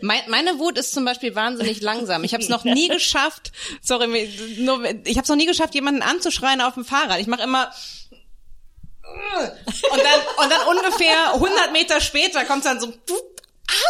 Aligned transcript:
Mein, 0.00 0.20
meine 0.28 0.58
Wut 0.58 0.78
ist 0.78 0.92
zum 0.92 1.04
Beispiel 1.04 1.34
wahnsinnig 1.34 1.80
langsam. 1.80 2.24
Ich 2.24 2.34
habe 2.34 2.42
es 2.42 2.48
noch 2.48 2.64
nie 2.64 2.88
geschafft. 2.98 3.52
Sorry, 3.82 4.28
nur, 4.58 4.84
ich 5.04 5.16
habe 5.16 5.22
es 5.22 5.28
noch 5.28 5.36
nie 5.36 5.46
geschafft, 5.46 5.74
jemanden 5.74 6.02
anzuschreien 6.02 6.60
auf 6.60 6.74
dem 6.74 6.84
Fahrrad. 6.84 7.20
Ich 7.20 7.26
mache 7.26 7.42
immer 7.42 7.70
und 9.90 10.00
dann 10.02 10.44
und 10.44 10.52
dann 10.52 10.66
ungefähr 10.68 11.34
100 11.34 11.72
Meter 11.72 12.00
später 12.00 12.44
kommt 12.44 12.64
dann 12.64 12.78
so 12.78 12.86
du 13.06 13.14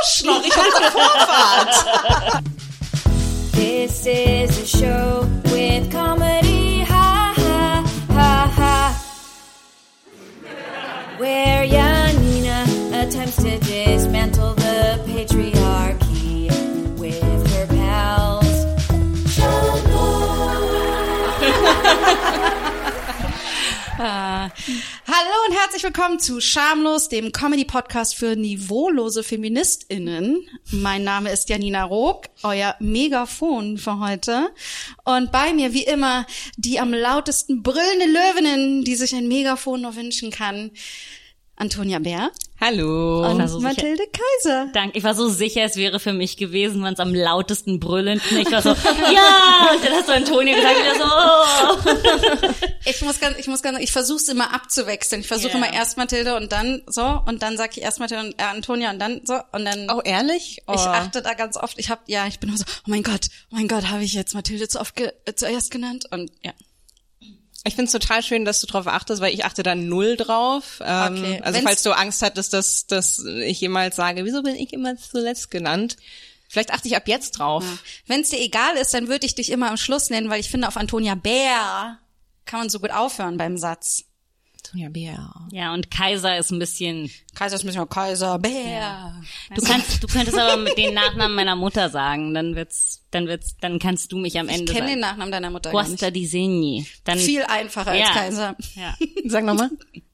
Arschloch, 0.01 0.43
ich 0.45 0.57
hatte 0.57 0.91
Vorfahrt. 0.91 2.43
This 3.53 4.07
is 4.07 4.63
a 4.63 4.79
show 4.79 5.27
with 5.45 5.91
comedy, 5.91 6.85
ha 6.89 7.35
ha 7.37 7.85
ha 8.15 8.53
ha. 8.57 9.01
Where 11.19 11.65
Janina 11.65 11.88
Hallo 24.01 24.53
und 25.49 25.57
herzlich 25.57 25.83
willkommen 25.83 26.21
zu 26.21 26.41
Schamlos, 26.41 27.09
dem 27.09 27.33
Comedy-Podcast 27.33 28.15
für 28.15 28.37
niveaulose 28.37 29.25
FeministInnen. 29.25 30.49
Mein 30.71 31.03
Name 31.03 31.33
ist 31.33 31.49
Janina 31.49 31.83
Rook, 31.83 32.27
euer 32.45 32.77
Megafon 32.79 33.77
für 33.77 33.99
heute. 33.99 34.51
Und 35.03 35.33
bei 35.33 35.53
mir, 35.53 35.73
wie 35.73 35.83
immer, 35.83 36.27
die 36.57 36.79
am 36.79 36.95
lautesten 36.95 37.65
brüllende 37.65 38.07
Löwinnen, 38.07 38.85
die 38.85 38.95
sich 38.95 39.17
ein 39.17 39.27
Megafon 39.27 39.81
nur 39.81 39.97
wünschen 39.97 40.31
kann. 40.31 40.71
Antonia 41.59 41.99
Bär 41.99 42.31
Hallo. 42.61 43.29
und 43.31 43.47
so 43.49 43.59
sicher. 43.59 43.69
Mathilde 43.69 44.03
Kaiser. 44.13 44.67
Dank. 44.73 44.97
Ich 44.97 45.05
war 45.05 45.15
so 45.15 45.29
sicher, 45.29 45.63
es 45.63 45.77
wäre 45.77 46.01
für 46.01 46.13
mich 46.13 46.37
gewesen, 46.37 46.83
wenn 46.83 46.95
es 46.95 47.01
am 47.01 47.15
lautesten 47.15 47.79
brüllend. 47.79 48.21
Ich 48.33 48.51
war 48.51 48.63
so, 48.63 48.71
ja! 49.13 49.71
Und 49.73 49.85
dann 49.85 49.93
hast 49.93 50.09
du 50.09 50.13
Antonia 50.13 50.57
gesagt, 50.57 50.77
wieder 50.79 50.95
so, 50.97 51.05
oh. 51.05 52.65
Ich 52.85 53.01
muss 53.03 53.21
ganz, 53.21 53.39
ich 53.39 53.47
muss 53.47 53.63
ganz, 53.63 53.79
ich 53.79 53.93
versuche 53.93 54.17
es 54.19 54.29
immer 54.29 54.53
abzuwechseln. 54.55 55.21
Ich 55.21 55.29
versuche 55.29 55.53
Ja. 55.53 55.57
immer 55.59 55.73
erst 55.73 55.97
Mathilde 55.99 56.37
und 56.37 56.51
dann 56.53 56.83
so 56.87 57.21
und 57.27 57.43
dann 57.43 57.57
sage 57.57 57.73
ich 57.77 57.83
erst 57.83 58.01
Mathilde 58.01 58.25
und 58.27 58.41
äh, 58.41 58.45
Antonia 58.45 58.91
und 58.91 58.99
dann 58.99 59.21
so 59.25 59.35
und 59.53 59.65
dann. 59.65 59.89
Oh, 59.91 60.01
ehrlich? 60.03 60.59
Oh. 60.67 60.73
Ich 60.75 60.81
achte 60.81 61.23
da 61.23 61.35
ganz 61.35 61.57
oft. 61.57 61.79
Ich 61.79 61.91
habe 61.91 62.01
ja, 62.07 62.27
ich 62.27 62.41
bin 62.41 62.49
immer 62.49 62.59
so, 62.59 62.65
oh 62.69 62.91
mein 62.91 63.03
Gott, 63.03 63.27
oh 63.53 63.57
mein 63.57 63.69
Gott, 63.69 63.89
habe 63.91 64.03
ich 64.03 64.15
jetzt 64.15 64.35
Mathilde 64.35 64.69
zu 64.69 64.81
oft 64.81 64.97
ge 64.97 65.13
äh, 65.27 65.35
zuerst 65.35 65.71
genannt 65.71 66.07
und 66.11 66.31
ja. 66.43 66.53
Ich 67.69 67.75
finde 67.77 67.87
es 67.87 67.93
total 67.93 68.23
schön, 68.23 68.45
dass 68.45 68.61
du 68.61 68.67
drauf 68.67 68.87
achtest, 68.87 69.21
weil 69.23 69.33
ich 69.33 69.45
achte 69.45 69.63
da 69.63 69.75
null 69.75 70.17
drauf. 70.17 70.81
Ähm, 70.85 71.15
Okay. 71.19 71.41
Also 71.43 71.59
Wenn's- 71.59 71.65
falls 71.69 71.83
du 71.85 71.93
Angst 71.93 72.23
hattest, 72.23 72.53
dass, 72.53 72.87
dass 72.87 73.25
ich 73.25 73.61
jemals 73.61 73.97
sage, 73.97 74.25
wieso 74.25 74.43
bin 74.43 74.55
ich 74.57 74.73
immer 74.73 74.97
zuletzt 74.97 75.51
genannt? 75.51 75.97
Vielleicht 76.49 76.73
achte 76.73 76.89
ich 76.89 76.97
ab 76.97 77.07
jetzt 77.07 77.33
drauf. 77.39 77.65
Wenn 78.07 78.23
es 78.23 78.31
dir 78.31 78.41
egal 78.41 78.77
ist, 78.77 78.95
dann 78.95 79.09
würde 79.09 79.27
ich 79.27 79.35
dich 79.35 79.51
immer 79.53 79.69
am 79.71 79.77
Schluss 79.77 80.09
nennen, 80.11 80.31
weil 80.31 80.41
ich 80.41 80.51
finde, 80.51 80.67
auf 80.67 80.77
Antonia 80.79 81.15
Bär 81.15 81.99
kann 82.47 82.61
man 82.61 82.71
so 82.71 82.81
gut 82.81 82.91
aufhören 82.91 83.37
beim 83.37 83.59
Satz. 83.59 84.05
Antonia 84.69 84.89
Bär. 84.91 85.35
Ja, 85.51 85.73
und 85.73 85.91
Kaiser 85.91 86.37
ist 86.39 86.51
ein 86.51 86.59
bisschen, 86.59 87.11
Kaiser 87.35 87.57
ist 87.57 87.65
ein 87.65 87.69
bisschen 87.69 87.89
Kaiser, 87.89 88.39
Bär. 88.39 89.15
du 89.55 89.63
kannst, 89.63 90.03
du 90.03 90.07
könntest 90.07 90.39
aber 90.39 90.57
mit 90.59 90.77
den 90.77 90.93
Nachnamen 90.95 91.35
meiner 91.35 91.57
Mutter 91.57 91.89
sagen, 91.89 92.35
dann 92.35 92.55
wird's, 92.55 93.03
dann 93.11 93.27
wird's, 93.27 93.57
dann 93.61 93.79
kannst 93.79 94.13
du 94.13 94.19
mich 94.19 94.39
am 94.39 94.49
Ich 94.49 94.57
Ende 94.57 94.73
kenne 94.73 94.89
den. 94.91 95.01
Nachnamen 95.01 95.33
deiner 95.33 95.51
Mutter 95.51 95.71
gar 95.73 95.83
Guasta 95.85 96.07
nicht. 96.07 96.17
di 96.17 96.27
Segni. 96.27 96.87
Dann, 97.05 97.19
Viel 97.19 97.43
einfacher 97.45 97.93
als 97.93 98.01
Ja. 98.01 98.13
Kaiser. 98.13 98.57
ja. 98.75 98.95
Sag 99.27 99.45
nochmal. 99.45 99.71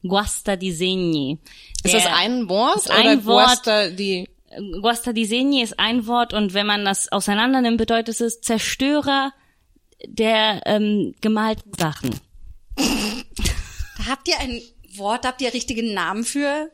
Guasta 0.07 0.57
di 0.57 0.71
Segni. 0.73 1.39
Ist 1.83 1.95
das 1.95 2.07
ein 2.07 2.49
Wort 2.49 2.77
ist 2.77 2.91
ein 2.91 3.07
oder 3.19 3.25
Wort. 3.25 3.45
Guasta 3.47 3.89
die? 3.91 4.29
Guasta 4.81 5.13
di 5.13 5.25
Segni 5.25 5.63
ist 5.63 5.81
ein 5.81 6.07
Wort 6.07 6.33
und 6.33 6.55
wenn 6.55 6.67
man 6.67 6.85
das 6.85 7.11
auseinander 7.11 7.61
nimmt, 7.61 7.79
bedeutet 7.79 8.21
es 8.21 8.41
Zerstörer 8.41 9.33
der 10.07 10.61
ähm, 10.67 11.15
gemalten 11.21 11.73
Sachen. 11.77 12.21
Habt 14.09 14.29
ihr 14.29 14.39
ein 14.39 14.61
Wort, 14.97 15.27
habt 15.27 15.41
ihr 15.43 15.53
richtigen 15.53 15.95
Namen 15.95 16.25
für 16.25 16.71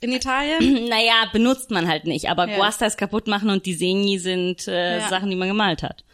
in 0.00 0.12
Italien? 0.12 0.86
Naja, 0.88 1.26
benutzt 1.32 1.70
man 1.70 1.88
halt 1.88 2.04
nicht, 2.04 2.28
aber 2.28 2.48
Ja. 2.48 2.56
Guasta 2.56 2.86
ist 2.86 2.98
kaputt 2.98 3.26
machen 3.26 3.50
und 3.50 3.66
die 3.66 3.74
Segni 3.74 4.18
sind 4.18 4.66
äh, 4.68 4.98
Ja. 4.98 5.08
Sachen, 5.08 5.30
die 5.30 5.36
man 5.36 5.48
gemalt 5.48 5.82
hat. 5.82 6.04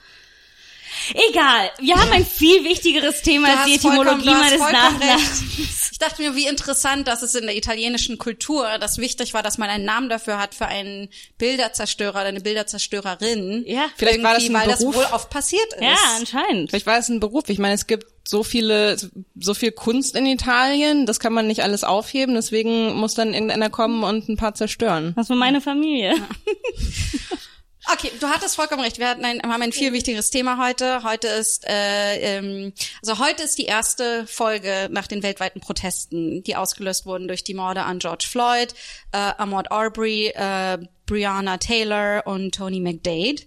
Egal, 1.31 1.71
wir 1.81 1.97
haben 1.97 2.13
ein 2.13 2.27
viel 2.27 2.65
wichtigeres 2.65 3.23
Thema 3.23 3.49
als 3.49 3.67
die 3.67 3.75
Etymologie 3.77 4.31
meines 4.31 4.61
Nachnamens. 4.61 5.43
Ich 5.91 5.99
dachte 5.99 6.23
mir, 6.23 6.37
wie 6.37 6.47
interessant, 6.47 7.09
dass 7.09 7.23
es 7.23 7.35
in 7.35 7.47
der 7.47 7.57
italienischen 7.57 8.19
Kultur 8.19 8.79
das 8.79 8.99
wichtig 8.99 9.35
war, 9.35 9.43
dass 9.43 9.59
man 9.59 9.69
einen 9.69 9.85
Namen 9.85 10.09
dafür 10.09 10.39
hat 10.39 10.55
für 10.55 10.67
einen 10.67 11.09
Bilderzerstörer 11.39 12.11
oder 12.21 12.27
eine 12.27 12.41
Bilderzerstörerin. 12.41 13.65
Ja. 13.67 13.87
Vielleicht 13.97 14.23
war 14.23 14.35
das 14.35 14.45
ein 14.45 14.55
weil 14.55 14.69
Beruf. 14.69 14.95
das 14.95 14.95
wohl 14.95 15.15
oft 15.15 15.31
passiert 15.31 15.73
ist. 15.75 15.83
Ja, 15.83 15.97
anscheinend. 16.17 16.71
Vielleicht 16.71 16.87
war 16.87 16.99
es 16.99 17.09
ein 17.09 17.19
Beruf. 17.19 17.49
Ich 17.49 17.59
meine, 17.59 17.75
es 17.75 17.89
gibt 17.89 18.07
so 18.29 18.43
viele, 18.43 18.97
so 19.41 19.55
viel 19.55 19.73
Kunst 19.73 20.15
in 20.15 20.27
Italien, 20.27 21.07
das 21.07 21.19
kann 21.19 21.33
man 21.33 21.47
nicht 21.47 21.63
alles 21.63 21.83
aufheben, 21.83 22.35
deswegen 22.35 22.93
muss 22.95 23.15
dann 23.15 23.33
irgendeiner 23.33 23.71
kommen 23.71 24.05
und 24.05 24.29
ein 24.29 24.37
paar 24.37 24.55
zerstören. 24.55 25.15
Das 25.17 25.31
war 25.31 25.37
meine 25.37 25.61
Familie. 25.61 26.15
Okay, 27.91 28.13
du 28.21 28.27
hattest 28.29 28.57
vollkommen 28.57 28.83
recht. 28.83 28.99
Wir 28.99 29.09
hatten 29.09 29.25
ein, 29.25 29.41
haben 29.43 29.63
ein 29.63 29.73
viel 29.73 29.95
wichtigeres 29.95 30.29
Thema 30.29 30.63
heute. 30.63 31.05
Heute 31.05 31.29
ist, 31.29 31.67
äh, 31.67 32.37
ähm, 32.37 32.75
also 33.01 33.19
heute 33.19 33.43
ist 33.43 33.57
die 33.57 33.65
erste 33.65 34.27
Folge 34.27 34.89
nach 34.91 35.07
den 35.07 35.23
weltweiten 35.23 35.61
Protesten, 35.61 36.43
die 36.43 36.55
ausgelöst 36.55 37.07
wurden 37.07 37.29
durch 37.29 37.45
die 37.45 37.55
Morde 37.55 37.85
an 37.85 37.99
George 37.99 38.27
Floyd, 38.31 38.75
äh, 39.13 39.17
Ahmaud 39.17 39.71
Arbery, 39.71 40.27
äh, 40.35 40.79
Breonna 41.07 41.57
Taylor 41.57 42.27
und 42.27 42.55
Tony 42.55 42.81
McDade. 42.81 43.43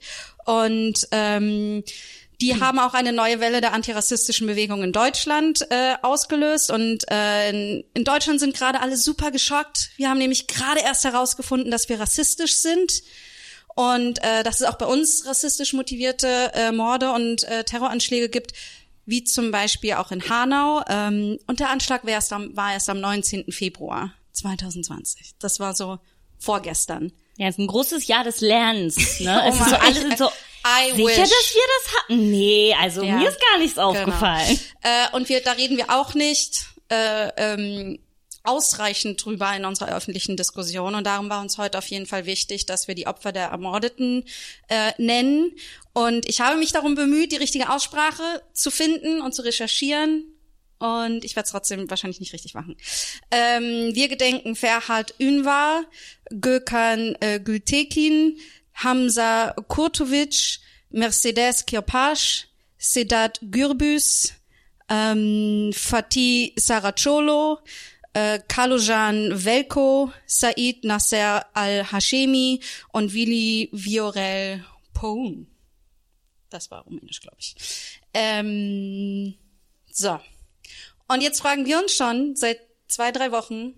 Und 0.46 1.08
ähm, 1.12 1.84
die 2.42 2.60
haben 2.60 2.80
auch 2.80 2.96
eine 2.96 3.14
neue 3.14 3.40
Welle 3.42 3.62
der 3.62 3.74
antirassistischen 3.74 4.48
Bewegung 4.48 4.82
in 4.82 4.92
Deutschland 4.92 5.68
äh, 5.70 5.94
ausgelöst 6.02 6.72
und 6.72 7.06
äh, 7.12 7.50
in, 7.52 7.84
in 7.94 8.04
Deutschland 8.04 8.40
sind 8.40 8.58
gerade 8.58 8.82
alle 8.82 8.98
super 8.98 9.30
geschockt. 9.30 9.92
Wir 9.98 10.10
haben 10.10 10.18
nämlich 10.18 10.48
gerade 10.48 10.80
erst 10.80 11.04
herausgefunden, 11.04 11.70
dass 11.70 11.90
wir 11.90 12.00
rassistisch 12.00 12.56
sind 12.56 13.04
und 13.76 14.24
äh, 14.24 14.44
dass 14.44 14.62
es 14.62 14.68
auch 14.68 14.76
bei 14.78 14.86
uns 14.86 15.26
rassistisch 15.26 15.74
motivierte 15.74 16.52
äh, 16.54 16.72
Morde 16.72 17.12
und 17.12 17.44
äh, 17.44 17.64
Terroranschläge 17.64 18.30
gibt, 18.30 18.54
wie 19.06 19.24
zum 19.24 19.52
Beispiel 19.52 19.94
auch 19.94 20.12
in 20.12 20.28
Hanau. 20.30 20.84
Ähm, 20.88 21.40
und 21.48 21.60
der 21.60 21.70
Anschlag 21.70 22.04
war 22.04 22.12
erst, 22.12 22.32
am, 22.34 22.56
war 22.56 22.74
erst 22.74 22.90
am 22.90 23.00
19. 23.00 23.52
Februar 23.52 24.14
2020. 24.34 25.32
Das 25.40 25.60
war 25.60 25.74
so 25.74 26.00
vorgestern. 26.40 27.12
Ja, 27.38 27.48
es 27.48 27.56
ist 27.56 27.60
ein 27.60 27.68
großes 27.68 28.08
Jahr 28.08 28.24
des 28.24 28.42
Lernens. 28.42 28.96
Ne? 29.20 29.42
Oh 29.46 29.50
ist 29.50 29.58
so, 29.58 29.64
Mann, 29.64 29.74
alle 29.76 29.92
ich- 29.92 29.98
sind 30.00 30.18
so, 30.18 30.26
I 30.28 30.92
sicher, 30.92 31.08
wish. 31.08 31.16
dass 31.18 31.30
wir 31.56 31.62
das 31.84 31.94
hatten? 31.98 32.30
Nee, 32.32 32.76
also 32.80 33.02
Ja. 33.04 33.16
mir 33.18 33.30
ist 33.30 33.40
gar 33.42 33.58
nichts 33.58 33.78
aufgefallen. 33.80 34.48
Genau. 34.82 34.96
Äh, 34.96 35.16
und 35.16 35.28
wir, 35.30 35.42
da 35.42 35.54
reden 35.54 35.78
wir 35.78 35.90
auch 35.90 36.14
nicht 36.14 36.66
äh, 36.90 37.30
ähm, 37.38 38.00
ausreichend 38.44 39.24
drüber 39.24 39.56
in 39.56 39.66
unserer 39.66 39.96
öffentlichen 39.96 40.38
Diskussion. 40.38 40.96
Und 40.96 41.06
darum 41.06 41.30
war 41.30 41.42
uns 41.42 41.58
heute 41.58 41.78
auf 41.78 41.88
jeden 41.88 42.06
Fall 42.06 42.26
wichtig, 42.26 42.66
dass 42.66 42.88
wir 42.88 42.96
die 42.96 43.08
Opfer 43.08 43.32
der 43.32 43.48
Ermordeten 43.48 44.24
äh, 44.68 44.92
nennen. 44.98 45.52
Und 45.94 46.28
ich 46.28 46.42
habe 46.42 46.58
mich 46.58 46.72
darum 46.72 46.96
bemüht, 46.96 47.32
die 47.32 47.38
richtige 47.38 47.70
Aussprache 47.70 48.42
zu 48.54 48.72
finden 48.72 49.22
und 49.22 49.34
zu 49.34 49.44
recherchieren. 49.44 50.26
Und 50.80 51.24
ich 51.24 51.36
werde 51.36 51.46
es 51.46 51.52
trotzdem 51.52 51.88
wahrscheinlich 51.92 52.20
nicht 52.20 52.34
richtig 52.34 52.56
machen. 52.56 52.76
Ähm, 53.30 53.94
wir 53.94 54.08
gedenken 54.08 54.56
Ferhat 54.56 55.14
Ünvar, 55.20 55.84
Gökhan 56.32 57.16
äh, 57.20 57.40
Gültekin, 57.40 58.40
Hamza 58.74 59.54
Kurtovic, 59.68 60.60
Mercedes 60.90 61.68
Kirpasch, 61.68 62.48
Sedat 62.80 63.40
Gürbüz, 63.44 64.34
ähm, 64.90 65.72
Fatih 65.72 66.54
Saracolo, 66.58 67.60
äh, 68.14 68.40
Kalojan 68.48 69.44
Velko, 69.44 70.12
Said 70.26 70.84
Nasser 70.84 71.46
al-Hashemi 71.54 72.60
und 72.92 73.14
Willi 73.14 73.70
Viorel 73.72 74.66
Poun. 74.94 75.48
Das 76.50 76.70
war 76.70 76.84
rumänisch, 76.84 77.22
glaube 77.22 77.38
ich. 77.40 77.56
Ähm, 78.14 79.36
so. 79.92 80.20
Und 81.08 81.22
jetzt 81.22 81.42
fragen 81.42 81.66
wir 81.66 81.80
uns 81.80 81.96
schon 81.96 82.36
seit 82.36 82.60
zwei, 82.88 83.12
drei 83.12 83.32
Wochen, 83.32 83.74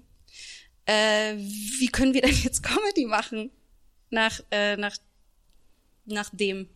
äh, 0.85 1.35
wie 1.35 1.87
können 1.87 2.13
wir 2.13 2.21
denn 2.21 2.35
jetzt 2.43 2.63
Comedy 2.63 3.05
machen? 3.05 3.51
Nach, 4.09 4.39
äh, 4.51 4.75
nach, 4.75 4.97
nach 6.05 6.29
dem 6.33 6.69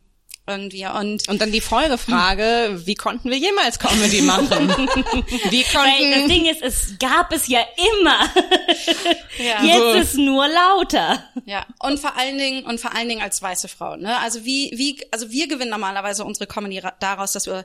irgendwie. 0.47 0.85
Und 0.87 1.27
Und 1.27 1.41
dann 1.41 1.51
die 1.51 1.61
Folgefrage, 1.61 2.81
wie 2.85 2.95
konnten 2.95 3.29
wir 3.29 3.37
jemals 3.37 3.77
Comedy 3.79 4.21
machen? 4.21 4.47
Wie 5.49 5.63
Weil 5.63 5.63
das 5.63 5.73
konnten, 5.73 6.29
Ding 6.29 6.45
ist, 6.45 6.61
es 6.61 6.97
gab 6.99 7.31
es 7.33 7.47
ja 7.47 7.59
immer. 7.99 8.19
ja. 9.37 9.63
Jetzt 9.63 9.81
Also- 9.81 9.99
ist 9.99 10.15
nur 10.15 10.47
lauter. 10.47 11.23
Ja, 11.45 11.65
und 11.79 11.99
vor 11.99 12.15
allen 12.17 12.37
Dingen 12.37 12.63
und 12.65 12.79
vor 12.79 12.95
allen 12.95 13.09
Dingen 13.09 13.21
als 13.21 13.41
weiße 13.41 13.67
Frau. 13.67 13.95
Ne? 13.95 14.17
Also 14.19 14.45
wie 14.45 14.71
wie 14.75 14.99
also 15.11 15.29
wir 15.31 15.47
gewinnen 15.47 15.71
normalerweise 15.71 16.23
unsere 16.25 16.47
Comedy 16.47 16.79
ra- 16.79 16.95
daraus, 16.99 17.33
dass 17.33 17.45
wir 17.45 17.63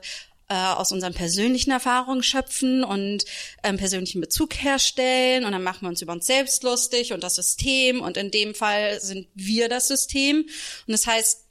äh, 0.49 0.55
aus 0.55 0.91
unseren 0.91 1.13
persönlichen 1.13 1.71
Erfahrungen 1.71 2.21
schöpfen 2.21 2.83
und 2.83 3.23
ähm, 3.63 3.77
persönlichen 3.77 4.19
Bezug 4.19 4.55
herstellen 4.61 5.45
und 5.45 5.53
dann 5.53 5.63
machen 5.63 5.83
wir 5.83 5.89
uns 5.89 6.01
über 6.01 6.11
uns 6.13 6.25
selbst 6.25 6.63
lustig 6.63 7.13
und 7.13 7.23
das 7.23 7.35
System 7.35 8.01
und 8.01 8.17
in 8.17 8.29
dem 8.29 8.53
Fall 8.53 8.99
sind 8.99 9.27
wir 9.35 9.69
das 9.69 9.87
System 9.87 10.39
und 10.39 10.91
das 10.91 11.07
heißt, 11.07 11.42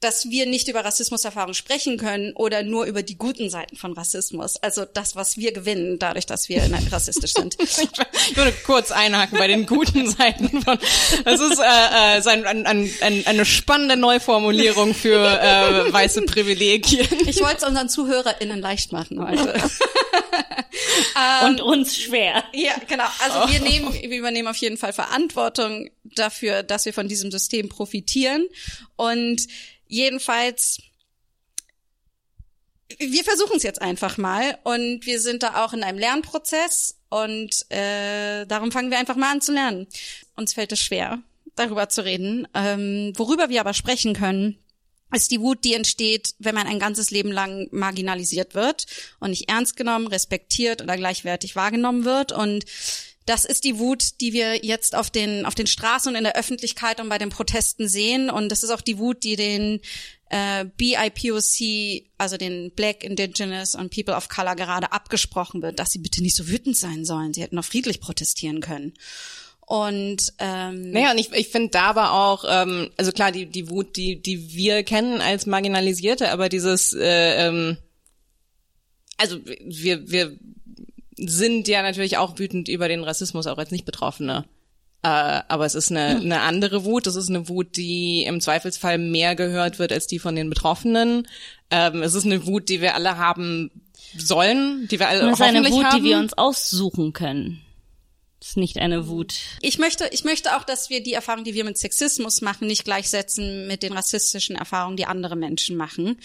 dass 0.00 0.30
wir 0.30 0.46
nicht 0.46 0.68
über 0.68 0.82
Rassismuserfahrung 0.82 1.52
sprechen 1.52 1.98
können 1.98 2.32
oder 2.32 2.62
nur 2.62 2.86
über 2.86 3.02
die 3.02 3.16
guten 3.16 3.50
Seiten 3.50 3.76
von 3.76 3.92
Rassismus. 3.92 4.56
Also 4.56 4.86
das, 4.86 5.14
was 5.14 5.36
wir 5.36 5.52
gewinnen, 5.52 5.98
dadurch, 5.98 6.24
dass 6.24 6.48
wir 6.48 6.62
rassistisch 6.90 7.34
sind. 7.34 7.56
ich 7.60 8.36
würde 8.36 8.52
kurz 8.64 8.92
einhaken 8.92 9.38
bei 9.38 9.46
den 9.46 9.66
guten 9.66 10.10
Seiten 10.10 10.62
von. 10.62 10.78
Das 11.24 11.40
ist 11.40 11.58
äh, 11.58 12.18
äh, 12.18 12.28
ein, 12.28 12.66
ein, 12.66 12.90
ein, 13.02 13.26
eine 13.26 13.44
spannende 13.44 13.96
Neuformulierung 13.96 14.94
für 14.94 15.18
äh, 15.18 15.92
weiße 15.92 16.22
Privilegien. 16.22 17.06
Ich 17.26 17.40
wollte 17.42 17.58
es 17.58 17.64
unseren 17.64 17.90
ZuhörerInnen 17.90 18.60
leicht 18.60 18.92
machen 18.92 19.22
heute. 19.22 19.54
Und 21.46 21.60
uns 21.60 21.96
schwer. 21.96 22.44
Ja, 22.54 22.72
genau. 22.88 23.04
Also 23.18 23.52
wir 23.52 23.60
nehmen, 23.60 23.92
wir 23.92 24.18
übernehmen 24.18 24.48
auf 24.48 24.56
jeden 24.56 24.76
Fall 24.76 24.92
Verantwortung 24.92 25.90
dafür, 26.04 26.62
dass 26.62 26.86
wir 26.86 26.94
von 26.94 27.08
diesem 27.08 27.30
System 27.30 27.68
profitieren 27.68 28.46
und 28.96 29.46
Jedenfalls, 29.90 30.80
wir 32.96 33.24
versuchen 33.24 33.56
es 33.56 33.64
jetzt 33.64 33.82
einfach 33.82 34.18
mal 34.18 34.56
und 34.62 35.04
wir 35.04 35.18
sind 35.18 35.42
da 35.42 35.64
auch 35.64 35.72
in 35.72 35.82
einem 35.82 35.98
Lernprozess 35.98 36.96
und 37.08 37.68
äh, 37.72 38.46
darum 38.46 38.70
fangen 38.70 38.92
wir 38.92 39.00
einfach 39.00 39.16
mal 39.16 39.32
an 39.32 39.40
zu 39.40 39.52
lernen. 39.52 39.88
Uns 40.36 40.54
fällt 40.54 40.70
es 40.70 40.78
schwer, 40.78 41.18
darüber 41.56 41.88
zu 41.88 42.04
reden. 42.04 42.46
Ähm, 42.54 43.12
worüber 43.16 43.48
wir 43.48 43.60
aber 43.60 43.74
sprechen 43.74 44.14
können, 44.14 44.60
ist 45.12 45.32
die 45.32 45.40
Wut, 45.40 45.64
die 45.64 45.74
entsteht, 45.74 46.34
wenn 46.38 46.54
man 46.54 46.68
ein 46.68 46.78
ganzes 46.78 47.10
Leben 47.10 47.32
lang 47.32 47.66
marginalisiert 47.72 48.54
wird 48.54 48.86
und 49.18 49.30
nicht 49.30 49.50
ernst 49.50 49.76
genommen, 49.76 50.06
respektiert 50.06 50.82
oder 50.82 50.96
gleichwertig 50.96 51.56
wahrgenommen 51.56 52.04
wird 52.04 52.30
und 52.30 52.64
das 53.30 53.44
ist 53.44 53.62
die 53.62 53.78
Wut, 53.78 54.20
die 54.20 54.32
wir 54.32 54.64
jetzt 54.64 54.96
auf 54.96 55.08
den, 55.08 55.46
auf 55.46 55.54
den 55.54 55.68
Straßen 55.68 56.10
und 56.10 56.16
in 56.16 56.24
der 56.24 56.36
Öffentlichkeit 56.36 57.00
und 57.00 57.08
bei 57.08 57.16
den 57.16 57.30
Protesten 57.30 57.86
sehen. 57.86 58.28
Und 58.28 58.48
das 58.48 58.64
ist 58.64 58.70
auch 58.70 58.80
die 58.80 58.98
Wut, 58.98 59.22
die 59.22 59.36
den 59.36 59.80
äh, 60.30 60.64
BIPOC, 60.64 62.08
also 62.18 62.36
den 62.36 62.72
Black, 62.72 63.04
Indigenous 63.04 63.76
und 63.76 63.94
People 63.94 64.16
of 64.16 64.28
Color 64.28 64.56
gerade 64.56 64.90
abgesprochen 64.90 65.62
wird, 65.62 65.78
dass 65.78 65.92
sie 65.92 66.00
bitte 66.00 66.22
nicht 66.22 66.34
so 66.34 66.48
wütend 66.48 66.76
sein 66.76 67.04
sollen. 67.04 67.32
Sie 67.32 67.42
hätten 67.42 67.56
auch 67.56 67.64
friedlich 67.64 68.00
protestieren 68.00 68.60
können. 68.60 68.94
Und 69.60 70.32
ähm, 70.40 70.90
naja, 70.90 71.12
und 71.12 71.18
ich, 71.18 71.30
ich 71.30 71.50
finde 71.50 71.68
da 71.70 71.82
aber 71.82 72.12
auch, 72.12 72.44
ähm, 72.48 72.90
also 72.96 73.12
klar, 73.12 73.30
die, 73.30 73.46
die 73.46 73.70
Wut, 73.70 73.94
die, 73.94 74.20
die 74.20 74.52
wir 74.54 74.82
kennen 74.82 75.20
als 75.20 75.46
Marginalisierte, 75.46 76.32
aber 76.32 76.48
dieses, 76.48 76.94
äh, 76.94 77.46
ähm, 77.46 77.78
also 79.18 79.38
wir, 79.44 80.10
wir 80.10 80.36
sind 81.26 81.68
ja 81.68 81.82
natürlich 81.82 82.16
auch 82.16 82.38
wütend 82.38 82.68
über 82.68 82.88
den 82.88 83.04
Rassismus, 83.04 83.46
auch 83.46 83.58
als 83.58 83.70
Nicht-Betroffene. 83.70 84.44
Äh, 85.02 85.08
aber 85.08 85.64
es 85.64 85.74
ist 85.74 85.90
eine, 85.90 86.16
eine 86.16 86.40
andere 86.40 86.84
Wut. 86.84 87.06
Das 87.06 87.16
ist 87.16 87.30
eine 87.30 87.48
Wut, 87.48 87.76
die 87.76 88.24
im 88.24 88.40
Zweifelsfall 88.40 88.98
mehr 88.98 89.34
gehört 89.34 89.78
wird 89.78 89.92
als 89.92 90.06
die 90.06 90.18
von 90.18 90.36
den 90.36 90.50
Betroffenen. 90.50 91.26
Ähm, 91.70 92.02
es 92.02 92.14
ist 92.14 92.26
eine 92.26 92.46
Wut, 92.46 92.68
die 92.68 92.80
wir 92.80 92.94
alle 92.94 93.16
haben 93.16 93.70
sollen, 94.16 94.88
die 94.90 94.98
wir 94.98 95.08
alle 95.08 95.22
Und 95.22 95.28
es 95.28 95.40
ist 95.40 95.40
eine 95.40 95.58
hoffentlich 95.60 95.74
Wut, 95.74 95.84
haben. 95.84 96.02
die 96.02 96.10
wir 96.10 96.18
uns 96.18 96.36
aussuchen 96.36 97.12
können. 97.12 97.62
Es 98.42 98.50
ist 98.50 98.56
nicht 98.56 98.78
eine 98.78 99.06
Wut. 99.06 99.34
ich 99.60 99.78
möchte, 99.78 100.08
ich 100.12 100.24
möchte 100.24 100.56
auch, 100.56 100.64
dass 100.64 100.88
wir 100.88 101.02
die 101.02 101.12
Erfahrung, 101.12 101.44
die 101.44 101.52
wir 101.52 101.64
mit 101.64 101.76
Sexismus 101.76 102.40
machen, 102.40 102.66
nicht 102.66 102.84
gleichsetzen 102.84 103.66
mit 103.66 103.82
den 103.82 103.92
rassistischen 103.92 104.56
Erfahrungen, 104.56 104.96
die 104.96 105.04
andere 105.04 105.36
Menschen 105.36 105.76
machen. 105.76 106.18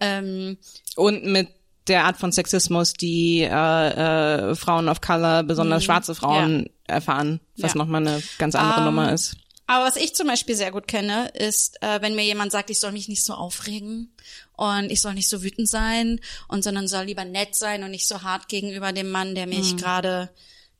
Ähm, 0.00 0.58
und 0.96 1.24
mit 1.24 1.48
der 1.90 2.04
Art 2.04 2.16
von 2.16 2.32
Sexismus, 2.32 2.94
die 2.94 3.42
äh, 3.42 3.48
äh, 4.50 4.54
Frauen 4.54 4.88
of 4.88 5.00
Color, 5.02 5.42
besonders 5.42 5.84
schwarze 5.84 6.14
Frauen 6.14 6.70
erfahren, 6.86 7.40
was 7.58 7.72
Ja. 7.74 7.78
nochmal 7.78 8.06
eine 8.06 8.22
ganz 8.38 8.54
andere 8.54 8.78
Ähm, 8.80 8.84
Nummer 8.86 9.12
ist. 9.12 9.36
Aber 9.66 9.84
was 9.84 9.94
ich 9.96 10.14
zum 10.16 10.26
Beispiel 10.26 10.56
sehr 10.56 10.72
gut 10.72 10.88
kenne, 10.88 11.28
ist, 11.28 11.80
äh, 11.80 12.00
wenn 12.02 12.16
mir 12.16 12.24
jemand 12.24 12.50
sagt, 12.50 12.70
ich 12.70 12.80
soll 12.80 12.90
mich 12.90 13.06
nicht 13.08 13.24
so 13.24 13.34
aufregen 13.34 14.12
und 14.56 14.90
ich 14.90 15.00
soll 15.00 15.14
nicht 15.14 15.28
so 15.28 15.44
wütend 15.44 15.68
sein 15.68 16.20
und 16.48 16.64
sondern 16.64 16.88
soll 16.88 17.04
lieber 17.04 17.24
nett 17.24 17.54
sein 17.54 17.84
und 17.84 17.92
nicht 17.92 18.08
so 18.08 18.22
hart 18.22 18.48
gegenüber 18.48 18.92
dem 18.92 19.10
Mann, 19.10 19.36
der 19.36 19.46
mich 19.46 19.76
gerade, 19.76 20.30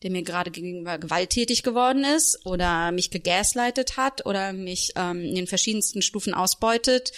der 0.02 0.10
mir 0.10 0.22
gerade 0.22 0.50
gegenüber 0.50 0.98
gewalttätig 0.98 1.62
geworden 1.62 2.02
ist 2.02 2.44
oder 2.44 2.90
mich 2.90 3.10
gegaslightet 3.12 3.96
hat 3.96 4.26
oder 4.26 4.52
mich 4.52 4.90
ähm, 4.96 5.20
in 5.20 5.34
den 5.36 5.46
verschiedensten 5.46 6.02
Stufen 6.02 6.34
ausbeutet. 6.34 7.12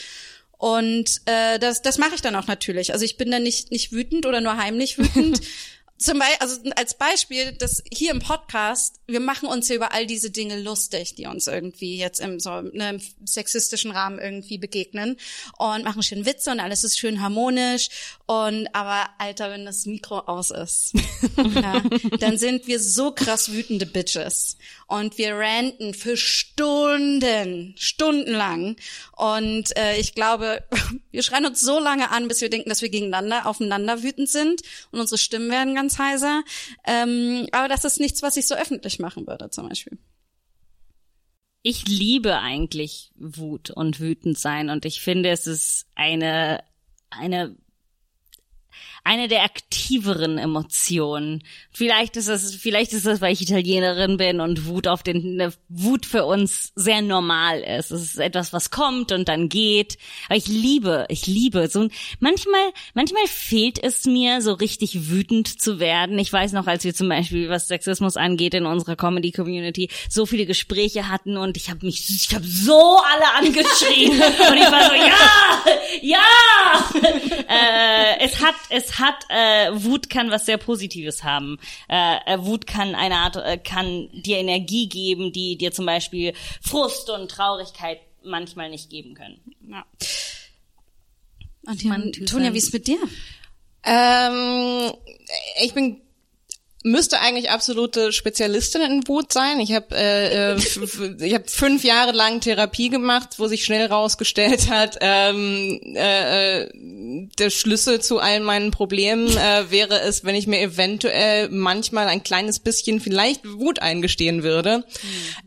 Und 0.63 1.23
äh, 1.25 1.59
das, 1.59 1.83
das 1.83 1.99
mache 1.99 2.15
ich 2.15 2.21
dann 2.21 2.37
auch 2.37 2.47
natürlich. 2.47 2.93
Also 2.93 3.05
ich 3.05 3.17
bin 3.17 3.33
dann 3.33 3.43
nicht, 3.43 3.73
nicht 3.73 3.91
wütend 3.91 4.27
oder 4.27 4.41
nur 4.41 4.57
heimlich 4.57 4.97
wütend. 4.97 5.41
Zum 5.99 6.21
Beispiel, 6.21 6.37
also 6.39 6.71
als 6.77 6.95
Beispiel, 6.95 7.53
das 7.53 7.83
hier 7.93 8.13
im 8.13 8.21
Podcast, 8.21 9.01
wir 9.09 9.19
machen 9.19 9.49
uns 9.49 9.69
ja 9.69 9.75
über 9.75 9.93
all 9.93 10.07
diese 10.07 10.31
Dinge 10.31 10.61
lustig, 10.61 11.17
die 11.17 11.27
uns 11.27 11.49
irgendwie 11.49 11.97
jetzt 11.97 12.21
im 12.21 12.39
so 12.39 12.51
einem 12.51 13.01
sexistischen 13.25 13.91
Rahmen 13.91 14.21
irgendwie 14.21 14.59
begegnen 14.59 15.17
und 15.59 15.85
machen 15.85 16.03
schön 16.03 16.27
Witze 16.27 16.51
und 16.53 16.61
alles 16.61 16.83
ist 16.85 16.99
schön 16.99 17.23
harmonisch 17.23 17.89
und 18.27 18.69
aber 18.73 19.11
Alter, 19.19 19.51
wenn 19.51 19.65
das 19.65 19.87
Mikro 19.87 20.19
aus 20.21 20.51
ist, 20.51 20.93
ja, 21.55 21.83
dann 22.19 22.37
sind 22.39 22.67
wir 22.67 22.81
so 22.81 23.13
krass 23.13 23.53
wütende 23.53 23.87
Bitches 23.87 24.57
und 24.93 25.17
wir 25.17 25.35
ranten 25.37 25.95
für 25.95 26.19
Stunden, 26.19 27.75
stundenlang 27.79 28.77
und 29.17 29.75
äh, 29.77 29.99
ich 29.99 30.15
glaube, 30.15 30.65
wir 31.11 31.23
schreien 31.23 31.47
uns 31.47 31.63
so 31.63 31.81
lange 31.81 32.11
an, 32.11 32.29
bis 32.29 32.43
wir 32.43 32.51
denken, 32.51 32.69
dass 32.69 32.83
wir 32.83 32.91
gegeneinander, 32.91 33.47
aufeinander 33.47 34.03
wütend 34.03 34.29
sind 34.29 34.61
und 34.91 35.01
unsere 35.01 35.17
Stimmen 35.17 35.51
werden 35.51 35.75
ganz 35.75 35.99
heiser. 35.99 36.43
Ähm, 36.87 37.47
aber 37.53 37.69
das 37.69 37.87
ist 37.87 38.01
nichts, 38.01 38.23
was 38.23 38.37
ich 38.37 38.47
so 38.47 38.55
öffentlich 38.55 38.99
machen 38.99 39.27
würde, 39.27 39.49
zum 39.49 39.67
Beispiel. 39.67 39.99
Ich 41.63 41.89
liebe 41.89 42.39
eigentlich 42.39 43.13
Wut 43.17 43.71
und 43.71 43.99
wütend 43.99 44.39
sein 44.39 44.69
und 44.69 44.85
ich 44.85 45.01
finde, 45.01 45.31
es 45.31 45.47
ist 45.47 45.87
eine, 45.95 46.63
eine, 47.09 47.57
eine 49.05 49.27
der 49.27 49.43
aktiveren 49.43 50.39
Emotionen. 50.39 51.43
Vielleicht 51.73 52.17
ist 52.17 52.29
es, 52.29 52.55
vielleicht 52.55 52.93
ist 52.93 53.05
das, 53.05 53.21
weil 53.21 53.33
ich 53.33 53.43
Italienerin 53.43 54.17
bin 54.17 54.41
und 54.41 54.67
Wut 54.67 54.87
auf 54.87 55.03
den, 55.03 55.37
ne, 55.37 55.53
Wut 55.69 56.07
für 56.07 56.25
uns 56.25 56.73
sehr 56.77 57.03
normal 57.03 57.61
ist. 57.61 57.91
Es 57.91 58.03
ist 58.03 58.19
etwas, 58.19 58.53
was 58.53 58.71
kommt 58.71 59.11
und 59.11 59.29
dann 59.29 59.49
geht. 59.49 59.99
Aber 60.27 60.37
ich 60.37 60.47
liebe, 60.47 61.07
ich 61.09 61.27
liebe 61.27 61.67
so, 61.69 61.89
manchmal, 62.21 62.61
manchmal 62.95 63.27
fehlt 63.27 63.83
es 63.83 64.05
mir, 64.05 64.41
so 64.41 64.53
richtig 64.53 65.11
wütend 65.11 65.61
zu 65.61 65.81
werden. 65.81 66.19
Ich 66.21 66.33
weiß 66.33 66.53
noch, 66.53 66.69
als 66.69 66.85
wir 66.85 66.95
zum 66.95 67.09
Beispiel, 67.09 67.49
was 67.49 67.67
Sexismus 67.67 68.17
angeht, 68.17 68.55
in 68.55 68.67
unserer 68.67 68.95
Comedy-Community 68.95 69.89
so 70.09 70.27
viele 70.27 70.47
Gespräche 70.47 71.09
hatten 71.09 71.37
und 71.37 71.57
ich 71.57 71.71
habe 71.71 71.85
mich, 71.85 72.09
ich 72.09 72.33
habe 72.33 72.45
so 72.47 72.99
alle 73.13 73.35
angeschrien 73.35 74.13
und 74.51 74.57
ich 74.57 74.71
war 74.71 74.89
so, 74.89 74.95
ja, 74.95 75.13
ja. 76.03 76.21
äh, 77.49 78.25
es 78.25 78.41
hat, 78.41 78.55
es 78.71 78.92
hat, 78.99 79.25
äh, 79.29 79.71
Wut 79.73 80.11
kann 80.11 80.31
was 80.31 80.47
sehr 80.47 80.59
Positives 80.59 81.25
haben. 81.25 81.59
Äh, 81.89 82.17
äh, 82.27 82.39
Wut 82.45 82.67
kann 82.67 82.95
eine 82.95 83.17
Art, 83.17 83.37
äh, 83.37 83.59
kann 83.59 84.09
dir 84.13 84.39
Energie 84.39 84.89
geben, 84.89 85.33
die 85.33 85.57
dir 85.57 85.73
zum 85.73 85.87
Beispiel 85.87 86.35
Frust 86.61 87.11
und 87.11 87.31
Traurigkeit 87.31 88.01
manchmal 88.25 88.71
nicht 88.71 88.91
geben 88.91 89.15
können. 89.15 89.41
Ja. 89.69 89.85
Und 91.65 92.29
Tonja, 92.29 92.53
wie 92.53 92.59
ist 92.59 92.73
mit 92.73 92.87
dir? 92.87 92.99
Ähm, 93.85 94.93
ich 95.63 95.75
bin 95.75 96.01
müsste 96.83 97.21
eigentlich 97.21 97.51
absolute 97.51 98.13
Spezialistin 98.13 98.83
in 98.83 99.09
Wut 99.09 99.33
sein. 99.33 99.61
Ich 99.61 99.73
habe 99.73 99.95
äh, 99.95 100.55
äh, 100.55 100.57
ich 101.21 101.35
habe 101.35 101.45
fünf 101.47 101.85
Jahre 101.85 102.13
lang 102.13 102.41
Therapie 102.41 102.89
gemacht, 102.89 103.39
wo 103.39 103.47
sich 103.47 103.65
schnell 103.65 103.87
rausgestellt 103.87 104.69
hat, 104.69 104.99
ähm, 105.01 105.81
äh, 105.95 106.63
äh, 106.63 106.69
der 107.39 107.51
Schlüssel 107.51 108.01
zu 108.01 108.19
allen 108.19 108.43
meinen 108.43 108.71
Problemen 108.71 109.29
äh, 109.37 109.71
wäre 109.71 110.01
es, 110.01 110.25
wenn 110.25 110.35
ich 110.35 110.47
mir 110.47 110.61
eventuell 110.61 111.49
manchmal 111.49 112.09
ein 112.09 112.23
kleines 112.23 112.59
bisschen 112.59 113.01
vielleicht 113.01 113.45
Wut 113.45 113.81
eingestehen 113.81 114.43
würde. 114.43 114.85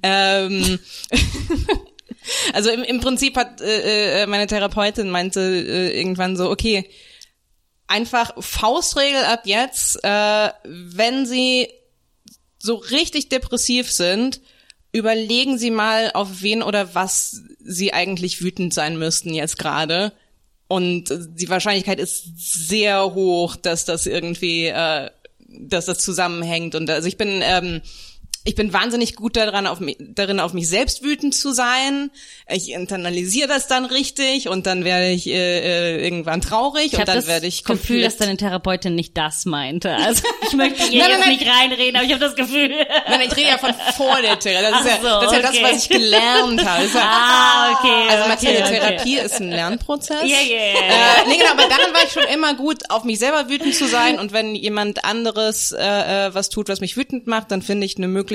Ähm, 0.03 0.79
also 2.53 2.69
im, 2.69 2.83
im 2.83 2.99
Prinzip 3.01 3.35
hat 3.35 3.61
äh, 3.61 4.23
äh, 4.23 4.27
meine 4.27 4.47
Therapeutin 4.47 5.09
meinte 5.09 5.41
äh, 5.41 5.97
irgendwann 5.97 6.37
so, 6.37 6.49
okay, 6.49 6.89
einfach 7.87 8.31
Faustregel 8.39 9.23
ab 9.23 9.41
jetzt, 9.45 10.03
äh, 10.03 10.49
wenn 10.63 11.25
Sie 11.25 11.67
so 12.57 12.75
richtig 12.75 13.29
depressiv 13.29 13.91
sind, 13.91 14.41
überlegen 14.91 15.57
Sie 15.57 15.71
mal, 15.71 16.11
auf 16.13 16.41
wen 16.41 16.63
oder 16.63 16.95
was 16.95 17.41
Sie 17.59 17.93
eigentlich 17.93 18.41
wütend 18.41 18.73
sein 18.73 18.97
müssten 18.97 19.33
jetzt 19.33 19.57
gerade. 19.57 20.13
Und 20.67 21.09
die 21.09 21.49
Wahrscheinlichkeit 21.49 21.99
ist 21.99 22.25
sehr 22.37 23.13
hoch, 23.13 23.55
dass 23.55 23.85
das 23.85 24.07
irgendwie, 24.07 24.65
äh, 24.67 25.11
dass 25.47 25.85
das 25.85 25.99
zusammenhängt. 25.99 26.73
Und 26.73 26.89
also 26.89 27.07
ich 27.07 27.17
bin 27.17 27.41
ähm, 27.43 27.81
ich 28.47 28.53
bin 28.55 28.71
wahnsinnig 28.73 29.15
gut 29.15 29.35
daran, 29.35 29.65
auf 29.65 29.79
mich, 29.79 29.97
darin, 29.99 30.39
auf 30.39 30.53
mich 30.53 30.69
selbst 30.69 31.03
wütend 31.03 31.33
zu 31.33 31.51
sein. 31.51 32.11
Ich 32.47 32.69
internalisiere 32.71 33.47
das 33.47 33.67
dann 33.67 33.85
richtig 33.85 34.47
und 34.49 34.67
dann 34.67 34.85
werde 34.85 35.09
ich 35.09 35.27
äh, 35.27 35.33
äh, 35.95 36.03
irgendwann 36.03 36.41
traurig 36.41 36.85
Ich 36.85 36.93
und 36.93 36.99
habe 36.99 37.05
dann 37.07 37.15
das 37.17 37.27
werde 37.27 37.47
ich 37.47 37.63
Gefühl, 37.63 37.77
komplett- 37.77 38.05
dass 38.05 38.17
deine 38.17 38.37
Therapeutin 38.37 38.93
nicht 38.93 39.17
das 39.17 39.45
meinte. 39.45 39.95
Also 39.95 40.21
ich 40.47 40.53
möchte 40.53 40.83
hier 40.89 41.01
Nein, 41.01 41.09
nein, 41.09 41.19
jetzt 41.19 41.27
nein. 41.27 41.37
nicht 41.37 41.47
reinreden, 41.49 41.95
aber 41.95 42.05
ich 42.05 42.11
habe 42.13 42.23
das 42.23 42.35
Gefühl. 42.35 42.69
Nein, 43.09 43.21
ich 43.21 43.35
rede 43.35 43.49
ja 43.49 43.57
von 43.57 43.73
vor 43.97 44.21
der 44.21 44.37
Therapie. 44.37 44.71
Das 44.71 44.81
ist, 44.81 44.87
ja, 44.87 44.97
so, 45.01 45.21
das, 45.21 45.25
ist 45.25 45.31
ja 45.37 45.41
das, 45.41 45.49
okay. 45.51 45.63
was 45.63 45.83
ich 45.83 45.89
gelernt 45.89 46.65
habe. 46.65 46.83
Das 46.83 46.93
ja, 46.93 47.01
Ah, 47.03 47.71
okay. 47.79 48.09
also 48.09 48.19
okay, 48.21 48.29
Mathilde, 48.29 48.63
okay. 48.63 48.79
Therapie 48.79 49.17
ist 49.17 49.41
ein 49.41 49.49
Lernprozess. 49.49 50.21
Ja, 50.21 50.37
ja, 50.37 50.55
ja. 50.55 51.23
Äh, 51.23 51.27
nee, 51.29 51.37
genau, 51.37 51.49
aber 51.51 51.63
daran 51.63 51.91
war 51.93 52.03
ich 52.05 52.11
schon 52.11 52.23
immer 52.31 52.53
gut, 52.53 52.91
auf 52.91 53.03
mich 53.05 53.17
selber 53.17 53.49
wütend 53.49 53.73
zu 53.73 53.87
sein. 53.87 54.19
Und 54.19 54.33
wenn 54.33 54.53
jemand 54.53 55.03
anderes 55.03 55.71
äh, 55.71 56.27
äh, 56.27 56.33
was 56.35 56.49
tut, 56.49 56.69
was 56.69 56.79
mich 56.79 56.95
wütend 56.95 57.25
macht, 57.25 57.49
dann 57.49 57.63
finde 57.63 57.85
ich 57.87 57.97
eine 57.97 58.07
Möglichkeit, 58.07 58.34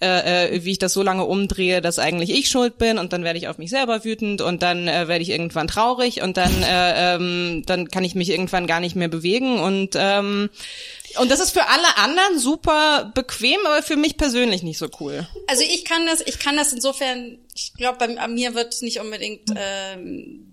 äh, 0.00 0.54
äh, 0.54 0.64
wie 0.64 0.72
ich 0.72 0.78
das 0.78 0.92
so 0.92 1.02
lange 1.02 1.24
umdrehe, 1.24 1.80
dass 1.80 1.98
eigentlich 1.98 2.30
ich 2.30 2.48
schuld 2.48 2.78
bin. 2.78 2.98
Und 2.98 3.12
dann 3.12 3.24
werde 3.24 3.38
ich 3.38 3.48
auf 3.48 3.58
mich 3.58 3.70
selber 3.70 4.04
wütend 4.04 4.40
und 4.40 4.62
dann 4.62 4.88
äh, 4.88 5.08
werde 5.08 5.22
ich 5.22 5.30
irgendwann 5.30 5.68
traurig 5.68 6.22
und 6.22 6.36
dann 6.36 6.62
äh, 6.62 7.14
ähm, 7.16 7.62
dann 7.66 7.88
kann 7.88 8.04
ich 8.04 8.14
mich 8.14 8.30
irgendwann 8.30 8.66
gar 8.66 8.80
nicht 8.80 8.96
mehr 8.96 9.08
bewegen 9.08 9.60
und 9.60 9.90
ähm, 9.96 10.50
und 11.18 11.30
das 11.30 11.40
ist 11.40 11.50
für 11.50 11.68
alle 11.68 11.98
anderen 11.98 12.38
super 12.38 13.12
bequem, 13.14 13.58
aber 13.66 13.82
für 13.82 13.96
mich 13.96 14.16
persönlich 14.16 14.62
nicht 14.62 14.78
so 14.78 14.88
cool. 14.98 15.28
Also 15.46 15.62
ich 15.62 15.84
kann 15.84 16.06
das, 16.06 16.22
ich 16.26 16.38
kann 16.38 16.56
das 16.56 16.72
insofern, 16.72 17.38
ich 17.54 17.74
glaube, 17.74 17.98
bei 17.98 18.06
bei 18.14 18.28
mir 18.28 18.54
wird 18.54 18.80
nicht 18.80 19.00
unbedingt 19.00 19.50
ähm, 19.54 20.51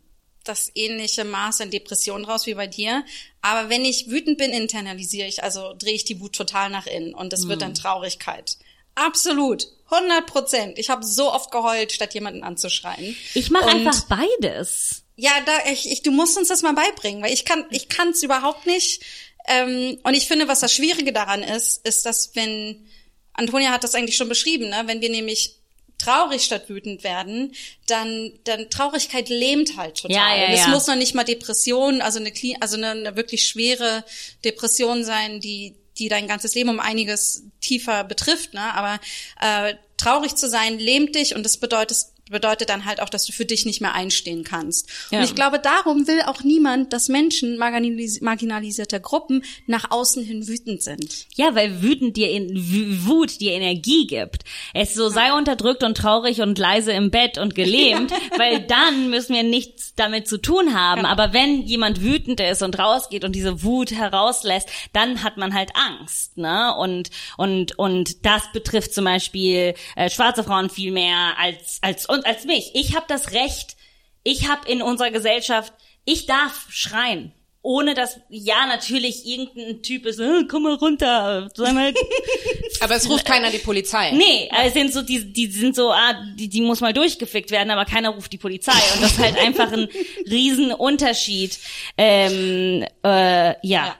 das 0.50 0.72
ähnliche 0.76 1.24
Maß 1.24 1.62
an 1.62 1.72
Depression 1.72 2.26
raus 2.26 2.46
wie 2.46 2.56
bei 2.56 2.68
dir. 2.68 3.06
Aber 3.42 3.70
wenn 3.70 3.86
ich 3.86 4.10
wütend 4.10 4.38
bin, 4.38 4.52
internalisiere 4.52 5.28
ich, 5.28 5.44
also 5.44 5.74
drehe 5.78 5.94
ich 5.94 6.04
die 6.04 6.20
Wut 6.20 6.34
total 6.34 6.70
nach 6.70 6.88
innen 6.88 7.14
und 7.14 7.32
das 7.32 7.48
wird 7.48 7.62
dann 7.62 7.74
Traurigkeit. 7.74 8.58
Absolut. 8.96 9.68
100 9.90 10.26
Prozent. 10.26 10.80
Ich 10.80 10.90
habe 10.90 11.06
so 11.06 11.32
oft 11.34 11.52
geheult, 11.52 11.92
statt 11.92 12.14
jemanden 12.14 12.44
anzuschreien. 12.44 13.16
Ich 13.34 13.50
mache 13.50 13.68
einfach 13.68 14.06
beides. 14.08 15.04
Ja, 15.16 15.32
da 15.46 15.72
ich, 15.72 15.90
ich, 15.92 16.04
du 16.04 16.12
musst 16.12 16.38
uns 16.38 16.50
das 16.50 16.62
mal 16.62 16.74
beibringen, 16.74 17.24
weil 17.24 17.34
ich 17.34 17.46
kann, 17.46 17.66
ich 17.72 17.90
kann 17.90 18.10
es 18.10 18.24
überhaupt 18.24 18.66
nicht. 18.66 19.04
Ähm, 19.48 19.98
und 20.04 20.14
ich 20.14 20.28
finde, 20.28 20.48
was 20.48 20.60
das 20.60 20.74
Schwierige 20.74 21.12
daran 21.12 21.44
ist, 21.44 21.86
ist, 21.88 22.06
dass 22.06 22.36
wenn 22.36 22.88
Antonia 23.34 23.72
hat 23.72 23.84
das 23.84 23.96
eigentlich 23.96 24.18
schon 24.18 24.30
beschrieben, 24.30 24.70
ne, 24.70 24.84
wenn 24.86 25.02
wir 25.02 25.10
nämlich 25.10 25.59
traurig 26.00 26.44
statt 26.44 26.70
wütend 26.70 27.04
werden, 27.04 27.54
dann 27.86 28.32
dann 28.46 28.70
Traurigkeit 28.70 29.30
lähmt 29.30 29.78
halt 29.78 29.98
total. 29.98 30.16
Ja, 30.16 30.36
ja, 30.36 30.46
Und 30.48 30.54
es 30.54 30.62
ja. 30.62 30.68
muss 30.70 30.88
noch 30.88 30.96
nicht 30.96 31.14
mal 31.14 31.24
Depression, 31.24 32.02
also 32.02 32.20
eine 32.20 32.32
also 32.60 32.78
eine, 32.78 32.92
eine 32.92 33.16
wirklich 33.16 33.48
schwere 33.48 34.04
Depression 34.44 35.04
sein, 35.04 35.40
die 35.40 35.76
die 36.00 36.08
dein 36.08 36.28
ganzes 36.28 36.56
Leben 36.56 36.70
um 36.70 36.80
einiges 36.80 37.44
tiefer 37.60 38.06
betrifft, 38.06 38.54
ne? 38.54 38.74
Aber 38.74 39.00
äh, 39.42 39.76
traurig 39.98 40.36
zu 40.36 40.50
sein 40.50 40.80
lähmt 40.80 41.16
dich 41.16 41.36
und 41.36 41.44
das 41.44 41.58
bedeutet 41.58 41.98
bedeutet 42.30 42.70
dann 42.70 42.86
halt 42.86 43.02
auch, 43.02 43.10
dass 43.10 43.26
du 43.26 43.32
für 43.32 43.46
dich 43.46 43.66
nicht 43.66 43.82
mehr 43.82 43.94
einstehen 43.94 44.44
kannst. 44.44 44.88
Ja. 45.12 45.20
Und 45.20 45.26
ich 45.26 45.36
glaube, 45.36 45.60
darum 45.60 46.08
will 46.08 46.22
auch 46.26 46.44
niemand, 46.44 46.94
dass 46.94 47.10
Menschen 47.10 47.58
marginalis 47.58 48.22
marginalisierter 48.22 49.00
Gruppen 49.00 49.44
nach 49.68 49.92
außen 49.92 50.24
hin 50.24 50.48
wütend 50.48 50.82
sind. 50.82 51.28
Ja, 51.36 51.56
weil 51.56 51.82
wütend 51.82 52.18
dir 52.18 52.30
in 52.30 53.06
Wut 53.06 53.40
dir 53.40 53.54
Energie 53.54 54.08
gibt. 54.08 54.44
Es 54.74 54.94
so 54.94 55.10
sei 55.10 55.34
unterdrückt 55.34 55.84
und 55.84 55.98
traurig 55.98 56.42
und 56.42 56.58
leise 56.58 56.92
im 56.92 57.12
Bett 57.12 57.38
und 57.38 57.56
gelähmt, 57.56 58.12
weil 58.38 58.62
dann 58.62 59.10
müssen 59.10 59.36
wir 59.36 59.44
nichts 59.44 59.94
damit 59.96 60.28
zu 60.28 60.38
tun 60.38 60.74
haben. 60.74 61.06
Aber 61.06 61.34
wenn 61.34 61.64
jemand 61.64 62.02
wütend 62.02 62.40
ist 62.40 62.62
und 62.62 62.78
rausgeht 62.78 63.24
und 63.24 63.34
diese 63.34 63.64
Wut 63.64 63.92
herauslässt, 63.92 64.70
dann 64.94 65.24
hat 65.24 65.38
man 65.38 65.54
halt 65.54 65.72
Angst, 65.76 66.38
ne? 66.38 66.76
Und 66.76 67.10
und 67.38 67.78
und 67.78 68.26
das 68.26 68.52
betrifft 68.54 68.94
zum 68.94 69.06
Beispiel 69.06 69.74
äh, 69.96 70.10
schwarze 70.10 70.44
Frauen 70.44 70.70
viel 70.70 70.92
mehr 70.92 71.38
als 71.38 71.80
als 71.82 72.08
und 72.20 72.26
als 72.26 72.46
mich. 72.46 72.72
Ich 72.76 72.96
habe 72.96 73.06
das 73.08 73.32
Recht. 73.32 73.76
Ich 74.24 74.48
habe 74.48 74.70
in 74.70 74.82
unserer 74.82 75.12
Gesellschaft, 75.12 75.74
ich 76.06 76.26
darf 76.26 76.68
schreien 76.70 77.34
ohne 77.62 77.94
dass, 77.94 78.18
ja, 78.30 78.66
natürlich 78.68 79.26
irgendein 79.26 79.84
Typ 79.84 80.06
ist, 80.06 80.18
äh, 80.18 80.46
komm 80.50 80.64
mal 80.64 80.76
runter, 80.76 81.50
sei 81.54 81.74
mal. 81.74 81.94
Aber 82.80 82.96
es 82.96 83.10
ruft 83.10 83.26
keiner 83.26 83.52
die 83.52 83.58
Polizei. 83.58 84.12
nee, 84.12 84.50
aber 84.50 84.64
es 84.64 84.74
sind 84.74 84.94
so, 84.94 85.02
die, 85.02 85.34
die 85.34 85.48
sind 85.48 85.76
so, 85.76 85.92
ah, 85.92 86.14
die, 86.38 86.48
die 86.48 86.62
muss 86.62 86.80
mal 86.80 86.94
durchgefickt 86.94 87.52
werden, 87.52 87.70
aber 87.72 87.84
keiner 87.84 88.12
ruft 88.12 88.32
die 88.32 88.38
Polizei. 88.38 88.72
Und 88.94 89.04
das 89.04 89.12
ist 89.12 89.20
halt 89.20 89.38
einfach 89.38 89.70
ein 89.74 89.90
Riesenunterschied. 90.30 91.60
Ähm, 91.98 92.86
äh, 93.04 93.50
ja, 93.50 93.56
Ja. 93.64 93.96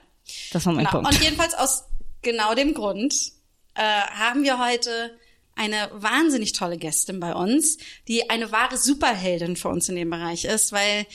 das 0.52 0.64
war 0.64 0.72
mein 0.72 0.86
Genau. 0.86 1.02
Punkt. 1.02 1.12
Und 1.14 1.22
jedenfalls 1.22 1.52
aus 1.52 1.84
genau 2.22 2.54
dem 2.54 2.72
Grund 2.72 3.12
äh, 3.74 3.82
haben 3.82 4.42
wir 4.42 4.58
heute 4.58 5.10
eine 5.60 5.90
wahnsinnig 5.92 6.54
tolle 6.54 6.78
Gästin 6.78 7.20
bei 7.20 7.34
uns, 7.34 7.76
die 8.08 8.30
eine 8.30 8.50
wahre 8.50 8.78
Superheldin 8.78 9.56
für 9.56 9.68
uns 9.68 9.90
in 9.90 9.96
dem 9.96 10.08
Bereich 10.08 10.46
ist, 10.46 10.72
weil 10.72 11.06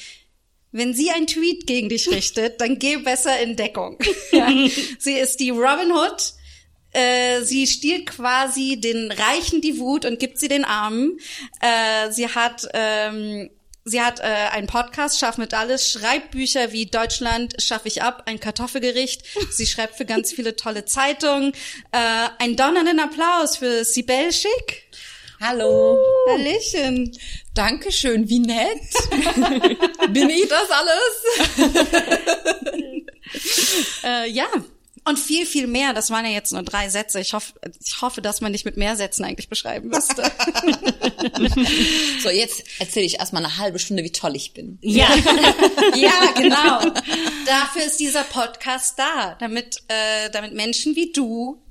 wenn 0.72 0.94
sie 0.94 1.10
ein 1.10 1.26
Tweet 1.26 1.66
gegen 1.66 1.90
dich 1.90 2.12
richtet, 2.12 2.62
dann 2.62 2.78
geh 2.78 2.98
besser 2.98 3.40
in 3.40 3.56
Deckung. 3.56 3.98
ja. 4.32 4.48
Sie 5.00 5.14
ist 5.14 5.40
die 5.40 5.50
Robin 5.50 5.92
Hood. 5.92 6.34
Äh, 6.92 7.42
sie 7.44 7.66
stiehlt 7.66 8.06
quasi 8.06 8.80
den 8.80 9.12
Reichen 9.12 9.62
die 9.62 9.80
Wut 9.80 10.06
und 10.06 10.20
gibt 10.20 10.38
sie 10.38 10.48
den 10.48 10.64
Armen. 10.64 11.18
Äh, 11.60 12.12
sie 12.12 12.28
hat 12.28 12.68
ähm, 12.74 13.50
Sie 13.88 14.02
hat 14.02 14.20
äh, 14.20 14.24
einen 14.24 14.66
Podcast, 14.66 15.20
Schaff 15.20 15.38
mit 15.38 15.54
alles, 15.54 15.92
schreibt 15.92 16.32
Bücher 16.32 16.72
wie 16.72 16.88
Deutschland 16.88 17.62
schaffe 17.62 17.88
ich 17.88 18.02
ab, 18.02 18.24
ein 18.26 18.40
Kartoffelgericht. 18.40 19.24
Sie 19.52 19.68
schreibt 19.68 19.96
für 19.96 20.06
ganz 20.06 20.34
viele 20.34 20.56
tolle 20.56 20.86
Zeitungen. 20.86 21.54
Äh, 21.92 22.30
ein 22.40 22.56
donnernden 22.56 23.00
Applaus 23.00 23.58
für 23.58 23.86
Sibel 23.86 24.32
Schick. 24.32 24.90
Hallo. 25.40 26.04
Hallöchen. 26.32 27.16
Dankeschön, 27.54 28.28
wie 28.28 28.40
nett. 28.40 28.82
Bin 30.10 30.32
ich 30.32 30.48
das 30.50 30.72
alles? 30.72 31.16
Äh, 34.04 34.30
ja. 34.30 34.46
Und 35.08 35.20
viel, 35.20 35.46
viel 35.46 35.68
mehr. 35.68 35.94
Das 35.94 36.10
waren 36.10 36.26
ja 36.26 36.32
jetzt 36.32 36.52
nur 36.52 36.64
drei 36.64 36.90
Sätze. 36.90 37.20
Ich 37.20 37.34
hoffe, 37.34 37.54
ich 37.80 38.02
hoffe, 38.02 38.24
dass 38.24 38.42
man 38.42 38.54
dich 38.54 38.66
mit 38.66 38.76
mehr 38.76 38.96
Sätzen 38.96 39.24
eigentlich 39.24 39.50
beschreiben 39.50 39.90
müsste. 39.90 40.32
So, 42.22 42.30
jetzt 42.30 42.64
erzähle 42.80 43.06
ich 43.06 43.20
erstmal 43.20 43.44
eine 43.44 43.58
halbe 43.58 43.80
Stunde, 43.80 44.04
wie 44.04 44.12
toll 44.12 44.36
ich 44.36 44.54
bin. 44.54 44.78
ja, 44.82 45.08
ja, 45.96 46.32
genau. 46.36 46.80
Dafür 47.46 47.84
ist 47.86 48.00
dieser 48.00 48.24
Podcast 48.24 48.98
da, 48.98 49.36
damit, 49.40 49.78
äh, 49.88 50.30
damit 50.32 50.54
Menschen 50.54 50.96
wie 50.96 51.12
du 51.12 51.62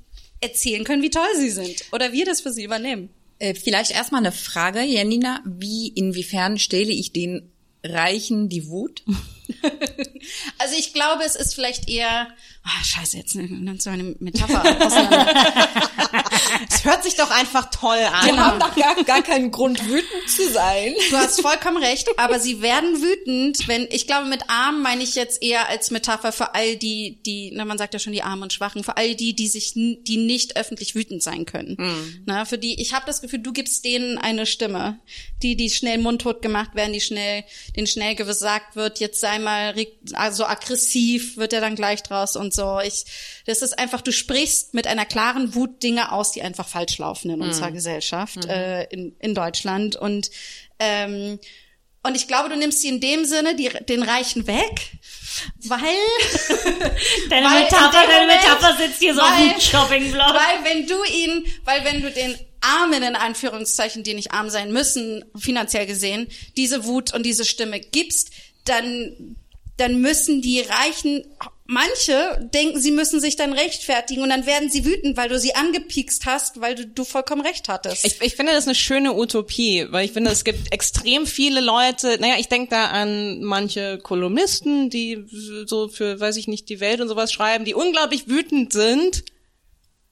erzählen 0.41 0.83
können, 0.83 1.01
wie 1.01 1.09
toll 1.09 1.27
sie 1.35 1.49
sind. 1.49 1.85
Oder 1.91 2.11
wir 2.11 2.25
das 2.25 2.41
für 2.41 2.51
sie 2.51 2.63
übernehmen. 2.63 3.09
Äh, 3.39 3.53
vielleicht 3.53 3.91
erstmal 3.91 4.21
eine 4.21 4.31
Frage, 4.31 4.81
Janina. 4.81 5.41
Wie, 5.45 5.89
inwiefern 5.89 6.57
stelle 6.57 6.91
ich 6.91 7.11
den 7.13 7.51
Reichen 7.83 8.49
die 8.49 8.67
Wut? 8.67 9.03
Also 10.57 10.75
ich 10.77 10.93
glaube, 10.93 11.23
es 11.23 11.35
ist 11.35 11.53
vielleicht 11.53 11.87
eher, 11.87 12.27
ah, 12.63 12.83
scheiße, 12.83 13.17
jetzt 13.17 13.35
nimmt 13.35 13.81
so 13.81 13.89
eine 13.89 14.15
Metapher. 14.19 14.63
Es 16.69 16.85
hört 16.85 17.03
sich 17.03 17.15
doch 17.15 17.29
einfach 17.31 17.69
toll 17.69 17.97
an. 17.97 18.25
Wir 18.27 18.37
haben 18.37 18.59
doch 18.59 18.75
gar, 18.75 19.03
gar 19.03 19.21
keinen 19.21 19.51
Grund, 19.51 19.87
wütend 19.87 20.29
zu 20.29 20.49
sein. 20.51 20.93
Du 21.09 21.17
hast 21.17 21.41
vollkommen 21.41 21.77
recht, 21.77 22.07
aber 22.17 22.39
sie 22.39 22.61
werden 22.61 23.01
wütend, 23.01 23.67
wenn, 23.67 23.87
ich 23.91 24.07
glaube, 24.07 24.27
mit 24.27 24.49
arm 24.49 24.81
meine 24.81 25.03
ich 25.03 25.15
jetzt 25.15 25.43
eher 25.43 25.67
als 25.69 25.91
Metapher 25.91 26.31
für 26.31 26.55
all 26.55 26.75
die, 26.77 27.21
die, 27.25 27.51
na, 27.53 27.65
man 27.65 27.77
sagt 27.77 27.93
ja 27.93 27.99
schon 27.99 28.13
die 28.13 28.23
Armen 28.23 28.43
und 28.43 28.53
Schwachen, 28.53 28.83
für 28.83 28.97
all 28.97 29.15
die, 29.15 29.35
die 29.35 29.47
sich, 29.47 29.73
die 29.73 30.17
nicht 30.17 30.57
öffentlich 30.57 30.95
wütend 30.95 31.21
sein 31.21 31.45
können. 31.45 31.75
Na, 32.25 32.45
für 32.45 32.57
die, 32.57 32.81
ich 32.81 32.93
habe 32.93 33.05
das 33.05 33.21
Gefühl, 33.21 33.39
du 33.39 33.51
gibst 33.51 33.83
denen 33.85 34.17
eine 34.17 34.45
Stimme. 34.45 34.99
Die, 35.41 35.55
die 35.55 35.69
schnell 35.69 35.97
mundtot 35.97 36.41
gemacht 36.41 36.75
werden, 36.75 36.93
die 36.93 37.01
schnell, 37.01 37.43
denen 37.75 37.87
schnell 37.87 38.15
gesagt 38.15 38.75
wird, 38.75 38.99
jetzt 38.99 39.19
sei 39.19 39.34
mal, 39.39 39.71
re- 39.71 39.87
also 40.13 40.45
aggressiv, 40.45 41.37
wird 41.37 41.53
er 41.53 41.61
dann 41.61 41.75
gleich 41.75 42.03
draus 42.03 42.35
und 42.35 42.53
so. 42.53 42.79
Ich, 42.85 43.05
das 43.45 43.61
ist 43.61 43.77
einfach, 43.79 44.01
du 44.01 44.11
sprichst 44.11 44.73
mit 44.73 44.87
einer 44.87 45.05
klaren 45.05 45.55
Wut 45.55 45.81
Dinge 45.83 46.11
aus, 46.11 46.31
die 46.31 46.41
einfach 46.41 46.67
falsch 46.67 46.97
laufen 46.97 47.29
in 47.31 47.41
unserer 47.41 47.71
Gesellschaft, 47.71 48.45
äh, 48.45 48.83
in, 48.85 49.15
in 49.19 49.35
Deutschland 49.35 49.95
und, 49.95 50.29
ähm, 50.79 51.39
und 52.03 52.15
ich 52.15 52.27
glaube, 52.27 52.49
du 52.49 52.55
nimmst 52.55 52.81
sie 52.81 52.89
in 52.89 52.99
dem 53.01 53.25
Sinne 53.25 53.55
die, 53.55 53.69
den 53.89 54.03
Reichen 54.03 54.45
weg, 54.45 54.91
weil, 55.63 55.79
deine 57.29 57.47
Weil 57.47 57.63
Metapher, 57.63 57.91
deine 57.91 58.25
Moment- 58.25 58.41
Metapher 58.43 58.77
sitzt 58.77 58.99
hier 58.99 59.13
so 59.15 59.21
auf 59.21 59.31
weil- 59.31 59.49
dem 59.49 59.59
Shoppingblock. 59.59 60.33
weil 60.33 60.63
wenn 60.63 60.87
du 60.87 60.95
ihn, 61.03 61.45
weil 61.63 61.83
wenn 61.85 62.01
du 62.01 62.11
den 62.11 62.35
Armen 62.61 63.03
in 63.03 63.15
Anführungszeichen, 63.15 64.03
die 64.03 64.13
nicht 64.15 64.31
arm 64.31 64.49
sein 64.49 64.71
müssen, 64.71 65.23
finanziell 65.37 65.85
gesehen, 65.85 66.27
diese 66.57 66.85
Wut 66.85 67.13
und 67.13 67.23
diese 67.23 67.45
Stimme 67.45 67.79
gibst, 67.79 68.31
dann, 68.65 69.37
dann 69.77 70.01
müssen 70.01 70.41
die 70.41 70.61
Reichen, 70.61 71.23
manche 71.67 72.49
denken, 72.53 72.79
sie 72.79 72.91
müssen 72.91 73.19
sich 73.19 73.35
dann 73.35 73.53
rechtfertigen 73.53 74.21
und 74.21 74.29
dann 74.29 74.45
werden 74.45 74.69
sie 74.69 74.85
wütend, 74.85 75.17
weil 75.17 75.29
du 75.29 75.39
sie 75.39 75.55
angepiekst 75.55 76.25
hast, 76.25 76.61
weil 76.61 76.75
du, 76.75 76.85
du 76.85 77.03
vollkommen 77.03 77.41
recht 77.41 77.69
hattest. 77.69 78.05
Ich, 78.05 78.21
ich 78.21 78.35
finde 78.35 78.51
das 78.51 78.65
eine 78.65 78.75
schöne 78.75 79.15
Utopie, 79.15 79.87
weil 79.89 80.05
ich 80.05 80.11
finde, 80.11 80.31
es 80.31 80.43
gibt 80.43 80.71
extrem 80.71 81.25
viele 81.25 81.61
Leute, 81.61 82.17
naja, 82.19 82.35
ich 82.37 82.49
denke 82.49 82.69
da 82.69 82.87
an 82.87 83.43
manche 83.43 83.97
Kolumnisten, 83.97 84.89
die 84.89 85.25
so 85.65 85.87
für, 85.87 86.19
weiß 86.19 86.37
ich 86.37 86.47
nicht, 86.47 86.69
die 86.69 86.79
Welt 86.79 87.01
und 87.01 87.07
sowas 87.07 87.31
schreiben, 87.31 87.65
die 87.65 87.73
unglaublich 87.73 88.27
wütend 88.27 88.71
sind 88.71 89.23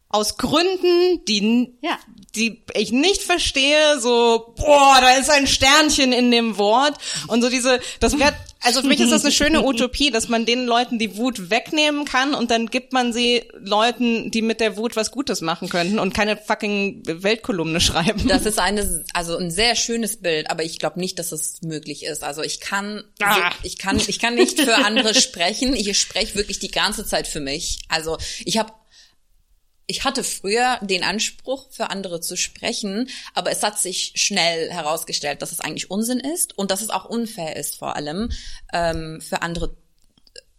aus 0.09 0.37
Gründen, 0.37 1.25
die, 1.27 1.73
Ja. 1.81 1.97
Die 2.35 2.63
ich 2.73 2.91
nicht 2.91 3.21
verstehe, 3.21 3.99
so, 3.99 4.53
boah, 4.57 4.97
da 4.99 5.11
ist 5.17 5.29
ein 5.29 5.45
Sternchen 5.47 6.11
in 6.13 6.31
dem 6.31 6.57
Wort. 6.57 6.95
Und 7.27 7.41
so 7.41 7.49
diese, 7.49 7.79
das 7.99 8.17
wäre, 8.17 8.33
also 8.61 8.81
für 8.81 8.87
mich 8.87 8.99
ist 9.01 9.11
das 9.11 9.23
eine 9.23 9.31
schöne 9.31 9.63
Utopie, 9.63 10.09
dass 10.09 10.29
man 10.29 10.45
den 10.45 10.65
Leuten 10.65 10.97
die 10.97 11.17
Wut 11.17 11.49
wegnehmen 11.51 12.05
kann 12.05 12.33
und 12.33 12.49
dann 12.49 12.67
gibt 12.67 12.91
man 12.93 13.13
sie 13.13 13.43
Leuten, 13.59 14.31
die 14.31 14.41
mit 14.41 14.61
der 14.61 14.77
Wut 14.77 14.95
was 14.95 15.11
Gutes 15.11 15.41
machen 15.41 15.69
könnten 15.69 15.99
und 15.99 16.13
keine 16.13 16.37
fucking 16.37 17.03
Weltkolumne 17.05 17.81
schreiben. 17.81 18.27
Das 18.27 18.45
ist 18.45 18.57
eine, 18.59 19.05
also 19.13 19.37
ein 19.37 19.51
sehr 19.51 19.75
schönes 19.75 20.17
Bild, 20.17 20.49
aber 20.49 20.63
ich 20.63 20.79
glaube 20.79 20.99
nicht, 20.99 21.19
dass 21.19 21.31
es 21.31 21.61
möglich 21.61 22.03
ist. 22.03 22.23
Also 22.23 22.41
ich 22.41 22.59
kann, 22.61 23.03
Ah. 23.21 23.51
ich 23.63 23.77
kann, 23.77 24.01
ich 24.07 24.17
kann 24.19 24.35
nicht 24.35 24.59
für 24.59 24.75
andere 24.75 25.13
sprechen. 25.13 25.75
Ich 25.75 25.99
spreche 25.99 26.35
wirklich 26.35 26.59
die 26.59 26.71
ganze 26.71 27.05
Zeit 27.05 27.27
für 27.27 27.41
mich. 27.41 27.79
Also 27.89 28.17
ich 28.45 28.57
habe 28.57 28.71
ich 29.85 30.03
hatte 30.03 30.23
früher 30.23 30.79
den 30.81 31.03
Anspruch, 31.03 31.71
für 31.71 31.89
andere 31.89 32.21
zu 32.21 32.37
sprechen, 32.37 33.09
aber 33.33 33.51
es 33.51 33.63
hat 33.63 33.79
sich 33.79 34.13
schnell 34.15 34.71
herausgestellt, 34.71 35.41
dass 35.41 35.51
es 35.51 35.59
eigentlich 35.59 35.91
Unsinn 35.91 36.19
ist 36.19 36.57
und 36.57 36.71
dass 36.71 36.81
es 36.81 36.89
auch 36.89 37.05
unfair 37.05 37.55
ist, 37.55 37.77
vor 37.77 37.95
allem 37.95 38.31
ähm, 38.71 39.19
für 39.21 39.41
andere, 39.41 39.75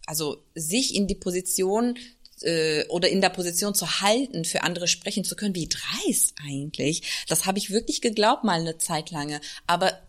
also 0.05 0.43
sich 0.53 0.93
in 0.93 1.07
die 1.07 1.15
Position 1.15 1.97
äh, 2.41 2.85
oder 2.87 3.09
in 3.09 3.21
der 3.21 3.29
Position 3.29 3.73
zu 3.73 4.01
halten, 4.01 4.45
für 4.45 4.63
andere 4.63 4.87
sprechen 4.87 5.23
zu 5.23 5.35
können, 5.35 5.55
wie 5.55 5.69
dreist 5.69 6.35
eigentlich. 6.45 7.25
Das 7.27 7.45
habe 7.45 7.57
ich 7.57 7.71
wirklich 7.71 8.01
geglaubt 8.01 8.43
mal 8.43 8.59
eine 8.59 8.77
Zeit 8.77 9.11
lange, 9.11 9.41
aber 9.65 9.99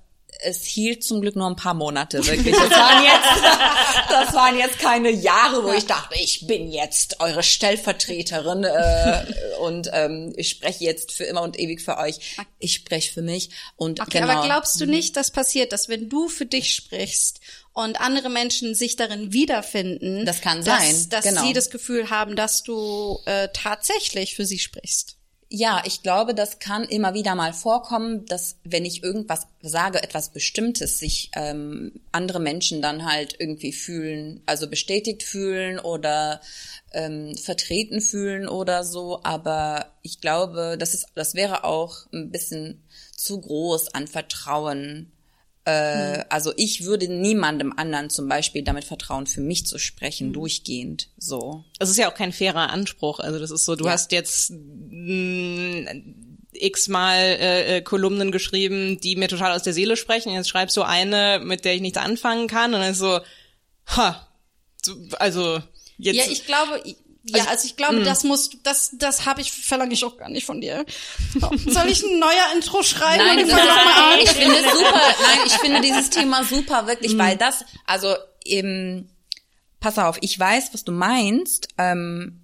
es 0.40 0.64
hielt 0.64 1.04
zum 1.04 1.20
Glück 1.20 1.36
nur 1.36 1.46
ein 1.48 1.56
paar 1.56 1.74
Monate 1.74 2.24
wirklich. 2.26 2.54
Das 2.54 2.70
waren 2.70 3.04
jetzt, 3.04 4.08
das 4.10 4.34
waren 4.34 4.58
jetzt 4.58 4.78
keine 4.78 5.10
Jahre, 5.10 5.64
wo 5.64 5.72
ich 5.72 5.86
dachte, 5.86 6.14
ich 6.18 6.46
bin 6.46 6.70
jetzt 6.70 7.20
eure 7.20 7.42
Stellvertreterin 7.42 8.64
äh, 8.64 9.24
und 9.60 9.90
ähm, 9.92 10.32
ich 10.36 10.48
spreche 10.50 10.84
jetzt 10.84 11.12
für 11.12 11.24
immer 11.24 11.42
und 11.42 11.58
ewig 11.58 11.80
für 11.80 11.98
euch. 11.98 12.36
Ich 12.58 12.74
spreche 12.74 13.12
für 13.12 13.22
mich 13.22 13.50
und 13.76 14.00
Okay, 14.00 14.20
genau. 14.20 14.32
aber 14.32 14.46
glaubst 14.46 14.80
du 14.80 14.86
nicht, 14.86 15.16
dass 15.16 15.30
passiert, 15.30 15.72
dass 15.72 15.88
wenn 15.88 16.08
du 16.08 16.28
für 16.28 16.46
dich 16.46 16.74
sprichst 16.74 17.40
und 17.72 18.00
andere 18.00 18.30
Menschen 18.30 18.74
sich 18.74 18.96
darin 18.96 19.32
wiederfinden, 19.32 20.24
Das 20.24 20.40
kann 20.40 20.64
dass, 20.64 20.82
sein, 20.82 21.06
dass 21.10 21.24
genau. 21.24 21.42
sie 21.42 21.52
das 21.52 21.70
Gefühl 21.70 22.10
haben, 22.10 22.34
dass 22.34 22.62
du 22.62 23.20
äh, 23.26 23.48
tatsächlich 23.52 24.34
für 24.34 24.46
sie 24.46 24.58
sprichst? 24.58 25.15
Ja, 25.48 25.80
ich 25.84 26.02
glaube, 26.02 26.34
das 26.34 26.58
kann 26.58 26.82
immer 26.82 27.14
wieder 27.14 27.36
mal 27.36 27.52
vorkommen, 27.52 28.26
dass 28.26 28.56
wenn 28.64 28.84
ich 28.84 29.04
irgendwas 29.04 29.46
sage, 29.62 30.02
etwas 30.02 30.30
Bestimmtes, 30.30 30.98
sich 30.98 31.30
ähm, 31.36 32.00
andere 32.10 32.40
Menschen 32.40 32.82
dann 32.82 33.04
halt 33.04 33.36
irgendwie 33.38 33.72
fühlen, 33.72 34.42
also 34.46 34.68
bestätigt 34.68 35.22
fühlen 35.22 35.78
oder 35.78 36.40
ähm, 36.92 37.36
vertreten 37.36 38.00
fühlen 38.00 38.48
oder 38.48 38.82
so. 38.82 39.20
Aber 39.22 39.92
ich 40.02 40.20
glaube, 40.20 40.76
das 40.80 40.94
ist, 40.94 41.06
das 41.14 41.34
wäre 41.34 41.62
auch 41.62 42.06
ein 42.12 42.32
bisschen 42.32 42.82
zu 43.16 43.40
groß 43.40 43.94
an 43.94 44.08
Vertrauen. 44.08 45.12
Äh, 45.66 46.24
Also 46.28 46.52
ich 46.56 46.84
würde 46.84 47.08
niemandem 47.08 47.72
anderen 47.76 48.08
zum 48.08 48.28
Beispiel 48.28 48.62
damit 48.62 48.84
vertrauen, 48.84 49.26
für 49.26 49.40
mich 49.40 49.66
zu 49.66 49.78
sprechen, 49.78 50.32
durchgehend. 50.32 51.08
So. 51.18 51.64
Es 51.78 51.90
ist 51.90 51.96
ja 51.98 52.08
auch 52.10 52.14
kein 52.14 52.32
fairer 52.32 52.70
Anspruch. 52.70 53.18
Also 53.20 53.38
das 53.38 53.50
ist 53.50 53.64
so, 53.64 53.74
du 53.76 53.86
Ja. 53.86 53.90
hast 53.92 54.12
jetzt 54.12 54.52
mh, 54.52 55.92
x-mal 56.52 57.18
äh, 57.18 57.76
äh, 57.76 57.82
Kolumnen 57.82 58.30
geschrieben, 58.32 58.98
die 59.00 59.16
mir 59.16 59.28
total 59.28 59.52
aus 59.54 59.62
der 59.62 59.74
Seele 59.74 59.96
sprechen. 59.96 60.32
Jetzt 60.32 60.48
schreibst 60.48 60.76
du 60.76 60.82
eine, 60.82 61.40
mit 61.42 61.64
der 61.64 61.74
ich 61.74 61.80
nichts 61.80 61.98
anfangen 61.98 62.46
kann. 62.48 62.72
Und 62.72 62.80
dann 62.80 62.92
ist 62.92 62.98
so, 62.98 63.20
ha, 63.88 64.26
so, 64.82 64.94
also 65.18 65.60
jetzt. 65.98 66.16
Ja, 66.16 66.24
ich 66.30 66.46
glaube, 66.46 66.80
ja, 67.28 67.38
Also, 67.40 67.50
also 67.50 67.66
ich 67.66 67.76
glaube, 67.76 68.02
das 68.02 68.24
musst 68.24 68.54
du, 68.54 68.58
das, 68.62 68.90
das 68.94 69.26
habe 69.26 69.40
ich, 69.40 69.52
verlange 69.52 69.92
ich 69.94 70.04
auch 70.04 70.16
gar 70.16 70.28
nicht 70.28 70.46
von 70.46 70.60
dir. 70.60 70.84
Soll 71.66 71.88
ich 71.88 72.02
ein 72.02 72.18
neuer 72.18 72.52
Intro 72.54 72.82
schreiben? 72.82 73.24
Nein, 73.24 73.44
und 73.44 73.50
das, 73.50 73.60
ich 74.18 74.24
ich 74.24 74.30
finde 74.30 74.56
es 74.56 74.72
super. 74.72 75.00
Nein, 75.26 75.38
ich 75.46 75.52
finde 75.54 75.80
dieses 75.80 76.10
Thema 76.10 76.44
super, 76.44 76.86
wirklich, 76.86 77.18
weil 77.18 77.36
das, 77.36 77.64
also 77.86 78.14
eben, 78.44 79.10
pass 79.80 79.98
auf, 79.98 80.18
ich 80.20 80.38
weiß, 80.38 80.70
was 80.72 80.84
du 80.84 80.92
meinst, 80.92 81.68
ähm, 81.78 82.42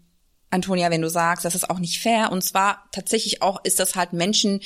Antonia, 0.53 0.91
wenn 0.91 1.01
du 1.01 1.09
sagst, 1.09 1.45
das 1.47 1.55
ist 1.55 1.71
auch 1.71 1.79
nicht 1.79 2.01
fair. 2.01 2.31
Und 2.31 2.43
zwar 2.43 2.85
tatsächlich 2.93 3.41
auch 3.41 3.65
ist 3.65 3.81
das 3.81 3.97
halt 3.97 4.13
Menschen. 4.13 4.61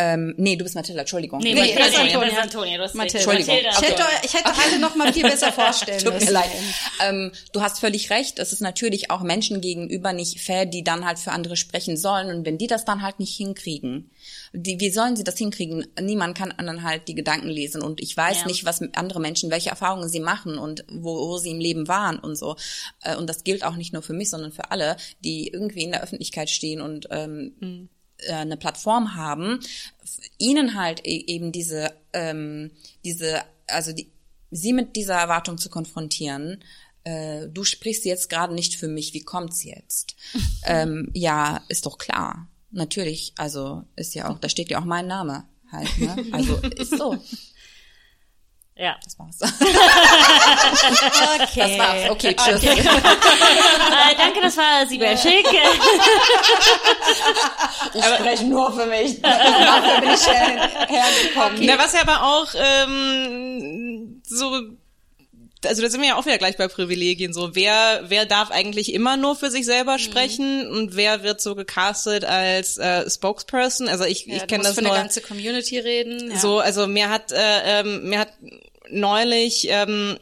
Ähm, 0.00 0.32
nee, 0.36 0.54
du 0.54 0.62
bist 0.62 0.76
Mathilda, 0.76 1.00
Entschuldigung. 1.00 1.40
Nee, 1.40 1.54
Nee, 1.54 1.74
das 1.76 1.88
ist 1.88 1.98
Antonia, 1.98 2.18
Antonia. 2.18 2.28
das 2.28 2.32
ist 2.32 2.38
Antonia, 2.44 2.76
du 2.78 2.82
hast 2.84 2.94
recht. 2.94 3.14
Mathilda. 3.14 3.32
Entschuldigung. 3.32 3.72
Ich 3.82 3.88
hätte, 3.88 4.02
ich 4.24 4.34
hätte 4.34 4.52
alle 4.62 4.78
noch 4.78 4.94
mal 4.94 5.12
viel 5.12 5.22
besser 5.24 5.52
vorstellen 5.52 5.98
Tut 6.04 6.20
mir 6.24 6.30
leid. 6.30 6.50
Ähm, 7.04 7.32
du 7.52 7.60
hast 7.62 7.80
völlig 7.80 8.10
recht. 8.10 8.38
Es 8.38 8.52
ist 8.52 8.60
natürlich 8.60 9.10
auch 9.10 9.22
Menschen 9.22 9.60
gegenüber 9.60 10.12
nicht 10.12 10.40
fair, 10.40 10.66
die 10.66 10.84
dann 10.84 11.04
halt 11.04 11.18
für 11.18 11.32
andere 11.32 11.56
sprechen 11.56 11.96
sollen. 11.96 12.28
Und 12.30 12.46
wenn 12.46 12.58
die 12.58 12.68
das 12.68 12.84
dann 12.84 13.02
halt 13.02 13.18
nicht 13.18 13.36
hinkriegen, 13.36 14.10
die, 14.52 14.78
wie 14.78 14.90
sollen 14.90 15.16
sie 15.16 15.24
das 15.24 15.36
hinkriegen? 15.36 15.86
Niemand 16.00 16.38
kann 16.38 16.52
anderen 16.52 16.84
halt 16.84 17.08
die 17.08 17.14
Gedanken 17.16 17.48
lesen. 17.48 17.82
Und 17.82 18.00
ich 18.00 18.16
weiß 18.16 18.42
Ja. 18.42 18.46
nicht, 18.46 18.64
was 18.64 18.80
andere 18.94 19.20
Menschen, 19.20 19.50
welche 19.50 19.70
Erfahrungen 19.70 20.08
sie 20.08 20.20
machen 20.20 20.58
und 20.58 20.84
wo, 20.92 21.28
wo 21.28 21.38
sie 21.38 21.50
im 21.50 21.58
Leben 21.60 21.88
waren 21.88 22.18
und 22.20 22.36
so. 22.36 22.54
Äh, 23.02 23.16
Und 23.16 23.28
das 23.28 23.42
gilt 23.42 23.64
auch 23.64 23.74
nicht 23.74 23.92
nur 23.92 24.02
für 24.02 24.12
mich, 24.12 24.30
sondern 24.30 24.52
für 24.52 24.70
alle, 24.70 24.96
die 25.24 25.48
irgendwie 25.48 25.82
in 25.82 25.90
der 25.90 26.02
Öffentlichkeit 26.04 26.50
stehen 26.50 26.80
und 26.80 27.08
ähm, 27.10 27.88
äh, 28.26 28.32
eine 28.32 28.56
Plattform 28.56 29.14
haben, 29.14 29.60
ihnen 30.38 30.74
halt 30.74 31.04
e- 31.06 31.24
eben 31.26 31.52
diese, 31.52 31.92
ähm, 32.12 32.70
diese, 33.04 33.42
also 33.66 33.92
die, 33.92 34.10
sie 34.50 34.72
mit 34.72 34.96
dieser 34.96 35.14
Erwartung 35.14 35.58
zu 35.58 35.68
konfrontieren, 35.68 36.62
äh, 37.04 37.48
du 37.48 37.64
sprichst 37.64 38.04
jetzt 38.04 38.28
gerade 38.28 38.54
nicht 38.54 38.76
für 38.76 38.88
mich, 38.88 39.14
wie 39.14 39.20
kommt's 39.22 39.64
jetzt? 39.64 40.16
ähm, 40.64 41.10
ja, 41.14 41.62
ist 41.68 41.86
doch 41.86 41.98
klar. 41.98 42.48
Natürlich, 42.70 43.32
also 43.36 43.84
ist 43.96 44.14
ja 44.14 44.28
auch, 44.30 44.38
da 44.38 44.48
steht 44.48 44.70
ja 44.70 44.80
auch 44.80 44.84
mein 44.84 45.06
Name 45.06 45.44
halt, 45.72 45.98
ne? 45.98 46.26
Also 46.32 46.56
ist 46.76 46.96
so. 46.96 47.16
Ja. 48.78 48.96
Das 49.04 49.18
war's. 49.18 49.38
Okay. 51.40 51.60
Das 51.60 51.78
war's. 51.78 52.10
Okay, 52.10 52.34
tschüss. 52.34 52.62
Äh, 53.98 54.14
danke, 54.16 54.40
das 54.40 54.56
war 54.56 54.86
Sibel 54.86 55.16
Schick. 55.18 55.46
Ich 57.94 58.04
spreche 58.04 58.44
nur 58.44 58.72
für 58.72 58.86
mich. 58.86 59.20
Dafür 59.22 60.00
bin 60.00 60.10
ich 60.10 60.26
her 60.26 60.70
hergekommen. 60.88 61.66
Na, 61.66 61.78
was 61.78 61.92
ja 61.92 62.02
aber 62.02 62.22
auch 62.22 62.48
ähm, 62.54 64.22
so 64.24 64.62
also 65.66 65.82
da 65.82 65.90
sind 65.90 66.00
wir 66.00 66.08
ja 66.08 66.16
auch 66.16 66.24
wieder 66.24 66.38
gleich 66.38 66.56
bei 66.56 66.68
Privilegien 66.68 67.32
so 67.32 67.54
wer 67.54 68.04
wer 68.06 68.26
darf 68.26 68.50
eigentlich 68.52 68.94
immer 68.94 69.16
nur 69.16 69.34
für 69.34 69.50
sich 69.50 69.64
selber 69.64 69.98
sprechen 69.98 70.70
und 70.70 70.94
wer 70.94 71.24
wird 71.24 71.40
so 71.40 71.56
gecastet 71.56 72.24
als 72.24 72.78
äh, 72.78 73.10
Spokesperson 73.10 73.88
also 73.88 74.04
ich 74.04 74.26
Ja, 74.26 74.36
ich 74.36 74.40
du 74.42 74.46
kenne 74.46 74.58
musst 74.58 74.70
das 74.70 74.74
für 74.76 74.84
nur 74.84 74.92
eine 74.92 75.02
ganze 75.02 75.20
Community 75.20 75.78
reden. 75.78 76.30
Ja. 76.30 76.38
so 76.38 76.60
also 76.60 76.86
mir 76.86 77.10
hat 77.10 77.32
äh, 77.32 77.80
ähm, 77.80 78.08
mir 78.08 78.20
hat 78.20 78.32
neulich 78.90 79.68
ähm, 79.70 80.18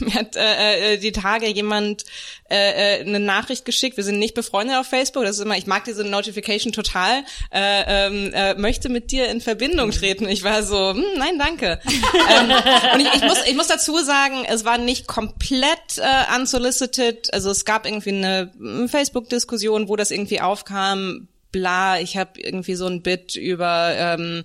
mir 0.00 0.14
hat 0.14 0.36
äh, 0.36 0.94
äh, 0.94 0.98
die 0.98 1.12
Tage 1.12 1.46
jemand 1.48 2.04
äh, 2.50 2.98
äh, 2.98 3.00
eine 3.00 3.20
Nachricht 3.20 3.64
geschickt. 3.64 3.96
Wir 3.96 4.04
sind 4.04 4.18
nicht 4.18 4.34
befreundet 4.34 4.76
auf 4.76 4.86
Facebook. 4.86 5.24
Das 5.24 5.36
ist 5.36 5.42
immer, 5.42 5.56
ich 5.56 5.66
mag 5.66 5.84
diese 5.84 6.04
Notification 6.04 6.72
total. 6.72 7.24
Äh, 7.50 7.84
ähm, 7.86 8.32
äh, 8.32 8.54
möchte 8.54 8.88
mit 8.88 9.10
dir 9.10 9.28
in 9.28 9.40
Verbindung 9.40 9.90
treten. 9.90 10.28
Ich 10.28 10.44
war 10.44 10.62
so, 10.62 10.90
hm, 10.90 11.04
nein, 11.16 11.38
danke. 11.38 11.80
ähm, 11.86 12.50
und 12.94 13.00
ich, 13.00 13.14
ich 13.14 13.22
muss, 13.22 13.38
ich 13.46 13.56
muss 13.56 13.68
dazu 13.68 13.98
sagen, 13.98 14.44
es 14.46 14.64
war 14.64 14.78
nicht 14.78 15.06
komplett 15.06 15.98
äh, 15.98 16.36
unsolicited. 16.36 17.32
Also 17.32 17.50
es 17.50 17.64
gab 17.64 17.86
irgendwie 17.86 18.10
eine 18.10 18.52
mm, 18.58 18.86
Facebook-Diskussion, 18.88 19.88
wo 19.88 19.96
das 19.96 20.10
irgendwie 20.10 20.40
aufkam. 20.40 21.28
Bla, 21.52 22.00
ich 22.00 22.16
habe 22.16 22.40
irgendwie 22.40 22.74
so 22.74 22.86
ein 22.86 23.02
Bit 23.02 23.36
über 23.36 23.94
ähm, 23.96 24.44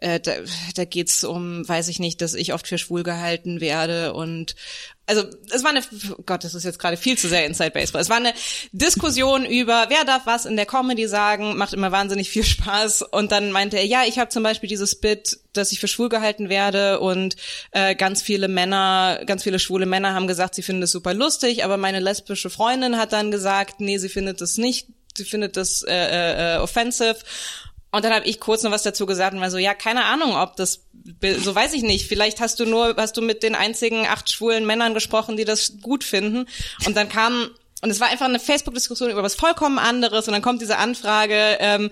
äh, 0.00 0.20
da, 0.20 0.32
da 0.74 0.84
geht's 0.84 1.24
um, 1.24 1.68
weiß 1.68 1.88
ich 1.88 1.98
nicht, 1.98 2.20
dass 2.20 2.34
ich 2.34 2.52
oft 2.52 2.66
für 2.66 2.78
schwul 2.78 3.02
gehalten 3.02 3.60
werde 3.60 4.12
und 4.12 4.56
also 5.10 5.24
es 5.52 5.64
war 5.64 5.70
eine, 5.70 5.82
oh 6.16 6.22
Gott, 6.24 6.44
das 6.44 6.54
ist 6.54 6.62
jetzt 6.62 6.78
gerade 6.78 6.96
viel 6.96 7.18
zu 7.18 7.28
sehr 7.28 7.44
Inside 7.44 7.72
Baseball. 7.72 8.00
Es 8.00 8.08
war 8.08 8.18
eine 8.18 8.32
Diskussion 8.70 9.44
über, 9.60 9.86
wer 9.88 10.04
darf 10.04 10.24
was 10.24 10.46
in 10.46 10.54
der 10.54 10.66
Comedy 10.66 11.08
sagen, 11.08 11.56
macht 11.56 11.72
immer 11.72 11.90
wahnsinnig 11.90 12.30
viel 12.30 12.44
Spaß. 12.44 13.02
Und 13.02 13.32
dann 13.32 13.50
meinte 13.50 13.76
er, 13.76 13.84
ja, 13.84 14.04
ich 14.06 14.20
habe 14.20 14.30
zum 14.30 14.44
Beispiel 14.44 14.68
dieses 14.68 14.94
Bit, 14.94 15.40
dass 15.52 15.72
ich 15.72 15.80
für 15.80 15.88
schwul 15.88 16.10
gehalten 16.10 16.48
werde 16.48 17.00
und 17.00 17.34
äh, 17.72 17.96
ganz 17.96 18.22
viele 18.22 18.46
Männer, 18.46 19.20
ganz 19.26 19.42
viele 19.42 19.58
schwule 19.58 19.84
Männer 19.84 20.14
haben 20.14 20.28
gesagt, 20.28 20.54
sie 20.54 20.62
finden 20.62 20.82
das 20.82 20.92
super 20.92 21.12
lustig, 21.12 21.64
aber 21.64 21.76
meine 21.76 21.98
lesbische 21.98 22.48
Freundin 22.48 22.96
hat 22.96 23.12
dann 23.12 23.32
gesagt, 23.32 23.80
nee, 23.80 23.98
sie 23.98 24.08
findet 24.08 24.40
das 24.40 24.58
nicht, 24.58 24.86
sie 25.16 25.24
findet 25.24 25.56
das 25.56 25.82
äh, 25.82 26.54
äh, 26.54 26.58
offensive. 26.58 27.16
Und 27.92 28.04
dann 28.04 28.12
habe 28.12 28.26
ich 28.26 28.38
kurz 28.38 28.62
noch 28.62 28.70
was 28.70 28.82
dazu 28.82 29.04
gesagt 29.04 29.34
und 29.34 29.40
war 29.40 29.50
so, 29.50 29.58
ja, 29.58 29.74
keine 29.74 30.04
Ahnung, 30.04 30.36
ob 30.36 30.56
das, 30.56 30.84
so 31.38 31.54
weiß 31.54 31.72
ich 31.72 31.82
nicht. 31.82 32.06
Vielleicht 32.06 32.40
hast 32.40 32.60
du 32.60 32.64
nur, 32.64 32.94
hast 32.96 33.16
du 33.16 33.22
mit 33.22 33.42
den 33.42 33.54
einzigen 33.54 34.06
acht 34.06 34.30
schwulen 34.30 34.64
Männern 34.64 34.94
gesprochen, 34.94 35.36
die 35.36 35.44
das 35.44 35.74
gut 35.82 36.04
finden. 36.04 36.46
Und 36.86 36.96
dann 36.96 37.08
kam, 37.08 37.50
und 37.82 37.90
es 37.90 37.98
war 37.98 38.08
einfach 38.08 38.26
eine 38.26 38.38
Facebook-Diskussion 38.38 39.10
über 39.10 39.22
was 39.22 39.34
vollkommen 39.34 39.78
anderes. 39.78 40.28
Und 40.28 40.34
dann 40.34 40.42
kommt 40.42 40.62
diese 40.62 40.78
Anfrage, 40.78 41.56
ähm, 41.58 41.90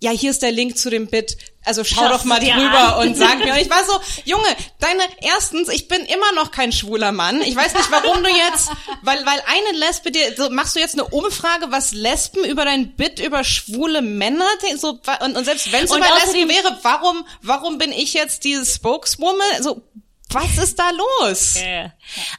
ja, 0.00 0.12
hier 0.12 0.30
ist 0.30 0.42
der 0.42 0.52
Link 0.52 0.78
zu 0.78 0.90
dem 0.90 1.08
Bit. 1.08 1.36
Also 1.64 1.84
schau 1.84 2.02
Schau's 2.02 2.18
doch 2.18 2.24
mal 2.24 2.38
drüber 2.40 2.96
an. 2.96 3.08
und 3.08 3.16
sag 3.16 3.38
mir. 3.40 3.52
Und 3.52 3.58
ich 3.58 3.68
war 3.68 3.84
so, 3.84 3.92
Junge, 4.24 4.46
deine, 4.78 5.02
erstens, 5.20 5.68
ich 5.68 5.88
bin 5.88 6.00
immer 6.02 6.32
noch 6.32 6.50
kein 6.50 6.72
schwuler 6.72 7.12
Mann. 7.12 7.42
Ich 7.42 7.56
weiß 7.56 7.74
nicht, 7.74 7.90
warum 7.90 8.22
du 8.22 8.30
jetzt, 8.30 8.70
weil, 9.02 9.18
weil 9.26 9.42
eine 9.46 9.78
Lesbe 9.78 10.10
dir, 10.12 10.34
so 10.36 10.50
machst 10.50 10.76
du 10.76 10.80
jetzt 10.80 10.94
eine 10.94 11.04
Umfrage, 11.04 11.66
was 11.70 11.92
Lesben 11.92 12.44
über 12.44 12.64
dein 12.64 12.94
Bit 12.94 13.18
über 13.18 13.42
schwule 13.44 14.00
Männer, 14.00 14.46
so, 14.76 15.00
und, 15.20 15.36
und 15.36 15.44
selbst 15.44 15.72
wenn 15.72 15.84
es 15.84 15.90
über 15.90 16.06
Lesben 16.22 16.48
wäre, 16.48 16.78
warum, 16.82 17.26
warum 17.42 17.78
bin 17.78 17.92
ich 17.92 18.14
jetzt 18.14 18.44
dieses 18.44 18.76
Spokeswoman? 18.76 19.62
So, 19.62 19.82
was 20.30 20.58
ist 20.62 20.78
da 20.78 20.90
los? 20.90 21.56
Ja. 21.60 21.92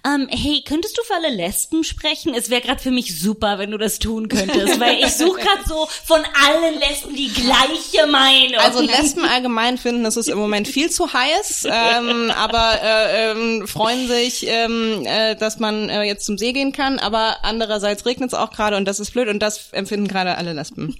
Ähm, 0.05 0.27
hey, 0.29 0.63
könntest 0.67 0.97
du 0.97 1.03
für 1.03 1.15
alle 1.15 1.29
Lesben 1.29 1.83
sprechen? 1.83 2.33
Es 2.35 2.49
wäre 2.49 2.61
gerade 2.61 2.81
für 2.81 2.91
mich 2.91 3.19
super, 3.19 3.57
wenn 3.57 3.71
du 3.71 3.77
das 3.77 3.99
tun 3.99 4.27
könntest, 4.27 4.79
weil 4.79 4.99
ich 4.99 5.13
suche 5.15 5.41
gerade 5.41 5.63
so 5.67 5.87
von 6.05 6.21
allen 6.45 6.79
Lesben 6.79 7.15
die 7.15 7.29
gleiche 7.29 8.07
Meinung. 8.07 8.59
Also 8.59 8.81
Lesben 8.81 9.25
allgemein 9.25 9.77
finden, 9.77 10.05
es 10.05 10.17
ist 10.17 10.29
im 10.29 10.37
Moment 10.37 10.67
viel 10.67 10.91
zu 10.91 11.11
heiß, 11.11 11.65
ähm, 11.65 12.31
aber 12.31 12.79
äh, 12.81 13.31
ähm, 13.31 13.67
freuen 13.67 14.07
sich, 14.07 14.45
ähm, 14.47 15.05
äh, 15.05 15.35
dass 15.35 15.59
man 15.59 15.89
äh, 15.89 16.03
jetzt 16.03 16.25
zum 16.25 16.37
See 16.37 16.53
gehen 16.53 16.71
kann. 16.71 16.99
Aber 16.99 17.37
andererseits 17.43 18.05
regnet 18.05 18.33
es 18.33 18.37
auch 18.37 18.51
gerade 18.51 18.77
und 18.77 18.85
das 18.85 18.99
ist 18.99 19.11
blöd 19.11 19.29
und 19.29 19.39
das 19.39 19.71
empfinden 19.71 20.07
gerade 20.07 20.37
alle 20.37 20.53
Lesben. 20.53 20.95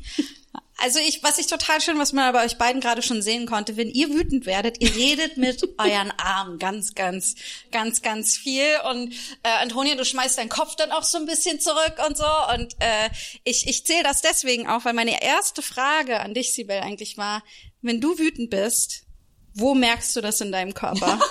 Also 0.82 1.00
ich, 1.00 1.24
was 1.24 1.38
ich 1.38 1.48
total 1.48 1.82
schön, 1.82 2.00
was 2.00 2.14
man 2.14 2.32
bei 2.34 2.46
euch 2.46 2.58
beiden 2.58 2.82
gerade 2.82 3.02
schon 3.02 3.22
sehen 3.22 3.46
konnte, 3.46 3.76
wenn 3.78 3.90
ihr 3.90 4.10
wütend 4.10 4.46
werdet, 4.46 4.82
ihr 4.82 4.96
redet 4.96 5.38
mit 5.38 5.62
euren 5.78 6.12
Armen 6.18 6.60
ganz, 6.60 6.96
ganz, 6.96 7.36
ganz, 7.72 8.02
ganz 8.02 8.38
viel. 8.38 8.66
Und 8.90 9.14
äh, 9.44 9.50
Antonia, 9.62 9.96
du 9.96 10.06
schmeißt 10.06 10.38
deinen 10.38 10.50
Kopf 10.50 10.76
dann 10.76 10.92
auch 10.92 11.04
so 11.04 11.18
ein 11.18 11.26
bisschen 11.26 11.60
zurück 11.60 11.96
und 12.08 12.18
so. 12.18 12.26
Und 12.54 12.76
äh, 12.80 13.10
ich, 13.44 13.68
ich 13.68 13.86
zähle 13.86 14.04
das 14.04 14.22
deswegen 14.22 14.68
auch, 14.68 14.86
weil 14.86 14.94
meine 14.94 15.22
erste 15.22 15.62
Frage 15.62 16.20
an 16.20 16.34
dich, 16.34 16.54
Sibel, 16.54 16.80
eigentlich 16.80 17.18
war, 17.18 17.44
wenn 17.82 18.02
du 18.02 18.18
wütend 18.18 18.50
bist, 18.50 19.04
wo 19.54 19.74
merkst 19.76 20.16
du 20.16 20.22
das 20.22 20.42
in 20.42 20.52
deinem 20.52 20.74
Körper? 20.74 21.20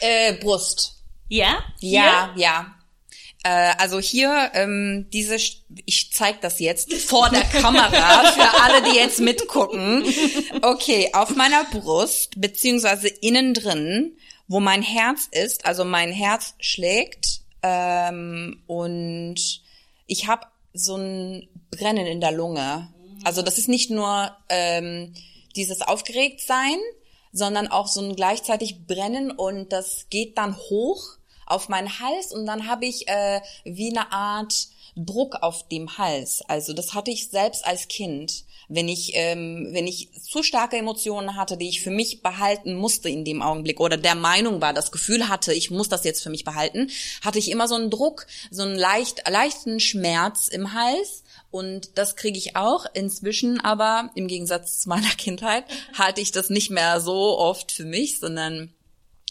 Äh, 0.00 0.34
Brust. 0.34 1.02
ja? 1.28 1.58
Ja, 1.80 2.32
ja. 2.36 2.77
Äh, 3.48 3.74
also 3.78 3.98
hier, 3.98 4.50
ähm, 4.52 5.06
diese, 5.10 5.36
ich 5.86 6.12
zeig 6.12 6.42
das 6.42 6.58
jetzt 6.58 6.92
vor 6.92 7.30
der 7.30 7.44
Kamera 7.44 8.30
für 8.32 8.62
alle, 8.62 8.82
die 8.90 8.96
jetzt 8.96 9.20
mitgucken. 9.20 10.04
Okay, 10.60 11.10
auf 11.14 11.34
meiner 11.34 11.64
Brust, 11.64 12.40
beziehungsweise 12.40 13.08
innen 13.08 13.54
drin, 13.54 14.18
wo 14.48 14.60
mein 14.60 14.82
Herz 14.82 15.28
ist, 15.30 15.64
also 15.64 15.84
mein 15.86 16.12
Herz 16.12 16.54
schlägt 16.58 17.40
ähm, 17.62 18.62
und 18.66 19.36
ich 20.06 20.26
habe 20.26 20.46
so 20.74 20.96
ein 20.96 21.48
Brennen 21.70 22.06
in 22.06 22.20
der 22.20 22.32
Lunge. 22.32 22.92
Also 23.24 23.40
das 23.40 23.56
ist 23.56 23.68
nicht 23.68 23.90
nur 23.90 24.36
ähm, 24.50 25.14
dieses 25.56 25.80
Aufgeregtsein, 25.80 26.76
sondern 27.32 27.68
auch 27.68 27.88
so 27.88 28.02
ein 28.02 28.14
gleichzeitig 28.14 28.86
Brennen 28.86 29.30
und 29.30 29.72
das 29.72 30.06
geht 30.10 30.36
dann 30.36 30.56
hoch 30.56 31.17
auf 31.50 31.68
meinen 31.68 32.00
Hals 32.00 32.32
und 32.32 32.46
dann 32.46 32.66
habe 32.66 32.86
ich 32.86 33.08
äh, 33.08 33.40
wie 33.64 33.90
eine 33.90 34.12
Art 34.12 34.68
Druck 34.96 35.36
auf 35.42 35.68
dem 35.68 35.96
Hals. 35.96 36.42
Also 36.48 36.72
das 36.72 36.94
hatte 36.94 37.10
ich 37.10 37.28
selbst 37.28 37.64
als 37.64 37.88
Kind. 37.88 38.44
Wenn 38.68 38.88
ich, 38.88 39.12
ähm, 39.14 39.68
wenn 39.70 39.86
ich 39.86 40.10
zu 40.12 40.42
starke 40.42 40.76
Emotionen 40.76 41.36
hatte, 41.36 41.56
die 41.56 41.68
ich 41.68 41.80
für 41.80 41.90
mich 41.90 42.22
behalten 42.22 42.74
musste 42.74 43.08
in 43.08 43.24
dem 43.24 43.40
Augenblick 43.40 43.80
oder 43.80 43.96
der 43.96 44.14
Meinung 44.14 44.60
war, 44.60 44.74
das 44.74 44.92
Gefühl 44.92 45.28
hatte, 45.28 45.54
ich 45.54 45.70
muss 45.70 45.88
das 45.88 46.04
jetzt 46.04 46.22
für 46.22 46.30
mich 46.30 46.44
behalten, 46.44 46.90
hatte 47.22 47.38
ich 47.38 47.50
immer 47.50 47.66
so 47.66 47.76
einen 47.76 47.90
Druck, 47.90 48.26
so 48.50 48.62
einen 48.62 48.76
leicht, 48.76 49.22
leichten 49.28 49.80
Schmerz 49.80 50.48
im 50.48 50.74
Hals. 50.74 51.22
Und 51.50 51.96
das 51.96 52.16
kriege 52.16 52.36
ich 52.36 52.56
auch 52.56 52.84
inzwischen, 52.92 53.60
aber 53.60 54.10
im 54.14 54.26
Gegensatz 54.26 54.80
zu 54.80 54.88
meiner 54.90 55.14
Kindheit 55.16 55.64
halte 55.98 56.20
ich 56.20 56.32
das 56.32 56.50
nicht 56.50 56.70
mehr 56.70 57.00
so 57.00 57.38
oft 57.38 57.72
für 57.72 57.86
mich, 57.86 58.18
sondern 58.18 58.74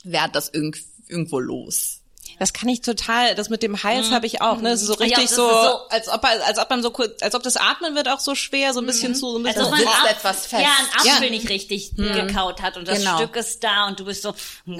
werde 0.04 0.34
das 0.34 0.50
irgend, 0.50 0.80
irgendwo 1.08 1.40
los. 1.40 2.02
Das 2.39 2.54
kann 2.54 2.69
ich 2.69 2.82
total, 2.82 3.34
das 3.36 3.50
mit 3.50 3.63
dem 3.63 3.82
Hals 3.84 4.12
habe 4.12 4.26
ich 4.28 4.41
auch, 4.41 4.58
ne? 4.62 4.69
Das 4.69 4.82
ist 4.82 4.88
so 4.88 4.93
Mhm. 4.93 5.00
Ja, 5.00 5.06
richtig 5.17 5.26
das 5.26 5.36
so, 5.36 5.47
ist 5.50 5.63
so- 5.63 5.78
als 5.89 6.08
ob 6.10 6.23
als 6.23 6.60
ob 6.60 6.69
man 6.69 6.82
so 6.84 6.91
kurz, 6.91 7.21
als 7.23 7.34
ob 7.36 7.41
das 7.43 7.58
Atmen 7.58 7.95
wird 7.95 8.08
auch 8.10 8.19
so 8.19 8.36
schwer, 8.36 8.73
so 8.73 8.80
ein 8.80 8.86
bisschen 8.86 9.15
zu, 9.15 9.32
so 9.32 9.38
ein 9.38 9.43
bisschen 9.43 9.60
Als 9.62 9.67
ob 9.67 9.71
man 9.71 9.80
sitzt 9.82 10.06
etwas 10.12 10.45
fest. 10.45 10.62
Ja, 10.63 10.69
ein 10.69 11.00
Apfel 11.13 11.23
Ja. 11.26 11.30
nicht 11.32 11.50
richtig 11.50 11.95
gekaut 11.95 12.62
hat 12.62 12.78
und 12.78 12.88
das 12.88 13.00
Genau. 13.00 13.17
Stück 13.17 13.36
ist 13.38 13.63
da 13.63 13.88
und 13.88 14.00
du 14.00 14.06
bist 14.06 14.21
so, 14.21 14.36
ich 14.65 14.73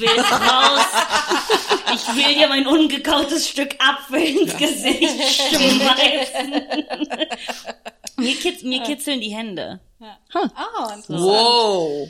will 0.00 0.20
raus. 0.20 0.86
Ich 1.94 2.16
will 2.16 2.34
dir 2.34 2.48
mein 2.48 2.66
ungekautes 2.66 3.48
Stück 3.48 3.74
Apfel 3.78 4.20
ins 4.22 4.56
Gesicht 4.56 5.50
schmeißen. 5.50 6.62
mir, 8.16 8.36
kitz, 8.36 8.62
mir 8.62 8.82
kitzeln 8.82 9.20
die 9.20 9.34
Hände. 9.34 9.80
oh, 10.34 10.48
Wow. 11.08 12.08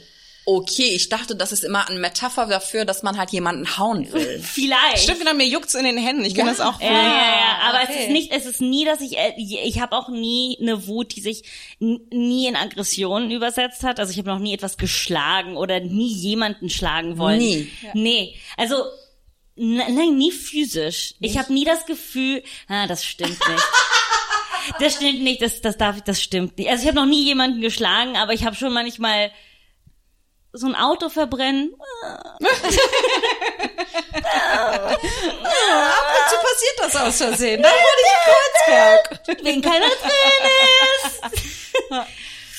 Okay, 0.50 0.94
ich 0.94 1.10
dachte, 1.10 1.36
das 1.36 1.52
ist 1.52 1.62
immer 1.62 1.90
eine 1.90 1.98
Metapher 1.98 2.46
dafür, 2.46 2.86
dass 2.86 3.02
man 3.02 3.18
halt 3.18 3.32
jemanden 3.32 3.76
hauen 3.76 4.10
will. 4.14 4.40
Vielleicht. 4.42 5.02
Stimmt, 5.02 5.18
genau, 5.18 5.34
mir 5.34 5.46
juckt's 5.46 5.74
in 5.74 5.84
den 5.84 5.98
Händen. 5.98 6.24
Ich 6.24 6.34
kann 6.34 6.46
das 6.46 6.58
auch. 6.58 6.80
Ja, 6.80 6.90
ja, 6.90 7.02
ja, 7.02 7.58
aber 7.68 7.82
es 7.82 7.90
okay. 7.90 8.04
ist 8.04 8.10
nicht, 8.12 8.32
es 8.32 8.46
ist 8.46 8.62
nie, 8.62 8.86
dass 8.86 9.02
ich, 9.02 9.18
äh, 9.18 9.34
ich 9.36 9.78
habe 9.78 9.94
auch 9.94 10.08
nie 10.08 10.56
eine 10.58 10.86
Wut, 10.86 11.14
die 11.14 11.20
sich 11.20 11.42
nie 11.80 12.46
in 12.46 12.56
Aggressionen 12.56 13.30
übersetzt 13.30 13.82
hat. 13.82 14.00
Also 14.00 14.10
ich 14.10 14.16
habe 14.16 14.30
noch 14.30 14.38
nie 14.38 14.54
etwas 14.54 14.78
geschlagen 14.78 15.58
oder 15.58 15.80
nie 15.80 16.08
jemanden 16.08 16.70
schlagen 16.70 17.18
wollen. 17.18 17.40
Nie. 17.40 17.70
Nee, 17.92 18.34
also 18.56 18.76
nein, 19.54 20.16
nie 20.16 20.32
physisch. 20.32 21.14
Ich 21.20 21.36
habe 21.36 21.52
nie 21.52 21.66
das 21.66 21.84
Gefühl, 21.84 22.42
ah, 22.68 22.86
das 22.86 23.04
stimmt 23.04 23.38
nicht. 23.38 23.62
Das 24.80 24.96
stimmt 24.96 25.22
nicht, 25.22 25.40
das, 25.40 25.62
das 25.62 25.78
darf 25.78 25.96
ich, 25.96 26.02
das 26.02 26.20
stimmt 26.22 26.58
nicht. 26.58 26.68
Also 26.68 26.82
ich 26.82 26.88
habe 26.88 27.00
noch 27.00 27.06
nie 27.06 27.24
jemanden 27.24 27.62
geschlagen, 27.62 28.16
aber 28.16 28.34
ich 28.34 28.44
habe 28.44 28.54
schon 28.54 28.74
manchmal 28.74 29.30
so 30.52 30.66
ein 30.66 30.74
Auto 30.74 31.08
verbrennen. 31.08 31.74
Wozu 32.00 32.76
passiert 36.42 36.78
das 36.78 36.96
aus 36.96 37.16
Versehen? 37.18 37.62
Da 37.62 37.68
wurde 37.68 38.02
ich 38.04 38.12
Kreuzberg. 38.24 39.44
Wegen 39.44 39.62
keiner 39.62 39.86
Träne 39.86 40.50
ist. 41.06 41.22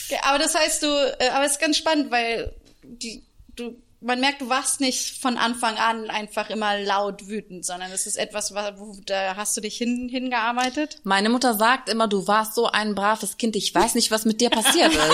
Ja, 0.10 0.24
aber 0.24 0.40
das 0.40 0.56
heißt, 0.56 0.84
du, 0.84 0.88
äh, 1.20 1.30
aber 1.30 1.46
es 1.46 1.54
ist 1.54 1.62
ganz 1.62 1.78
spannend, 1.78 2.10
weil 2.12 2.54
die, 2.84 3.24
du, 3.56 3.80
man 4.02 4.20
merkt, 4.22 4.42
du 4.42 4.48
warst 4.50 4.80
nicht 4.80 5.22
von 5.22 5.38
Anfang 5.38 5.76
an 5.78 6.10
einfach 6.10 6.50
immer 6.50 6.78
laut 6.80 7.28
wütend, 7.28 7.66
sondern 7.66 7.92
es 7.92 8.08
ist 8.08 8.18
etwas, 8.18 8.54
wa- 8.54 8.74
wo, 8.78 8.96
da 9.06 9.36
hast 9.36 9.58
du 9.58 9.62
dich 9.62 9.76
hin, 9.78 10.08
hingearbeitet. 10.10 11.00
Meine 11.04 11.30
Mutter 11.30 11.54
sagt 11.56 11.90
immer, 11.90 12.08
du 12.08 12.28
warst 12.28 12.56
so 12.56 12.68
ein 12.68 12.96
braves 12.96 13.38
Kind, 13.38 13.56
ich 13.56 13.76
weiß 13.76 13.96
nicht, 13.96 14.10
was 14.12 14.26
mit 14.26 14.40
dir 14.42 14.50
passiert 14.50 14.94
ist. 14.94 15.02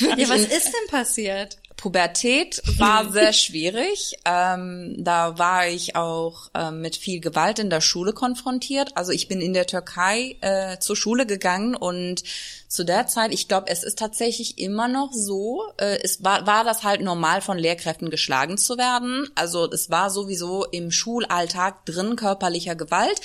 Ja, 0.00 0.28
was 0.28 0.40
ist 0.42 0.66
denn 0.66 0.88
passiert? 0.90 1.58
Pubertät 1.76 2.62
war 2.78 3.10
sehr 3.10 3.32
schwierig. 3.32 4.16
Ähm, 4.24 4.94
da 4.98 5.38
war 5.38 5.66
ich 5.68 5.96
auch 5.96 6.48
ähm, 6.54 6.80
mit 6.80 6.96
viel 6.96 7.20
Gewalt 7.20 7.58
in 7.58 7.70
der 7.70 7.80
Schule 7.80 8.12
konfrontiert. 8.12 8.96
Also 8.96 9.12
ich 9.12 9.28
bin 9.28 9.40
in 9.40 9.52
der 9.52 9.66
Türkei 9.66 10.36
äh, 10.40 10.78
zur 10.78 10.96
Schule 10.96 11.26
gegangen 11.26 11.74
und 11.74 12.22
zu 12.74 12.84
der 12.84 13.06
Zeit, 13.06 13.32
ich 13.32 13.46
glaube, 13.46 13.68
es 13.68 13.84
ist 13.84 14.00
tatsächlich 14.00 14.58
immer 14.58 14.88
noch 14.88 15.12
so, 15.12 15.62
äh, 15.76 16.00
es 16.02 16.24
war, 16.24 16.44
war 16.44 16.64
das 16.64 16.82
halt 16.82 17.02
normal 17.02 17.40
von 17.40 17.56
Lehrkräften 17.56 18.10
geschlagen 18.10 18.58
zu 18.58 18.76
werden. 18.76 19.30
Also 19.36 19.70
es 19.70 19.90
war 19.90 20.10
sowieso 20.10 20.64
im 20.64 20.90
Schulalltag 20.90 21.86
drin 21.86 22.16
körperlicher 22.16 22.74
Gewalt 22.74 23.20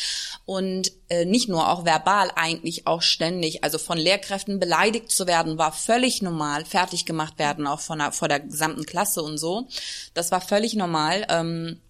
und 0.45 0.91
äh, 1.09 1.25
nicht 1.25 1.49
nur 1.49 1.67
auch 1.67 1.83
verbal, 1.83 2.29
eigentlich 2.35 2.85
auch 2.85 3.01
ständig. 3.01 3.63
Also 3.63 3.79
von 3.79 3.97
Lehrkräften 3.97 4.59
beleidigt 4.59 5.11
zu 5.11 5.25
werden, 5.25 5.57
war 5.57 5.71
völlig 5.71 6.21
normal. 6.21 6.63
Fertig 6.63 7.07
gemacht 7.07 7.39
werden, 7.39 7.65
auch 7.65 7.79
von 7.79 7.97
der, 7.97 8.11
vor 8.11 8.27
der 8.27 8.41
gesamten 8.41 8.85
Klasse 8.85 9.23
und 9.23 9.39
so. 9.39 9.67
Das 10.13 10.31
war 10.31 10.41
völlig 10.41 10.75
normal. 10.75 11.25
Ähm, 11.27 11.81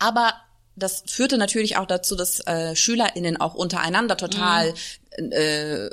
aber 0.00 0.34
das 0.74 1.04
führte 1.06 1.38
natürlich 1.38 1.76
auch 1.76 1.86
dazu, 1.86 2.16
dass 2.16 2.40
äh, 2.40 2.74
SchülerInnen 2.74 3.36
auch 3.36 3.54
untereinander 3.54 4.16
total 4.16 4.74
äh, 5.16 5.90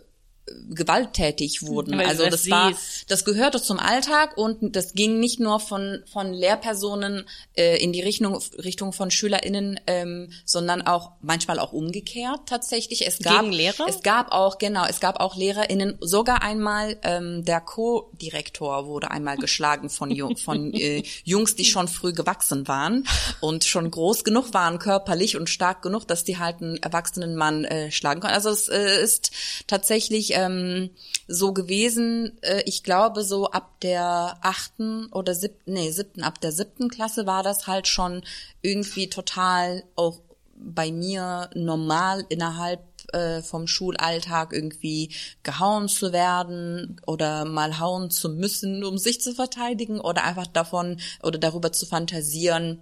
gewalttätig 0.70 1.64
wurden. 1.64 1.98
Weil 1.98 2.08
also 2.08 2.24
das 2.24 2.44
das 2.44 2.50
war, 2.50 2.74
das 3.08 3.26
gehörte 3.26 3.62
zum 3.62 3.80
Alltag 3.80 4.38
und 4.38 4.76
das 4.76 4.94
ging 4.94 5.20
nicht 5.20 5.40
nur 5.40 5.60
von 5.60 6.04
von 6.12 6.34
Lehrpersonen 6.34 7.26
äh, 7.56 7.82
in 7.82 7.94
die 7.94 8.02
Richtung 8.02 8.40
Richtung 8.64 8.94
von 8.94 9.10
SchülerInnen, 9.10 9.80
ähm, 9.88 10.32
sondern 10.46 10.84
auch 10.84 11.12
manchmal 11.22 11.60
auch 11.60 11.74
umgekehrt 11.74 12.42
tatsächlich. 12.46 13.08
Es 13.08 13.20
gab 13.20 13.42
Gegen 13.42 13.54
Lehrer? 13.54 13.86
es 13.88 14.04
gab 14.04 14.32
auch 14.32 14.58
genau, 14.60 14.86
es 14.88 15.00
gab 15.00 15.20
auch 15.20 15.36
LehrerInnen. 15.36 15.98
Sogar 16.02 16.44
einmal 16.44 16.98
ähm, 17.04 17.44
der 17.44 17.62
Co-Direktor 17.62 18.86
wurde 18.86 19.10
einmal 19.12 19.38
geschlagen 19.38 19.90
von 19.90 20.12
Ju 20.12 20.36
von 20.36 20.74
äh, 20.76 21.04
Jungs, 21.24 21.56
die 21.56 21.66
schon 21.66 21.88
früh 21.88 22.14
gewachsen 22.14 22.68
waren 22.68 23.08
und 23.42 23.64
schon 23.64 23.90
groß 23.90 24.24
genug 24.24 24.54
waren 24.54 24.78
körperlich 24.78 25.38
und 25.38 25.50
stark 25.50 25.82
genug, 25.82 26.08
dass 26.08 26.24
die 26.24 26.38
halt 26.38 26.62
einen 26.62 26.78
erwachsenen 26.78 27.36
Mann 27.36 27.66
äh, 27.66 27.92
schlagen 27.92 28.22
konnten. 28.22 28.36
Also 28.36 28.50
es 28.50 28.68
äh, 28.68 29.02
ist 29.02 29.32
tatsächlich 29.68 30.35
ähm, 30.36 30.92
so 31.28 31.54
gewesen, 31.54 32.38
äh, 32.42 32.62
ich 32.66 32.84
glaube 32.84 33.24
so 33.24 33.50
ab 33.50 33.80
der 33.82 34.38
achten 34.42 35.08
oder 35.08 35.34
siebten, 35.34 35.74
nee, 35.74 35.90
siebten, 35.92 36.24
ab 36.24 36.40
der 36.42 36.52
siebten 36.52 36.90
Klasse 36.90 37.26
war 37.26 37.42
das 37.42 37.68
halt 37.68 37.88
schon 37.88 38.24
irgendwie 38.62 39.10
total 39.10 39.84
auch 39.96 40.20
bei 40.58 40.92
mir 40.92 41.50
normal 41.54 42.26
innerhalb 42.30 42.82
äh, 43.14 43.42
vom 43.42 43.68
Schulalltag 43.68 44.54
irgendwie 44.54 45.12
gehauen 45.44 45.88
zu 45.88 46.14
werden 46.14 47.00
oder 47.06 47.46
mal 47.46 47.80
hauen 47.80 48.12
zu 48.12 48.30
müssen, 48.30 48.84
um 48.84 48.98
sich 48.98 49.22
zu 49.22 49.34
verteidigen 49.34 50.00
oder 50.00 50.24
einfach 50.24 50.48
davon 50.48 51.00
oder 51.24 51.40
darüber 51.40 51.72
zu 51.72 51.86
fantasieren, 51.86 52.82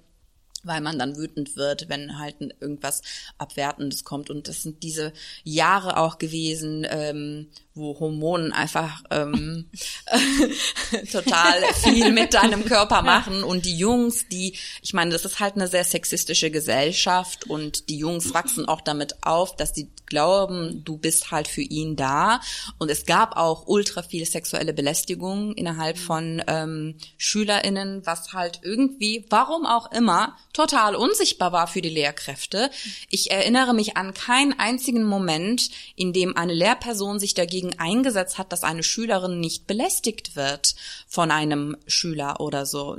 weil 0.64 0.82
man 0.82 0.98
dann 0.98 1.18
wütend 1.18 1.56
wird, 1.56 1.90
wenn 1.90 2.18
halt 2.18 2.36
irgendwas 2.40 3.02
Abwertendes 3.38 4.04
kommt. 4.04 4.30
Und 4.30 4.48
das 4.48 4.64
sind 4.64 4.84
diese 4.84 5.14
Jahre 5.44 5.98
auch 5.98 6.18
gewesen, 6.18 6.86
ähm, 6.90 7.50
wo 7.76 8.00
Hormonen 8.00 8.54
einfach 8.54 9.04
ähm, 9.10 9.70
total 11.12 11.64
viel 11.84 12.12
mit 12.12 12.34
deinem 12.34 12.66
Körper 12.66 13.02
machen. 13.02 13.44
Und 13.44 13.66
die 13.66 13.78
Jungs, 13.78 14.28
die, 14.28 14.56
ich 14.82 14.94
meine, 14.94 15.12
das 15.12 15.26
ist 15.26 15.40
halt 15.40 15.56
eine 15.56 15.68
sehr 15.68 15.84
sexistische 15.84 16.52
Gesellschaft 16.52 17.50
und 17.50 17.90
die 17.90 17.98
Jungs 17.98 18.34
wachsen 18.34 18.68
auch 18.68 18.82
damit 18.82 19.24
auf, 19.24 19.56
dass 19.56 19.74
sie 19.74 19.90
glauben, 20.06 20.84
du 20.84 20.98
bist 20.98 21.32
halt 21.32 21.48
für 21.48 21.62
ihn 21.62 21.96
da. 21.96 22.40
Und 22.78 22.92
es 22.92 23.06
gab 23.06 23.36
auch 23.36 23.66
ultra 23.66 24.04
viel 24.04 24.26
sexuelle 24.26 24.74
Belästigung 24.74 25.54
innerhalb 25.54 25.98
von 25.98 26.44
ähm, 26.48 26.96
SchülerInnen, 27.18 28.06
was 28.06 28.34
halt 28.34 28.60
irgendwie, 28.64 29.26
warum 29.30 29.66
auch 29.66 29.92
immer, 29.92 30.38
total 30.54 30.96
unsichtbar 30.96 31.52
war 31.52 31.68
für 31.68 31.82
die 31.82 31.90
Lehrkräfte. 31.90 32.70
Ich 33.10 33.32
erinnere 33.32 33.74
mich 33.74 33.98
an 33.98 34.14
keinen 34.14 34.58
einzigen 34.60 35.04
Moment, 35.04 35.70
in 35.96 36.14
dem 36.14 36.38
eine 36.38 36.54
Lehrperson 36.54 37.20
sich 37.20 37.34
dagegen 37.34 37.78
eingesetzt 37.80 38.38
hat, 38.38 38.52
dass 38.52 38.64
eine 38.64 38.84
Schülerin 38.84 39.40
nicht 39.40 39.68
belästigt 39.68 40.36
wird 40.36 40.76
von 41.08 41.32
einem 41.32 41.76
Schüler 41.88 42.40
oder 42.40 42.66
so. 42.66 42.98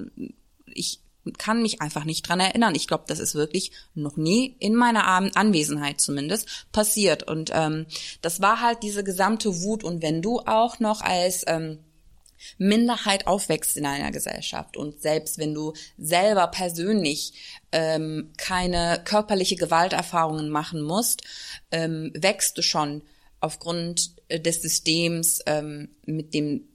Ich 0.66 1.00
kann 1.38 1.62
mich 1.62 1.80
einfach 1.80 2.04
nicht 2.04 2.28
dran 2.28 2.40
erinnern. 2.40 2.74
Ich 2.74 2.86
glaube, 2.86 3.04
das 3.06 3.18
ist 3.18 3.34
wirklich 3.34 3.72
noch 3.94 4.16
nie 4.16 4.56
in 4.58 4.74
meiner 4.74 5.06
Anwesenheit 5.06 6.00
zumindest 6.00 6.66
passiert. 6.72 7.22
Und 7.22 7.50
ähm, 7.54 7.86
das 8.20 8.42
war 8.42 8.60
halt 8.60 8.82
diese 8.82 9.04
gesamte 9.04 9.62
Wut. 9.62 9.84
Und 9.84 10.02
wenn 10.02 10.20
du 10.20 10.40
auch 10.40 10.80
noch 10.80 11.00
als 11.00 11.44
ähm, 11.46 11.78
Minderheit 12.58 13.26
aufwächst 13.26 13.76
in 13.76 13.86
einer 13.86 14.10
Gesellschaft 14.10 14.76
und 14.76 15.00
selbst 15.00 15.38
wenn 15.38 15.54
du 15.54 15.72
selber 15.98 16.46
persönlich 16.48 17.34
ähm, 17.72 18.32
keine 18.36 19.00
körperliche 19.04 19.56
Gewalterfahrungen 19.56 20.48
machen 20.48 20.82
musst, 20.82 21.22
ähm, 21.70 22.12
wächst 22.14 22.56
du 22.58 22.62
schon 22.62 23.02
aufgrund 23.40 24.10
äh, 24.28 24.40
des 24.40 24.62
Systems 24.62 25.40
ähm, 25.46 25.90
mit 26.06 26.34
dem 26.34 26.68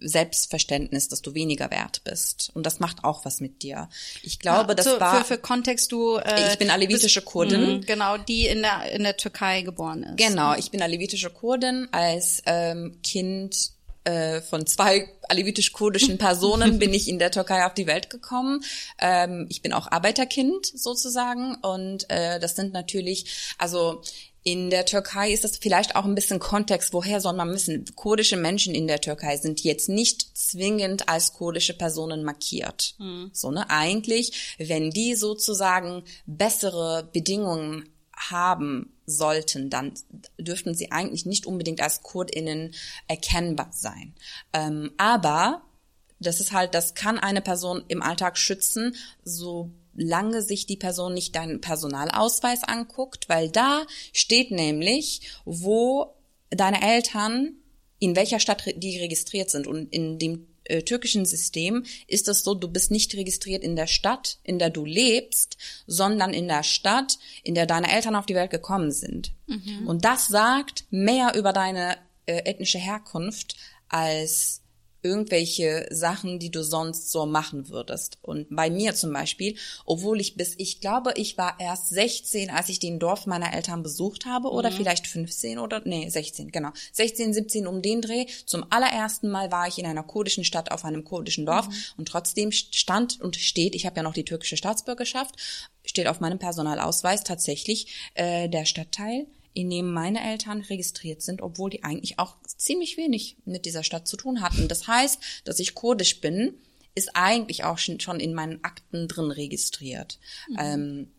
Selbstverständnis, 0.00 1.08
dass 1.08 1.22
du 1.22 1.34
weniger 1.34 1.70
wert 1.70 2.02
bist. 2.04 2.50
Und 2.54 2.64
das 2.64 2.80
macht 2.80 3.04
auch 3.04 3.24
was 3.24 3.40
mit 3.40 3.62
dir. 3.62 3.88
Ich 4.22 4.38
glaube, 4.38 4.70
ja, 4.70 4.74
das 4.74 5.00
war. 5.00 5.18
Für, 5.18 5.34
für 5.34 5.38
Kontext, 5.38 5.92
du. 5.92 6.16
Äh, 6.16 6.52
ich 6.52 6.58
bin 6.58 6.70
alevitische 6.70 7.22
Kurdin. 7.22 7.78
Mh, 7.78 7.86
genau, 7.86 8.16
die 8.16 8.46
in 8.46 8.62
der 8.62 8.92
in 8.92 9.02
der 9.02 9.16
Türkei 9.16 9.62
geboren 9.62 10.02
ist. 10.02 10.16
Genau, 10.16 10.54
ich 10.54 10.70
bin 10.70 10.82
alevitische 10.82 11.30
Kurdin 11.30 11.88
als 11.92 12.42
ähm, 12.46 12.98
Kind 13.02 13.72
äh, 14.10 14.40
von 14.42 14.66
zwei 14.66 15.08
alevitisch-kurdischen 15.28 16.18
Personen 16.18 16.78
bin 16.78 16.92
ich 16.92 17.08
in 17.08 17.18
der 17.18 17.30
Türkei 17.30 17.64
auf 17.64 17.74
die 17.74 17.86
Welt 17.86 18.10
gekommen. 18.10 18.64
Ähm, 18.98 19.46
ich 19.48 19.62
bin 19.62 19.72
auch 19.72 19.90
Arbeiterkind 19.90 20.66
sozusagen 20.66 21.54
und 21.62 22.10
äh, 22.10 22.40
das 22.40 22.56
sind 22.56 22.72
natürlich, 22.72 23.54
also 23.58 24.02
in 24.42 24.70
der 24.70 24.86
Türkei 24.86 25.32
ist 25.32 25.44
das 25.44 25.58
vielleicht 25.58 25.96
auch 25.96 26.06
ein 26.06 26.14
bisschen 26.14 26.38
Kontext, 26.38 26.92
woher 26.92 27.20
soll 27.20 27.34
man 27.34 27.52
wissen, 27.52 27.84
kurdische 27.94 28.36
Menschen 28.36 28.74
in 28.74 28.86
der 28.86 29.00
Türkei 29.00 29.36
sind 29.36 29.62
jetzt 29.62 29.88
nicht 29.88 30.36
zwingend 30.36 31.08
als 31.08 31.34
kurdische 31.34 31.74
Personen 31.74 32.24
markiert. 32.24 32.94
Mhm. 32.98 33.30
So, 33.32 33.50
ne? 33.50 33.68
Eigentlich, 33.68 34.56
wenn 34.58 34.90
die 34.90 35.14
sozusagen 35.14 36.02
bessere 36.26 37.08
Bedingungen 37.12 37.90
haben 38.16 38.92
sollten, 39.10 39.70
dann 39.70 39.92
dürften 40.38 40.74
sie 40.74 40.92
eigentlich 40.92 41.26
nicht 41.26 41.46
unbedingt 41.46 41.80
als 41.80 42.02
KurdInnen 42.02 42.74
erkennbar 43.08 43.70
sein. 43.72 44.14
Ähm, 44.52 44.92
aber 44.96 45.62
das 46.20 46.40
ist 46.40 46.52
halt, 46.52 46.74
das 46.74 46.94
kann 46.94 47.18
eine 47.18 47.40
Person 47.40 47.82
im 47.88 48.02
Alltag 48.02 48.38
schützen, 48.38 48.94
so 49.24 49.70
lange 49.94 50.42
sich 50.42 50.66
die 50.66 50.76
Person 50.76 51.14
nicht 51.14 51.34
deinen 51.34 51.60
Personalausweis 51.60 52.62
anguckt, 52.64 53.28
weil 53.28 53.50
da 53.50 53.86
steht 54.12 54.50
nämlich, 54.50 55.22
wo 55.44 56.14
deine 56.50 56.82
Eltern 56.82 57.56
in 57.98 58.16
welcher 58.16 58.40
Stadt 58.40 58.64
die 58.76 58.98
registriert 58.98 59.50
sind. 59.50 59.66
Und 59.66 59.92
in 59.92 60.18
dem 60.18 60.46
äh, 60.70 60.82
türkischen 60.82 61.26
System 61.26 61.84
ist 62.06 62.28
es 62.28 62.42
so, 62.42 62.54
du 62.54 62.68
bist 62.68 62.90
nicht 62.90 63.14
registriert 63.14 63.62
in 63.62 63.76
der 63.76 63.86
Stadt, 63.86 64.38
in 64.42 64.58
der 64.58 64.70
du 64.70 64.84
lebst, 64.84 65.56
sondern 65.86 66.32
in 66.32 66.48
der 66.48 66.62
Stadt, 66.62 67.18
in 67.42 67.54
der 67.54 67.66
deine 67.66 67.92
Eltern 67.92 68.16
auf 68.16 68.26
die 68.26 68.34
Welt 68.34 68.50
gekommen 68.50 68.92
sind. 68.92 69.32
Mhm. 69.46 69.86
Und 69.86 70.04
das 70.04 70.28
sagt 70.28 70.84
mehr 70.90 71.34
über 71.34 71.52
deine 71.52 71.96
äh, 72.26 72.42
ethnische 72.44 72.78
Herkunft 72.78 73.56
als 73.88 74.62
irgendwelche 75.02 75.86
Sachen, 75.90 76.38
die 76.38 76.50
du 76.50 76.62
sonst 76.62 77.10
so 77.10 77.26
machen 77.26 77.68
würdest. 77.68 78.18
Und 78.22 78.46
bei 78.50 78.70
mir 78.70 78.94
zum 78.94 79.12
Beispiel, 79.12 79.56
obwohl 79.84 80.20
ich 80.20 80.36
bis, 80.36 80.54
ich 80.58 80.80
glaube, 80.80 81.12
ich 81.16 81.38
war 81.38 81.56
erst 81.58 81.88
16, 81.90 82.50
als 82.50 82.68
ich 82.68 82.78
den 82.78 82.98
Dorf 82.98 83.26
meiner 83.26 83.52
Eltern 83.54 83.82
besucht 83.82 84.26
habe, 84.26 84.50
oder 84.50 84.70
mhm. 84.70 84.74
vielleicht 84.74 85.06
15 85.06 85.58
oder, 85.58 85.82
nee, 85.84 86.08
16, 86.08 86.50
genau. 86.50 86.70
16, 86.92 87.34
17 87.34 87.66
um 87.66 87.82
den 87.82 88.00
Dreh. 88.02 88.26
Zum 88.46 88.64
allerersten 88.70 89.30
Mal 89.30 89.50
war 89.50 89.68
ich 89.68 89.78
in 89.78 89.86
einer 89.86 90.02
kurdischen 90.02 90.44
Stadt 90.44 90.70
auf 90.70 90.84
einem 90.84 91.04
kurdischen 91.04 91.46
Dorf 91.46 91.68
mhm. 91.68 91.74
und 91.98 92.08
trotzdem 92.08 92.52
stand 92.52 93.20
und 93.20 93.36
steht, 93.36 93.74
ich 93.74 93.86
habe 93.86 93.96
ja 93.96 94.02
noch 94.02 94.14
die 94.14 94.24
türkische 94.24 94.56
Staatsbürgerschaft, 94.56 95.34
steht 95.84 96.06
auf 96.06 96.20
meinem 96.20 96.38
Personalausweis 96.38 97.24
tatsächlich 97.24 98.10
äh, 98.14 98.48
der 98.48 98.64
Stadtteil 98.64 99.26
in 99.52 99.70
dem 99.70 99.92
meine 99.92 100.22
Eltern 100.22 100.60
registriert 100.62 101.22
sind, 101.22 101.42
obwohl 101.42 101.70
die 101.70 101.84
eigentlich 101.84 102.18
auch 102.18 102.36
ziemlich 102.44 102.96
wenig 102.96 103.36
mit 103.44 103.64
dieser 103.64 103.82
Stadt 103.82 104.06
zu 104.06 104.16
tun 104.16 104.42
hatten. 104.42 104.68
Das 104.68 104.86
heißt, 104.86 105.18
dass 105.44 105.58
ich 105.58 105.74
kurdisch 105.74 106.20
bin, 106.20 106.54
ist 106.94 107.10
eigentlich 107.14 107.64
auch 107.64 107.78
schon 107.78 108.20
in 108.20 108.34
meinen 108.34 108.62
Akten 108.64 109.08
drin 109.08 109.30
registriert. 109.30 110.18
Mhm. 110.48 110.56
Ähm, 110.58 111.12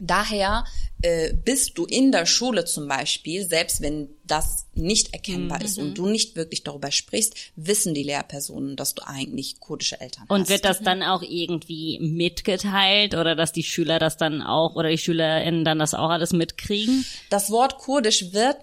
Daher 0.00 0.64
äh, 1.02 1.32
bist 1.32 1.78
du 1.78 1.84
in 1.84 2.12
der 2.12 2.26
Schule 2.26 2.64
zum 2.64 2.88
Beispiel, 2.88 3.46
selbst 3.46 3.80
wenn 3.80 4.08
das 4.24 4.66
nicht 4.74 5.12
erkennbar 5.12 5.58
mhm. 5.58 5.64
ist 5.64 5.78
und 5.78 5.98
du 5.98 6.06
nicht 6.06 6.36
wirklich 6.36 6.62
darüber 6.62 6.90
sprichst, 6.90 7.34
wissen 7.56 7.94
die 7.94 8.02
Lehrpersonen, 8.02 8.76
dass 8.76 8.94
du 8.94 9.06
eigentlich 9.06 9.60
kurdische 9.60 10.00
Eltern 10.00 10.24
und 10.28 10.30
hast. 10.30 10.38
Und 10.40 10.48
wird 10.48 10.64
das 10.64 10.80
dann 10.80 11.02
auch 11.02 11.22
irgendwie 11.22 11.98
mitgeteilt 12.00 13.14
oder 13.14 13.34
dass 13.34 13.52
die 13.52 13.62
Schüler 13.62 13.98
das 13.98 14.16
dann 14.16 14.42
auch 14.42 14.74
oder 14.76 14.90
die 14.90 14.98
SchülerInnen 14.98 15.64
dann 15.64 15.78
das 15.78 15.94
auch 15.94 16.10
alles 16.10 16.32
mitkriegen? 16.32 17.04
Das 17.28 17.50
Wort 17.50 17.78
kurdisch 17.78 18.32
wird 18.32 18.58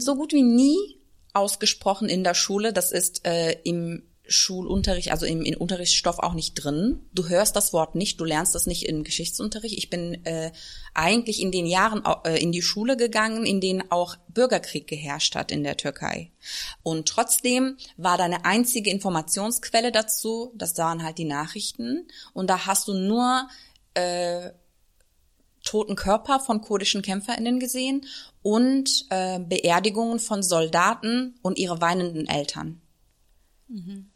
so 0.00 0.14
gut 0.16 0.32
wie 0.32 0.42
nie 0.42 0.76
ausgesprochen 1.32 2.08
in 2.08 2.24
der 2.24 2.34
Schule. 2.34 2.72
Das 2.72 2.92
ist 2.92 3.26
äh, 3.26 3.56
im 3.64 4.02
Schulunterricht, 4.28 5.10
also 5.10 5.26
im, 5.26 5.42
im 5.42 5.60
Unterrichtsstoff 5.60 6.20
auch 6.20 6.34
nicht 6.34 6.54
drin. 6.54 7.00
Du 7.12 7.28
hörst 7.28 7.56
das 7.56 7.72
Wort 7.72 7.96
nicht, 7.96 8.20
du 8.20 8.24
lernst 8.24 8.54
das 8.54 8.66
nicht 8.66 8.86
im 8.86 9.02
Geschichtsunterricht. 9.02 9.76
Ich 9.76 9.90
bin 9.90 10.24
äh, 10.24 10.52
eigentlich 10.94 11.40
in 11.40 11.50
den 11.50 11.66
Jahren 11.66 12.02
äh, 12.24 12.40
in 12.40 12.52
die 12.52 12.62
Schule 12.62 12.96
gegangen, 12.96 13.44
in 13.44 13.60
denen 13.60 13.90
auch 13.90 14.16
Bürgerkrieg 14.28 14.86
geherrscht 14.86 15.34
hat 15.34 15.50
in 15.50 15.64
der 15.64 15.76
Türkei. 15.76 16.30
Und 16.84 17.08
trotzdem 17.08 17.76
war 17.96 18.16
deine 18.16 18.44
einzige 18.44 18.90
Informationsquelle 18.90 19.90
dazu, 19.90 20.52
das 20.54 20.78
waren 20.78 21.02
halt 21.02 21.18
die 21.18 21.24
Nachrichten. 21.24 22.06
Und 22.32 22.48
da 22.48 22.66
hast 22.66 22.86
du 22.86 22.94
nur 22.94 23.48
äh, 23.94 24.50
toten 25.64 25.96
Körper 25.96 26.38
von 26.38 26.60
kurdischen 26.60 27.02
KämpferInnen 27.02 27.58
gesehen 27.58 28.06
und 28.42 29.06
äh, 29.10 29.40
Beerdigungen 29.40 30.20
von 30.20 30.42
Soldaten 30.44 31.34
und 31.42 31.58
ihre 31.58 31.80
weinenden 31.80 32.28
Eltern. 32.28 32.80
Mhm. 33.68 34.11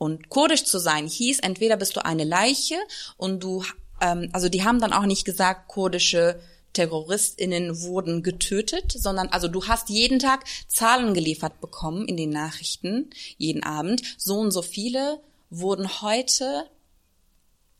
Und 0.00 0.30
kurdisch 0.30 0.64
zu 0.64 0.78
sein 0.78 1.06
hieß, 1.06 1.40
entweder 1.40 1.76
bist 1.76 1.94
du 1.94 2.02
eine 2.02 2.24
Leiche 2.24 2.76
und 3.18 3.42
du, 3.42 3.62
ähm, 4.00 4.30
also 4.32 4.48
die 4.48 4.64
haben 4.64 4.80
dann 4.80 4.94
auch 4.94 5.04
nicht 5.04 5.26
gesagt, 5.26 5.68
kurdische 5.68 6.40
TerroristInnen 6.72 7.82
wurden 7.82 8.22
getötet, 8.22 8.92
sondern 8.92 9.28
also 9.28 9.46
du 9.46 9.66
hast 9.66 9.90
jeden 9.90 10.18
Tag 10.18 10.46
Zahlen 10.68 11.12
geliefert 11.12 11.60
bekommen 11.60 12.08
in 12.08 12.16
den 12.16 12.30
Nachrichten, 12.30 13.10
jeden 13.36 13.62
Abend. 13.62 14.00
So 14.16 14.38
und 14.38 14.52
so 14.52 14.62
viele 14.62 15.20
wurden 15.50 16.00
heute 16.00 16.64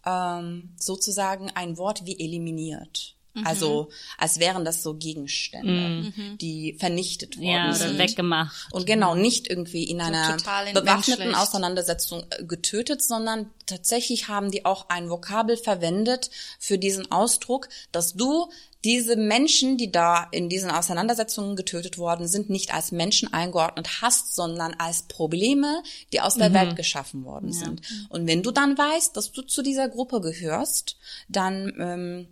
ähm, 0.04 0.74
sozusagen 0.78 1.50
ein 1.54 1.78
Wort 1.78 2.04
wie 2.04 2.20
eliminiert. 2.20 3.16
Also 3.44 3.90
als 4.18 4.40
wären 4.40 4.64
das 4.64 4.82
so 4.82 4.94
Gegenstände, 4.94 6.12
die 6.40 6.76
vernichtet 6.78 7.36
worden 7.36 7.46
Ja, 7.48 7.64
oder 7.68 7.74
sind. 7.74 7.98
weggemacht. 7.98 8.68
Und 8.72 8.86
genau, 8.86 9.14
nicht 9.14 9.48
irgendwie 9.48 9.84
in 9.84 10.00
einer 10.00 10.36
total 10.36 10.72
bewaffneten. 10.72 11.34
Auseinandersetzung 11.34 12.24
äh, 12.30 12.44
getötet, 12.44 13.02
sondern 13.02 13.50
tatsächlich 13.66 14.28
haben 14.28 14.50
die 14.50 14.64
auch 14.64 14.88
ein 14.88 15.08
Vokabel 15.10 15.56
verwendet 15.56 16.30
für 16.58 16.76
diesen 16.78 17.10
Ausdruck, 17.12 17.68
dass 17.92 18.14
du 18.14 18.48
diese 18.82 19.14
Menschen, 19.14 19.76
die 19.76 19.92
da 19.92 20.26
in 20.32 20.48
diesen 20.48 20.70
Auseinandersetzungen 20.70 21.54
getötet 21.54 21.98
worden 21.98 22.26
sind, 22.26 22.48
nicht 22.48 22.72
als 22.72 22.92
Menschen 22.92 23.32
eingeordnet 23.32 24.00
hast, 24.00 24.34
sondern 24.34 24.74
als 24.74 25.02
Probleme, 25.02 25.82
die 26.12 26.20
aus 26.22 26.36
der 26.36 26.54
Welt 26.54 26.76
geschaffen 26.76 27.24
worden 27.24 27.52
sind. 27.52 27.82
Und 28.08 28.26
wenn 28.26 28.42
du 28.42 28.50
dann 28.50 28.76
weißt, 28.78 29.14
dass 29.16 29.32
du 29.32 29.42
zu 29.42 29.62
dieser 29.62 29.88
Gruppe 29.90 30.22
gehörst, 30.22 30.96
dann 31.28 31.74
ähm, 31.78 32.28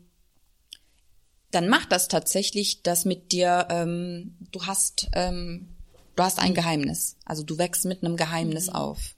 dann 1.50 1.68
macht 1.68 1.92
das 1.92 2.08
tatsächlich 2.08 2.82
das 2.82 3.04
mit 3.04 3.32
dir, 3.32 3.68
ähm, 3.70 4.36
du 4.52 4.66
hast, 4.66 5.08
ähm, 5.14 5.68
du 6.16 6.22
hast 6.22 6.38
ein 6.38 6.54
Geheimnis. 6.54 7.16
Also 7.24 7.42
du 7.42 7.58
wächst 7.58 7.84
mit 7.84 8.02
einem 8.02 8.16
Geheimnis 8.16 8.68
auf. 8.68 9.14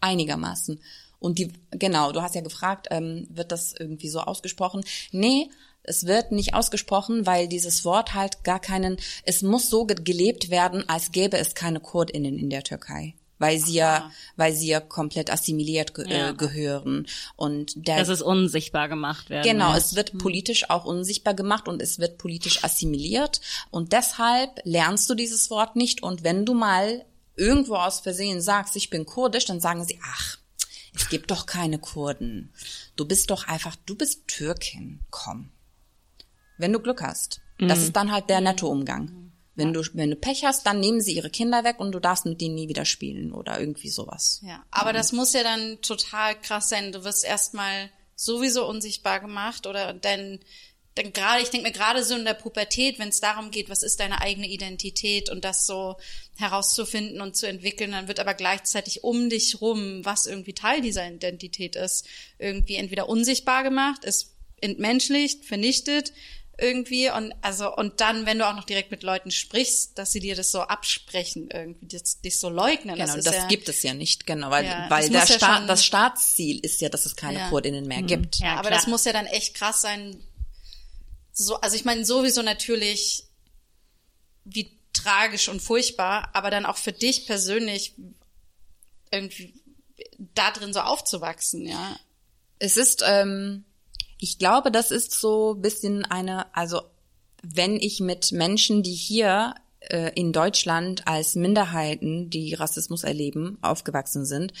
Einigermaßen. 0.00 0.80
Und 1.18 1.38
die, 1.38 1.52
genau, 1.70 2.12
du 2.12 2.22
hast 2.22 2.34
ja 2.34 2.40
gefragt, 2.40 2.86
ähm, 2.90 3.26
wird 3.30 3.50
das 3.50 3.74
irgendwie 3.78 4.08
so 4.08 4.20
ausgesprochen? 4.20 4.84
Nee, 5.10 5.50
es 5.82 6.06
wird 6.06 6.32
nicht 6.32 6.54
ausgesprochen, 6.54 7.26
weil 7.26 7.48
dieses 7.48 7.84
Wort 7.84 8.14
halt 8.14 8.44
gar 8.44 8.60
keinen, 8.60 8.98
es 9.24 9.42
muss 9.42 9.68
so 9.68 9.84
ge 9.86 9.96
gelebt 10.02 10.50
werden, 10.50 10.88
als 10.88 11.12
gäbe 11.12 11.38
es 11.38 11.54
keine 11.54 11.80
KurdInnen 11.80 12.38
in 12.38 12.50
der 12.50 12.62
Türkei. 12.62 13.14
Weil 13.38 13.58
sie 13.60 13.74
ja, 13.74 14.10
weil 14.36 14.52
sie 14.52 14.68
ja 14.68 14.80
komplett 14.80 15.30
assimiliert 15.30 15.94
ge 15.94 16.10
Ja. 16.10 16.30
äh, 16.30 16.34
gehören. 16.34 17.06
Und 17.36 17.86
der 17.86 17.98
Dass 17.98 18.08
es 18.08 18.22
unsichtbar 18.22 18.88
gemacht 18.88 19.30
werden. 19.30 19.44
Genau, 19.44 19.70
ja. 19.70 19.76
es 19.76 19.94
wird 19.94 20.18
politisch 20.18 20.70
auch 20.70 20.84
unsichtbar 20.84 21.34
gemacht 21.34 21.68
und 21.68 21.80
es 21.80 21.98
wird 21.98 22.18
politisch 22.18 22.64
assimiliert 22.64 23.40
und 23.70 23.92
deshalb 23.92 24.60
lernst 24.64 25.08
du 25.08 25.14
dieses 25.14 25.50
Wort 25.50 25.76
nicht 25.76 26.02
und 26.02 26.24
wenn 26.24 26.44
du 26.44 26.54
mal 26.54 27.04
irgendwo 27.36 27.76
aus 27.76 28.00
Versehen 28.00 28.40
sagst, 28.40 28.74
ich 28.76 28.90
bin 28.90 29.06
kurdisch, 29.06 29.44
dann 29.44 29.60
sagen 29.60 29.84
sie, 29.84 30.00
ach, 30.02 30.38
es 30.94 31.08
gibt 31.08 31.30
doch 31.30 31.46
keine 31.46 31.78
Kurden. 31.78 32.52
Du 32.96 33.04
bist 33.04 33.30
doch 33.30 33.46
einfach, 33.46 33.76
du 33.86 33.94
bist 33.94 34.26
Türkin, 34.26 35.00
komm. 35.10 35.50
Wenn 36.56 36.72
du 36.72 36.80
Glück 36.80 37.02
hast. 37.02 37.40
Das 37.60 37.80
ist 37.82 37.96
dann 37.96 38.12
halt 38.12 38.30
der 38.30 38.40
nette 38.40 38.66
Umgang. 38.66 39.27
Wenn 39.58 39.72
du, 39.72 39.82
wenn 39.92 40.10
du 40.10 40.16
Pech 40.16 40.44
hast, 40.44 40.64
dann 40.66 40.78
nehmen 40.78 41.00
sie 41.00 41.14
ihre 41.14 41.30
Kinder 41.30 41.64
weg 41.64 41.80
und 41.80 41.90
du 41.92 41.98
darfst 41.98 42.24
mit 42.24 42.40
denen 42.40 42.54
nie 42.54 42.68
wieder 42.68 42.84
spielen 42.84 43.32
oder 43.32 43.58
irgendwie 43.58 43.88
sowas. 43.88 44.40
Ja, 44.42 44.64
aber 44.70 44.92
das 44.92 45.12
muss 45.12 45.32
ja 45.32 45.42
dann 45.42 45.82
total 45.82 46.40
krass 46.40 46.68
sein. 46.68 46.92
Du 46.92 47.02
wirst 47.02 47.24
erstmal 47.24 47.90
sowieso 48.14 48.68
unsichtbar 48.68 49.18
gemacht 49.18 49.66
oder 49.66 49.92
dann, 49.94 50.38
dann 50.94 51.12
gerade, 51.12 51.42
ich 51.42 51.50
denke 51.50 51.66
mir 51.66 51.72
gerade 51.72 52.04
so 52.04 52.14
in 52.14 52.24
der 52.24 52.34
Pubertät, 52.34 53.00
wenn 53.00 53.08
es 53.08 53.20
darum 53.20 53.50
geht, 53.50 53.68
was 53.68 53.82
ist 53.82 53.98
deine 53.98 54.20
eigene 54.20 54.48
Identität 54.48 55.28
und 55.28 55.44
das 55.44 55.66
so 55.66 55.96
herauszufinden 56.36 57.20
und 57.20 57.36
zu 57.36 57.48
entwickeln, 57.48 57.90
dann 57.90 58.06
wird 58.06 58.20
aber 58.20 58.34
gleichzeitig 58.34 59.02
um 59.02 59.28
dich 59.28 59.60
rum, 59.60 60.04
was 60.04 60.26
irgendwie 60.26 60.52
Teil 60.52 60.82
dieser 60.82 61.08
Identität 61.10 61.74
ist, 61.74 62.06
irgendwie 62.38 62.76
entweder 62.76 63.08
unsichtbar 63.08 63.64
gemacht, 63.64 64.04
ist 64.04 64.34
entmenschlicht, 64.60 65.44
vernichtet 65.44 66.12
irgendwie 66.60 67.08
und 67.10 67.32
also 67.40 67.72
und 67.74 68.00
dann, 68.00 68.26
wenn 68.26 68.38
du 68.38 68.48
auch 68.48 68.54
noch 68.54 68.64
direkt 68.64 68.90
mit 68.90 69.02
Leuten 69.04 69.30
sprichst, 69.30 69.96
dass 69.96 70.10
sie 70.12 70.18
dir 70.20 70.34
das 70.34 70.50
so 70.50 70.60
absprechen 70.62 71.48
irgendwie, 71.52 71.86
das, 71.86 72.20
dich 72.20 72.38
so 72.40 72.48
leugnen. 72.48 72.96
Genau, 72.96 73.14
das, 73.14 73.26
ist 73.26 73.32
ja, 73.34 73.46
gibt 73.46 73.68
es 73.68 73.82
ja 73.84 73.94
nicht, 73.94 74.26
genau, 74.26 74.50
weil, 74.50 74.64
Ja, 74.66 74.90
weil 74.90 75.08
das 75.08 75.26
der 75.28 75.36
ja 75.36 75.38
Staat, 75.38 75.58
schon- 75.58 75.66
das 75.68 75.84
Staatsziel 75.84 76.58
ist 76.58 76.80
ja, 76.80 76.88
dass 76.88 77.06
es 77.06 77.14
keine 77.16 77.38
Ja. 77.38 77.48
Kurdinnen 77.48 77.86
mehr 77.86 78.02
gibt. 78.02 78.36
Ja, 78.40 78.46
Ja, 78.46 78.52
aber 78.54 78.68
klar. 78.68 78.72
das 78.80 78.86
muss 78.88 79.04
ja 79.04 79.12
dann 79.12 79.26
echt 79.26 79.54
krass 79.54 79.80
sein. 79.82 80.20
So, 81.32 81.60
also 81.60 81.76
ich 81.76 81.84
meine 81.84 82.04
sowieso 82.04 82.42
natürlich 82.42 83.24
wie 84.44 84.76
tragisch 84.92 85.48
und 85.48 85.60
furchtbar, 85.62 86.30
aber 86.32 86.50
dann 86.50 86.66
auch 86.66 86.76
für 86.76 86.92
dich 86.92 87.26
persönlich 87.26 87.94
irgendwie 89.12 89.54
da 90.34 90.50
drin 90.50 90.72
so 90.72 90.80
aufzuwachsen, 90.80 91.66
ja. 91.66 91.96
Es 92.58 92.76
ist, 92.76 93.04
ähm, 93.06 93.64
ich 94.18 94.38
glaube, 94.38 94.70
das 94.70 94.90
ist 94.90 95.18
so 95.18 95.54
ein 95.54 95.62
bisschen 95.62 96.04
eine, 96.04 96.54
also 96.54 96.80
wenn 97.42 97.76
ich 97.76 98.00
mit 98.00 98.32
Menschen, 98.32 98.82
die 98.82 98.94
hier 98.94 99.54
äh, 99.80 100.10
in 100.14 100.32
Deutschland 100.32 101.06
als 101.06 101.36
Minderheiten, 101.36 102.30
die 102.30 102.54
Rassismus 102.54 103.04
erleben, 103.04 103.58
aufgewachsen 103.62 104.24
sind, 104.26 104.52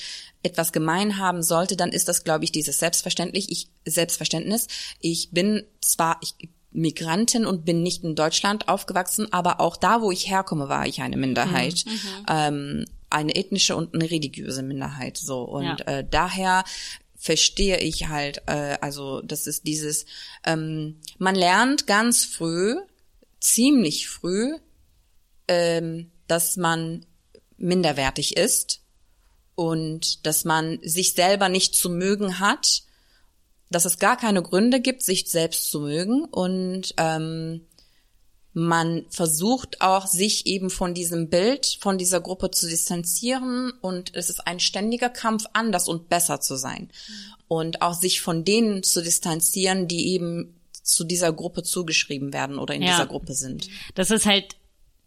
etwas 0.42 0.72
gemein 0.72 1.18
haben 1.18 1.42
sollte, 1.42 1.76
dann 1.76 1.90
ist 1.90 2.08
das, 2.08 2.22
glaube 2.24 2.44
ich, 2.44 2.52
dieses 2.52 2.78
Selbstverständlich, 2.78 3.50
ich, 3.50 3.68
Selbstverständnis. 3.84 4.68
Ich 5.00 5.30
bin 5.32 5.64
zwar 5.80 6.18
ich, 6.22 6.34
Migrantin 6.70 7.46
und 7.46 7.64
bin 7.64 7.82
nicht 7.82 8.04
in 8.04 8.14
Deutschland 8.14 8.68
aufgewachsen, 8.68 9.32
aber 9.32 9.60
auch 9.60 9.76
da, 9.76 10.02
wo 10.02 10.12
ich 10.12 10.30
herkomme, 10.30 10.68
war 10.68 10.86
ich 10.86 11.00
eine 11.02 11.16
Minderheit. 11.16 11.84
Ähm, 12.28 12.84
eine 13.10 13.34
ethnische 13.36 13.74
und 13.74 13.94
eine 13.94 14.10
religiöse 14.10 14.62
Minderheit. 14.62 15.16
So. 15.16 15.42
Und 15.42 15.64
Ja. 15.64 15.76
äh, 15.86 16.06
daher 16.08 16.62
verstehe 17.18 17.78
ich 17.78 18.08
halt, 18.08 18.42
äh, 18.46 18.78
also 18.80 19.20
das 19.22 19.46
ist 19.46 19.66
dieses, 19.66 20.06
ähm, 20.44 21.00
man 21.18 21.34
lernt 21.34 21.86
ganz 21.86 22.24
früh, 22.24 22.76
ziemlich 23.40 24.08
früh, 24.08 24.56
ähm, 25.48 26.12
dass 26.28 26.56
man 26.56 27.04
minderwertig 27.56 28.36
ist 28.36 28.82
und 29.56 30.24
dass 30.26 30.44
man 30.44 30.78
sich 30.82 31.14
selber 31.14 31.48
nicht 31.48 31.74
zu 31.74 31.90
mögen 31.90 32.38
hat, 32.38 32.84
dass 33.68 33.84
es 33.84 33.98
gar 33.98 34.16
keine 34.16 34.42
Gründe 34.42 34.80
gibt, 34.80 35.02
sich 35.02 35.28
selbst 35.28 35.70
zu 35.70 35.80
mögen 35.80 36.24
und 36.24 36.94
ähm, 36.96 37.66
man 38.54 39.04
versucht 39.10 39.80
auch, 39.80 40.06
sich 40.06 40.46
eben 40.46 40.70
von 40.70 40.94
diesem 40.94 41.28
Bild, 41.28 41.78
von 41.80 41.98
dieser 41.98 42.20
Gruppe 42.20 42.50
zu 42.50 42.68
distanzieren 42.68 43.72
und 43.80 44.14
es 44.14 44.30
ist 44.30 44.46
ein 44.46 44.58
ständiger 44.60 45.10
Kampf, 45.10 45.44
anders 45.52 45.88
und 45.88 46.08
besser 46.08 46.40
zu 46.40 46.56
sein. 46.56 46.90
Und 47.46 47.82
auch 47.82 47.94
sich 47.94 48.20
von 48.20 48.44
denen 48.44 48.82
zu 48.82 49.02
distanzieren, 49.02 49.86
die 49.88 50.08
eben 50.12 50.54
zu 50.82 51.04
dieser 51.04 51.32
Gruppe 51.32 51.62
zugeschrieben 51.62 52.32
werden 52.32 52.58
oder 52.58 52.74
in 52.74 52.82
Ja. 52.82 52.90
dieser 52.92 53.06
Gruppe 53.06 53.34
sind. 53.34 53.68
Das 53.94 54.10
ist 54.10 54.26
halt 54.26 54.56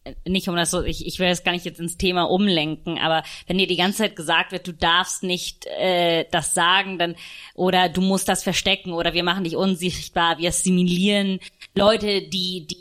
äh, 0.04 0.14
nicht 0.28 0.48
um 0.48 0.56
das 0.56 0.72
so, 0.72 0.84
ich, 0.84 1.06
ich 1.06 1.20
will 1.20 1.28
das 1.30 1.44
gar 1.44 1.52
nicht 1.52 1.66
jetzt 1.66 1.80
ins 1.80 1.98
Thema 1.98 2.24
umlenken, 2.24 2.98
aber 3.00 3.24
wenn 3.48 3.58
dir 3.58 3.68
die 3.68 3.76
ganze 3.76 4.00
Zeit 4.00 4.16
gesagt 4.16 4.52
wird, 4.52 4.68
du 4.68 4.74
darfst 4.74 5.24
nicht 5.24 5.66
äh, 5.68 6.26
das 6.32 6.54
sagen, 6.54 6.98
dann 6.98 7.16
oder 7.54 7.90
du 7.90 8.02
musst 8.02 8.28
das 8.28 8.44
verstecken 8.44 8.94
oder 8.94 9.14
wir 9.14 9.24
machen 9.24 9.44
dich 9.44 9.56
unsichtbar, 9.56 10.38
wir 10.40 10.50
assimilieren 10.50 11.40
Leute, 11.76 12.22
die 12.24 12.66
die 12.68 12.81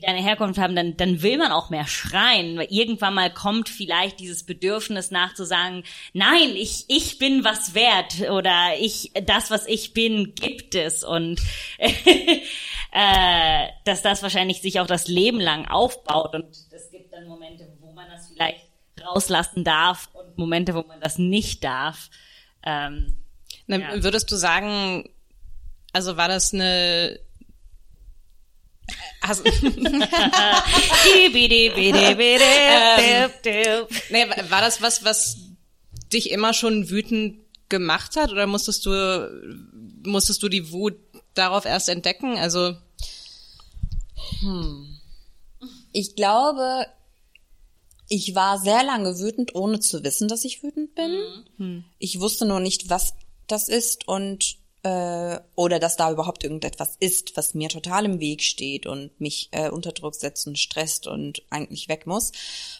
die 0.00 0.06
deine 0.06 0.22
Herkunft 0.22 0.58
haben, 0.58 0.74
dann 0.74 0.96
dann 0.96 1.22
will 1.22 1.38
man 1.38 1.52
auch 1.52 1.70
mehr 1.70 1.86
schreien, 1.86 2.58
weil 2.58 2.68
irgendwann 2.70 3.14
mal 3.14 3.32
kommt 3.32 3.68
vielleicht 3.68 4.20
dieses 4.20 4.44
Bedürfnis 4.44 5.10
nachzusagen, 5.10 5.84
nein, 6.12 6.50
ich 6.54 6.84
ich 6.88 7.18
bin 7.18 7.44
was 7.44 7.74
wert 7.74 8.30
oder 8.30 8.76
ich 8.78 9.12
das 9.24 9.50
was 9.50 9.66
ich 9.66 9.92
bin 9.92 10.34
gibt 10.34 10.74
es 10.74 11.04
und 11.04 11.40
äh, 11.78 13.66
dass 13.84 14.02
das 14.02 14.22
wahrscheinlich 14.22 14.60
sich 14.60 14.80
auch 14.80 14.86
das 14.86 15.08
Leben 15.08 15.40
lang 15.40 15.68
aufbaut 15.68 16.34
und 16.34 16.46
es 16.50 16.90
gibt 16.90 17.12
dann 17.12 17.26
Momente, 17.26 17.68
wo 17.80 17.92
man 17.92 18.08
das 18.10 18.28
vielleicht 18.28 18.66
rauslassen 19.04 19.64
darf 19.64 20.08
und 20.12 20.36
Momente, 20.38 20.74
wo 20.74 20.82
man 20.82 21.00
das 21.00 21.18
nicht 21.18 21.64
darf. 21.64 22.10
Ähm, 22.64 23.16
Ne, 23.70 23.80
Ja. 23.80 24.02
Würdest 24.02 24.30
du 24.32 24.36
sagen, 24.36 25.08
also 25.92 26.16
war 26.16 26.26
das 26.26 26.52
eine 26.52 27.20
Nee, 34.10 34.26
war 34.48 34.60
das 34.60 34.82
was, 34.82 35.04
was 35.04 35.38
dich 36.12 36.30
immer 36.30 36.52
schon 36.54 36.90
wütend 36.90 37.38
gemacht 37.68 38.16
hat 38.16 38.32
oder 38.32 38.46
musstest 38.46 38.84
du 38.86 39.30
musstest 40.04 40.42
du 40.42 40.48
die 40.48 40.72
Wut 40.72 40.96
darauf 41.34 41.64
erst 41.64 41.88
entdecken? 41.88 42.36
Also 42.36 42.74
Ich 45.92 46.14
glaube, 46.16 46.86
ich 48.08 48.34
war 48.34 48.58
sehr 48.58 48.82
lange 48.82 49.18
wütend, 49.18 49.54
ohne 49.54 49.80
zu 49.80 50.02
wissen, 50.02 50.28
dass 50.28 50.44
ich 50.44 50.62
wütend 50.62 50.94
bin. 50.94 51.10
Ich 51.98 52.20
wusste 52.20 52.44
nur 52.44 52.60
nicht, 52.60 52.90
was 52.90 53.14
das 53.46 53.68
ist 53.68 54.08
und 54.08 54.56
äh, 54.82 55.38
oder 55.56 55.78
dass 55.78 55.96
da 55.96 56.10
überhaupt 56.10 56.42
irgendetwas 56.44 56.96
ist, 57.00 57.36
was 57.36 57.54
mir 57.54 57.68
total 57.68 58.04
im 58.06 58.20
Weg 58.20 58.42
steht 58.42 58.86
und 58.86 59.18
mich 59.20 59.48
äh, 59.52 59.68
unter 59.68 59.92
Druck 59.92 60.14
setzt 60.14 60.46
und 60.46 60.58
stresst 60.58 61.06
und 61.06 61.42
eigentlich 61.50 61.88
weg 61.88 62.06
muss. 62.06 62.32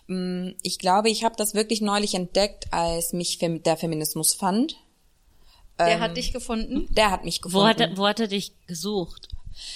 Mm, 0.06 0.50
Ich 0.62 0.78
glaube, 0.78 1.10
ich 1.10 1.24
habe 1.24 1.36
das 1.36 1.54
wirklich 1.54 1.80
neulich 1.80 2.14
entdeckt, 2.14 2.72
als 2.72 3.12
mich 3.12 3.38
der 3.38 3.76
Feminismus 3.76 4.34
fand. 4.34 4.76
Der 5.78 6.00
hat 6.00 6.16
dich 6.16 6.32
gefunden. 6.32 6.92
Der 6.94 7.10
hat 7.10 7.24
mich 7.24 7.38
wo, 7.38 7.44
gefunden. 7.48 7.68
hat 7.68 7.80
er, 7.80 7.96
wo 7.96 8.06
hat 8.06 8.20
er 8.20 8.28
dich 8.28 8.52
gesucht? 8.66 9.28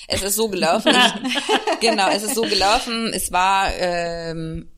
Es 0.06 0.22
ist 0.22 0.36
so 0.36 0.48
gelaufen. 0.48 0.94
Ich, 0.94 1.80
genau, 1.80 2.08
es 2.10 2.22
ist 2.22 2.34
so 2.34 2.42
gelaufen. 2.42 3.10
Es 3.12 3.32
war 3.32 3.72
ähm, 3.74 4.68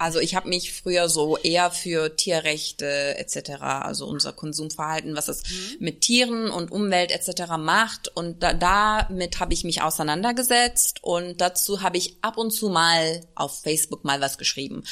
Also 0.00 0.18
ich 0.18 0.34
habe 0.34 0.48
mich 0.48 0.72
früher 0.72 1.10
so 1.10 1.36
eher 1.36 1.70
für 1.70 2.16
Tierrechte 2.16 3.18
etc., 3.18 3.60
also 3.60 4.06
unser 4.06 4.32
Konsumverhalten, 4.32 5.14
was 5.14 5.28
es 5.28 5.42
mit 5.78 6.00
Tieren 6.00 6.48
und 6.48 6.72
Umwelt 6.72 7.12
etc. 7.12 7.58
macht. 7.58 8.08
Und 8.08 8.42
da, 8.42 8.54
damit 8.54 9.40
habe 9.40 9.52
ich 9.52 9.62
mich 9.62 9.82
auseinandergesetzt 9.82 11.04
und 11.04 11.42
dazu 11.42 11.82
habe 11.82 11.98
ich 11.98 12.16
ab 12.22 12.38
und 12.38 12.50
zu 12.50 12.70
mal 12.70 13.20
auf 13.34 13.60
Facebook 13.60 14.02
mal 14.02 14.22
was 14.22 14.38
geschrieben. 14.38 14.84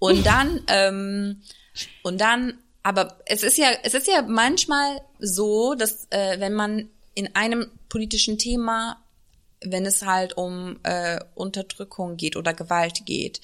Und 0.00 0.26
dann, 0.26 0.60
ähm, 0.66 1.42
und 2.02 2.20
dann, 2.20 2.58
aber 2.82 3.18
es 3.24 3.44
ist 3.44 3.58
ja, 3.58 3.68
es 3.84 3.94
ist 3.94 4.08
ja 4.08 4.22
manchmal 4.22 5.00
so, 5.20 5.76
dass 5.76 6.08
äh, 6.10 6.40
wenn 6.40 6.54
man 6.54 6.88
in 7.14 7.36
einem 7.36 7.70
politischen 7.88 8.36
Thema 8.36 8.98
wenn 9.64 9.86
es 9.86 10.04
halt 10.04 10.36
um 10.36 10.78
äh, 10.82 11.18
Unterdrückung 11.34 12.16
geht 12.16 12.36
oder 12.36 12.54
Gewalt 12.54 13.06
geht, 13.06 13.40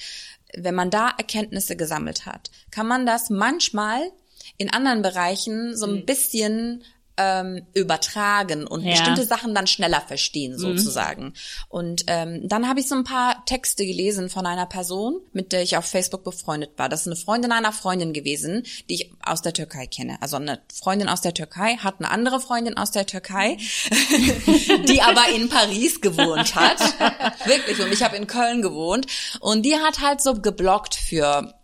wenn 0.57 0.75
man 0.75 0.91
da 0.91 1.09
Erkenntnisse 1.17 1.77
gesammelt 1.77 2.27
hat, 2.27 2.51
kann 2.71 2.87
man 2.87 3.07
das 3.07 3.31
manchmal 3.31 4.11
in 4.59 4.73
anderen 4.73 5.03
Bereichen 5.03 5.77
so 5.77 5.87
ein 5.87 6.05
bisschen 6.05 6.85
ähm, 7.23 7.67
übertragen 7.75 8.67
und 8.67 8.83
Ja. 8.85 8.91
bestimmte 8.93 9.25
Sachen 9.25 9.55
dann 9.55 9.67
schneller 9.67 10.01
verstehen 10.01 10.59
sozusagen. 10.59 11.35
Und 11.69 12.05
ähm, 12.09 12.41
dann 12.49 12.69
habe 12.69 12.81
ich 12.81 12.89
so 12.89 12.95
ein 12.95 13.05
paar 13.05 13.45
Texte 13.47 13.87
gelesen 13.87 14.29
von 14.29 14.47
einer 14.47 14.67
Person, 14.67 15.21
mit 15.33 15.53
der 15.53 15.63
ich 15.63 15.77
auf 15.77 15.85
Facebook 15.85 16.25
befreundet 16.25 16.71
war. 16.77 16.89
Das 16.89 17.03
ist 17.03 17.07
eine 17.07 17.17
Freundin 17.17 17.53
einer 17.53 17.73
Freundin 17.73 18.13
gewesen, 18.13 18.65
die 18.89 18.95
ich 18.95 19.13
aus 19.25 19.43
der 19.43 19.53
Türkei 19.53 19.87
kenne. 19.87 20.17
Also 20.21 20.37
eine 20.37 20.61
Freundin 20.73 21.09
aus 21.09 21.21
der 21.21 21.35
Türkei 21.35 21.77
hat 21.77 21.97
eine 21.99 22.11
andere 22.11 22.41
Freundin 22.41 22.77
aus 22.77 22.91
der 22.91 23.07
Türkei, 23.07 23.57
die 24.89 25.03
aber 25.03 25.29
in 25.35 25.49
Paris 25.49 26.01
gewohnt 26.01 26.55
hat. 26.55 26.79
Wirklich. 27.47 27.81
Und 27.81 27.93
ich 27.93 28.03
habe 28.03 28.17
in 28.17 28.27
Köln 28.27 28.63
gewohnt. 28.63 29.07
Und 29.41 29.63
die 29.65 29.77
hat 29.77 30.01
halt 30.01 30.21
so 30.21 30.35
geblockt 30.35 30.95
für 30.95 31.55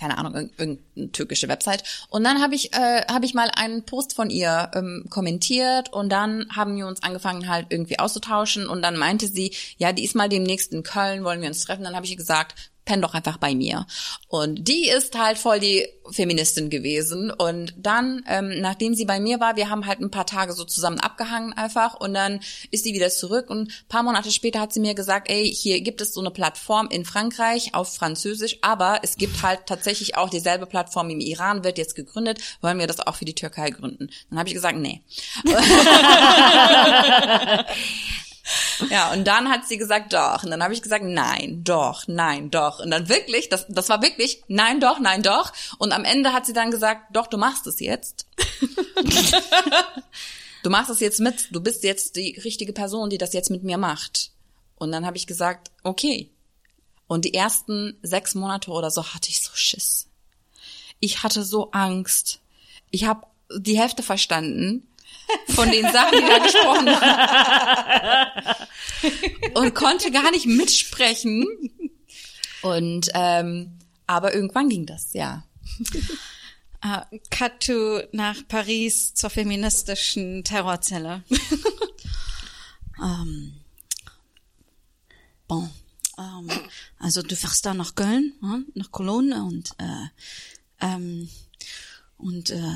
keine 0.00 0.16
Ahnung, 0.18 0.34
irg- 0.34 0.50
irgendeine 0.56 1.12
türkische 1.12 1.48
Website. 1.48 1.84
Und 2.08 2.24
dann 2.24 2.40
habe 2.42 2.54
ich, 2.54 2.72
äh, 2.72 3.02
habe 3.10 3.26
ich 3.26 3.34
mal 3.34 3.50
einen 3.54 3.84
Post 3.84 4.14
von 4.14 4.30
ihr 4.30 4.70
ähm, 4.74 5.04
kommentiert 5.10 5.92
und 5.92 6.08
dann 6.10 6.46
haben 6.56 6.74
wir 6.76 6.86
uns 6.86 7.02
angefangen 7.02 7.48
halt 7.48 7.66
irgendwie 7.68 7.98
auszutauschen 7.98 8.66
und 8.66 8.82
dann 8.82 8.96
meinte 8.96 9.26
sie, 9.28 9.54
ja, 9.76 9.92
die 9.92 10.04
ist 10.04 10.16
mal 10.16 10.28
demnächst 10.28 10.72
in 10.72 10.82
Köln, 10.82 11.22
wollen 11.22 11.42
wir 11.42 11.48
uns 11.48 11.64
treffen. 11.64 11.84
Dann 11.84 11.94
habe 11.94 12.06
ich 12.06 12.12
ihr 12.12 12.16
gesagt, 12.16 12.69
penn 12.90 13.02
doch 13.02 13.14
einfach 13.14 13.36
bei 13.36 13.54
mir. 13.54 13.86
Und 14.26 14.66
die 14.66 14.88
ist 14.88 15.16
halt 15.16 15.38
voll 15.38 15.60
die 15.60 15.86
Feministin 16.10 16.70
gewesen. 16.70 17.30
Und 17.30 17.72
dann, 17.76 18.24
ähm, 18.26 18.60
nachdem 18.60 18.94
sie 18.94 19.04
bei 19.04 19.20
mir 19.20 19.38
war, 19.38 19.54
wir 19.54 19.70
haben 19.70 19.86
halt 19.86 20.00
ein 20.00 20.10
paar 20.10 20.26
Tage 20.26 20.54
so 20.54 20.64
zusammen 20.64 20.98
abgehangen 20.98 21.52
einfach 21.52 21.94
und 21.94 22.14
dann 22.14 22.40
ist 22.72 22.82
sie 22.82 22.92
wieder 22.92 23.10
zurück 23.10 23.48
und 23.48 23.68
ein 23.68 23.88
paar 23.88 24.02
Monate 24.02 24.32
später 24.32 24.58
hat 24.58 24.72
sie 24.72 24.80
mir 24.80 24.96
gesagt, 24.96 25.30
ey, 25.30 25.48
hier 25.48 25.80
gibt 25.82 26.00
es 26.00 26.12
so 26.12 26.20
eine 26.20 26.32
Plattform 26.32 26.88
in 26.88 27.04
Frankreich 27.04 27.76
auf 27.76 27.94
Französisch, 27.94 28.58
aber 28.60 28.98
es 29.02 29.16
gibt 29.16 29.40
halt 29.42 29.66
tatsächlich 29.66 30.16
auch 30.16 30.28
dieselbe 30.28 30.66
Plattform 30.66 31.10
im 31.10 31.20
Iran, 31.20 31.62
wird 31.62 31.78
jetzt 31.78 31.94
gegründet, 31.94 32.40
wollen 32.60 32.80
wir 32.80 32.88
das 32.88 32.98
auch 32.98 33.14
für 33.14 33.24
die 33.24 33.36
Türkei 33.36 33.70
gründen? 33.70 34.10
Dann 34.30 34.38
habe 34.40 34.48
ich 34.48 34.54
gesagt, 34.54 34.78
nee. 34.78 35.00
Ja, 38.90 39.12
und 39.12 39.24
dann 39.24 39.48
hat 39.48 39.66
sie 39.66 39.76
gesagt, 39.76 40.12
doch. 40.12 40.42
Und 40.42 40.50
dann 40.50 40.62
habe 40.62 40.74
ich 40.74 40.82
gesagt, 40.82 41.04
nein, 41.04 41.62
doch, 41.64 42.06
nein, 42.08 42.50
doch. 42.50 42.80
Und 42.80 42.90
dann 42.90 43.08
wirklich, 43.08 43.48
das, 43.48 43.66
das 43.68 43.88
war 43.88 44.02
wirklich, 44.02 44.42
nein, 44.48 44.80
doch, 44.80 44.98
nein, 44.98 45.22
doch. 45.22 45.52
Und 45.78 45.92
am 45.92 46.04
Ende 46.04 46.32
hat 46.32 46.46
sie 46.46 46.52
dann 46.52 46.70
gesagt, 46.70 47.14
doch, 47.14 47.26
du 47.26 47.36
machst 47.36 47.66
es 47.66 47.80
jetzt. 47.80 48.26
du 50.62 50.70
machst 50.70 50.90
es 50.90 51.00
jetzt 51.00 51.20
mit. 51.20 51.54
Du 51.54 51.60
bist 51.60 51.84
jetzt 51.84 52.16
die 52.16 52.38
richtige 52.42 52.72
Person, 52.72 53.10
die 53.10 53.18
das 53.18 53.32
jetzt 53.32 53.50
mit 53.50 53.62
mir 53.62 53.78
macht. 53.78 54.30
Und 54.76 54.92
dann 54.92 55.06
habe 55.06 55.16
ich 55.16 55.26
gesagt, 55.26 55.70
okay. 55.82 56.30
Und 57.06 57.24
die 57.24 57.34
ersten 57.34 57.98
sechs 58.02 58.34
Monate 58.34 58.70
oder 58.70 58.90
so 58.90 59.04
hatte 59.04 59.28
ich 59.28 59.42
so 59.42 59.50
Schiss. 59.54 60.08
Ich 61.00 61.22
hatte 61.22 61.44
so 61.44 61.70
Angst. 61.72 62.40
Ich 62.90 63.04
habe 63.04 63.26
die 63.56 63.78
Hälfte 63.78 64.02
verstanden 64.02 64.86
von 65.48 65.70
den 65.70 65.90
Sachen, 65.90 66.18
die 66.18 66.26
da 66.26 66.38
gesprochen 66.38 66.86
wurden. 66.86 68.56
Und 69.54 69.74
konnte 69.74 70.10
gar 70.10 70.30
nicht 70.30 70.46
mitsprechen. 70.46 71.46
Und 72.62 73.08
ähm, 73.14 73.78
aber 74.06 74.34
irgendwann 74.34 74.68
ging 74.68 74.86
das, 74.86 75.12
ja. 75.12 75.44
Äh, 76.82 77.18
cut 77.30 77.60
to 77.60 78.00
nach 78.12 78.36
Paris 78.48 79.14
zur 79.14 79.30
feministischen 79.30 80.44
Terrorzelle. 80.44 81.22
ähm, 83.02 83.54
bon. 85.46 85.70
Ähm, 86.18 86.48
also 86.98 87.22
du 87.22 87.36
fährst 87.36 87.66
da 87.66 87.74
nach 87.74 87.94
Köln, 87.94 88.34
hm, 88.40 88.66
nach 88.74 88.90
Cologne 88.90 89.44
und 89.44 89.70
äh, 89.78 90.06
ähm, 90.80 91.28
und 92.16 92.50
äh, 92.50 92.74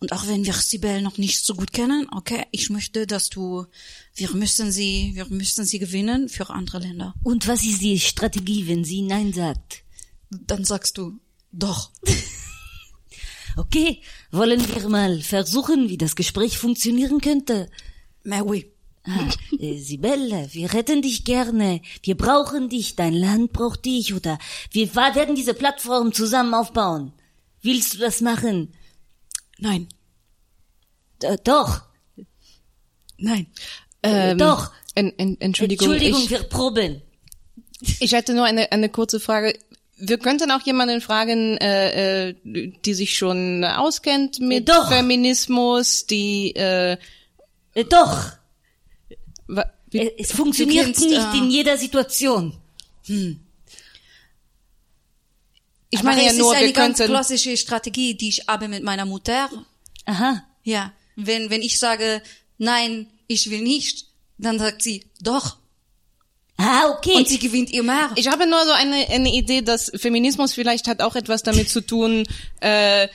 und 0.00 0.12
auch 0.12 0.26
wenn 0.28 0.44
wir 0.44 0.52
Sibel 0.52 1.02
noch 1.02 1.18
nicht 1.18 1.44
so 1.44 1.54
gut 1.54 1.72
kennen, 1.72 2.06
okay, 2.12 2.44
ich 2.52 2.70
möchte, 2.70 3.06
dass 3.06 3.30
du, 3.30 3.66
wir 4.14 4.30
müssen 4.32 4.70
sie, 4.70 5.12
wir 5.14 5.26
müssen 5.26 5.64
sie 5.64 5.78
gewinnen 5.78 6.28
für 6.28 6.50
andere 6.50 6.78
Länder. 6.78 7.14
Und 7.24 7.48
was 7.48 7.64
ist 7.64 7.82
die 7.82 7.98
Strategie, 7.98 8.68
wenn 8.68 8.84
sie 8.84 9.02
Nein 9.02 9.32
sagt? 9.32 9.82
Dann 10.30 10.64
sagst 10.64 10.98
du, 10.98 11.18
doch. 11.52 11.90
Okay, 13.56 14.02
wollen 14.30 14.60
wir 14.72 14.88
mal 14.88 15.20
versuchen, 15.20 15.88
wie 15.88 15.98
das 15.98 16.14
Gespräch 16.14 16.58
funktionieren 16.58 17.20
könnte? 17.20 17.68
Mais 18.22 18.42
oui. 18.42 18.70
Ah, 19.02 19.28
äh, 19.58 19.78
Sibelle, 19.78 20.48
wir 20.52 20.72
retten 20.72 21.02
dich 21.02 21.24
gerne. 21.24 21.80
Wir 22.04 22.16
brauchen 22.16 22.68
dich, 22.68 22.94
dein 22.94 23.14
Land 23.14 23.52
braucht 23.52 23.84
dich 23.84 24.14
oder 24.14 24.38
wir 24.70 24.94
werden 24.94 25.34
diese 25.34 25.54
Plattform 25.54 26.12
zusammen 26.12 26.54
aufbauen. 26.54 27.12
Willst 27.60 27.94
du 27.94 27.98
das 27.98 28.20
machen? 28.20 28.72
Nein. 29.58 29.88
D 31.22 31.36
doch, 31.44 31.82
Nein. 33.16 33.46
äh, 34.02 34.36
doch. 34.36 34.72
En, 34.94 35.12
en, 35.18 35.40
Entschuldigung, 35.40 35.92
Entschuldigung, 35.92 36.22
ich, 36.22 36.30
wir 36.30 36.42
proben. 36.44 37.02
ich 38.00 38.12
hätte 38.12 38.34
nur 38.34 38.44
eine, 38.44 38.72
eine 38.72 38.88
kurze 38.88 39.20
Frage. 39.20 39.58
Wir 39.96 40.18
könnten 40.18 40.50
auch 40.52 40.62
jemanden 40.62 41.00
fragen, 41.00 41.56
äh, 41.58 42.28
äh, 42.28 42.34
die 42.44 42.94
sich 42.94 43.16
schon 43.16 43.64
auskennt 43.64 44.38
mit 44.40 44.68
Doch. 44.68 44.88
Feminismus, 44.88 46.06
die 46.06 46.54
äh, 46.54 46.96
Äh, 47.78 47.84
doch, 47.84 48.32
wie, 49.90 49.98
äh, 49.98 50.14
es 50.18 50.32
funktioniert 50.32 50.86
kennst, 50.86 51.04
nicht 51.04 51.34
äh, 51.34 51.38
in 51.38 51.50
jeder 51.50 51.76
Situation. 51.76 52.54
Ich 55.90 56.00
Aber 56.00 56.10
meine 56.10 56.24
ja 56.24 56.30
es 56.30 56.36
nur, 56.36 56.54
ist 56.54 56.62
eine 56.62 56.72
ganz 56.72 56.98
klassische 56.98 57.56
Strategie, 57.56 58.14
die 58.14 58.28
ich 58.28 58.46
habe 58.46 58.68
mit 58.68 58.82
meiner 58.82 59.04
Mutter. 59.06 59.48
Aha. 60.04 60.44
Ja, 60.62 60.92
wenn 61.16 61.50
wenn 61.50 61.62
ich 61.62 61.78
sage 61.78 62.22
nein, 62.58 63.08
ich 63.26 63.50
will 63.50 63.62
nicht, 63.62 64.06
dann 64.38 64.58
sagt 64.58 64.82
sie 64.82 65.04
doch 65.20 65.56
Ah, 66.60 66.88
okay. 66.90 67.14
und 67.14 67.28
sie 67.28 67.38
gewinnt 67.38 67.72
immer. 67.72 68.10
Ich 68.16 68.26
habe 68.26 68.44
nur 68.48 68.64
so 68.64 68.72
eine, 68.72 69.08
eine 69.08 69.32
Idee, 69.32 69.62
dass 69.62 69.92
Feminismus 69.94 70.54
vielleicht 70.54 70.88
hat 70.88 71.00
auch 71.00 71.14
etwas 71.14 71.44
damit 71.44 71.70
zu 71.70 71.80
tun, 71.80 72.26
äh, 72.60 73.06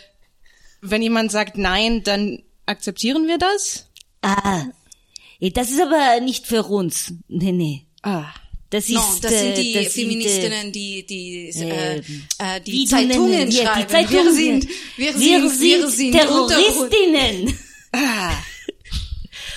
wenn 0.80 1.02
jemand 1.02 1.32
sagt 1.32 1.58
Nein, 1.58 2.04
dann 2.04 2.42
akzeptieren 2.66 3.28
wir 3.28 3.38
das? 3.38 3.88
ah, 4.22 4.64
das 5.42 5.72
ist 5.72 5.82
aber 5.82 6.22
nicht 6.22 6.48
für 6.48 6.64
uns. 6.64 7.14
Nee, 7.28 7.52
nee. 7.52 7.86
Ah. 8.02 8.28
Das 8.74 8.86
ist, 8.86 8.96
No, 8.96 9.16
das 9.22 9.32
sind 9.32 9.52
äh, 9.52 9.62
die 9.62 9.74
das 9.74 9.94
sind, 9.94 10.02
Feministinnen, 10.10 10.72
die 10.72 11.06
die 11.06 11.50
äh, 11.50 11.98
ähm, 11.98 12.28
äh, 12.40 12.60
die 12.60 12.86
Zeitungen 12.86 13.52
wir, 13.52 13.52
schreiben. 13.52 13.82
Die 13.82 13.94
Zeitungen. 13.94 14.26
wir 14.26 14.34
sind 14.34 14.70
wir, 14.98 15.14
sind 15.14 15.62
wir 15.62 15.90
sind 15.90 16.12
Terroristinnen. 16.14 17.60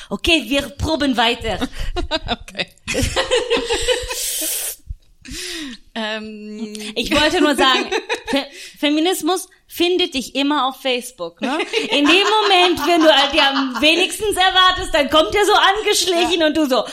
Okay, 0.08 0.44
wir 0.46 0.62
proben 0.68 1.16
weiter. 1.16 1.66
Okay. 2.28 2.66
Ähm, 5.96 6.74
Ich 6.94 7.10
wollte 7.10 7.40
nur 7.40 7.56
sagen, 7.56 7.90
Fe 8.26 8.46
Feminismus 8.78 9.48
findet 9.66 10.14
dich 10.14 10.34
immer 10.34 10.68
auf 10.68 10.80
Facebook. 10.80 11.40
Ne? 11.40 11.58
In 11.90 12.04
dem 12.04 12.06
Moment, 12.06 12.86
wenn 12.86 13.00
du 13.00 13.08
dir 13.32 13.48
am 13.48 13.80
wenigsten 13.80 14.36
erwartest, 14.36 14.94
dann 14.94 15.10
kommt 15.10 15.34
er 15.34 15.44
so 15.44 15.52
angeschlichen 15.52 16.42
und 16.42 16.56
du 16.56 16.66
so, 16.66 16.84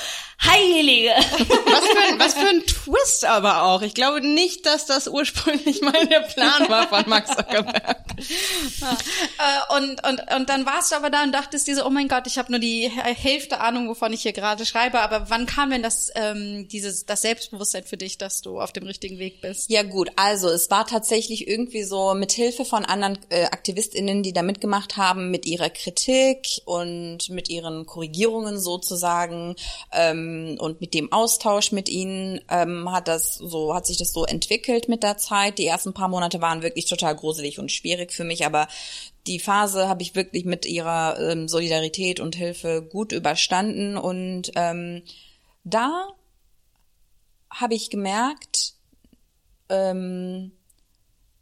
Heilige. 0.46 1.12
Was 1.12 1.88
für, 1.88 2.00
ein, 2.00 2.20
was 2.20 2.34
für 2.34 2.48
ein 2.48 2.66
Twist 2.66 3.26
aber 3.26 3.64
auch. 3.64 3.82
Ich 3.82 3.94
glaube 3.94 4.22
nicht, 4.22 4.66
dass 4.66 4.86
das 4.86 5.08
ursprünglich 5.08 5.82
mal 5.82 6.06
der 6.08 6.22
Plan 6.22 6.68
war 6.70 6.88
von 6.88 7.08
Max 7.08 7.30
Zuckerberg. 7.30 7.98
äh, 8.18 9.78
und, 9.78 10.06
und, 10.06 10.22
und 10.36 10.50
dann 10.50 10.66
warst 10.66 10.92
du 10.92 10.96
aber 10.96 11.10
da 11.10 11.24
und 11.24 11.32
dachtest 11.32 11.68
dir 11.68 11.76
so, 11.76 11.86
oh 11.86 11.90
mein 11.90 12.08
Gott, 12.08 12.28
ich 12.28 12.38
habe 12.38 12.52
nur 12.52 12.60
die 12.60 12.90
Hälfte 12.90 13.60
Ahnung, 13.60 13.88
wovon 13.88 14.12
ich 14.12 14.22
hier 14.22 14.34
gerade 14.34 14.66
schreibe, 14.66 15.00
aber 15.00 15.30
wann 15.30 15.46
kam 15.46 15.70
denn 15.70 15.84
das, 15.84 16.12
ähm, 16.16 16.68
dieses, 16.68 17.06
das 17.06 17.22
Selbstbewusstsein 17.22 17.86
für 17.86 17.98
dich, 17.98 18.18
dass 18.18 18.42
du 18.42 18.60
auf 18.60 18.74
dem 18.74 18.86
richtigen 18.86 19.20
Weg 19.20 19.42
bist? 19.42 19.70
Ja 19.70 19.84
gut, 19.84 20.12
also 20.18 20.50
es 20.50 20.70
war 20.70 20.86
tatsächlich 20.86 21.48
irgendwie 21.48 21.84
so 21.84 22.14
mit 22.14 22.32
Hilfe 22.32 22.63
von 22.66 22.86
anderen 22.86 23.18
äh, 23.30 23.46
AktivistInnen, 23.46 24.24
die 24.24 24.34
da 24.34 24.42
mitgemacht 24.42 24.98
haben, 24.98 25.32
mit 25.32 25.46
ihrer 25.46 25.70
Kritik 25.70 26.48
und 26.66 27.30
mit 27.30 27.50
ihren 27.50 27.86
Korrigierungen 27.86 28.60
sozusagen 28.60 29.56
ähm, 29.92 30.58
und 30.60 30.82
mit 30.82 30.94
dem 30.94 31.12
Austausch 31.12 31.72
mit 31.72 31.90
ihnen 31.90 32.42
ähm, 32.50 32.92
hat 32.92 33.08
das 33.08 33.36
so, 33.36 33.74
hat 33.74 33.86
sich 33.86 33.98
das 33.98 34.14
so 34.14 34.26
entwickelt 34.26 34.90
mit 34.90 35.04
der 35.04 35.18
Zeit. 35.18 35.58
Die 35.58 35.68
ersten 35.68 35.94
paar 35.94 36.08
Monate 36.08 36.42
waren 36.42 36.62
wirklich 36.62 36.86
total 36.86 37.16
gruselig 37.16 37.60
und 37.60 37.72
schwierig 37.72 38.12
für 38.12 38.24
mich, 38.24 38.46
aber 38.46 38.68
die 39.28 39.40
Phase 39.40 39.88
habe 39.88 40.02
ich 40.02 40.16
wirklich 40.16 40.46
mit 40.46 40.66
ihrer 40.66 41.20
ähm, 41.20 41.48
Solidarität 41.48 42.20
und 42.20 42.36
Hilfe 42.36 42.82
gut 42.82 43.12
überstanden 43.12 43.98
und 43.98 44.52
ähm, 44.56 45.04
da 45.64 46.10
habe 47.50 47.76
ich 47.76 47.90
gemerkt, 47.90 48.74
ähm, 49.70 50.52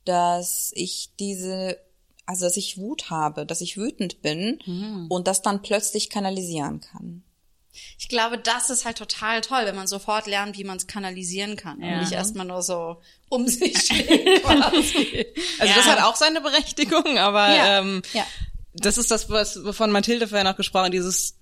dass 0.05 0.71
ich 0.75 1.11
diese, 1.19 1.77
also 2.25 2.45
dass 2.45 2.57
ich 2.57 2.77
Wut 2.77 3.09
habe, 3.09 3.45
dass 3.45 3.61
ich 3.61 3.77
wütend 3.77 4.21
bin 4.21 5.07
und 5.09 5.27
das 5.27 5.41
dann 5.41 5.61
plötzlich 5.61 6.09
kanalisieren 6.09 6.81
kann. 6.81 7.23
Ich 7.97 8.09
glaube, 8.09 8.37
das 8.37 8.69
ist 8.69 8.83
halt 8.83 8.97
total 8.97 9.39
toll, 9.39 9.61
wenn 9.63 9.75
man 9.77 9.87
sofort 9.87 10.27
lernt, 10.27 10.57
wie 10.57 10.65
man 10.65 10.75
es 10.75 10.87
kanalisieren 10.87 11.55
kann. 11.55 11.81
Ja. 11.81 11.93
Und 11.93 11.99
nicht 12.01 12.11
erstmal 12.11 12.45
nur 12.45 12.61
so 12.61 12.97
um 13.29 13.47
sich 13.47 13.77
steht 13.81 14.43
quasi. 14.43 15.25
Also 15.59 15.73
das 15.73 15.85
hat 15.85 16.01
auch 16.03 16.17
seine 16.17 16.41
Berechtigung, 16.41 17.17
aber 17.17 17.55
Ja. 17.55 17.79
ähm, 17.79 18.01
Ja. 18.13 18.25
das 18.73 18.97
ist 18.97 19.09
das, 19.09 19.29
was 19.29 19.63
wovon 19.63 19.91
Mathilde 19.91 20.27
vorher 20.27 20.43
noch 20.43 20.57
gesprochen 20.57 20.87
hat, 20.87 20.93
dieses 20.93 21.37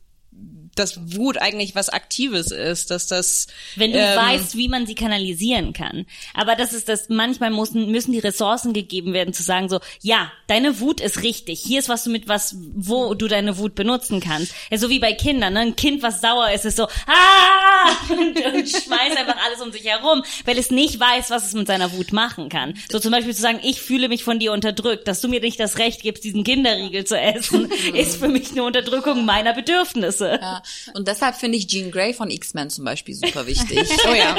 dass 0.79 1.15
Wut 1.15 1.37
eigentlich 1.37 1.75
was 1.75 1.89
Aktives 1.89 2.51
ist, 2.51 2.91
dass 2.91 3.07
das 3.07 3.47
Wenn 3.75 3.91
du 3.91 3.99
ähm, 3.99 4.17
weißt, 4.17 4.55
wie 4.55 4.67
man 4.69 4.85
sie 4.85 4.95
kanalisieren 4.95 5.73
kann. 5.73 6.05
Aber 6.33 6.55
das 6.55 6.73
ist 6.73 6.89
das, 6.89 7.09
manchmal 7.09 7.51
müssen, 7.51 7.91
müssen 7.91 8.13
die 8.13 8.19
Ressourcen 8.19 8.73
gegeben 8.73 9.13
werden, 9.13 9.33
zu 9.33 9.43
sagen 9.43 9.69
so, 9.69 9.79
ja, 10.01 10.31
deine 10.47 10.79
Wut 10.79 11.01
ist 11.01 11.23
richtig. 11.23 11.59
Hier 11.59 11.79
ist 11.79 11.89
was 11.89 12.03
du 12.03 12.09
mit 12.09 12.27
was, 12.27 12.55
wo 12.73 13.13
du 13.13 13.27
deine 13.27 13.57
Wut 13.57 13.75
benutzen 13.75 14.19
kannst. 14.19 14.53
Ja, 14.71 14.77
so 14.77 14.89
wie 14.89 14.99
bei 14.99 15.13
Kindern, 15.13 15.53
ne? 15.53 15.59
Ein 15.59 15.75
Kind, 15.75 16.01
was 16.01 16.21
sauer 16.21 16.51
ist, 16.51 16.65
ist 16.65 16.77
so, 16.77 16.85
ah! 16.85 17.89
Und, 18.09 18.37
und 18.37 18.69
schmeißt 18.69 19.17
einfach 19.17 19.37
alles 19.45 19.61
um 19.61 19.71
sich 19.71 19.85
herum, 19.85 20.23
weil 20.45 20.57
es 20.57 20.71
nicht 20.71 20.99
weiß, 20.99 21.29
was 21.29 21.45
es 21.45 21.53
mit 21.53 21.67
seiner 21.67 21.91
Wut 21.93 22.11
machen 22.11 22.49
kann. 22.49 22.73
So 22.91 22.99
zum 22.99 23.11
Beispiel 23.11 23.33
zu 23.35 23.41
sagen, 23.41 23.59
ich 23.63 23.81
fühle 23.81 24.09
mich 24.09 24.23
von 24.23 24.39
dir 24.39 24.51
unterdrückt, 24.51 25.07
dass 25.07 25.21
du 25.21 25.27
mir 25.27 25.39
nicht 25.39 25.59
das 25.59 25.77
Recht 25.77 26.01
gibst, 26.01 26.23
diesen 26.23 26.43
Kinderriegel 26.43 27.05
zu 27.05 27.19
essen, 27.19 27.69
ist 27.93 28.17
für 28.17 28.27
mich 28.27 28.51
eine 28.51 28.63
Unterdrückung 28.63 29.25
meiner 29.25 29.53
Bedürfnisse. 29.53 30.39
Ja. 30.41 30.61
Und 30.93 31.07
deshalb 31.07 31.35
finde 31.35 31.57
ich 31.57 31.67
Jean 31.67 31.91
Grey 31.91 32.13
von 32.13 32.29
X-Men 32.29 32.69
zum 32.69 32.85
Beispiel 32.85 33.15
super 33.15 33.47
wichtig. 33.47 33.87
Oh 34.09 34.13
ja. 34.13 34.35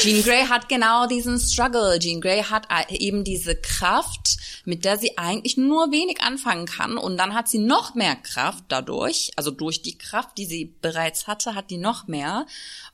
Jean 0.00 0.22
Grey 0.22 0.46
hat 0.46 0.68
genau 0.68 1.06
diesen 1.06 1.38
Struggle. 1.38 1.98
Jean 1.98 2.20
Grey 2.20 2.42
hat 2.42 2.66
eben 2.90 3.24
diese 3.24 3.54
Kraft, 3.56 4.38
mit 4.64 4.84
der 4.84 4.98
sie 4.98 5.18
eigentlich 5.18 5.56
nur 5.56 5.90
wenig 5.90 6.22
anfangen 6.22 6.66
kann. 6.66 6.96
Und 6.96 7.18
dann 7.18 7.34
hat 7.34 7.48
sie 7.48 7.58
noch 7.58 7.94
mehr 7.94 8.16
Kraft 8.16 8.64
dadurch, 8.68 9.32
also 9.36 9.50
durch 9.50 9.82
die 9.82 9.98
Kraft, 9.98 10.38
die 10.38 10.46
sie 10.46 10.72
bereits 10.80 11.26
hatte, 11.26 11.54
hat 11.54 11.70
die 11.70 11.76
noch 11.76 12.06
mehr. 12.06 12.46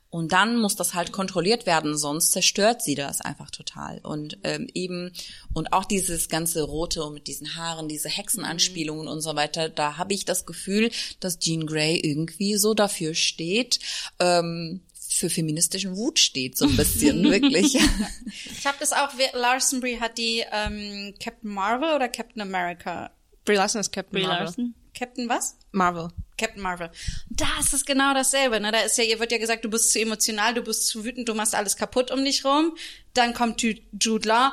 Und 0.09 0.31
dann 0.31 0.57
muss 0.57 0.75
das 0.75 0.93
halt 0.93 1.11
kontrolliert 1.11 1.65
werden, 1.65 1.97
sonst 1.97 2.31
zerstört 2.31 2.81
sie 2.81 2.95
das 2.95 3.19
einfach 3.19 3.51
total. 3.51 3.99
Und 4.03 4.37
ähm, 4.43 4.67
eben, 4.73 5.11
und 5.53 5.73
auch 5.73 5.83
dieses 5.83 6.29
ganze 6.29 6.63
Rote 6.63 7.03
und 7.03 7.13
mit 7.13 7.27
diesen 7.27 7.55
Haaren, 7.55 7.89
diese 7.89 8.07
Hexenanspielungen 8.07 9.07
und 9.07 9.21
so 9.21 9.35
weiter, 9.35 9.67
da 9.69 9.97
habe 9.97 10.13
ich 10.13 10.23
das 10.23 10.45
Gefühl, 10.45 10.91
dass 11.19 11.39
Jean 11.39 11.65
Grey 11.65 11.99
irgendwie 11.99 12.55
so 12.55 12.73
dafür 12.73 13.15
steht, 13.15 13.79
ähm, 14.19 14.81
für 15.09 15.29
feministischen 15.29 15.95
Wut 15.95 16.19
steht, 16.19 16.57
so 16.57 16.65
ein 16.65 16.75
bisschen, 16.77 17.23
wirklich. 17.29 17.75
Ich 17.75 18.65
habe 18.65 18.77
das 18.79 18.93
auch, 18.93 19.09
Larson 19.33 19.81
Brie 19.81 19.99
hat 19.99 20.17
die 20.17 20.43
ähm, 20.51 21.15
Captain 21.21 21.51
Marvel 21.51 21.95
oder 21.95 22.07
Captain 22.07 22.41
America? 22.41 23.11
Brie 23.43 23.55
Larson 23.55 23.81
ist 23.81 23.91
Captain 23.91 24.19
Brie 24.19 24.27
Marvel. 24.27 24.45
Larson? 24.45 24.75
Captain 24.93 25.29
was? 25.29 25.57
Marvel. 25.71 26.09
Captain 26.37 26.61
Marvel. 26.61 26.89
Da 27.29 27.47
ist 27.59 27.73
es 27.73 27.85
genau 27.85 28.13
dasselbe. 28.13 28.59
Ne? 28.59 28.71
Da 28.71 28.79
ist 28.81 28.97
ja, 28.97 29.03
ihr 29.03 29.19
wird 29.19 29.31
ja 29.31 29.37
gesagt, 29.37 29.65
du 29.65 29.69
bist 29.69 29.91
zu 29.91 29.99
emotional, 29.99 30.53
du 30.53 30.61
bist 30.61 30.87
zu 30.87 31.03
wütend, 31.03 31.27
du 31.27 31.33
machst 31.33 31.55
alles 31.55 31.75
kaputt 31.75 32.11
um 32.11 32.23
dich 32.23 32.45
rum. 32.45 32.75
Dann 33.13 33.33
kommt 33.33 33.61
Ju- 33.61 33.81
Jude 33.99 34.27
Law. 34.29 34.51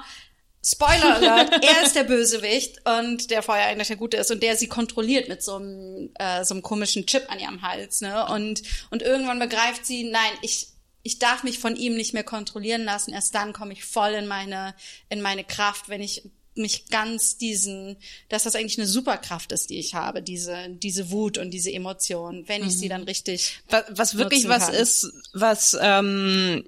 Spoiler 0.67 1.17
Alert, 1.17 1.53
er 1.63 1.85
ist 1.85 1.95
der 1.95 2.05
Bösewicht 2.05 2.79
und 2.89 3.31
der 3.31 3.43
vorher 3.43 3.67
eigentlich 3.67 3.89
der 3.89 3.99
Gute 3.99 4.17
ist 4.17 4.31
und 4.31 4.43
der 4.43 4.57
sie 4.57 4.67
kontrolliert 4.67 5.29
mit 5.29 5.43
so 5.43 5.57
einem, 5.57 6.11
äh, 6.15 6.43
so 6.43 6.55
einem 6.55 6.63
komischen 6.63 7.05
Chip 7.05 7.31
an 7.31 7.39
ihrem 7.39 7.61
Hals. 7.61 8.01
Ne? 8.01 8.27
Und, 8.29 8.63
und 8.91 9.03
irgendwann 9.03 9.39
begreift 9.39 9.85
sie, 9.85 10.05
nein, 10.05 10.33
ich, 10.41 10.69
ich 11.03 11.19
darf 11.19 11.43
mich 11.43 11.59
von 11.59 11.77
ihm 11.77 11.97
nicht 11.97 12.15
mehr 12.15 12.25
kontrollieren 12.25 12.83
lassen. 12.85 13.13
Erst 13.13 13.35
dann 13.35 13.53
komme 13.53 13.75
ich 13.75 13.85
voll 13.85 14.13
in 14.13 14.27
meine, 14.27 14.75
in 15.11 15.21
meine 15.21 15.45
Kraft, 15.45 15.91
wenn 15.91 16.01
ich 16.01 16.23
mich 16.57 16.89
ganz 16.89 17.37
diesen, 17.37 17.97
dass 18.29 18.45
das 18.45 18.55
eigentlich 18.55 18.79
eine 18.79 18.87
Superkraft 18.87 19.53
ist, 19.53 19.71
die 19.71 19.79
ich 19.79 19.95
habe, 19.95 20.23
diese, 20.23 20.69
diese 20.71 21.11
Wut 21.11 21.39
und 21.39 21.51
diese 21.51 21.73
Emotion, 21.73 22.45
wenn 22.47 22.65
ich 22.65 22.77
sie 22.77 22.89
dann 22.89 23.03
richtig. 23.03 23.59
Was, 23.69 23.85
was 23.91 24.17
wirklich 24.17 24.49
was 24.49 24.67
kann. 24.67 24.75
ist, 24.75 25.13
was, 25.33 25.77
ähm, 25.81 26.65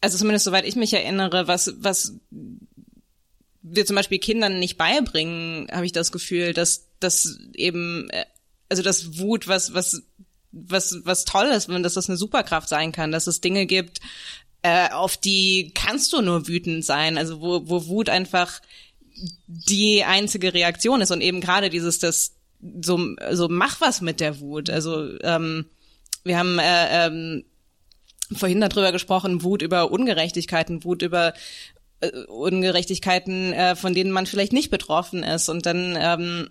also 0.00 0.18
zumindest 0.18 0.44
soweit 0.44 0.64
ich 0.64 0.76
mich 0.76 0.92
erinnere, 0.92 1.48
was, 1.48 1.74
was 1.78 2.14
wir 3.62 3.86
zum 3.86 3.96
Beispiel 3.96 4.18
Kindern 4.18 4.58
nicht 4.58 4.78
beibringen, 4.78 5.68
habe 5.70 5.86
ich 5.86 5.92
das 5.92 6.12
Gefühl, 6.12 6.54
dass 6.54 6.86
das 7.00 7.38
eben, 7.54 8.08
äh, 8.10 8.24
also 8.68 8.82
das 8.82 9.18
Wut, 9.18 9.48
was, 9.48 9.74
was, 9.74 10.02
was, 10.52 10.96
was 11.04 11.24
toll 11.24 11.46
ist, 11.46 11.68
wenn 11.68 11.82
dass 11.82 11.94
das 11.94 12.08
eine 12.08 12.16
Superkraft 12.16 12.68
sein 12.68 12.92
kann, 12.92 13.12
dass 13.12 13.26
es 13.26 13.40
Dinge 13.40 13.66
gibt, 13.66 14.00
äh, 14.62 14.90
auf 14.90 15.16
die 15.16 15.72
kannst 15.74 16.12
du 16.12 16.20
nur 16.20 16.48
wütend 16.48 16.84
sein, 16.84 17.18
also 17.18 17.40
wo, 17.40 17.68
wo 17.68 17.86
Wut 17.86 18.08
einfach 18.08 18.60
die 19.46 20.04
einzige 20.04 20.54
Reaktion 20.54 21.00
ist 21.00 21.10
und 21.10 21.20
eben 21.20 21.40
gerade 21.40 21.70
dieses, 21.70 21.98
das 21.98 22.34
so, 22.82 23.14
so 23.32 23.48
mach 23.48 23.80
was 23.80 24.00
mit 24.00 24.20
der 24.20 24.40
Wut. 24.40 24.70
Also 24.70 25.18
ähm, 25.22 25.66
wir 26.24 26.38
haben 26.38 26.58
äh, 26.58 27.06
ähm, 27.06 27.44
vorhin 28.34 28.60
darüber 28.60 28.92
gesprochen, 28.92 29.42
Wut 29.42 29.62
über 29.62 29.90
Ungerechtigkeiten, 29.90 30.84
Wut 30.84 31.02
über 31.02 31.34
äh, 32.00 32.10
Ungerechtigkeiten, 32.26 33.52
äh, 33.52 33.76
von 33.76 33.94
denen 33.94 34.10
man 34.10 34.26
vielleicht 34.26 34.52
nicht 34.52 34.70
betroffen 34.70 35.22
ist. 35.22 35.48
Und 35.48 35.66
dann, 35.66 35.96
ähm, 35.98 36.50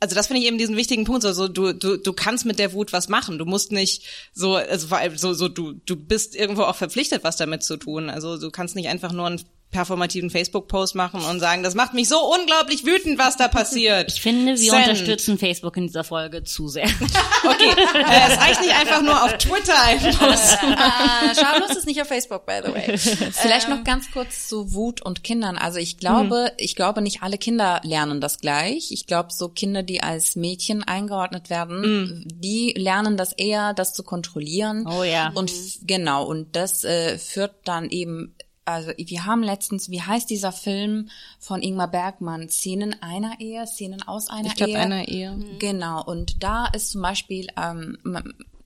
also 0.00 0.14
das 0.14 0.26
finde 0.26 0.40
ich 0.40 0.48
eben 0.48 0.56
diesen 0.56 0.76
wichtigen 0.76 1.04
Punkt. 1.04 1.22
So, 1.22 1.46
du, 1.46 1.74
du, 1.74 1.98
du 1.98 2.12
kannst 2.14 2.46
mit 2.46 2.58
der 2.58 2.72
Wut 2.72 2.92
was 2.92 3.08
machen. 3.08 3.38
Du 3.38 3.44
musst 3.44 3.70
nicht 3.70 4.02
so, 4.32 4.56
also 4.56 4.88
vor 4.88 4.98
allem 4.98 5.16
so, 5.18 5.34
so 5.34 5.48
du, 5.48 5.74
du 5.84 5.94
bist 5.94 6.34
irgendwo 6.34 6.62
auch 6.62 6.76
verpflichtet, 6.76 7.22
was 7.22 7.36
damit 7.36 7.62
zu 7.62 7.76
tun. 7.76 8.08
Also 8.08 8.38
du 8.38 8.50
kannst 8.50 8.74
nicht 8.74 8.88
einfach 8.88 9.12
nur 9.12 9.26
einen 9.26 9.44
performativen 9.70 10.30
Facebook-Post 10.30 10.94
machen 10.96 11.22
und 11.22 11.38
sagen, 11.38 11.62
das 11.62 11.74
macht 11.74 11.94
mich 11.94 12.08
so 12.08 12.18
unglaublich 12.18 12.84
wütend, 12.84 13.18
was 13.18 13.36
da 13.36 13.46
passiert. 13.48 14.12
Ich 14.12 14.20
finde, 14.20 14.52
wir 14.58 14.70
Send. 14.70 14.82
unterstützen 14.88 15.38
Facebook 15.38 15.76
in 15.76 15.86
dieser 15.86 16.02
Folge 16.04 16.42
zu 16.44 16.68
sehr. 16.68 16.88
Okay, 17.42 17.70
äh, 17.70 18.32
es 18.32 18.38
reicht 18.38 18.60
nicht 18.60 18.74
einfach 18.74 19.00
nur 19.02 19.22
auf 19.24 19.36
Twitter 19.38 19.80
einen 19.82 20.14
Post 20.14 20.58
zu 20.60 20.66
machen. 20.66 20.76
Ah, 20.78 21.34
Schamlos 21.34 21.74
ist 21.76 21.86
nicht 21.86 22.00
auf 22.02 22.08
Facebook, 22.08 22.44
by 22.46 22.60
the 22.64 22.72
way. 22.72 22.98
Vielleicht 22.98 23.68
noch 23.68 23.82
ganz 23.82 24.10
kurz 24.10 24.46
zu 24.48 24.72
Wut 24.74 25.00
und 25.02 25.24
Kindern. 25.24 25.56
Also 25.56 25.78
ich 25.78 25.96
glaube, 25.96 26.52
ich 26.58 26.76
glaube 26.76 27.00
nicht 27.00 27.22
alle 27.22 27.38
Kinder 27.38 27.80
lernen 27.82 28.20
das 28.20 28.38
gleich. 28.40 28.92
Ich 28.92 29.06
glaube, 29.06 29.30
so 29.32 29.48
Kinder, 29.48 29.82
die 29.82 30.02
als 30.02 30.36
Mädchen 30.36 30.84
eingeordnet 30.84 31.48
werden, 31.50 32.24
die 32.30 32.74
lernen 32.76 33.16
das 33.16 33.32
eher, 33.32 33.72
das 33.72 33.94
zu 33.94 34.02
kontrollieren. 34.02 34.86
Oh 34.86 35.02
ja. 35.02 35.30
Und 35.34 35.50
f- 35.50 35.78
genau, 35.82 36.24
und 36.24 36.54
das 36.56 36.84
äh, 36.84 37.16
führt 37.18 37.54
dann 37.64 37.88
eben, 37.88 38.34
also 38.72 38.92
wir 38.96 39.24
haben 39.26 39.42
letztens, 39.42 39.90
wie 39.90 40.02
heißt 40.02 40.30
dieser 40.30 40.52
Film 40.52 41.08
von 41.38 41.62
Ingmar 41.62 41.88
Bergmann? 41.88 42.48
Szenen 42.48 43.00
einer 43.02 43.40
Ehe, 43.40 43.66
Szenen 43.66 44.02
aus 44.02 44.28
einer 44.28 44.48
Ich 44.48 44.54
glaube, 44.56 44.72
Ehe. 44.72 44.78
einer 44.78 45.08
Ehe. 45.08 45.38
Genau, 45.58 46.02
und 46.04 46.42
da 46.42 46.66
ist 46.66 46.90
zum 46.90 47.02
Beispiel, 47.02 47.48
ähm, 47.56 47.98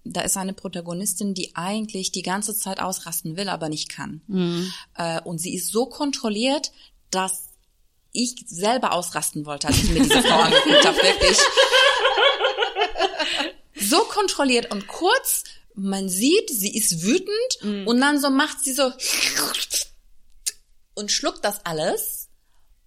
da 0.05 0.20
ist 0.20 0.36
eine 0.36 0.52
Protagonistin, 0.52 1.34
die 1.34 1.57
eigentlich 1.57 2.12
die 2.12 2.22
ganze 2.22 2.55
Zeit 2.55 2.80
ausrasten 2.80 3.36
will, 3.36 3.48
aber 3.48 3.68
nicht 3.68 3.88
kann. 3.88 4.20
Äh, 4.96 5.20
und 5.22 5.38
sie 5.38 5.55
ist 5.55 5.72
so 5.72 5.86
kontrolliert, 5.86 6.72
dass 7.11 7.48
ich 8.12 8.44
selber 8.46 8.92
ausrasten 8.92 9.44
wollte, 9.46 9.66
als 9.68 9.78
ich 9.82 9.90
mir 9.90 10.02
diese 10.02 10.22
Frau 10.22 10.38
angeguckt 10.40 10.86
habe, 10.86 10.96
wirklich. 10.98 11.38
So 13.76 13.98
kontrolliert 14.05 14.70
und 14.72 14.86
kurz, 14.86 15.44
man 15.74 16.09
sieht, 16.09 16.48
sie 16.50 16.74
ist 16.76 17.02
wütend 17.02 17.86
und 17.86 18.00
dann 18.00 18.20
so 18.20 18.30
macht 18.30 18.61
sie 18.62 18.72
so 18.72 18.90
und 20.95 21.12
schluckt 21.12 21.45
das 21.45 21.64
alles 21.64 22.28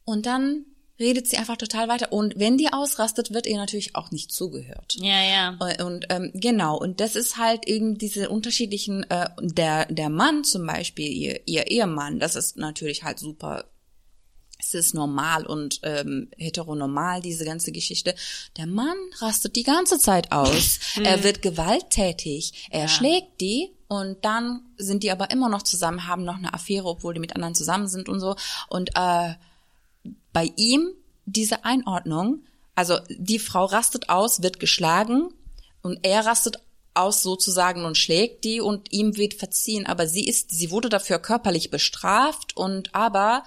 und 0.06 0.26
dann 0.26 0.66
redet 1.00 1.28
sie 1.28 1.38
einfach 1.38 1.58
total 1.58 1.88
weiter. 1.88 2.12
Und 2.12 2.40
wenn 2.40 2.58
die 2.58 2.74
ausrastet, 2.74 3.34
wird 3.34 3.46
ihr 3.46 3.58
natürlich 3.58 3.96
auch 3.96 4.12
nicht 4.12 4.32
zugehört. 4.32 4.96
Ja, 5.00 5.22
ja. 5.22 5.58
Und, 5.60 5.82
und 5.82 6.06
ähm, 6.10 6.32
genau, 6.34 6.78
und 6.78 7.00
das 7.00 7.16
ist 7.16 7.38
halt 7.38 7.68
eben 7.68 7.98
diese 7.98 8.30
unterschiedlichen, 8.30 9.04
äh, 9.10 9.30
der, 9.40 9.86
der 9.86 10.10
Mann 10.10 10.44
zum 10.44 10.66
Beispiel, 10.66 11.08
ihr, 11.08 11.42
ihr 11.46 11.68
Ehemann, 11.68 12.20
das 12.20 12.36
ist 12.36 12.58
natürlich 12.58 13.04
halt 13.04 13.20
super, 13.20 13.66
es 14.60 14.74
ist 14.74 14.96
normal 14.96 15.46
und 15.46 15.80
ähm, 15.84 16.32
heteronormal, 16.36 17.22
diese 17.22 17.46
ganze 17.46 17.72
Geschichte. 17.72 18.16
Der 18.58 18.66
Mann 18.66 18.98
rastet 19.20 19.56
die 19.56 19.64
ganze 19.64 20.00
Zeit 20.00 20.32
aus. 20.32 20.80
er 21.04 21.24
wird 21.24 21.44
gewalttätig, 21.44 22.68
er 22.72 22.88
schlägt 22.88 23.40
die 23.40 23.77
und 23.88 24.26
dann 24.26 24.62
sind 24.78 25.04
die 25.04 25.12
aber 25.12 25.32
immer 25.32 25.50
noch 25.50 25.64
zusammen, 25.64 26.08
haben 26.08 26.24
noch 26.24 26.38
eine 26.38 26.54
Affäre, 26.54 26.88
obwohl 26.88 27.14
die 27.14 27.20
mit 27.20 27.36
anderen 27.36 27.56
zusammen 27.56 27.88
sind 27.88 28.10
und 28.10 28.20
so. 28.20 28.36
Und 28.70 28.92
äh, 28.96 29.34
bei 30.34 30.52
ihm 30.56 30.90
diese 31.26 31.66
Einordnung, 31.66 32.44
also 32.76 33.00
die 33.10 33.40
Frau 33.40 33.66
rastet 33.66 34.10
aus, 34.10 34.42
wird 34.42 34.60
geschlagen 34.60 35.34
und 35.82 36.00
er 36.04 36.26
rastet 36.26 36.60
aus 36.94 37.22
sozusagen 37.22 37.86
und 37.86 37.98
schlägt 37.98 38.44
die 38.44 38.60
und 38.60 38.92
ihm 38.92 39.16
wird 39.18 39.36
verziehen, 39.36 39.86
aber 39.86 40.08
sie 40.08 40.28
ist, 40.28 40.52
sie 40.52 40.72
wurde 40.72 40.90
dafür 40.90 41.20
körperlich 41.20 41.70
bestraft 41.70 42.58
und 42.58 42.94
aber 42.96 43.44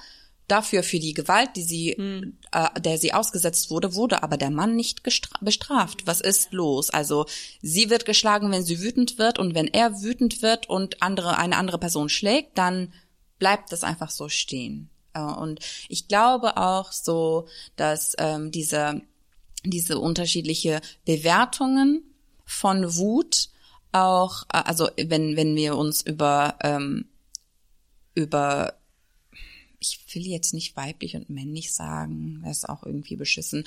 dafür 0.50 0.82
für 0.82 0.98
die 0.98 1.14
Gewalt, 1.14 1.50
die 1.56 1.62
sie, 1.62 1.90
äh, 1.92 2.80
der 2.80 2.98
sie 2.98 3.12
ausgesetzt 3.12 3.70
wurde, 3.70 3.94
wurde 3.94 4.22
aber 4.22 4.36
der 4.36 4.50
Mann 4.50 4.76
nicht 4.76 5.02
bestraft. 5.02 6.06
Was 6.06 6.20
ist 6.20 6.52
los? 6.52 6.90
Also 6.90 7.26
sie 7.62 7.90
wird 7.90 8.04
geschlagen, 8.04 8.50
wenn 8.50 8.64
sie 8.64 8.80
wütend 8.80 9.18
wird 9.18 9.38
und 9.38 9.54
wenn 9.54 9.68
er 9.68 10.02
wütend 10.02 10.42
wird 10.42 10.68
und 10.68 11.02
andere 11.02 11.36
eine 11.36 11.56
andere 11.56 11.78
Person 11.78 12.08
schlägt, 12.08 12.58
dann 12.58 12.92
bleibt 13.38 13.72
das 13.72 13.84
einfach 13.84 14.10
so 14.10 14.28
stehen. 14.28 14.90
Äh, 15.14 15.20
und 15.20 15.60
ich 15.88 16.08
glaube 16.08 16.56
auch 16.56 16.92
so, 16.92 17.46
dass 17.76 18.14
ähm, 18.18 18.50
diese 18.50 19.02
diese 19.64 19.98
unterschiedliche 19.98 20.80
Bewertungen 21.04 22.02
von 22.46 22.96
Wut 22.96 23.50
auch, 23.92 24.44
äh, 24.52 24.62
also 24.64 24.88
wenn 24.96 25.36
wenn 25.36 25.54
wir 25.54 25.76
uns 25.76 26.02
über 26.02 26.56
ähm, 26.62 27.06
über 28.14 28.79
ich 29.80 29.98
will 30.12 30.26
jetzt 30.26 30.54
nicht 30.54 30.76
weiblich 30.76 31.16
und 31.16 31.30
männlich 31.30 31.72
sagen, 31.72 32.42
das 32.44 32.58
ist 32.58 32.68
auch 32.68 32.84
irgendwie 32.84 33.16
beschissen. 33.16 33.64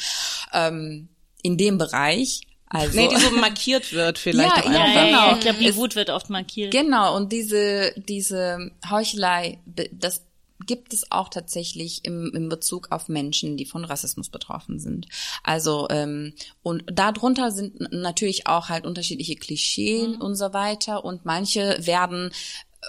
Ähm, 0.54 1.10
in 1.42 1.58
dem 1.58 1.78
Bereich, 1.78 2.42
also 2.68 2.98
Nee, 3.00 3.08
die 3.08 3.18
so 3.18 3.32
markiert 3.32 3.92
wird 3.94 4.18
vielleicht 4.18 4.56
Ja, 4.56 4.64
auch 4.64 4.72
ja, 4.72 5.06
Genau. 5.06 5.34
ich 5.34 5.40
glaube, 5.42 5.60
die 5.60 5.76
Wut 5.76 5.96
wird 5.96 6.10
oft 6.10 6.30
markiert. 6.30 6.72
Genau, 6.72 7.16
und 7.16 7.32
diese, 7.32 7.94
diese 7.98 8.72
Heuchelei, 8.90 9.60
das 9.92 10.24
gibt 10.66 10.94
es 10.94 11.12
auch 11.12 11.30
tatsächlich 11.30 12.06
im, 12.06 12.32
im 12.34 12.48
Bezug 12.48 12.92
auf 12.92 13.10
Menschen, 13.10 13.58
die 13.58 13.66
von 13.66 13.84
Rassismus 13.84 14.30
betroffen 14.30 14.80
sind. 14.80 15.08
Also, 15.44 15.88
ähm, 15.90 16.34
und 16.62 16.84
darunter 16.88 17.52
sind 17.52 17.92
natürlich 17.92 18.48
auch 18.48 18.70
halt 18.70 18.86
unterschiedliche 18.86 19.36
Klischeen 19.36 20.16
und 20.16 20.36
so 20.36 20.54
weiter 20.54 21.04
und 21.04 21.26
manche 21.26 21.78
werden 21.86 22.32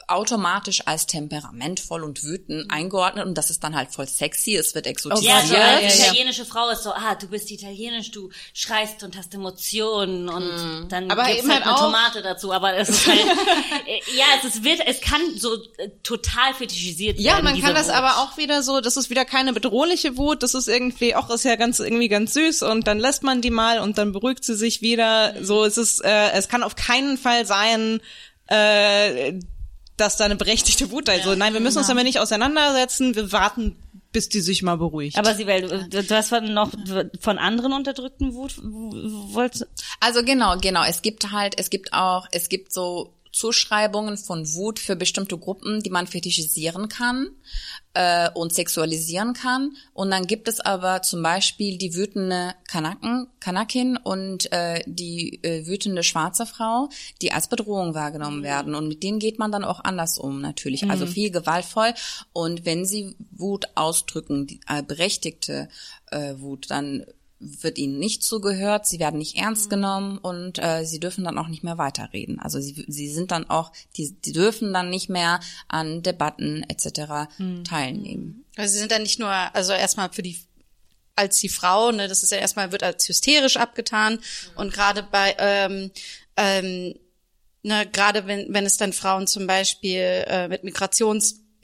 automatisch 0.08 0.86
als 0.86 1.06
temperamentvoll 1.06 2.02
und 2.02 2.22
wütend 2.24 2.70
eingeordnet 2.70 3.26
und 3.26 3.34
das 3.38 3.50
ist 3.50 3.62
dann 3.64 3.74
halt 3.74 3.90
voll 3.90 4.08
sexy, 4.08 4.56
es 4.56 4.74
wird 4.74 4.86
Ja, 4.86 4.90
exotisiert. 4.92 5.46
so 5.46 5.54
Ja, 5.54 5.80
ja, 5.80 5.88
ja. 5.88 5.94
italienische 6.06 6.44
Frau 6.44 6.68
ist 6.70 6.82
so, 6.82 6.90
ah, 6.92 7.14
du 7.14 7.28
bist 7.28 7.50
italienisch, 7.50 8.10
du 8.10 8.30
schreist 8.52 9.02
und 9.02 9.16
hast 9.16 9.34
Emotionen 9.34 10.28
und 10.28 10.88
dann 10.88 11.10
Aber 11.10 11.24
gibt's 11.24 11.42
halt 11.42 11.52
halt 11.54 11.62
eine 11.64 11.74
auch- 11.74 11.80
Tomate 11.80 12.22
dazu, 12.22 12.52
aber 12.52 12.74
es 12.76 12.88
ist 12.88 13.06
halt, 13.06 13.18
äh, 13.86 14.16
ja, 14.16 14.24
es 14.38 14.44
ist, 14.54 14.64
wird, 14.64 14.80
es 14.86 15.00
kann 15.00 15.20
so 15.36 15.54
äh, 15.78 15.90
total 16.02 16.54
fetischisiert 16.54 17.18
Ja, 17.20 17.32
werden. 17.34 17.44
man 17.44 17.54
diese 17.54 17.66
kann 17.66 17.74
das 17.74 17.86
Wut. 17.88 17.94
aber 17.94 18.18
auch 18.18 18.36
wieder 18.36 18.62
so, 18.62 18.80
das 18.80 18.96
ist 18.96 19.10
wieder 19.10 19.24
keine 19.24 19.52
bedrohliche 19.52 20.16
Wut, 20.16 20.42
das 20.42 20.54
ist 20.54 20.68
irgendwie, 20.68 21.14
auch 21.14 21.30
ist 21.30 21.44
ja 21.44 21.56
ganz 21.56 21.78
irgendwie 21.78 22.08
ganz 22.08 22.34
süß 22.34 22.62
und 22.62 22.86
dann 22.86 22.98
lässt 22.98 23.22
man 23.22 23.40
die 23.40 23.50
mal 23.50 23.78
und 23.80 23.98
dann 23.98 24.12
beruhigt 24.12 24.44
sie 24.44 24.54
sich 24.56 24.82
wieder. 24.82 25.34
So, 25.42 25.64
es 25.64 25.78
ist, 25.78 26.04
äh, 26.04 26.30
es 26.32 26.48
kann 26.48 26.62
auf 26.62 26.76
keinen 26.76 27.16
Fall 27.18 27.46
sein, 27.46 28.00
äh, 28.48 29.34
dass 29.96 30.16
da 30.16 30.24
eine 30.24 30.36
berechtigte 30.36 30.90
Wut 30.90 31.08
da 31.08 31.12
ist. 31.12 31.24
So, 31.24 31.34
nein, 31.34 31.52
wir 31.52 31.60
müssen 31.60 31.78
uns 31.78 31.86
damit 31.86 32.04
nicht 32.04 32.18
auseinandersetzen, 32.18 33.14
wir 33.14 33.30
warten, 33.32 33.76
bis 34.12 34.28
die 34.28 34.40
sich 34.40 34.62
mal 34.62 34.76
beruhigt. 34.76 35.18
Aber 35.18 35.34
Sibel, 35.34 35.88
du, 35.88 36.02
du 36.02 36.14
hast 36.14 36.28
von 36.28 36.52
noch 36.52 36.70
von 37.20 37.38
anderen 37.38 37.72
unterdrückten 37.72 38.34
Wut 38.34 38.56
wolltest 38.62 39.66
Also 40.00 40.22
genau, 40.24 40.56
genau. 40.58 40.84
Es 40.84 41.02
gibt 41.02 41.32
halt, 41.32 41.58
es 41.58 41.70
gibt 41.70 41.92
auch, 41.92 42.26
es 42.30 42.48
gibt 42.48 42.72
so 42.72 43.12
Zuschreibungen 43.32 44.16
von 44.16 44.54
Wut 44.54 44.78
für 44.78 44.94
bestimmte 44.94 45.36
Gruppen, 45.36 45.82
die 45.82 45.90
man 45.90 46.06
fetischisieren 46.06 46.88
kann 46.88 47.30
äh, 47.94 48.28
und 48.34 48.52
sexualisieren 48.52 49.32
kann. 49.32 49.76
Und 49.92 50.10
dann 50.10 50.26
gibt 50.26 50.48
es 50.48 50.60
aber 50.60 51.02
zum 51.02 51.22
Beispiel 51.22 51.78
die 51.78 51.94
wütende 51.94 52.54
Kanaken, 52.68 53.28
Kanakin 53.40 53.96
und 53.96 54.52
äh, 54.52 54.82
die 54.86 55.42
äh, 55.42 55.66
wütende 55.66 56.02
schwarze 56.02 56.46
Frau, 56.46 56.88
die 57.22 57.32
als 57.32 57.48
Bedrohung 57.48 57.94
wahrgenommen 57.94 58.42
werden. 58.42 58.74
Und 58.74 58.88
mit 58.88 59.02
denen 59.02 59.18
geht 59.18 59.38
man 59.38 59.52
dann 59.52 59.64
auch 59.64 59.80
anders 59.82 60.18
um, 60.18 60.40
natürlich. 60.40 60.90
Also 60.90 61.06
viel 61.06 61.30
gewaltvoll. 61.30 61.94
Und 62.32 62.64
wenn 62.66 62.84
sie 62.84 63.16
Wut 63.30 63.66
ausdrücken, 63.74 64.46
die 64.46 64.60
äh, 64.68 64.82
berechtigte 64.82 65.68
äh, 66.10 66.34
Wut, 66.38 66.70
dann 66.70 67.06
wird 67.38 67.78
ihnen 67.78 67.98
nicht 67.98 68.22
zugehört, 68.22 68.86
sie 68.86 68.98
werden 68.98 69.18
nicht 69.18 69.36
ernst 69.36 69.68
genommen 69.68 70.18
und 70.18 70.58
äh, 70.58 70.84
sie 70.84 71.00
dürfen 71.00 71.24
dann 71.24 71.38
auch 71.38 71.48
nicht 71.48 71.64
mehr 71.64 71.78
weiterreden. 71.78 72.38
Also 72.40 72.60
sie, 72.60 72.84
sie 72.88 73.08
sind 73.08 73.30
dann 73.30 73.50
auch, 73.50 73.72
die, 73.96 74.14
die 74.24 74.32
dürfen 74.32 74.72
dann 74.72 74.90
nicht 74.90 75.10
mehr 75.10 75.40
an 75.68 76.02
Debatten 76.02 76.64
etc. 76.68 77.28
teilnehmen. 77.64 78.44
Also 78.56 78.72
sie 78.72 78.78
sind 78.78 78.92
dann 78.92 79.02
nicht 79.02 79.18
nur, 79.18 79.30
also 79.30 79.72
erstmal 79.72 80.12
für 80.12 80.22
die 80.22 80.38
als 81.16 81.38
die 81.38 81.48
Frau, 81.48 81.92
ne, 81.92 82.08
das 82.08 82.22
ist 82.22 82.32
ja 82.32 82.38
erstmal 82.38 82.72
wird 82.72 82.82
als 82.82 83.08
hysterisch 83.08 83.56
abgetan 83.56 84.18
und 84.56 84.72
gerade 84.72 85.04
bei 85.04 85.36
ähm, 85.38 85.92
ähm, 86.36 86.94
ne, 87.62 87.86
gerade 87.92 88.26
wenn 88.26 88.52
wenn 88.52 88.66
es 88.66 88.78
dann 88.78 88.92
Frauen 88.92 89.26
zum 89.26 89.46
Beispiel 89.46 90.24
äh, 90.26 90.48
mit 90.48 90.64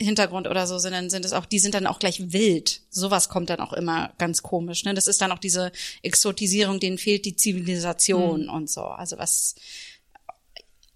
Migrationshintergrund 0.01 0.48
oder 0.48 0.66
so 0.66 0.78
sind, 0.78 0.92
dann 0.92 1.11
sind 1.11 1.24
es 1.24 1.32
auch, 1.32 1.46
die 1.46 1.59
sind 1.59 1.74
dann 1.74 1.86
auch 1.86 1.98
gleich 1.98 2.32
wild. 2.32 2.80
Sowas 2.90 3.28
kommt 3.28 3.51
dann 3.51 3.61
auch 3.61 3.72
immer 3.72 4.12
ganz 4.18 4.42
komisch. 4.42 4.84
Ne? 4.84 4.94
Das 4.94 5.07
ist 5.07 5.20
dann 5.20 5.32
auch 5.32 5.38
diese 5.38 5.72
Exotisierung, 6.03 6.80
denen 6.80 6.98
fehlt 6.98 7.24
die 7.24 7.36
Zivilisation 7.36 8.48
und 8.48 8.70
so. 8.70 8.82
Also 8.82 9.18
was 9.18 9.55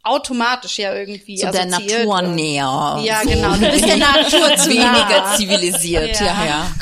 automatisch 0.03 0.79
ja 0.79 0.95
irgendwie 0.95 1.39
So 1.39 1.51
der 1.51 1.67
Natur 1.67 2.23
näher. 2.23 3.01
Ja, 3.03 3.23
so 3.23 3.29
genau. 3.29 3.55
Du 3.55 3.71
bist 3.71 3.87
der 3.87 3.97
Natur 4.13 4.57
zu 4.57 4.69
weniger 4.69 5.21
nah. 5.21 5.37
zivilisiert. 5.37 6.21
Ja, 6.21 6.45
ja. 6.45 6.75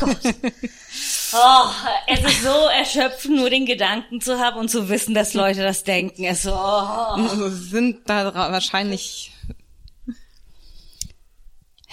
Oh, 1.35 1.71
es 2.09 2.21
ist 2.21 2.43
so 2.43 2.69
erschöpfend, 2.69 3.37
nur 3.37 3.49
den 3.49 3.65
Gedanken 3.65 4.21
zu 4.21 4.39
haben 4.39 4.59
und 4.59 4.71
zu 4.71 4.89
wissen, 4.89 5.15
dass 5.15 5.35
Leute 5.35 5.63
das 5.63 5.85
denken. 5.85 6.25
Es 6.25 6.43
so, 6.43 6.53
oh. 6.53 7.49
sind 7.49 8.01
da 8.07 8.35
wahrscheinlich 8.35 9.32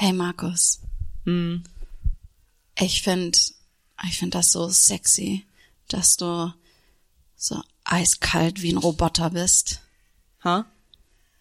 Hey 0.02 0.14
Markus. 0.14 0.80
Ich 2.78 3.02
find, 3.04 3.52
ich 4.08 4.18
find 4.18 4.34
das 4.34 4.52
so 4.54 4.70
sexy, 4.70 5.46
dass 5.90 6.16
du 6.16 6.54
so 7.36 7.62
eiskalt 7.84 8.62
wie 8.62 8.72
ein 8.72 8.78
Roboter 8.78 9.30
bist. 9.32 9.82
ha? 10.44 10.66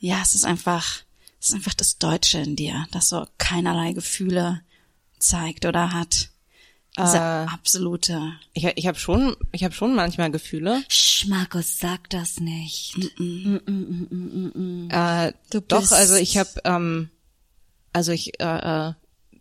Ja, 0.01 0.21
es 0.23 0.35
ist 0.35 0.45
einfach, 0.45 1.03
es 1.41 1.51
ist 1.51 1.55
einfach 1.55 1.75
das 1.75 1.99
Deutsche 1.99 2.39
in 2.39 2.57
dir, 2.57 2.87
das 2.91 3.09
so 3.09 3.27
keinerlei 3.39 3.93
Gefühle 3.93 4.61
zeigt 5.21 5.65
oder 5.65 5.93
hat. 5.93 6.31
Diese 6.99 7.17
Äh. 7.19 7.47
absolute. 7.47 8.33
Ich, 8.55 8.65
ich 8.65 8.87
habe 8.89 8.99
schon, 8.99 9.37
ich 9.53 9.63
habe 9.63 9.73
schon 9.75 9.95
manchmal 9.95 10.33
Gefühle. 10.33 10.83
Sch, 10.89 11.27
Markus, 11.27 11.79
sag 11.79 12.11
das 12.11 12.41
nicht. 12.41 12.97
Äh, 12.99 13.61
Du 15.51 15.61
doch, 15.61 15.81
bist- 15.81 15.93
also 15.93 16.15
ich 16.17 16.39
habe, 16.39 16.51
ähm, 16.65 17.11
also 17.93 18.13
ich, 18.13 18.41
äh, 18.41 18.89
äh, 18.89 18.93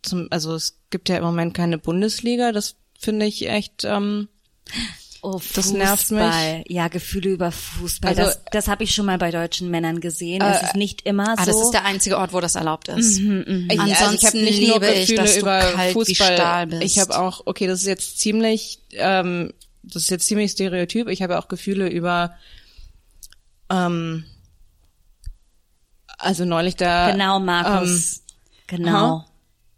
zum, 0.03 0.27
also 0.31 0.55
es 0.55 0.79
gibt 0.89 1.09
ja 1.09 1.17
im 1.17 1.23
Moment 1.23 1.53
keine 1.53 1.77
Bundesliga. 1.77 2.51
Das 2.51 2.75
finde 2.99 3.25
ich 3.25 3.47
echt. 3.49 3.83
Ähm, 3.83 4.27
Oh, 5.23 5.41
Das 5.55 5.71
nervt 5.71 6.11
mich. 6.11 6.21
Fußball. 6.21 6.63
Ja, 6.67 6.87
Gefühle 6.89 7.31
über 7.31 7.51
Fußball. 7.51 8.11
Also- 8.11 8.21
das 8.21 8.39
das 8.51 8.67
habe 8.67 8.83
ich 8.83 8.93
schon 8.93 9.07
mal 9.07 9.17
bei 9.17 9.31
deutschen 9.31 9.69
Männern 9.71 9.99
gesehen. 9.99 10.41
Es 10.43 10.61
ist 10.61 10.75
nicht 10.75 11.01
immer 11.07 11.25
so. 11.25 11.31
Ah, 11.41 11.45
das 11.45 11.59
ist 11.59 11.71
der 11.71 11.85
einzige 11.85 12.17
Ort, 12.19 12.33
wo 12.33 12.39
das 12.39 12.53
erlaubt 12.53 12.87
ist. 12.87 13.17
ich, 13.17 13.27
also 13.27 13.65
ich 13.73 13.79
Ansonsten 13.97 14.27
habe 14.27 14.37
nicht 14.37 14.61
nur 14.67 14.73
liebe 14.79 14.87
ich, 14.93 14.99
Gefühle 15.07 15.21
dass 15.23 15.37
über 15.37 15.59
kalt 15.59 15.89
wie 15.89 15.93
Fußball. 15.93 16.33
Stahl 16.35 16.67
bist. 16.67 16.83
Ich 16.83 16.99
habe 16.99 17.17
auch, 17.19 17.41
okay, 17.45 17.65
das 17.65 17.79
ist 17.81 17.87
jetzt 17.87 18.19
ziemlich, 18.19 18.79
ähm, 18.91 19.53
das 19.81 20.03
ist 20.03 20.09
jetzt 20.11 20.27
ziemlich 20.27 20.51
stereotyp. 20.51 21.07
Ich 21.09 21.23
habe 21.23 21.39
auch 21.39 21.47
Gefühle 21.47 21.89
über, 21.89 22.35
ähm, 23.71 24.23
also 26.19 26.45
neulich 26.45 26.75
da. 26.75 27.11
genau, 27.11 27.39
Ähm, 27.39 27.45
Genau. 28.68 29.26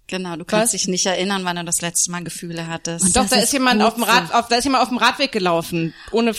Genau, 0.08 0.36
du 0.36 0.44
kannst 0.44 0.74
Was? 0.74 0.82
dich 0.82 0.88
nicht 0.88 1.06
erinnern, 1.06 1.46
wann 1.46 1.58
du 1.58 1.64
das 1.64 1.82
letzte 1.82 2.10
Mal 2.10 2.24
Gefühle 2.24 2.66
hattest. 2.66 3.16
Doch, 3.16 3.22
Das 3.22 3.30
da 3.30 3.36
ist 3.38 3.44
ist 3.44 3.54
jemand 3.54 3.84
auf 3.84 3.94
dem 3.94 4.04
Rad, 4.04 4.34
auf, 4.34 4.48
da 4.48 4.56
ist 4.56 4.64
jemand 4.64 4.82
auf 4.82 4.90
dem 4.90 4.98
Radweg 4.98 5.32
gelaufen, 5.32 5.94
ohne 6.12 6.34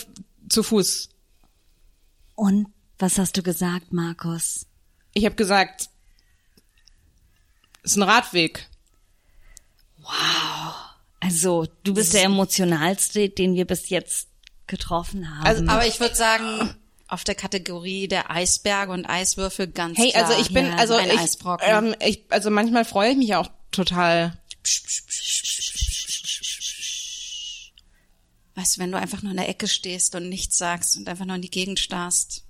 zu 0.48 0.64
Fuß. 0.64 1.08
Und 2.34 2.66
was 2.98 3.16
hast 3.16 3.36
du 3.36 3.42
gesagt, 3.44 3.92
Markus? 3.92 4.66
Ich 5.14 5.24
habe 5.24 5.36
gesagt, 5.36 5.88
ist 7.84 7.96
ein 7.96 8.02
Radweg. 8.02 8.68
Also, 11.20 11.66
du 11.84 11.94
bist 11.94 12.14
der 12.14 12.24
emotionalste, 12.24 13.28
den 13.28 13.54
wir 13.54 13.66
bis 13.66 13.88
jetzt 13.88 14.28
getroffen 14.66 15.30
haben. 15.30 15.46
Also, 15.46 15.64
Aber 15.66 15.86
ich 15.86 16.00
würde 16.00 16.14
sagen, 16.14 16.74
auf 17.10 17.24
der 17.24 17.34
Kategorie 17.34 18.06
der 18.08 18.30
Eisberge 18.30 18.92
und 18.92 19.06
Eiswürfel 19.06 19.66
ganz 19.66 19.98
Hey, 19.98 20.10
klar. 20.12 20.26
also 20.26 20.40
ich 20.40 20.52
bin, 20.52 20.66
ja, 20.66 20.76
also 20.76 20.94
ein 20.94 21.10
ich, 21.10 21.18
Eisbrocken. 21.18 21.66
ähm, 21.68 21.94
ich, 22.00 22.24
also 22.30 22.50
manchmal 22.50 22.84
freue 22.84 23.10
ich 23.10 23.16
mich 23.16 23.34
auch 23.34 23.48
total. 23.72 24.38
Weißt 28.54 28.76
du, 28.76 28.80
wenn 28.80 28.92
du 28.92 28.98
einfach 28.98 29.22
nur 29.22 29.30
in 29.32 29.38
der 29.38 29.48
Ecke 29.48 29.68
stehst 29.68 30.14
und 30.14 30.28
nichts 30.28 30.58
sagst 30.58 30.96
und 30.96 31.08
einfach 31.08 31.24
nur 31.24 31.36
in 31.36 31.42
die 31.42 31.50
Gegend 31.50 31.80
starrst. 31.80 32.44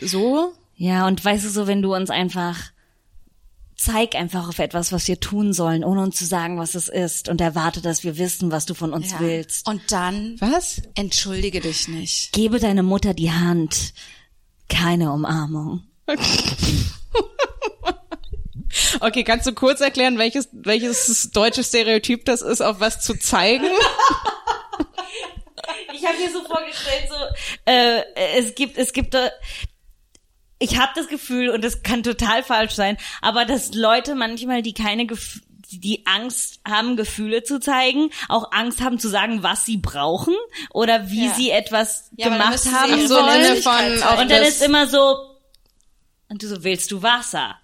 So? 0.00 0.54
ja, 0.76 1.06
und 1.06 1.24
weißt 1.24 1.44
du 1.44 1.50
so, 1.50 1.66
wenn 1.66 1.82
du 1.82 1.94
uns 1.94 2.10
einfach 2.10 2.56
zeig 3.78 4.16
einfach 4.16 4.48
auf 4.48 4.58
etwas, 4.58 4.90
was 4.92 5.06
wir 5.08 5.20
tun 5.20 5.52
sollen, 5.52 5.84
ohne 5.84 6.02
uns 6.02 6.16
zu 6.16 6.26
sagen, 6.26 6.58
was 6.58 6.74
es 6.74 6.88
ist 6.88 7.28
und 7.28 7.40
erwarte, 7.40 7.80
dass 7.80 8.02
wir 8.04 8.18
wissen, 8.18 8.50
was 8.50 8.66
du 8.66 8.74
von 8.74 8.92
uns 8.92 9.12
Ja. 9.12 9.20
willst. 9.20 9.66
Und 9.68 9.80
dann 9.92 10.36
Was? 10.40 10.82
entschuldige 10.96 11.60
dich 11.60 11.86
nicht. 11.88 12.32
Gebe 12.32 12.58
deine 12.58 12.82
Mutter 12.82 13.14
die 13.14 13.30
Hand, 13.32 13.94
keine 14.68 15.12
Umarmung. 15.12 15.84
Okay, 19.00 19.24
kannst 19.24 19.46
du 19.46 19.54
kurz 19.54 19.80
erklären, 19.80 20.18
welches, 20.18 20.48
welches 20.52 21.30
deutsche 21.30 21.64
Stereotyp 21.64 22.24
das 22.26 22.42
ist, 22.42 22.60
auf 22.60 22.80
was 22.80 23.00
zu 23.00 23.14
zeigen? 23.18 23.64
Ich 25.94 26.04
habe 26.06 26.16
mir 26.18 26.30
so 26.30 26.44
vorgestellt, 26.44 27.08
so 27.08 27.16
äh, 27.64 28.02
es 28.38 28.54
gibt 28.54 28.78
es 28.78 28.92
gibt 28.92 29.14
äh, 29.14 29.30
ich 30.58 30.78
habe 30.78 30.92
das 30.94 31.08
Gefühl 31.08 31.50
und 31.50 31.62
das 31.64 31.82
kann 31.82 32.02
total 32.02 32.42
falsch 32.42 32.72
sein, 32.74 32.96
aber 33.22 33.44
dass 33.44 33.74
Leute 33.74 34.14
manchmal, 34.14 34.62
die 34.62 34.74
keine 34.74 35.06
Gef 35.06 35.40
die 35.70 36.06
Angst 36.06 36.60
haben, 36.66 36.96
Gefühle 36.96 37.42
zu 37.42 37.60
zeigen, 37.60 38.08
auch 38.30 38.52
Angst 38.52 38.80
haben 38.80 38.98
zu 38.98 39.08
sagen, 39.08 39.42
was 39.42 39.66
sie 39.66 39.76
brauchen 39.76 40.34
oder 40.70 41.10
wie 41.10 41.26
Ja. 41.26 41.34
sie 41.34 41.50
etwas 41.50 42.10
Ja, 42.16 42.30
gemacht 42.30 42.64
haben 42.72 43.06
So. 43.06 43.18
Und 43.20 44.30
dann 44.30 44.42
ist 44.42 44.62
immer 44.62 44.86
so, 44.86 45.14
und 46.30 46.42
du 46.42 46.48
so, 46.48 46.64
willst 46.64 46.90
du 46.90 47.02
Wasser? 47.02 47.56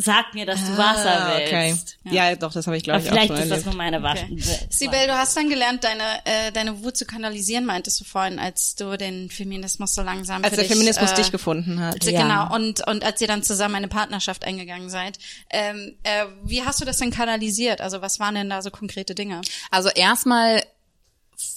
Sag 0.00 0.32
mir, 0.32 0.46
dass 0.46 0.64
du 0.64 0.76
Wasser 0.78 1.26
Ah, 1.26 1.36
okay. 1.38 1.70
willst. 1.72 1.98
Ja, 2.04 2.36
doch, 2.36 2.52
das 2.52 2.68
habe 2.68 2.76
ich 2.76 2.84
glaube 2.84 3.00
ich 3.00 3.06
auch 3.06 3.10
vielleicht 3.10 3.28
schon 3.28 3.36
ist 3.38 3.42
das 3.50 3.50
erlebt. 3.50 3.66
nur 3.66 3.74
meine 3.74 4.00
Wasser. 4.04 4.26
Okay. 4.30 4.58
Sibel, 4.70 5.06
du 5.08 5.12
hast 5.18 5.36
dann 5.36 5.48
gelernt, 5.48 5.82
deine, 5.82 6.04
äh, 6.24 6.52
deine 6.52 6.84
Wut 6.84 6.96
zu 6.96 7.04
kanalisieren, 7.04 7.66
meintest 7.66 8.00
du 8.00 8.04
vorhin, 8.04 8.38
als 8.38 8.76
du 8.76 8.96
den 8.96 9.28
Feminismus 9.28 9.96
so 9.96 10.02
langsam 10.02 10.44
Als 10.44 10.50
für 10.50 10.56
der 10.60 10.64
dich, 10.66 10.72
Feminismus 10.72 11.10
äh, 11.10 11.14
dich 11.16 11.32
gefunden 11.32 11.80
hat. 11.80 11.94
Also 12.00 12.12
Genau, 12.12 12.54
und, 12.54 12.86
und 12.86 13.02
als 13.04 13.20
ihr 13.20 13.26
dann 13.26 13.42
zusammen 13.42 13.74
eine 13.74 13.88
Partnerschaft 13.88 14.44
eingegangen 14.44 14.88
seid. 14.88 15.18
Ähm, 15.50 15.96
äh, 16.04 16.26
wie 16.44 16.62
hast 16.62 16.80
du 16.80 16.84
das 16.84 16.98
denn 16.98 17.10
kanalisiert? 17.10 17.80
Also 17.80 18.00
was 18.00 18.20
waren 18.20 18.36
denn 18.36 18.48
da 18.48 18.62
so 18.62 18.70
konkrete 18.70 19.16
Dinge? 19.16 19.40
Also 19.72 19.88
erstmal 19.88 20.62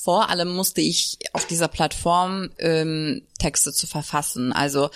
vor 0.04 0.30
allem 0.30 0.54
musste 0.54 0.82
ich 0.82 1.18
auf 1.34 1.46
dieser 1.48 1.68
Plattform 1.68 2.50
ähm, 2.60 3.22
Texte 3.40 3.72
zu 3.74 3.88
verfassen. 3.88 4.52
Also 4.54 4.90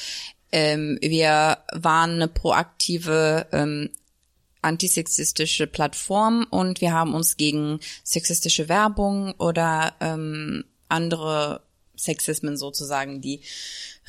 ähm, 0.51 0.97
wir 1.01 1.57
waren 1.73 2.11
eine 2.11 2.27
proaktive 2.27 3.47
ähm, 3.51 3.89
antisexistische 4.61 5.67
Plattform 5.67 6.47
und 6.49 6.81
wir 6.81 6.91
haben 6.91 7.13
uns 7.13 7.37
gegen 7.37 7.79
sexistische 8.03 8.67
Werbung 8.67 9.33
oder 9.37 9.93
ähm, 9.99 10.65
andere 10.89 11.61
Sexismen 11.95 12.57
sozusagen, 12.57 13.21
die 13.21 13.41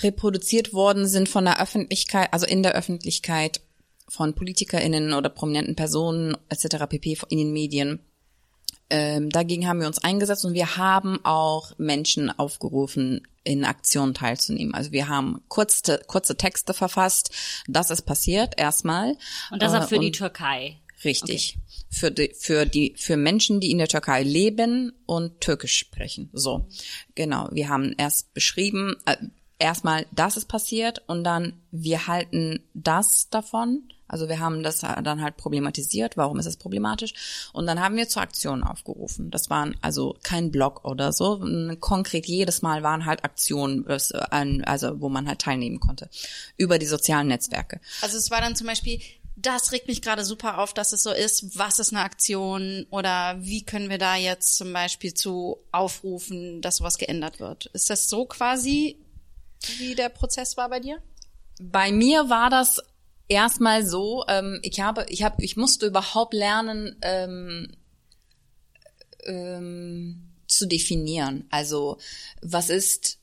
reproduziert 0.01 0.73
worden 0.73 1.07
sind 1.07 1.29
von 1.29 1.45
der 1.45 1.61
Öffentlichkeit, 1.61 2.33
also 2.33 2.47
in 2.47 2.63
der 2.63 2.75
Öffentlichkeit 2.75 3.61
von 4.09 4.35
PolitikerInnen 4.35 5.13
oder 5.13 5.29
prominenten 5.29 5.77
Personen 5.77 6.37
etc. 6.49 6.87
pp. 6.89 7.19
in 7.29 7.39
den 7.39 7.53
Medien. 7.53 8.01
Ähm, 8.89 9.31
dagegen 9.31 9.67
haben 9.67 9.81
wir 9.81 9.89
uns 9.89 9.99
eingesetzt 9.99 10.45
und 10.45 10.55
wir 10.55 10.77
haben 10.77 11.25
auch 11.25 11.73
Menschen 11.77 12.31
aufgerufen, 12.31 13.27
in 13.47 13.65
Aktionen 13.65 14.13
teilzunehmen. 14.13 14.75
Also 14.75 14.91
wir 14.93 15.09
haben 15.09 15.41
kurze, 15.49 16.03
kurze 16.07 16.37
Texte 16.37 16.75
verfasst. 16.75 17.31
Das 17.69 17.91
ist 17.91 18.03
passiert 18.03 18.55
erstmal. 18.59 19.17
Und 19.51 19.63
das 19.63 19.73
Äh, 19.73 19.77
auch 19.79 19.89
für 19.89 19.99
die 19.99 20.07
und- 20.09 20.17
Türkei. 20.17 20.81
Richtig. 21.05 21.59
Für 21.91 22.11
die, 22.11 22.33
für 22.37 22.67
die, 22.67 22.95
für 22.97 23.17
Menschen, 23.17 23.61
die 23.61 23.71
in 23.71 23.79
der 23.79 23.87
Türkei 23.89 24.23
leben 24.23 24.93
und 25.07 25.41
Türkisch 25.41 25.77
sprechen. 25.79 26.31
So. 26.33 26.67
Genau. 27.15 27.49
Wir 27.53 27.69
haben 27.69 27.95
erst 27.97 28.35
beschrieben, 28.35 28.97
äh, 29.05 29.17
erstmal, 29.59 30.07
das 30.11 30.37
ist 30.37 30.47
passiert 30.49 31.03
und 31.07 31.23
dann, 31.23 31.53
wir 31.71 32.07
halten 32.09 32.65
das 32.75 33.29
davon. 33.31 33.89
Also 34.09 34.29
wir 34.29 34.39
haben 34.41 34.63
das 34.63 34.81
dann 34.81 35.23
halt 35.23 35.37
problematisiert. 35.37 36.17
Warum 36.17 36.39
ist 36.39 36.47
es 36.47 36.57
problematisch? 36.57 37.51
Und 37.53 37.67
dann 37.67 37.81
haben 37.81 37.97
wir 37.97 38.09
zur 38.09 38.23
Aktion 38.23 38.63
aufgerufen. 38.63 39.31
Das 39.31 39.51
waren 39.51 39.77
also 39.83 40.17
kein 40.23 40.51
Blog 40.51 40.85
oder 40.85 41.13
so. 41.13 41.45
Konkret 41.81 42.27
jedes 42.27 42.63
Mal 42.63 42.83
waren 42.83 43.05
halt 43.05 43.25
Aktionen, 43.25 43.87
äh, 43.89 43.99
also 44.65 45.01
wo 45.01 45.09
man 45.09 45.27
halt 45.27 45.41
teilnehmen 45.41 45.81
konnte. 45.81 46.09
Über 46.57 46.79
die 46.79 46.87
sozialen 46.87 47.29
Netzwerke. 47.29 47.81
Also 48.01 48.17
es 48.17 48.31
war 48.31 48.41
dann 48.41 48.57
zum 48.57 48.67
Beispiel, 48.67 49.01
das 49.37 49.73
regt 49.73 49.87
mich 49.87 50.01
gerade 50.01 50.25
super 50.25 50.59
auf, 50.59 50.73
dass 50.73 50.93
es 50.93 51.03
so 51.03 51.11
ist. 51.11 51.59
Was 51.59 51.79
ist 51.79 51.93
eine 51.93 52.03
Aktion 52.03 52.87
oder 52.91 53.37
wie 53.41 53.65
können 53.65 53.91
wir 53.91 53.99
da 53.99 54.17
jetzt 54.17 54.57
zum 54.57 54.73
Beispiel 54.73 55.13
zu 55.13 55.59
aufrufen, 55.73 56.63
dass 56.63 56.79
sowas 56.79 56.97
geändert 56.97 57.39
wird? 57.39 57.67
Ist 57.67 57.91
das 57.91 58.09
so 58.09 58.25
quasi, 58.25 58.99
wie 59.79 59.95
der 59.95 60.09
Prozess 60.09 60.57
war 60.57 60.71
bei 60.71 60.81
dir? 60.81 61.03
Bei 61.61 61.93
mir 61.93 62.29
war 62.31 62.51
das 62.51 62.83
erstmal 63.29 63.85
so, 63.87 64.25
ähm, 64.29 64.61
ich 64.63 64.81
habe, 64.81 65.07
ich 65.09 65.23
habe, 65.23 65.43
ich 65.43 65.57
musste 65.57 65.87
überhaupt 65.87 66.35
lernen, 66.35 66.97
ähm, 67.03 67.77
ähm, 69.25 70.27
zu 70.47 70.67
definieren. 70.67 71.47
Also, 71.51 71.99
was 72.41 72.71
ist, 72.71 73.19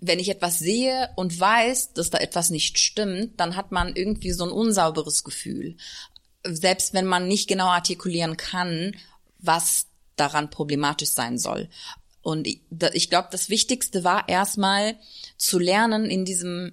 wenn 0.00 0.18
ich 0.18 0.28
etwas 0.28 0.58
sehe 0.58 1.10
und 1.16 1.38
weiß, 1.38 1.92
dass 1.92 2.10
da 2.10 2.18
etwas 2.18 2.50
nicht 2.50 2.78
stimmt, 2.78 3.38
dann 3.38 3.56
hat 3.56 3.72
man 3.72 3.94
irgendwie 3.94 4.32
so 4.32 4.44
ein 4.44 4.50
unsauberes 4.50 5.24
Gefühl. 5.24 5.76
Selbst 6.44 6.94
wenn 6.94 7.06
man 7.06 7.28
nicht 7.28 7.48
genau 7.48 7.66
artikulieren 7.66 8.36
kann, 8.36 8.96
was 9.38 9.86
daran 10.16 10.50
problematisch 10.50 11.10
sein 11.10 11.38
soll. 11.38 11.68
Und 12.22 12.46
ich, 12.46 12.62
ich 12.94 13.10
glaube, 13.10 13.28
das 13.30 13.50
Wichtigste 13.50 14.04
war 14.04 14.28
erstmal 14.28 14.96
zu 15.36 15.58
lernen 15.58 16.06
in 16.06 16.24
diesem 16.24 16.72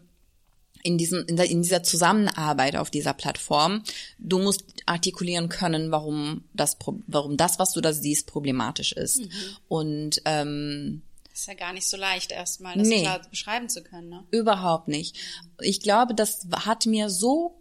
in 0.84 0.97
diesem 0.97 1.25
in, 1.27 1.61
dieser 1.61 1.81
Zusammenarbeit 1.84 2.75
auf 2.75 2.89
dieser 2.91 3.13
Plattform, 3.13 3.84
du 4.19 4.39
musst 4.39 4.65
artikulieren 4.86 5.49
können, 5.49 5.91
warum 5.91 6.43
das 6.53 6.77
warum 7.07 7.38
das, 7.38 7.57
was 7.59 7.71
du 7.71 7.81
da 7.81 7.93
siehst, 7.93 8.27
problematisch 8.27 8.91
ist. 8.91 9.21
Und 9.67 10.21
ähm, 10.25 11.01
Das 11.31 11.39
ist 11.41 11.47
ja 11.47 11.53
gar 11.55 11.73
nicht 11.73 11.88
so 11.88 11.97
leicht 11.97 12.31
erstmal, 12.31 12.77
das 12.77 12.88
Nee. 12.88 13.01
klar 13.01 13.21
beschreiben 13.29 13.69
zu 13.69 13.81
können. 13.81 14.09
Ne? 14.09 14.23
Überhaupt 14.31 14.89
nicht. 14.89 15.17
Ich 15.61 15.79
glaube, 15.79 16.13
das 16.13 16.47
hat 16.51 16.86
mir 16.86 17.09
so 17.09 17.59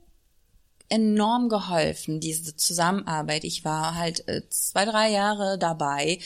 enorm 0.88 1.48
geholfen, 1.48 2.20
diese 2.20 2.54
Zusammenarbeit. 2.56 3.44
Ich 3.44 3.64
war 3.64 3.94
halt 3.94 4.28
äh, 4.28 4.42
zwei, 4.50 4.84
drei 4.84 5.10
Jahre 5.10 5.58
dabei 5.58 6.18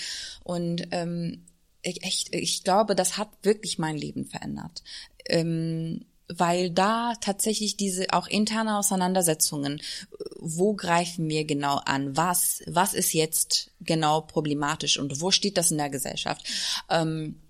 und 0.43 0.89
ähm, 0.91 1.45
ich, 1.83 2.03
echt, 2.03 2.35
ich 2.35 2.65
glaube, 2.65 2.97
das 2.97 3.17
hat 3.17 3.29
wirklich 3.43 3.79
mein 3.79 3.97
Leben 3.97 4.25
verändert. 4.25 4.83
Ähm, 5.27 6.05
weil 6.29 6.71
da 6.71 7.15
tatsächlich 7.21 7.77
diese 7.77 8.13
auch 8.13 8.27
interne 8.27 8.79
Auseinandersetzungen, 8.79 9.79
äh, 9.79 10.25
wo 10.39 10.75
greifen 10.75 11.29
wir 11.29 11.45
genau 11.45 11.77
an, 11.85 12.17
was, 12.17 12.63
was 12.67 12.95
ist 12.95 13.13
jetzt 13.13 13.71
genau 13.81 14.23
problematisch 14.23 14.99
und 14.99 15.21
wo 15.21 15.31
steht 15.31 15.57
das 15.57 15.71
in 15.71 15.79
der 15.79 15.91
Gesellschaft? 15.91 16.47
Ähm, 16.91 17.41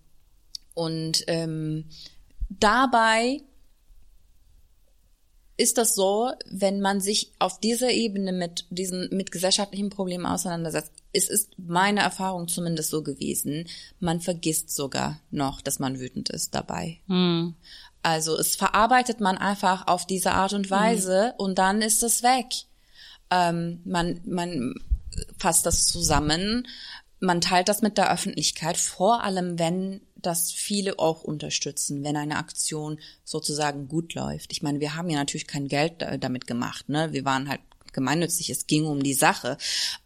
und 0.74 1.24
ähm, 1.26 1.86
dabei 2.50 3.40
ist 5.56 5.78
das 5.78 5.94
so, 5.94 6.32
wenn 6.50 6.80
man 6.80 7.00
sich 7.00 7.32
auf 7.38 7.58
dieser 7.58 7.90
Ebene 7.90 8.32
mit 8.32 8.66
diesen 8.68 9.08
mit 9.10 9.32
gesellschaftlichen 9.32 9.88
Problemen 9.88 10.26
auseinandersetzt, 10.26 10.92
es 11.12 11.28
ist 11.28 11.52
meine 11.56 12.00
Erfahrung 12.00 12.46
zumindest 12.46 12.90
so 12.90 13.02
gewesen, 13.02 13.66
man 13.98 14.20
vergisst 14.20 14.74
sogar 14.74 15.20
noch, 15.30 15.62
dass 15.62 15.78
man 15.78 15.98
wütend 15.98 16.28
ist 16.28 16.54
dabei. 16.54 16.98
Also 18.02 18.36
es 18.38 18.56
verarbeitet 18.56 19.20
man 19.20 19.36
einfach 19.36 19.86
auf 19.88 20.06
diese 20.06 20.32
Art 20.32 20.52
und 20.52 20.70
Weise 20.70 21.34
und 21.38 21.58
dann 21.58 21.82
ist 21.82 22.02
es 22.02 22.22
weg. 22.22 22.46
Ähm, 23.30 23.80
man 23.84 24.20
man 24.24 24.74
fasst 25.38 25.66
das 25.66 25.86
zusammen, 25.88 26.68
man 27.18 27.40
teilt 27.40 27.68
das 27.68 27.82
mit 27.82 27.98
der 27.98 28.12
Öffentlichkeit, 28.12 28.76
vor 28.76 29.24
allem 29.24 29.58
wenn 29.58 30.00
das 30.16 30.52
viele 30.52 30.98
auch 30.98 31.22
unterstützen, 31.22 32.04
wenn 32.04 32.16
eine 32.16 32.36
Aktion 32.36 32.98
sozusagen 33.24 33.88
gut 33.88 34.14
läuft. 34.14 34.52
Ich 34.52 34.62
meine, 34.62 34.80
wir 34.80 34.94
haben 34.94 35.10
ja 35.10 35.18
natürlich 35.18 35.46
kein 35.46 35.68
Geld 35.68 36.02
da- 36.02 36.16
damit 36.16 36.46
gemacht, 36.46 36.88
ne? 36.88 37.12
Wir 37.12 37.24
waren 37.24 37.48
halt 37.48 37.60
gemeinnützig, 37.96 38.50
es 38.50 38.68
ging 38.68 38.84
um 38.84 39.02
die 39.02 39.14
Sache. 39.14 39.58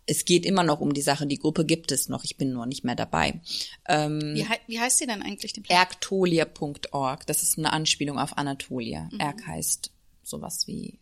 Es 0.06 0.24
geht 0.24 0.46
immer 0.46 0.62
noch 0.62 0.80
um 0.80 0.94
die 0.94 1.02
Sache, 1.02 1.26
die 1.26 1.38
Gruppe 1.38 1.66
gibt 1.66 1.92
es 1.92 2.08
noch, 2.08 2.24
ich 2.24 2.38
bin 2.38 2.52
nur 2.54 2.64
nicht 2.64 2.82
mehr 2.84 2.94
dabei. 2.96 3.40
Ähm, 3.86 4.34
Wie, 4.34 4.48
hei- 4.48 4.60
wie 4.66 4.80
heißt 4.80 4.98
die 5.02 5.06
denn 5.06 5.22
eigentlich? 5.22 5.52
Erktolia.org, 5.68 7.26
das 7.26 7.42
ist 7.42 7.58
eine 7.58 7.72
Anspielung 7.74 8.18
auf 8.18 8.38
Anatolia. 8.38 9.10
Erk 9.18 9.46
heißt 9.46 9.90
sowas 10.22 10.66
wie 10.66 10.98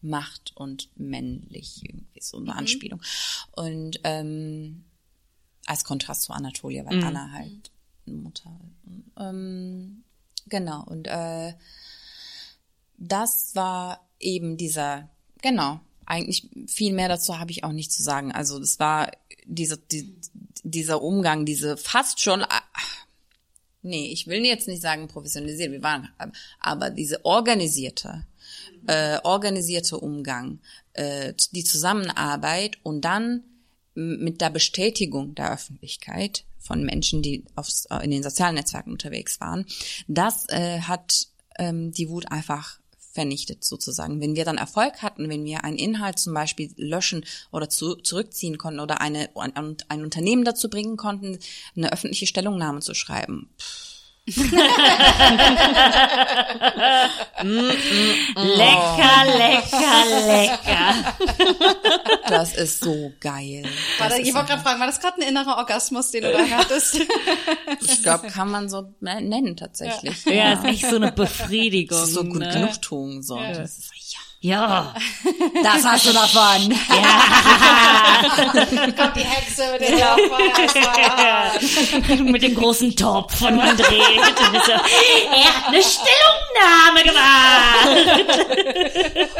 Macht 0.00 0.52
und 0.54 0.90
männlich, 0.96 1.80
irgendwie 1.82 2.20
so 2.20 2.36
eine 2.38 2.54
Anspielung. 2.54 3.00
Und 3.52 3.98
ähm, 4.04 4.84
als 5.66 5.84
Kontrast 5.84 6.22
zu 6.22 6.32
Anatolia, 6.32 6.84
weil 6.84 7.02
Anna 7.02 7.32
halt 7.32 7.70
eine 8.06 8.16
Mutter. 8.16 8.60
Ähm, 9.18 10.04
genau, 10.46 10.84
und 10.84 11.06
äh, 11.06 11.54
das 12.98 13.54
war 13.54 14.06
eben 14.20 14.56
dieser, 14.56 15.08
genau, 15.42 15.80
eigentlich 16.06 16.48
viel 16.66 16.92
mehr 16.92 17.08
dazu 17.08 17.38
habe 17.38 17.50
ich 17.50 17.64
auch 17.64 17.72
nicht 17.72 17.92
zu 17.92 18.02
sagen. 18.02 18.32
Also 18.32 18.58
das 18.58 18.78
war 18.78 19.10
dieser, 19.46 19.76
die, 19.76 20.14
dieser 20.62 21.02
Umgang, 21.02 21.44
diese 21.44 21.76
fast 21.76 22.20
schon, 22.20 22.42
ah, 22.42 22.62
nee, 23.82 24.06
ich 24.12 24.26
will 24.26 24.44
jetzt 24.44 24.68
nicht 24.68 24.82
sagen 24.82 25.08
professionalisiert, 25.08 25.72
wir 25.72 25.82
waren, 25.82 26.08
aber 26.60 26.90
diese 26.90 27.24
organisierte, 27.24 28.26
äh, 28.86 29.18
organisierter 29.22 30.02
Umgang, 30.02 30.60
äh, 30.94 31.34
die 31.52 31.64
Zusammenarbeit 31.64 32.78
und 32.82 33.02
dann 33.02 33.44
mit 33.94 34.40
der 34.40 34.50
Bestätigung 34.50 35.34
der 35.34 35.52
Öffentlichkeit 35.52 36.44
von 36.58 36.82
Menschen, 36.82 37.22
die 37.22 37.44
aufs, 37.54 37.86
äh, 37.86 38.04
in 38.04 38.10
den 38.10 38.22
sozialen 38.22 38.56
Netzwerken 38.56 38.90
unterwegs 38.92 39.40
waren, 39.40 39.66
das 40.08 40.48
äh, 40.48 40.80
hat 40.80 41.28
ähm, 41.58 41.92
die 41.92 42.08
Wut 42.08 42.30
einfach 42.30 42.80
vernichtet 43.14 43.64
sozusagen. 43.64 44.20
Wenn 44.20 44.34
wir 44.34 44.44
dann 44.44 44.58
Erfolg 44.58 45.00
hatten, 45.00 45.30
wenn 45.30 45.44
wir 45.44 45.64
einen 45.64 45.78
Inhalt 45.78 46.18
zum 46.18 46.34
Beispiel 46.34 46.72
löschen 46.76 47.24
oder 47.52 47.70
zu, 47.70 47.94
zurückziehen 47.94 48.58
konnten 48.58 48.80
oder 48.80 49.00
eine, 49.00 49.30
ein, 49.36 49.76
ein 49.88 50.02
Unternehmen 50.02 50.44
dazu 50.44 50.68
bringen 50.68 50.96
konnten, 50.96 51.38
eine 51.76 51.92
öffentliche 51.92 52.26
Stellungnahme 52.26 52.80
zu 52.80 52.92
schreiben, 52.92 53.48
Lecker, 58.34 59.24
lecker, 59.36 60.04
lecker. 60.26 61.14
das 62.28 62.54
ist 62.54 62.82
so 62.82 63.12
geil. 63.20 63.64
War 63.98 64.08
Das 64.08 64.16
da, 64.18 64.24
ich 64.24 64.32
wollte 64.34 64.48
gerade 64.48 64.62
fragen, 64.62 64.80
war 64.80 64.86
das 64.86 65.00
gerade 65.00 65.20
ein 65.20 65.28
innerer 65.28 65.58
Orgasmus, 65.58 66.10
den 66.10 66.22
du 66.24 66.32
da 66.32 66.46
hattest? 66.56 67.00
Ich 67.80 68.02
glaube, 68.02 68.28
kann 68.28 68.50
man 68.50 68.68
so 68.68 68.94
nennen 69.00 69.56
tatsächlich. 69.56 70.24
Ja, 70.24 70.54
ist 70.54 70.64
echt 70.64 70.88
so 70.88 70.96
eine 70.96 71.12
Befriedigung. 71.12 71.98
Das 71.98 72.08
ist 72.08 72.14
so 72.14 72.24
gut 72.24 72.38
ne? 72.38 72.50
Genugtuung 72.52 73.22
so. 73.22 73.38
Das 73.38 73.78
ist, 73.78 73.90
Ja. 74.44 74.60
ja, 74.60 74.92
das 75.62 75.82
hast 75.86 76.04
du 76.04 76.12
davon. 76.12 76.68
Kommt 78.94 79.16
die 79.16 79.20
Hexe 79.20 79.72
mit 79.72 79.80
dem 79.88 79.98
Feuer. 79.98 80.16
Mit 82.30 82.42
dem 82.42 82.54
großen 82.54 82.94
Topf 82.94 83.38
von 83.38 83.58
André. 83.58 83.96
Er 83.96 85.46
hat 85.46 85.68
eine 85.68 85.82
Stellungnahme 85.82 87.04
gemacht. 87.04 87.88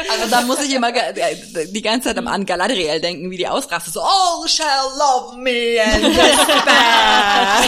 Also 0.09 0.27
da 0.31 0.41
muss 0.41 0.59
ich 0.61 0.73
immer 0.73 0.89
äh, 0.89 1.35
die 1.67 1.83
ganze 1.83 2.07
Zeit 2.07 2.17
am 2.17 2.27
an 2.27 2.43
Galadriel 2.43 2.99
denken, 2.99 3.29
wie 3.29 3.37
die 3.37 3.47
ausrastet. 3.47 3.93
So, 3.93 4.01
all 4.01 4.47
shall 4.47 4.89
love 4.97 5.37
me 5.37 5.79
and 5.83 6.03
despair. 6.15 7.61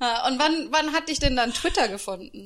Ah, 0.00 0.26
Und 0.26 0.40
wann, 0.40 0.66
wann 0.72 0.92
hat 0.92 1.08
dich 1.08 1.20
denn 1.20 1.36
dann 1.36 1.54
Twitter 1.54 1.86
gefunden? 1.86 2.44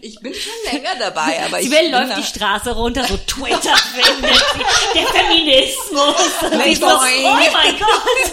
Ich 0.00 0.18
bin 0.20 0.32
schon 0.34 0.52
länger 0.72 0.94
dabei, 0.98 1.40
aber 1.46 1.60
ich 1.60 1.68
Sibel 1.68 1.78
bin 1.82 1.92
läuft 1.92 2.10
da- 2.12 2.16
die 2.16 2.22
Straße 2.24 2.74
runter, 2.74 3.04
so 3.06 3.16
Twitter 3.26 3.74
findet 3.76 4.34
sie, 4.36 4.94
der 4.94 5.06
Feminismus. 5.06 6.14
Sie 6.64 6.74
so, 6.74 6.86
oh 6.86 7.34
mein 7.52 7.78
Gott. 7.78 8.32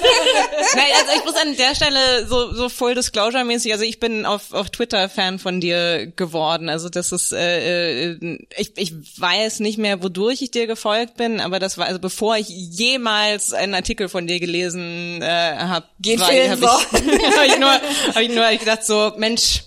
Nein, 0.76 0.86
also 1.00 1.12
ich 1.18 1.26
muss 1.26 1.36
an 1.36 1.56
der 1.56 1.76
Stelle 1.76 2.28
so, 2.28 2.54
so 2.54 2.70
full 2.70 2.96
disclosure 2.96 3.44
mäßig, 3.44 3.72
also 3.74 3.84
ich 3.86 4.00
bin 4.00 4.26
auf, 4.26 4.54
auf 4.54 4.70
Twitter 4.70 5.10
Fan 5.10 5.40
von 5.40 5.62
dir 5.62 6.08
geworden. 6.16 6.70
Also 6.70 6.90
das 6.90 7.12
ist, 7.12 7.32
äh, 7.34 8.12
äh, 8.14 8.38
ich, 8.58 8.72
ich 8.76 8.94
weiß 9.20 9.60
nicht 9.62 9.78
mehr, 9.78 10.04
wodurch 10.04 10.42
ich 10.42 10.52
dir 10.52 10.68
gefolgt 10.68 11.16
bin, 11.18 11.40
aber 11.40 11.60
das 11.60 11.78
war, 11.78 11.88
also 11.88 12.00
bevor 12.00 12.38
ich 12.38 12.48
jemals 12.50 13.54
einen 13.54 13.74
Artikel 13.76 14.10
von 14.10 14.28
dir 14.28 14.40
gelesen 14.40 15.22
äh, 15.22 15.56
habe, 15.58 15.86
war, 16.18 16.30
vielen 16.30 16.52
hab 16.52 16.60
ich, 16.60 16.66
hab 17.38 17.46
ich 17.46 17.58
nur, 17.60 17.72
hab 17.72 18.22
ich 18.22 18.30
nur 18.30 18.48
gedacht 18.58 18.86
so, 18.86 19.14
Mensch, 19.18 19.62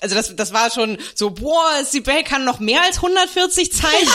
also 0.00 0.14
das, 0.14 0.34
das 0.36 0.52
war 0.52 0.70
schon 0.70 0.98
so, 1.14 1.30
boah, 1.30 1.84
Sibel 1.84 2.22
kann 2.24 2.44
noch 2.44 2.58
mehr 2.60 2.82
als 2.82 2.96
140 2.96 3.72
Zeichen. 3.72 4.08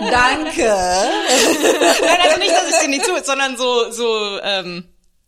Danke. 0.00 0.64
Nein, 2.02 2.18
also 2.22 2.38
nicht, 2.38 2.52
dass 2.52 2.68
ich 2.70 2.78
dir 2.82 2.88
nicht 2.88 3.04
zu, 3.04 3.12
sondern 3.24 3.56
so, 3.56 3.90
so, 3.90 4.38
ähm, 4.42 4.84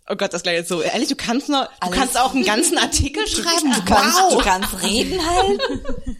oh 0.09 0.17
Gott, 0.17 0.33
das 0.33 0.43
gleich 0.43 0.57
jetzt 0.57 0.69
so, 0.69 0.83
ehrlich, 0.83 1.09
du 1.09 1.17
kannst 1.17 1.49
noch, 1.49 1.65
du 1.67 1.71
Alles- 1.81 1.99
kannst 1.99 2.19
auch 2.19 2.35
einen 2.35 2.45
ganzen 2.45 2.79
Artikel 2.79 3.27
schreiben, 3.27 3.73
Du 3.73 3.85
kannst, 3.85 4.19
du 4.33 4.39
kannst 4.39 4.83
reden 4.83 5.21
halt. 5.25 5.61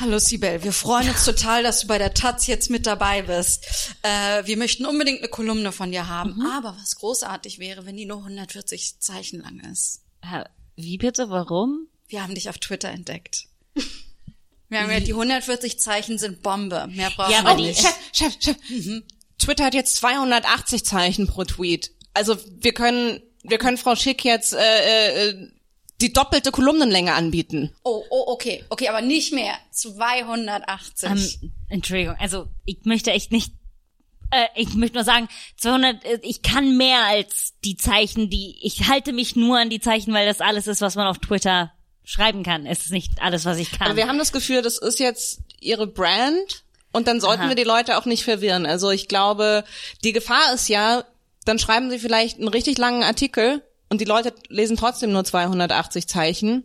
Hallo 0.00 0.20
Sibel, 0.20 0.62
wir 0.62 0.72
freuen 0.72 1.08
uns 1.08 1.24
total, 1.24 1.64
dass 1.64 1.80
du 1.80 1.88
bei 1.88 1.98
der 1.98 2.14
Taz 2.14 2.46
jetzt 2.46 2.70
mit 2.70 2.86
dabei 2.86 3.22
bist. 3.22 3.66
Äh, 4.02 4.46
wir 4.46 4.56
möchten 4.56 4.86
unbedingt 4.86 5.18
eine 5.18 5.28
Kolumne 5.28 5.72
von 5.72 5.90
dir 5.90 6.06
haben. 6.06 6.40
Aber 6.46 6.76
was 6.80 6.94
großartig 6.94 7.58
wäre, 7.58 7.84
wenn 7.84 7.96
die 7.96 8.06
nur 8.06 8.18
140 8.18 9.00
Zeichen 9.00 9.40
lang 9.40 9.58
ist. 9.72 10.02
Äh, 10.22 10.44
Wie 10.76 10.98
bitte, 10.98 11.30
warum? 11.30 11.88
Wir 12.06 12.22
haben 12.22 12.36
dich 12.36 12.48
auf 12.48 12.58
Twitter 12.58 12.90
entdeckt. 12.90 13.46
Wir 14.68 14.82
haben 14.82 14.90
ja 14.92 15.00
die 15.00 15.14
140 15.14 15.80
Zeichen 15.80 16.16
sind 16.16 16.42
Bombe. 16.42 16.86
Mehr 16.92 17.10
brauchen 17.10 17.32
Ja, 17.32 17.42
wir 17.42 17.50
aber 17.50 17.60
nicht. 17.60 17.80
Chef, 17.80 17.96
Chef, 18.12 18.36
Chef. 18.38 18.56
Twitter 19.38 19.64
hat 19.64 19.74
jetzt 19.74 19.96
280 19.96 20.84
Zeichen 20.84 21.26
pro 21.26 21.42
Tweet. 21.42 21.90
Also 22.14 22.36
wir 22.60 22.72
können, 22.72 23.20
wir 23.42 23.58
können 23.58 23.78
Frau 23.78 23.96
Schick 23.96 24.24
jetzt 24.24 24.52
äh, 24.54 25.30
äh, 25.30 25.48
die 26.00 26.12
doppelte 26.12 26.52
Kolumnenlänge 26.52 27.14
anbieten. 27.14 27.74
Oh, 27.82 28.04
oh, 28.10 28.24
okay, 28.28 28.64
okay, 28.70 28.88
aber 28.88 29.00
nicht 29.00 29.32
mehr. 29.32 29.54
280. 29.72 31.08
Ähm, 31.08 31.52
Entschuldigung, 31.68 32.16
also 32.18 32.46
ich 32.64 32.84
möchte 32.84 33.10
echt 33.10 33.32
nicht, 33.32 33.52
äh, 34.30 34.46
ich 34.54 34.74
möchte 34.74 34.96
nur 34.96 35.04
sagen, 35.04 35.28
200, 35.56 36.04
äh, 36.04 36.18
ich 36.22 36.42
kann 36.42 36.76
mehr 36.76 37.04
als 37.06 37.54
die 37.64 37.76
Zeichen, 37.76 38.30
die, 38.30 38.56
ich 38.62 38.88
halte 38.88 39.12
mich 39.12 39.34
nur 39.34 39.58
an 39.58 39.70
die 39.70 39.80
Zeichen, 39.80 40.14
weil 40.14 40.26
das 40.26 40.40
alles 40.40 40.66
ist, 40.66 40.80
was 40.80 40.94
man 40.94 41.08
auf 41.08 41.18
Twitter 41.18 41.72
schreiben 42.04 42.42
kann. 42.42 42.64
Es 42.64 42.84
ist 42.84 42.92
nicht 42.92 43.20
alles, 43.20 43.44
was 43.44 43.58
ich 43.58 43.72
kann. 43.72 43.88
Aber 43.88 43.96
wir 43.96 44.08
haben 44.08 44.18
das 44.18 44.32
Gefühl, 44.32 44.62
das 44.62 44.78
ist 44.78 45.00
jetzt 45.00 45.40
ihre 45.60 45.86
Brand 45.86 46.62
und 46.92 47.08
dann 47.08 47.20
sollten 47.20 47.42
Aha. 47.42 47.48
wir 47.50 47.56
die 47.56 47.64
Leute 47.64 47.98
auch 47.98 48.06
nicht 48.06 48.24
verwirren. 48.24 48.66
Also 48.66 48.90
ich 48.90 49.08
glaube, 49.08 49.64
die 50.04 50.12
Gefahr 50.12 50.54
ist 50.54 50.68
ja, 50.68 51.04
dann 51.44 51.58
schreiben 51.58 51.90
sie 51.90 51.98
vielleicht 51.98 52.38
einen 52.38 52.48
richtig 52.48 52.78
langen 52.78 53.02
Artikel 53.02 53.62
und 53.88 54.00
die 54.00 54.04
Leute 54.04 54.34
lesen 54.48 54.76
trotzdem 54.76 55.12
nur 55.12 55.24
280 55.24 56.06
Zeichen 56.08 56.64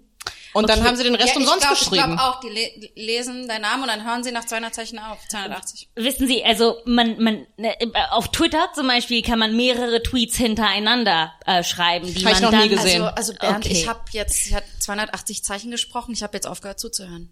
und 0.53 0.69
dann 0.69 0.80
Okay. 0.80 0.88
haben 0.88 0.95
sie 0.95 1.03
den 1.03 1.15
Rest 1.15 1.30
ja, 1.30 1.34
ich 1.34 1.38
umsonst 1.38 1.61
glaub, 1.61 1.78
geschrieben. 1.78 1.95
Ich 1.95 2.03
glaube 2.17 2.21
auch, 2.21 2.39
die 2.39 2.49
le 2.49 2.91
lesen 2.95 3.47
deinen 3.47 3.63
Namen 3.63 3.84
und 3.84 3.89
dann 3.89 4.05
hören 4.05 4.24
sie 4.24 4.32
nach 4.32 4.45
200 4.45 4.74
Zeichen 4.74 4.99
auf. 4.99 5.17
280. 5.28 5.89
Wissen 5.95 6.28
Sie, 6.28 6.45
also 6.45 6.78
man, 6.86 7.21
man, 7.21 7.45
ne, 7.57 7.76
auf 8.11 8.30
Twitter 8.32 8.69
zum 8.74 8.88
Beispiel 8.88 9.21
kann 9.24 9.39
man 9.39 9.55
mehrere 9.57 10.01
Tweets 10.03 10.38
hintereinander 10.38 11.34
äh, 11.45 11.63
schreiben, 11.63 12.05
die 12.13 12.24
Hab 12.26 12.34
ich 12.36 12.41
man 12.41 12.43
noch 12.43 12.51
dann, 12.51 12.61
nie 12.61 12.69
gesehen. 12.69 13.01
Also, 13.01 13.15
also 13.15 13.34
Bernd, 13.34 13.65
Okay. 13.65 13.74
ich 13.74 13.88
habe 13.88 13.99
jetzt, 14.11 14.47
ich 14.47 14.53
hat 14.53 14.63
280 14.80 15.43
Zeichen 15.43 15.71
gesprochen, 15.71 16.13
ich 16.13 16.24
habe 16.24 16.38
jetzt 16.38 16.47
aufgehört 16.47 16.80
zuzuhören. 16.80 17.30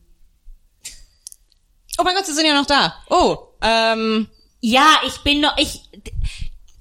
oh 1.97 2.03
mein 2.03 2.15
Gott, 2.15 2.25
sie 2.25 2.33
sind 2.33 2.45
ja 2.45 2.55
noch 2.55 2.65
da. 2.65 2.95
Oh, 3.09 3.37
ähm, 3.61 4.27
Ja, 4.61 4.99
ich 5.05 5.17
bin 5.19 5.41
noch, 5.41 5.55
ich, 5.57 5.81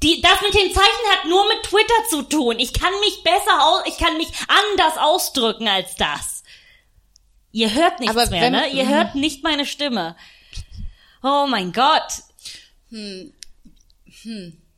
die, 0.02 0.20
das 0.22 0.40
mit 0.42 0.54
den 0.54 0.72
Zeichen 0.72 1.10
hat 1.12 1.26
nur 1.26 1.46
mit 1.48 1.62
Twitter 1.64 2.08
zu 2.08 2.22
tun. 2.22 2.58
Ich 2.58 2.72
kann 2.72 2.92
mich 3.00 3.22
besser 3.22 3.62
aus, 3.64 3.82
ich 3.86 3.98
kann 3.98 4.16
mich 4.16 4.28
anders 4.48 4.96
ausdrücken 4.98 5.68
als 5.68 5.94
das. 5.96 6.42
Ihr 7.52 7.72
hört 7.74 8.00
nichts 8.00 8.16
Aber 8.16 8.30
mehr, 8.30 8.42
wenn- 8.42 8.52
ne? 8.52 8.68
Ihr 8.68 8.88
hört 8.88 9.14
nicht 9.14 9.42
meine 9.42 9.66
Stimme. 9.66 10.16
Oh 11.22 11.46
mein 11.48 11.72
Gott. 11.72 12.08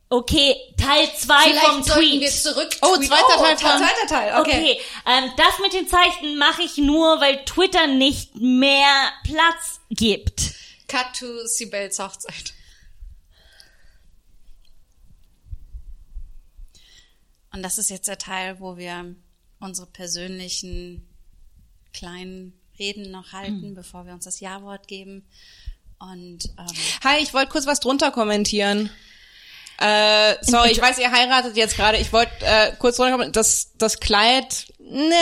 Okay, 0.08 0.54
Teil 0.76 1.08
zwei 1.16 1.54
vom 1.54 1.82
Tweet. 1.84 2.30
zurück. 2.30 2.68
Oh, 2.82 2.96
zweiter 2.96 3.36
Teil 3.38 3.56
von- 3.56 3.78
zweiter 3.78 4.06
Teil. 4.08 4.40
Okay. 4.40 4.50
Okay, 4.76 4.80
ähm, 5.06 5.30
das 5.38 5.58
mit 5.60 5.72
den 5.72 5.88
Zeichen 5.88 6.36
mache 6.36 6.62
ich 6.62 6.76
nur, 6.76 7.18
weil 7.20 7.44
Twitter 7.46 7.86
nicht 7.86 8.34
mehr 8.36 9.10
Platz 9.24 9.80
gibt. 9.90 10.52
Cut 10.88 11.06
to 11.18 11.46
Sibels 11.46 11.98
Hochzeit. 11.98 12.52
Und 17.52 17.62
das 17.62 17.78
ist 17.78 17.90
jetzt 17.90 18.08
der 18.08 18.18
Teil, 18.18 18.60
wo 18.60 18.76
wir 18.76 19.14
unsere 19.60 19.86
persönlichen 19.86 21.06
kleinen 21.92 22.58
Reden 22.78 23.10
noch 23.10 23.32
halten, 23.32 23.74
bevor 23.74 24.06
wir 24.06 24.12
uns 24.14 24.24
das 24.24 24.40
Ja-Wort 24.40 24.88
geben. 24.88 25.26
Und 25.98 26.46
ähm, 26.58 26.66
hi, 27.04 27.22
ich 27.22 27.32
wollte 27.32 27.52
kurz 27.52 27.66
was 27.66 27.80
drunter 27.80 28.10
kommentieren. 28.10 28.90
Äh, 29.78 30.36
sorry, 30.42 30.70
ich 30.70 30.80
weiß, 30.80 30.98
ihr 30.98 31.10
heiratet 31.10 31.56
jetzt 31.56 31.76
gerade. 31.76 31.98
Ich 31.98 32.12
wollte 32.12 32.32
äh, 32.40 32.72
kurz 32.78 32.96
drunter 32.96 33.12
kommentieren. 33.12 33.32
Das, 33.32 33.72
das 33.78 34.00
Kleid, 34.00 34.72
ne, 34.78 35.14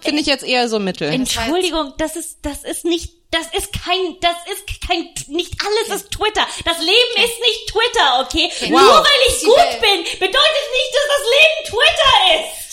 finde 0.00 0.20
ich 0.20 0.26
jetzt 0.26 0.44
eher 0.44 0.68
so 0.68 0.78
mittel. 0.78 1.10
Entschuldigung, 1.10 1.94
das 1.98 2.16
ist, 2.16 2.38
das 2.42 2.64
ist 2.64 2.84
nicht, 2.84 3.14
das 3.30 3.46
ist 3.54 3.72
kein, 3.72 4.18
das 4.20 4.36
ist 4.52 4.80
kein, 4.86 5.08
nicht 5.28 5.54
alles 5.60 6.02
ist 6.02 6.10
Twitter. 6.10 6.46
Das 6.64 6.78
Leben 6.78 7.16
ist 7.16 7.40
nicht 7.40 7.66
Twitter, 7.68 8.20
okay? 8.20 8.70
Nur 8.70 8.80
Wow. 8.80 9.04
weil 9.04 9.28
ich 9.28 9.34
Sibel. 9.34 9.54
gut 9.54 9.80
bin, 9.80 10.04
bedeutet 10.18 10.66
nicht, 10.72 10.92
dass 10.94 11.08
das 11.16 11.24
Leben 11.34 11.76
Twitter 11.76 12.50
ist. 12.50 12.66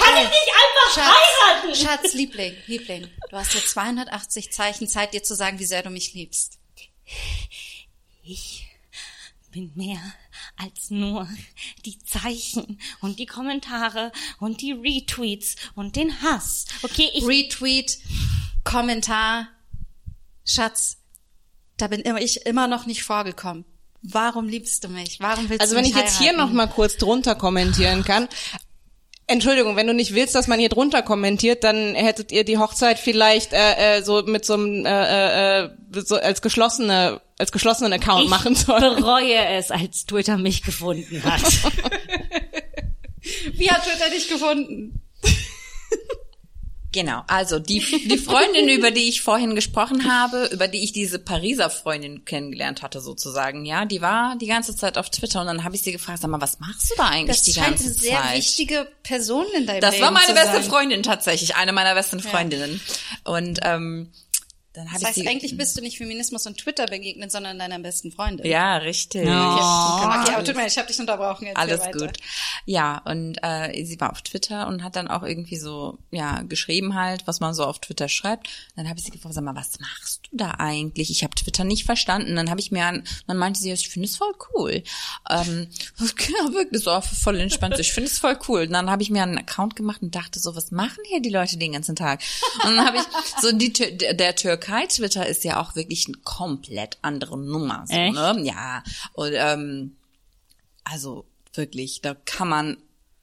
Kann 0.00 0.16
ich 0.16 0.30
nicht 0.30 0.50
einfach 0.54 1.04
heiraten? 1.12 1.74
Schatz, 1.74 2.12
Liebling, 2.14 2.56
Liebling, 2.66 3.10
du 3.30 3.36
hast 3.36 3.52
jetzt 3.54 3.70
280 3.70 4.50
Zeichen 4.52 4.88
Zeit, 4.88 5.12
dir 5.12 5.22
zu 5.22 5.34
sagen, 5.34 5.58
wie 5.58 5.66
sehr 5.66 5.82
du 5.82 5.90
mich 5.90 6.14
liebst. 6.14 6.58
Ich 8.22 8.66
bin 9.50 9.72
mehr 9.74 10.00
als 10.56 10.90
nur 10.90 11.28
die 11.84 11.98
Zeichen 12.04 12.80
und 13.00 13.18
die 13.18 13.26
Kommentare 13.26 14.12
und 14.40 14.60
die 14.60 14.72
Retweets 14.72 15.56
und 15.74 15.96
den 15.96 16.22
Hass. 16.22 16.64
Okay, 16.82 17.10
ich, 17.14 17.24
Retweet, 17.26 17.98
Kommentar, 18.64 19.48
Schatz, 20.46 20.98
da 21.76 21.88
bin 21.88 22.00
immer 22.00 22.20
ich 22.20 22.46
immer 22.46 22.68
noch 22.68 22.86
nicht 22.86 23.02
vorgekommen. 23.02 23.64
Warum 24.02 24.48
liebst 24.48 24.84
du 24.84 24.88
mich? 24.88 25.18
Warum 25.20 25.48
willst 25.48 25.60
Also 25.60 25.72
du 25.74 25.78
wenn 25.78 25.84
mich 25.84 25.96
ich 25.96 26.00
jetzt 26.00 26.18
hier 26.18 26.28
heiraten? 26.30 26.48
noch 26.48 26.52
mal 26.54 26.68
kurz 26.68 26.96
drunter 26.96 27.34
kommentieren 27.34 28.04
kann. 28.04 28.28
Entschuldigung, 29.28 29.74
wenn 29.74 29.88
du 29.88 29.94
nicht 29.94 30.14
willst, 30.14 30.36
dass 30.36 30.46
man 30.46 30.60
hier 30.60 30.68
drunter 30.68 31.02
kommentiert, 31.02 31.64
dann 31.64 31.96
hättet 31.96 32.30
ihr 32.30 32.44
die 32.44 32.58
Hochzeit 32.58 33.00
vielleicht 33.00 33.52
äh, 33.52 33.96
äh, 33.98 34.02
so 34.04 34.22
mit 34.22 34.44
so 34.44 34.54
einem 34.54 34.86
äh, 34.86 35.64
äh, 35.64 35.70
so 35.92 36.14
als 36.16 36.40
geschlossene 36.42 37.20
als 37.36 37.50
geschlossenen 37.50 37.92
Account 37.92 38.24
Ich 38.24 38.30
machen 38.30 38.54
sollen. 38.54 38.96
bereue 39.02 39.34
es, 39.34 39.72
als 39.72 40.06
Twitter 40.06 40.38
mich 40.38 40.62
gefunden 40.62 41.22
hat. 41.24 41.42
Wie 43.54 43.68
hat 43.70 43.82
Twitter 43.84 44.10
dich 44.10 44.28
gefunden? 44.28 45.02
Genau, 46.96 47.22
also 47.26 47.58
die, 47.58 47.80
die 48.08 48.16
Freundin, 48.16 48.70
über 48.70 48.90
die 48.90 49.06
ich 49.06 49.20
vorhin 49.20 49.54
gesprochen 49.54 50.10
habe, 50.10 50.46
über 50.50 50.66
die 50.66 50.82
ich 50.82 50.92
diese 50.92 51.18
Pariser 51.18 51.68
Freundin 51.68 52.24
kennengelernt 52.24 52.80
hatte 52.80 53.02
sozusagen, 53.02 53.66
ja, 53.66 53.84
die 53.84 54.00
war 54.00 54.34
die 54.40 54.46
ganze 54.46 54.74
Zeit 54.74 54.96
auf 54.96 55.10
Twitter 55.10 55.42
und 55.42 55.46
dann 55.46 55.62
habe 55.62 55.74
ich 55.76 55.82
sie 55.82 55.92
gefragt, 55.92 56.22
sag 56.22 56.30
mal, 56.30 56.40
was 56.40 56.58
machst 56.58 56.90
du 56.90 56.94
da 56.96 57.08
eigentlich 57.08 57.36
Das 57.36 57.42
die 57.42 57.52
scheint 57.52 57.66
ganze 57.68 57.84
eine 57.84 57.92
sehr 57.92 58.22
Zeit? 58.22 58.36
wichtige 58.38 58.88
Person 59.02 59.44
in 59.54 59.66
deinem 59.66 59.82
Das 59.82 59.90
Leben 59.96 60.04
war 60.06 60.10
meine 60.10 60.32
beste 60.32 60.52
sein. 60.54 60.62
Freundin 60.62 61.02
tatsächlich, 61.02 61.54
eine 61.54 61.74
meiner 61.74 61.92
besten 61.94 62.20
Freundinnen. 62.20 62.80
Und 63.24 63.58
ähm, 63.62 64.10
dann 64.76 64.92
habe 64.92 65.00
Das 65.00 65.16
heißt, 65.16 65.26
eigentlich 65.26 65.56
bist 65.56 65.76
du 65.76 65.80
nicht 65.80 65.96
Feminismus 65.96 66.46
und 66.46 66.58
Twitter 66.58 66.86
begegnet, 66.86 67.32
sondern 67.32 67.58
deiner 67.58 67.78
besten 67.78 68.12
Freundin. 68.12 68.46
ja 68.46 68.76
richtig. 68.76 69.22
Okay, 69.22 69.30
aber 69.30 70.44
tut 70.44 70.54
mir 70.54 70.62
leid, 70.62 70.72
ich 70.72 70.78
habe 70.78 70.88
dich 70.88 71.00
unterbrochen. 71.00 71.46
Erzähl 71.46 71.62
Alles 71.62 71.80
weiter. 71.80 71.98
gut. 71.98 72.18
Ja, 72.66 72.98
und 73.06 73.38
äh, 73.42 73.84
sie 73.84 73.98
war 74.00 74.12
auf 74.12 74.20
Twitter 74.20 74.66
und 74.66 74.84
hat 74.84 74.96
dann 74.96 75.08
auch 75.08 75.22
irgendwie 75.22 75.56
so, 75.56 75.98
ja, 76.10 76.42
geschrieben 76.42 76.94
halt, 76.94 77.26
was 77.26 77.40
man 77.40 77.54
so 77.54 77.64
auf 77.64 77.78
Twitter 77.78 78.08
schreibt. 78.08 78.48
Dann 78.76 78.86
habe 78.88 78.98
ich 78.98 79.06
sie 79.06 79.10
gefragt, 79.10 79.34
sag 79.34 79.44
mal, 79.44 79.54
was 79.54 79.80
machst 79.80 80.20
du 80.30 80.36
da 80.36 80.50
eigentlich? 80.58 81.10
Ich 81.10 81.22
habe 81.24 81.34
Twitter 81.34 81.64
nicht 81.64 81.84
verstanden. 81.84 82.36
Dann 82.36 82.50
habe 82.50 82.60
ich 82.60 82.70
mir 82.70 82.84
an, 82.84 83.04
dann 83.26 83.38
meinte 83.38 83.60
sie, 83.60 83.72
ich 83.72 83.88
finde 83.88 84.08
es 84.08 84.16
voll 84.16 84.34
cool. 84.54 84.82
Ähm, 85.30 85.68
ja, 85.98 86.52
wirklich 86.52 86.82
so 86.82 87.00
voll 87.00 87.40
entspannt. 87.40 87.78
Ich 87.78 87.92
finde 87.92 88.10
es 88.10 88.18
voll 88.18 88.38
cool. 88.46 88.62
Und 88.62 88.72
dann 88.72 88.90
habe 88.90 89.02
ich 89.02 89.10
mir 89.10 89.22
einen 89.22 89.38
Account 89.38 89.74
gemacht 89.74 90.02
und 90.02 90.14
dachte 90.14 90.38
so, 90.38 90.54
was 90.54 90.70
machen 90.70 91.02
hier 91.06 91.22
die 91.22 91.30
Leute 91.30 91.56
den 91.56 91.72
ganzen 91.72 91.96
Tag? 91.96 92.20
Und 92.64 92.76
dann 92.76 92.86
habe 92.86 92.98
ich 92.98 93.04
so 93.40 93.52
die 93.52 93.72
der, 93.72 94.14
der 94.66 94.78
Türkei-Twitter 94.78 95.26
ist 95.26 95.44
ja 95.44 95.60
auch 95.60 95.76
wirklich 95.76 96.06
eine 96.06 96.16
komplett 96.18 96.98
andere 97.02 97.38
Nummer. 97.38 97.84
So, 97.86 97.94
Echt? 97.94 98.14
ne? 98.14 98.36
Ja. 98.42 98.82
Und 99.12 99.32
ähm, 99.34 99.96
also 100.84 101.24
wirklich, 101.54 102.00
da 102.00 102.14
kann 102.14 102.48
man, 102.48 102.76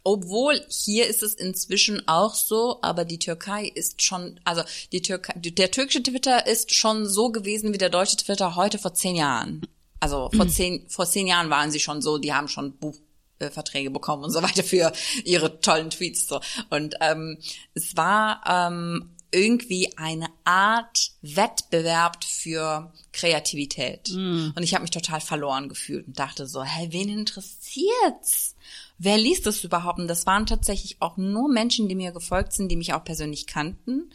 obwohl 0.03 0.61
hier 0.69 1.07
ist 1.07 1.23
es 1.23 1.33
inzwischen 1.33 2.07
auch 2.07 2.35
so, 2.35 2.79
aber 2.81 3.05
die 3.05 3.19
Türkei 3.19 3.65
ist 3.65 4.01
schon, 4.01 4.39
also 4.43 4.63
die 4.91 5.01
Türkei, 5.01 5.33
der 5.37 5.71
türkische 5.71 6.03
Twitter 6.03 6.47
ist 6.47 6.73
schon 6.73 7.07
so 7.07 7.29
gewesen 7.29 7.73
wie 7.73 7.77
der 7.77 7.89
deutsche 7.89 8.17
Twitter 8.17 8.55
heute 8.55 8.79
vor 8.79 8.93
zehn 8.93 9.15
Jahren. 9.15 9.61
Also 9.99 10.29
vor 10.35 10.47
zehn, 10.49 10.85
vor 10.89 11.05
zehn 11.05 11.27
Jahren 11.27 11.49
waren 11.49 11.71
sie 11.71 11.79
schon 11.79 12.01
so, 12.01 12.17
die 12.17 12.33
haben 12.33 12.47
schon 12.47 12.77
Buchverträge 12.77 13.91
bekommen 13.91 14.23
und 14.25 14.31
so 14.31 14.41
weiter 14.41 14.63
für 14.63 14.91
ihre 15.23 15.59
tollen 15.61 15.89
Tweets 15.89 16.27
so. 16.27 16.41
Und 16.69 16.95
ähm, 17.01 17.37
es 17.73 17.95
war 17.95 18.41
ähm, 18.45 19.13
irgendwie 19.33 19.97
eine 19.97 20.27
Art 20.45 21.11
Wettbewerb 21.21 22.23
für 22.23 22.93
Kreativität. 23.11 24.09
Und 24.55 24.63
ich 24.63 24.73
habe 24.73 24.83
mich 24.83 24.91
total 24.91 25.19
verloren 25.19 25.67
gefühlt 25.69 26.07
und 26.07 26.19
dachte 26.19 26.47
so, 26.47 26.63
hä, 26.63 26.87
wen 26.91 27.09
interessiert's? 27.09 28.55
Wer 28.99 29.17
liest 29.17 29.45
das 29.45 29.63
überhaupt? 29.63 29.99
Und 29.99 30.07
das 30.07 30.25
waren 30.25 30.45
tatsächlich 30.45 30.97
auch 31.01 31.17
nur 31.17 31.49
Menschen, 31.49 31.89
die 31.89 31.95
mir 31.95 32.11
gefolgt 32.11 32.53
sind, 32.53 32.69
die 32.69 32.75
mich 32.75 32.93
auch 32.93 33.03
persönlich 33.03 33.47
kannten. 33.47 34.11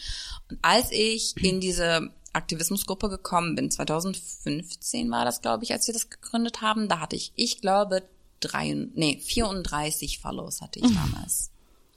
Und 0.48 0.58
als 0.62 0.92
ich 0.92 1.36
in 1.36 1.60
diese 1.60 2.12
Aktivismusgruppe 2.32 3.08
gekommen 3.08 3.54
bin, 3.56 3.70
2015 3.70 5.10
war 5.10 5.24
das, 5.24 5.42
glaube 5.42 5.64
ich, 5.64 5.72
als 5.72 5.86
wir 5.86 5.94
das 5.94 6.10
gegründet 6.10 6.62
haben, 6.62 6.88
da 6.88 7.00
hatte 7.00 7.16
ich, 7.16 7.32
ich 7.34 7.60
glaube, 7.60 8.02
drei, 8.40 8.72
nee, 8.94 9.18
34 9.18 10.20
Follows 10.20 10.60
hatte 10.60 10.78
ich 10.78 10.94
damals. 10.94 11.50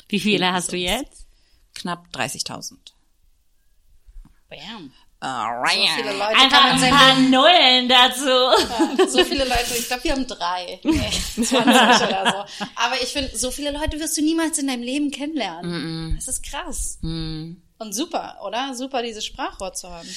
Wie 0.10 0.20
viele 0.20 0.52
hast 0.52 0.72
du 0.72 0.78
jetzt? 0.78 1.28
Knapp 1.74 2.08
30.000. 2.14 2.76
Bam. 4.52 4.92
Alright. 5.22 5.78
So 5.78 5.96
viele 5.98 6.12
Leute 6.14 6.36
Einfach 6.36 6.64
ein 6.66 6.80
sein 6.80 6.92
paar 6.92 7.20
Nullen 7.20 7.88
dazu. 7.88 8.26
Leben, 8.98 9.08
so 9.08 9.24
viele 9.24 9.46
Leute, 9.46 9.76
ich 9.78 9.88
glaube, 9.88 10.04
wir 10.04 10.12
haben 10.14 10.28
drei, 10.28 10.80
nee, 10.84 11.10
20 11.36 11.56
oder 11.56 12.48
so. 12.58 12.66
Aber 12.76 12.96
ich 13.02 13.10
finde, 13.10 13.38
so 13.38 13.52
viele 13.52 13.72
Leute 13.72 14.00
wirst 14.00 14.18
du 14.18 14.24
niemals 14.24 14.58
in 14.58 14.68
deinem 14.68 14.82
Leben 14.82 15.12
kennenlernen. 15.12 16.16
Das 16.16 16.28
ist 16.28 16.44
krass. 16.44 16.98
Und 17.78 17.94
super, 17.94 18.40
oder? 18.44 18.74
Super, 18.74 19.04
dieses 19.04 19.24
Sprachrohr 19.24 19.74
zu 19.74 19.90
haben. 19.90 20.08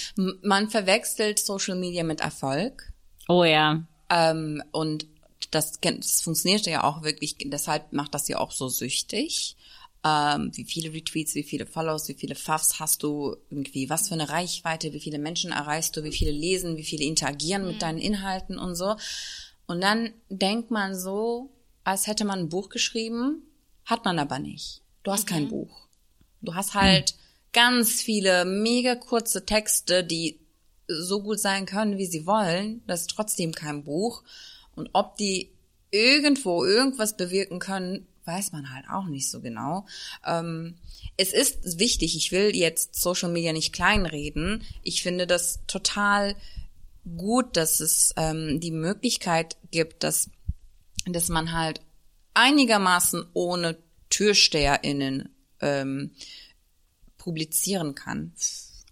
Man 0.43 0.70
verwechselt 0.70 1.39
Social 1.39 1.76
Media 1.76 2.03
mit 2.03 2.20
Erfolg. 2.20 2.91
Oh 3.28 3.45
ja. 3.45 3.82
Ähm, 4.11 4.62
und 4.72 5.07
das, 5.51 5.78
das 5.80 6.22
funktioniert 6.22 6.66
ja 6.66 6.82
auch 6.82 7.03
wirklich, 7.03 7.37
deshalb 7.45 7.93
macht 7.93 8.14
das 8.14 8.26
ja 8.28 8.39
auch 8.39 8.51
so 8.51 8.68
süchtig. 8.68 9.57
Ähm, 10.07 10.50
wie 10.55 10.64
viele 10.64 10.92
Retweets, 10.92 11.34
wie 11.34 11.42
viele 11.42 11.64
Follows, 11.64 12.09
wie 12.09 12.14
viele 12.14 12.34
Favs 12.34 12.78
hast 12.78 13.02
du 13.02 13.36
irgendwie, 13.48 13.88
was 13.88 14.09
für 14.09 14.14
eine 14.14 14.28
Reichweite, 14.28 14.92
wie 14.92 15.00
viele 15.00 15.18
Menschen 15.18 15.50
erreichst 15.50 15.96
du, 15.96 16.05
wie 16.05 16.12
viele 16.12 16.30
lesen, 16.30 16.76
wie 16.76 16.84
viele 16.84 17.05
interagieren 17.05 17.66
mit 17.66 17.80
deinen 17.80 17.98
Inhalten 17.98 18.59
und 18.59 18.74
so. 18.74 18.96
Und 19.66 19.80
dann 19.80 20.12
denkt 20.28 20.70
man 20.70 20.94
so, 20.94 21.50
als 21.84 22.07
hätte 22.07 22.26
man 22.26 22.40
ein 22.40 22.48
Buch 22.50 22.68
geschrieben, 22.68 23.42
hat 23.86 24.05
man 24.05 24.18
aber 24.18 24.38
nicht. 24.38 24.82
Du 25.02 25.11
hast 25.11 25.26
kein 25.26 25.48
Buch. 25.48 25.88
Du 26.42 26.55
hast 26.55 26.74
halt 26.74 27.14
ganz 27.52 28.02
viele 28.02 28.44
mega 28.44 28.96
kurze 28.96 29.46
Texte, 29.46 30.05
die 30.05 30.40
so 30.86 31.22
gut 31.22 31.40
sein 31.40 31.64
können, 31.64 31.96
wie 31.96 32.07
sie 32.07 32.26
wollen. 32.26 32.82
Das 32.86 33.02
ist 33.02 33.11
trotzdem 33.11 33.52
kein 33.52 33.84
Buch. 33.84 34.22
Und 34.74 34.90
ob 34.92 35.16
die 35.16 35.50
irgendwo 35.90 36.64
irgendwas 36.64 37.16
bewirken 37.16 37.59
können, 37.59 38.07
weiß 38.25 38.53
man 38.53 38.72
halt 38.72 38.87
auch 38.89 39.07
nicht 39.07 39.31
so 39.31 39.41
genau. 39.41 39.87
Ähm, 40.25 40.77
es 41.16 41.33
ist 41.33 41.79
wichtig, 41.79 42.16
ich 42.16 42.33
will 42.33 42.55
jetzt 42.55 42.95
Social 43.01 43.31
Media 43.31 43.53
nicht 43.53 43.72
kleinreden. 43.72 44.64
Ich 44.83 45.03
finde 45.03 45.27
das 45.27 45.61
total 45.66 46.37
gut, 47.16 47.57
dass 47.57 47.81
es 47.81 48.14
ähm, 48.16 48.61
die 48.61 48.70
Möglichkeit 48.70 49.57
gibt, 49.70 50.03
dass, 50.03 50.31
dass 51.07 51.29
man 51.29 51.53
halt 51.53 51.81
einigermaßen 52.33 53.27
ohne 53.33 53.79
TürsteherInnen 54.11 55.29
ähm, 55.61 56.12
publizieren 57.18 57.95
kann. 57.95 58.33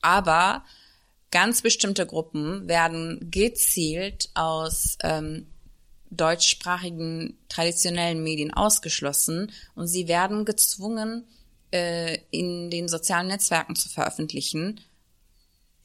Aber 0.01 0.65
ganz 1.31 1.63
bestimmte 1.63 2.07
Gruppen 2.07 2.69
werden 2.69 3.31
gezielt 3.31 4.31
aus 4.35 4.99
ähm, 5.03 5.52
deutschsprachigen 6.13 7.39
traditionellen 7.49 8.23
Medien 8.23 8.53
ausgeschlossen 8.53 9.51
und 9.75 9.87
sie 9.89 10.09
werden 10.09 10.45
gezwungen, 10.45 11.25
äh, 11.73 12.19
in 12.31 12.71
den 12.71 12.89
sozialen 12.89 13.29
Netzwerken 13.29 13.75
zu 13.75 13.89
veröffentlichen. 13.89 14.81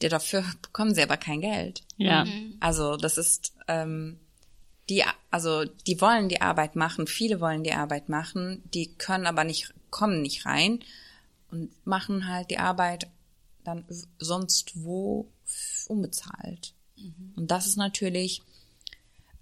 Ja, 0.02 0.08
dafür 0.10 0.44
bekommen 0.62 0.94
sie 0.94 1.02
aber 1.02 1.16
kein 1.16 1.40
Geld. 1.40 1.82
Ja. 1.96 2.26
Also 2.60 2.96
das 2.96 3.18
ist 3.18 3.54
ähm, 3.66 4.18
die, 4.88 5.02
also 5.30 5.64
die 5.64 6.00
wollen 6.00 6.28
die 6.28 6.40
Arbeit 6.40 6.76
machen, 6.76 7.06
viele 7.06 7.40
wollen 7.40 7.64
die 7.64 7.72
Arbeit 7.72 8.08
machen, 8.08 8.62
die 8.72 8.94
können 8.94 9.26
aber 9.26 9.44
nicht, 9.44 9.74
kommen 9.90 10.22
nicht 10.22 10.46
rein 10.46 10.80
und 11.50 11.70
machen 11.86 12.28
halt 12.28 12.50
die 12.50 12.58
Arbeit 12.58 13.08
dann 13.64 13.84
sonst 14.18 14.72
wo 14.74 15.28
unbezahlt. 15.88 16.74
Und 17.36 17.50
das 17.50 17.66
ist 17.66 17.76
natürlich 17.76 18.42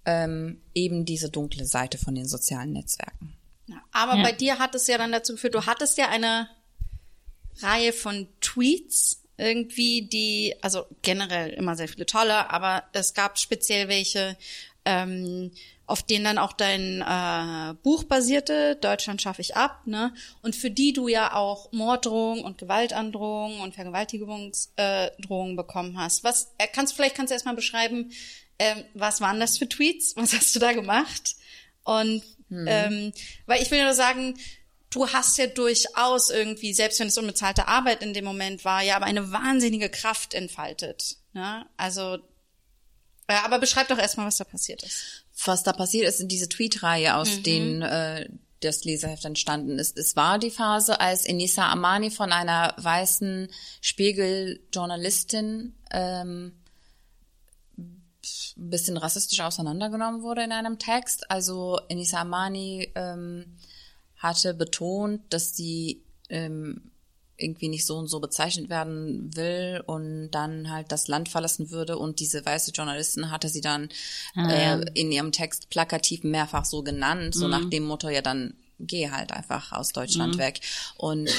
ähm, 0.07 0.61
eben 0.73 1.05
diese 1.05 1.29
dunkle 1.29 1.65
Seite 1.65 1.97
von 1.97 2.15
den 2.15 2.27
sozialen 2.27 2.71
Netzwerken. 2.71 3.33
Ja, 3.67 3.75
aber 3.91 4.15
Ja. 4.15 4.23
bei 4.23 4.31
dir 4.31 4.57
hat 4.57 4.73
es 4.73 4.87
ja 4.87 4.97
dann 4.97 5.11
dazu 5.11 5.33
geführt, 5.33 5.53
du 5.53 5.65
hattest 5.65 5.97
ja 5.97 6.07
eine 6.07 6.47
Reihe 7.59 7.91
von 7.91 8.27
Tweets 8.39 9.21
irgendwie, 9.37 10.03
die, 10.03 10.55
also 10.61 10.85
generell 11.01 11.49
immer 11.51 11.75
sehr 11.75 11.89
viele 11.89 12.05
tolle, 12.05 12.49
aber 12.49 12.83
es 12.93 13.13
gab 13.13 13.37
speziell 13.37 13.89
welche, 13.89 14.37
ähm, 14.85 15.51
auf 15.85 16.03
denen 16.03 16.23
dann 16.23 16.37
auch 16.37 16.53
dein 16.53 17.01
äh, 17.01 17.73
Buch 17.83 18.05
basierte, 18.05 18.77
Deutschland 18.77 19.21
schaffe 19.21 19.41
ich 19.41 19.55
ab, 19.55 19.81
ne? 19.85 20.13
Und 20.41 20.55
für 20.55 20.71
die 20.71 20.91
du 20.93 21.07
ja 21.07 21.33
auch 21.33 21.71
Morddrohungen 21.71 22.43
und 22.45 22.57
Gewaltandrohungen 22.57 23.59
und 23.61 23.75
Vergewaltigungsdrohungen 23.75 25.53
äh, 25.53 25.55
bekommen 25.55 25.99
hast. 25.99 26.23
Was 26.23 26.53
äh, 26.57 26.67
kannst 26.67 26.93
vielleicht 26.93 27.15
kannst 27.15 27.31
du 27.31 27.35
erstmal 27.35 27.55
beschreiben, 27.55 28.11
ähm, 28.59 28.83
was 28.93 29.21
waren 29.21 29.39
das 29.39 29.57
für 29.57 29.67
Tweets? 29.67 30.15
Was 30.15 30.33
hast 30.33 30.55
du 30.55 30.59
da 30.59 30.73
gemacht? 30.73 31.35
Und 31.83 32.23
ähm, 32.49 33.11
weil 33.45 33.61
ich 33.61 33.71
will 33.71 33.83
nur 33.83 33.93
sagen, 33.93 34.37
du 34.89 35.07
hast 35.09 35.37
ja 35.37 35.47
durchaus 35.47 36.29
irgendwie, 36.29 36.73
selbst 36.73 36.99
wenn 36.99 37.07
es 37.07 37.17
unbezahlte 37.17 37.67
Arbeit 37.67 38.01
in 38.01 38.13
dem 38.13 38.25
Moment 38.25 38.63
war, 38.65 38.81
ja 38.81 38.95
aber 38.95 39.05
eine 39.05 39.31
wahnsinnige 39.31 39.89
Kraft 39.89 40.33
entfaltet. 40.33 41.17
Ne? 41.33 41.65
Also, 41.75 42.15
äh, 43.27 43.35
aber 43.43 43.59
beschreib 43.59 43.89
doch 43.89 43.97
erstmal, 43.97 44.27
was 44.27 44.37
da 44.37 44.45
passiert 44.45 44.83
ist. 44.83 45.25
was 45.45 45.63
da 45.63 45.73
passiert 45.73 46.07
ist 46.07 46.21
in 46.21 46.27
diese 46.27 46.49
Tweet-Reihe, 46.49 47.15
aus 47.15 47.41
denen 47.41 47.81
äh, 47.81 48.29
das 48.61 48.85
Leserheft 48.85 49.25
entstanden 49.25 49.77
ist. 49.77 49.97
Es 49.97 50.15
war 50.15 50.39
die 50.39 50.49
Phase, 50.49 50.99
als 50.99 51.25
Enisa 51.25 51.69
Amani 51.69 52.09
von 52.09 52.31
einer 52.31 52.73
weißen 52.77 53.49
Spiegel-Journalistin 53.81 55.75
ähm, 55.91 56.56
ein 58.57 58.69
bisschen 58.69 58.97
rassistisch 58.97 59.39
auseinandergenommen 59.41 60.21
wurde 60.23 60.43
in 60.43 60.51
einem 60.51 60.79
Text. 60.79 61.29
Also 61.29 61.79
Enisa 61.89 62.21
Amani 62.21 62.91
ähm, 62.95 63.45
hatte 64.17 64.53
betont, 64.53 65.21
dass 65.31 65.55
sie 65.55 66.03
ähm, 66.29 66.91
irgendwie 67.39 67.69
nicht 67.69 67.85
so 67.85 67.95
und 67.97 68.07
so 68.07 68.19
bezeichnet 68.19 68.69
werden 68.69 69.35
will 69.35 69.83
und 69.85 70.31
dann 70.31 70.71
halt 70.71 70.91
das 70.91 71.07
Land 71.07 71.29
verlassen 71.29 71.69
würde 71.69 71.97
und 71.99 72.19
diese 72.19 72.43
weiße 72.43 72.71
Journalistin 72.71 73.29
hatte 73.29 73.47
sie 73.49 73.61
dann 73.61 73.89
Ah, 74.35 74.51
ja. 74.51 74.79
äh, 74.79 74.85
in 74.95 75.11
ihrem 75.11 75.31
Text 75.31 75.69
plakativ 75.69 76.23
mehrfach 76.23 76.65
so 76.65 76.81
genannt, 76.81 77.35
so 77.35 77.47
nach 77.47 77.69
dem 77.69 77.83
Motto, 77.83 78.09
ja 78.09 78.21
dann 78.23 78.55
geh 78.79 79.09
halt 79.09 79.31
einfach 79.31 79.71
aus 79.71 79.89
Deutschland 79.89 80.37
weg. 80.37 80.61
Und 80.97 81.29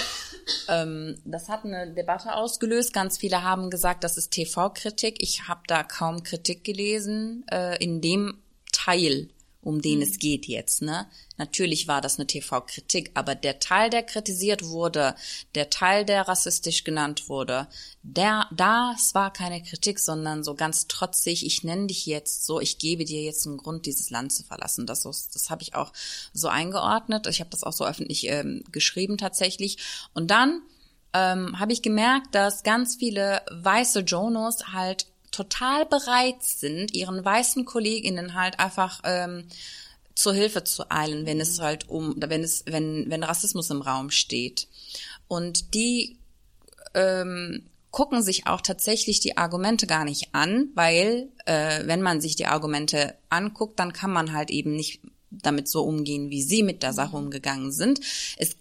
ähm, 0.69 1.21
das 1.25 1.49
hat 1.49 1.65
eine 1.65 1.93
Debatte 1.93 2.35
ausgelöst. 2.35 2.93
Ganz 2.93 3.19
viele 3.19 3.43
haben 3.43 3.71
gesagt, 3.71 4.05
das 4.05 4.17
ist 4.17 4.31
TV-Kritik. 4.31 5.17
Ich 5.21 5.49
habe 5.49 5.61
da 5.67 5.83
kaum 5.83 6.23
Kritik 6.23 6.65
gelesen 6.65 7.45
äh, 7.51 7.83
in 7.83 8.01
dem 8.01 8.39
Teil, 8.73 9.29
um 9.69 9.83
den 9.83 10.01
es 10.01 10.19
geht 10.19 10.47
jetzt. 10.47 10.81
Ne? 10.81 11.07
Natürlich 11.37 11.89
war 11.89 12.01
das 12.01 12.19
eine 12.19 12.27
TV-Kritik, 12.27 13.11
aber 13.13 13.35
der 13.35 13.59
Teil, 13.59 13.91
der 13.91 14.03
kritisiert 14.03 14.65
wurde, 14.65 15.15
der 15.55 15.69
Teil, 15.69 16.07
der 16.07 16.27
rassistisch 16.27 16.85
genannt 16.85 17.29
wurde, 17.29 17.69
der, 18.03 18.47
das 18.51 19.15
war 19.15 19.31
keine 19.31 19.63
Kritik, 19.63 19.99
sondern 19.99 20.43
so 20.43 20.55
ganz 20.55 20.89
trotzig, 20.89 21.45
ich 21.45 21.65
nenne 21.65 21.89
dich 21.89 22.07
jetzt 22.07 22.47
so, 22.47 22.61
ich 22.63 22.79
gebe 22.79 23.05
dir 23.05 23.23
jetzt 23.23 23.47
einen 23.47 23.59
Grund, 23.59 23.85
dieses 23.85 24.09
Land 24.09 24.33
zu 24.33 24.43
verlassen. 24.43 24.87
Das, 24.87 25.03
das 25.03 25.51
habe 25.51 25.63
ich 25.63 25.75
auch 25.75 25.93
so 26.33 26.49
eingeordnet. 26.49 27.27
Ich 27.27 27.41
habe 27.41 27.51
das 27.51 27.63
auch 27.63 27.75
so 27.75 27.85
öffentlich 27.85 28.27
ähm, 28.29 28.65
geschrieben 28.73 29.19
tatsächlich. 29.19 29.77
Und 30.15 30.31
dann 30.31 30.63
ähm, 31.13 31.61
habe 31.61 31.75
ich 31.75 31.83
gemerkt, 31.83 32.35
dass 32.35 32.63
ganz 32.63 32.97
viele 32.97 33.43
weiße 33.51 34.01
Jonos 34.01 34.69
halt 34.73 35.09
total 35.39 35.87
bereit 35.87 36.43
sind, 36.43 36.93
ihren 36.93 37.25
weißen 37.25 37.65
Kolleginnen 37.65 38.35
halt 38.35 38.59
einfach 38.59 39.01
ähm, 39.05 39.45
zur 40.17 40.35
Hilfe 40.35 40.65
zu 40.65 40.91
eilen, 40.91 41.27
wenn 41.27 41.41
es 41.41 41.61
halt 41.61 41.89
um, 41.89 42.17
wenn 42.19 42.43
es, 42.43 42.65
wenn, 42.67 43.09
wenn 43.09 43.23
Rassismus 43.23 43.71
im 43.71 43.83
Raum 43.83 44.11
steht. 44.11 44.67
Und 45.29 45.75
die 45.75 46.19
ähm, 46.95 47.63
gucken 47.93 48.21
sich 48.23 48.49
auch 48.49 48.61
tatsächlich 48.61 49.21
die 49.21 49.37
Argumente 49.37 49.87
gar 49.87 50.05
nicht 50.05 50.35
an, 50.35 50.71
weil 50.75 51.29
äh, 51.47 51.87
wenn 51.87 52.03
man 52.03 52.21
sich 52.21 52.35
die 52.35 52.47
Argumente 52.47 53.15
anguckt, 53.31 53.79
dann 53.79 53.93
kann 53.93 54.13
man 54.13 54.33
halt 54.33 54.51
eben 54.51 54.75
nicht 54.75 55.01
damit 55.31 55.69
so 55.69 55.85
umgehen, 55.85 56.31
wie 56.31 56.43
sie 56.43 56.65
mit 56.65 56.83
der 56.83 56.93
Sache 56.93 57.17
umgegangen 57.17 57.71
sind. 57.71 58.01
Es 58.39 58.57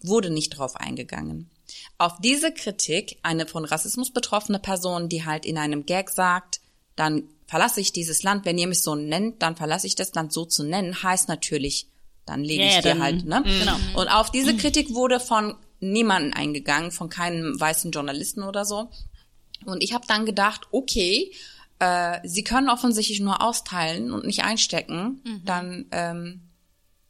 wurde 0.00 0.30
nicht 0.30 0.50
drauf 0.50 0.76
eingegangen. 0.76 1.50
Auf 1.98 2.14
diese 2.20 2.52
Kritik, 2.52 3.18
eine 3.22 3.46
von 3.46 3.64
Rassismus 3.64 4.10
betroffene 4.10 4.58
Person, 4.58 5.08
die 5.08 5.24
halt 5.24 5.46
in 5.46 5.58
einem 5.58 5.86
Gag 5.86 6.10
sagt, 6.10 6.60
dann 6.94 7.24
verlasse 7.46 7.80
ich 7.80 7.92
dieses 7.92 8.22
Land, 8.22 8.44
wenn 8.44 8.58
ihr 8.58 8.66
mich 8.66 8.82
so 8.82 8.94
nennt, 8.94 9.42
dann 9.42 9.56
verlasse 9.56 9.86
ich 9.86 9.94
das 9.94 10.14
Land 10.14 10.32
so 10.32 10.44
zu 10.44 10.64
nennen, 10.64 11.02
heißt 11.02 11.28
natürlich, 11.28 11.88
dann 12.24 12.42
lege 12.42 12.62
Ja, 12.64 12.68
ich 12.70 12.76
dir 12.76 12.82
dann- 12.94 13.02
halt, 13.02 13.24
ne? 13.24 13.42
genau. 13.44 13.76
Und 14.00 14.08
auf 14.08 14.30
diese 14.30 14.56
Kritik 14.56 14.92
wurde 14.94 15.20
von 15.20 15.54
niemandem 15.80 16.32
eingegangen, 16.34 16.90
von 16.90 17.08
keinem 17.08 17.58
weißen 17.60 17.90
Journalisten 17.92 18.42
oder 18.42 18.64
so. 18.64 18.90
Und 19.64 19.82
ich 19.82 19.92
habe 19.94 20.06
dann 20.08 20.26
gedacht, 20.26 20.66
okay, 20.72 21.32
äh, 21.78 22.18
sie 22.24 22.42
können 22.44 22.68
offensichtlich 22.70 23.20
nur 23.20 23.42
austeilen 23.42 24.10
und 24.10 24.24
nicht 24.26 24.42
einstecken, 24.42 25.20
dann 25.44 25.86
ähm, 25.92 26.40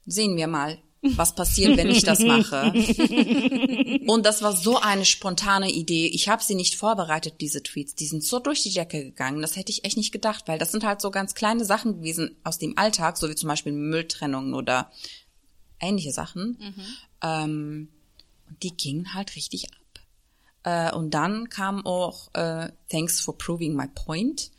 sehen 0.05 0.37
wir 0.37 0.49
mal, 0.49 0.79
was 1.17 1.35
passiert, 1.35 1.77
wenn 1.77 1.91
ich 1.91 2.03
das 2.03 2.21
mache. 2.21 2.73
Und 4.07 4.27
das 4.27 4.43
war 4.43 4.57
so 4.57 4.79
eine 4.79 5.05
spontane 5.05 5.71
Idee. 5.71 6.07
Ich 6.07 6.29
habe 6.29 6.43
sie 6.43 6.55
nicht 6.55 6.75
vorbereitet, 6.77 7.35
diese 7.41 7.63
Tweets. 7.63 7.95
Die 7.95 8.07
sind 8.07 8.25
so 8.25 8.39
durch 8.39 8.63
die 8.63 8.73
Decke 8.73 9.05
gegangen. 9.05 9.43
Das 9.43 9.57
hätte 9.57 9.73
ich 9.73 9.85
echt 9.85 9.97
nicht 9.97 10.13
gedacht, 10.13 10.45
weil 10.47 10.59
das 10.59 10.73
sind 10.73 10.85
halt 10.85 11.01
so 11.01 11.11
ganz 11.11 11.35
kleine 11.35 11.65
Sachen 11.65 11.97
gewesen 11.97 12.37
aus 12.45 12.59
dem 12.59 12.77
Alltag, 12.79 13.17
so 13.17 13.29
wie 13.29 13.35
zum 13.35 13.49
Beispiel 13.49 13.73
Mülltrennung 13.73 14.55
oder 14.55 14.91
ähnliche 15.81 16.13
Sachen. 16.13 16.59
Ähm, 17.23 17.89
und 18.49 18.63
die 18.63 18.77
gingen 18.77 19.15
halt 19.15 19.37
richtig 19.37 19.67
ab. 19.73 19.87
Äh, 20.63 20.95
und 20.95 21.11
dann 21.13 21.49
kam 21.49 21.85
auch 21.87 22.35
äh, 22.35 22.71
Thanks 22.91 23.21
for 23.21 23.37
proving 23.37 23.75
my 23.75 23.87
point. 23.89 24.51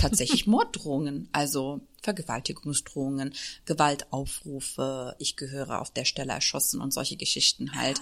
Tatsächlich 0.00 0.46
Morddrohungen, 0.46 1.28
also 1.32 1.80
Vergewaltigungsdrohungen, 2.02 3.34
Gewaltaufrufe, 3.64 5.16
ich 5.18 5.36
gehöre 5.36 5.80
auf 5.80 5.90
der 5.90 6.04
Stelle 6.04 6.32
erschossen 6.32 6.80
und 6.80 6.92
solche 6.92 7.16
Geschichten 7.16 7.74
halt. 7.74 8.00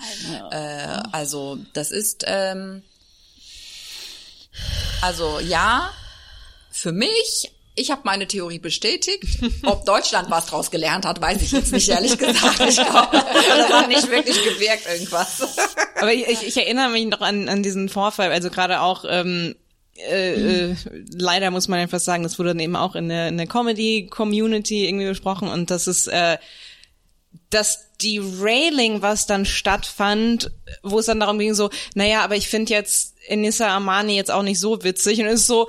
Äh, 0.51 1.03
also 1.13 1.59
das 1.73 1.91
ist 1.91 2.25
ähm, 2.27 2.83
also 5.01 5.41
ja, 5.41 5.91
für 6.71 6.93
mich, 6.93 7.53
ich 7.75 7.91
habe 7.91 8.03
meine 8.05 8.27
Theorie 8.27 8.59
bestätigt. 8.59 9.25
Ob 9.65 9.85
Deutschland 9.85 10.31
was 10.31 10.47
draus 10.47 10.71
gelernt 10.71 11.05
hat, 11.05 11.21
weiß 11.21 11.43
ich 11.43 11.53
jetzt 11.53 11.73
nicht, 11.73 11.89
ehrlich 11.89 12.19
gesagt. 12.19 12.61
Ich 12.61 12.77
glaube, 12.77 13.09
das 13.13 13.73
hat 13.73 13.89
nicht 13.89 14.11
wirklich 14.11 14.43
gewirkt, 14.43 14.87
irgendwas. 14.87 15.43
Aber 15.97 16.13
ich, 16.13 16.43
ich, 16.43 16.57
erinnere 16.57 16.91
mich 16.91 17.07
noch 17.07 17.21
an, 17.21 17.49
an 17.49 17.63
diesen 17.63 17.89
Vorfall, 17.89 18.33
also 18.33 18.51
gerade 18.51 18.81
auch, 18.81 19.05
ähm, 19.09 19.55
äh, 20.11 20.71
äh, 20.71 20.77
leider 21.13 21.51
muss 21.51 21.69
man 21.69 21.79
einfach 21.79 22.01
sagen, 22.01 22.23
das 22.23 22.39
wurde 22.39 22.51
dann 22.51 22.61
eben 22.61 22.77
auch 22.77 22.95
in 22.95 23.09
der, 23.09 23.29
in 23.29 23.37
der 23.37 23.47
Comedy-Community 23.47 24.87
irgendwie 24.87 25.07
besprochen 25.07 25.49
und 25.49 25.71
das 25.71 25.87
ist, 25.87 26.07
äh, 26.09 26.39
dass 27.51 27.91
die 28.01 28.19
Railing, 28.19 29.03
was 29.03 29.27
dann 29.27 29.47
stattfand, 29.47 30.51
wo 30.83 30.99
es 30.99 31.07
dann 31.07 31.21
darum 31.21 31.39
ging, 31.39 31.55
so, 31.55 31.71
naja, 31.95 32.23
aber 32.23 32.37
ich 32.37 32.49
finde 32.49 32.73
jetzt 32.73 33.15
Enissa 33.27 33.69
Armani 33.69 34.17
jetzt 34.17 34.31
auch 34.31 34.43
nicht 34.43 34.59
so 34.59 34.83
witzig 34.83 35.21
und 35.21 35.27
es 35.27 35.41
ist 35.41 35.47
so, 35.47 35.69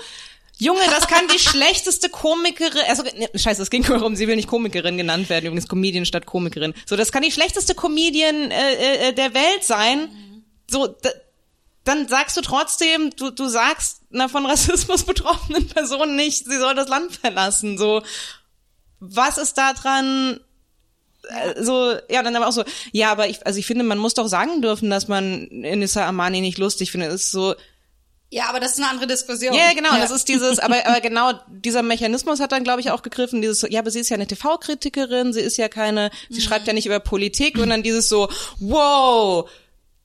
Junge, 0.58 0.82
das 0.90 1.08
kann 1.08 1.28
die 1.34 1.40
schlechteste 1.40 2.10
Komikerin, 2.10 2.82
also, 2.88 3.04
ne, 3.04 3.30
scheiße, 3.36 3.62
es 3.62 3.70
ging 3.70 3.86
nur 3.88 3.98
darum, 3.98 4.16
sie 4.16 4.28
will 4.28 4.36
nicht 4.36 4.48
Komikerin 4.48 4.98
genannt 4.98 5.30
werden, 5.30 5.46
übrigens 5.46 5.68
Comedian 5.68 6.06
statt 6.06 6.26
Komikerin. 6.26 6.74
So, 6.86 6.96
das 6.96 7.12
kann 7.12 7.24
die 7.24 7.32
schlechteste 7.32 7.76
Comedian 7.76 8.52
äh, 8.52 9.10
äh, 9.10 9.14
der 9.14 9.34
Welt 9.34 9.64
sein. 9.64 10.10
So, 10.70 10.88
da, 10.88 11.10
dann 11.84 12.08
sagst 12.08 12.38
du 12.38 12.42
trotzdem, 12.42 13.10
du, 13.18 13.30
du 13.32 13.48
sagst 13.48 14.02
einer 14.14 14.30
von 14.30 14.46
Rassismus 14.46 15.04
betroffenen 15.06 15.68
Person 15.68 16.16
nicht, 16.16 16.46
sie 16.46 16.58
soll 16.58 16.76
das 16.76 16.88
Land 16.88 17.14
verlassen. 17.16 17.78
So, 17.78 18.02
was 19.00 19.38
ist 19.38 19.58
da 19.58 19.74
dran? 19.74 20.40
äh, 21.30 21.62
So, 21.62 21.94
ja, 22.10 22.24
dann 22.24 22.36
aber 22.36 22.48
auch 22.48 22.54
so, 22.54 22.64
ja, 22.92 23.12
aber 23.12 23.28
ich, 23.28 23.46
also 23.46 23.60
ich 23.60 23.66
finde, 23.66 23.84
man 23.84 23.98
muss 23.98 24.14
doch 24.14 24.28
sagen 24.28 24.62
dürfen, 24.62 24.90
dass 24.90 25.08
man 25.08 25.48
Inissa 25.48 26.08
Amani 26.08 26.42
nicht 26.42 26.58
lustig 26.58 26.92
findet. 26.92 27.12
Das 27.12 27.24
ist 27.24 27.32
so, 27.32 27.54
Ja, 28.30 28.46
aber 28.48 28.62
das 28.62 28.74
ist 28.74 28.80
eine 28.80 28.90
andere 28.90 29.08
Diskussion. 29.08 29.54
ja, 29.54 29.74
genau, 29.74 29.96
das 29.98 30.12
ist 30.12 30.30
dieses, 30.30 30.60
aber, 30.60 30.78
aber 30.88 31.02
genau 31.02 31.34
dieser 31.50 31.82
Mechanismus 31.84 32.40
hat 32.40 32.54
dann, 32.54 32.64
glaube 32.64 32.80
ich, 32.80 32.92
auch 32.92 33.02
gegriffen, 33.02 33.42
dieses, 33.42 33.66
ja, 33.70 33.80
aber 33.82 33.92
sie 33.92 34.00
ist 34.00 34.10
ja 34.10 34.16
eine 34.16 34.28
TV-Kritikerin, 34.28 35.34
sie 35.34 35.42
ist 35.42 35.58
ja 35.58 35.68
keine, 35.68 36.12
sie 36.30 36.40
schreibt 36.42 36.66
ja 36.68 36.74
nicht 36.74 36.86
über 36.86 37.00
Politik 37.02 37.58
und 37.58 37.70
dann 37.70 37.84
dieses 37.84 38.08
so, 38.08 38.30
wow, 38.60 39.50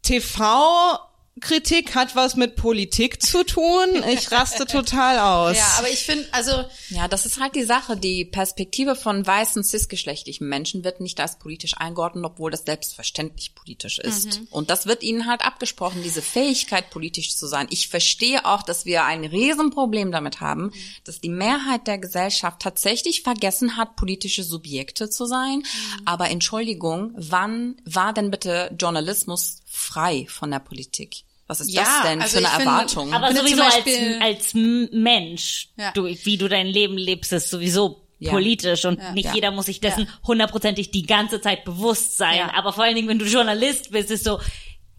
TV 0.02 0.98
Kritik 1.40 1.94
hat 1.94 2.16
was 2.16 2.36
mit 2.36 2.56
Politik 2.56 3.22
zu 3.22 3.44
tun. 3.44 4.02
Ich 4.10 4.30
raste 4.32 4.66
total 4.66 5.18
aus. 5.18 5.56
Ja, 5.56 5.74
aber 5.78 5.88
ich 5.90 6.00
finde, 6.00 6.26
also 6.32 6.64
Ja, 6.90 7.06
das 7.08 7.26
ist 7.26 7.38
halt 7.40 7.54
die 7.54 7.64
Sache. 7.64 7.96
Die 7.96 8.24
Perspektive 8.24 8.96
von 8.96 9.26
weißen 9.26 9.62
cisgeschlechtlichen 9.62 10.48
Menschen 10.48 10.84
wird 10.84 11.00
nicht 11.00 11.20
als 11.20 11.38
politisch 11.38 11.76
eingeordnet, 11.76 12.24
obwohl 12.24 12.50
das 12.50 12.64
selbstverständlich 12.64 13.54
politisch 13.54 13.98
ist. 13.98 14.40
Und 14.50 14.70
das 14.70 14.86
wird 14.86 15.02
ihnen 15.02 15.26
halt 15.26 15.42
abgesprochen, 15.42 16.02
diese 16.02 16.22
Fähigkeit, 16.22 16.90
politisch 16.90 17.36
zu 17.36 17.46
sein. 17.46 17.66
Ich 17.70 17.88
verstehe 17.88 18.44
auch, 18.44 18.62
dass 18.62 18.84
wir 18.84 19.04
ein 19.04 19.24
Riesenproblem 19.24 20.12
damit 20.12 20.40
haben, 20.40 20.72
dass 21.04 21.20
die 21.20 21.28
Mehrheit 21.28 21.86
der 21.86 21.98
Gesellschaft 21.98 22.60
tatsächlich 22.60 23.22
vergessen 23.22 23.76
hat, 23.76 23.96
politische 23.96 24.44
Subjekte 24.44 25.10
zu 25.10 25.26
sein. 25.26 25.62
Aber 26.04 26.30
Entschuldigung, 26.30 27.12
wann 27.16 27.76
war 27.84 28.12
denn 28.12 28.30
bitte 28.30 28.74
Journalismus 28.78 29.60
frei 29.66 30.26
von 30.28 30.50
der 30.50 30.60
Politik? 30.60 31.24
Was 31.48 31.60
ist 31.60 31.70
Ja, 31.72 31.82
das 31.82 32.10
denn 32.10 32.22
also 32.22 32.32
für 32.32 32.38
eine 32.38 32.46
ich 32.46 32.52
finde- 32.52 32.70
Erwartung? 32.70 33.14
Aber 33.14 33.34
sowieso 33.34 33.56
zum 33.56 33.60
als, 33.62 33.74
Beispiel- 33.76 34.18
als 34.22 34.54
M- 34.54 34.88
Mensch, 34.92 35.68
Ja. 35.76 35.90
du, 35.92 36.04
wie 36.04 36.36
du 36.36 36.46
dein 36.48 36.66
Leben 36.66 36.96
lebst, 36.96 37.32
ist 37.32 37.50
sowieso 37.50 38.04
Ja. 38.20 38.30
politisch 38.30 38.84
und 38.84 38.98
nicht 39.14 39.26
Ja. 39.26 39.34
jeder 39.34 39.50
muss 39.50 39.66
sich 39.66 39.80
dessen 39.80 40.08
hundertprozentig 40.26 40.90
die 40.90 41.06
ganze 41.06 41.40
Zeit 41.40 41.64
bewusst 41.64 42.16
sein. 42.18 42.36
Ja. 42.38 42.54
Aber 42.54 42.72
vor 42.72 42.84
allen 42.84 42.94
Dingen, 42.96 43.08
wenn 43.08 43.18
du 43.18 43.24
Journalist 43.24 43.90
bist, 43.92 44.10
ist 44.10 44.24
so, 44.24 44.38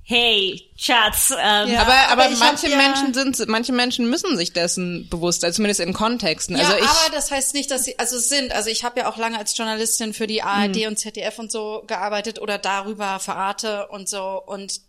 hey, 0.01 0.71
Schatz, 0.75 1.29
ähm, 1.31 1.69
Ja. 1.69 1.81
aber, 1.81 1.93
aber, 1.93 2.23
aber 2.23 2.29
manche 2.37 2.63
hab 2.65 2.71
ja- 2.71 2.77
Menschen 2.77 3.13
sind, 3.13 3.47
manche 3.47 3.71
Menschen 3.73 4.09
müssen 4.09 4.35
sich 4.37 4.51
dessen 4.53 5.07
bewusst 5.09 5.41
sein, 5.41 5.53
zumindest 5.53 5.81
in 5.81 5.93
Kontexten. 5.93 6.57
Ja, 6.57 6.63
also 6.65 6.77
ich, 6.77 6.83
aber 6.83 7.11
das 7.13 7.29
heißt 7.29 7.53
nicht, 7.53 7.69
dass 7.69 7.83
sie, 7.85 7.99
also 7.99 8.15
es 8.17 8.27
sind, 8.27 8.51
also 8.53 8.71
ich 8.71 8.83
habe 8.83 9.01
ja 9.01 9.11
auch 9.11 9.17
lange 9.17 9.37
als 9.37 9.55
Journalistin 9.55 10.15
für 10.15 10.25
die 10.25 10.41
ARD 10.41 10.87
und 10.87 10.97
ZDF 10.97 11.37
und 11.37 11.51
so 11.51 11.83
gearbeitet 11.85 12.41
oder 12.41 12.57
darüber 12.57 13.19
Arte 13.27 13.87
und 13.89 14.09
so 14.09 14.41
und 14.47 14.79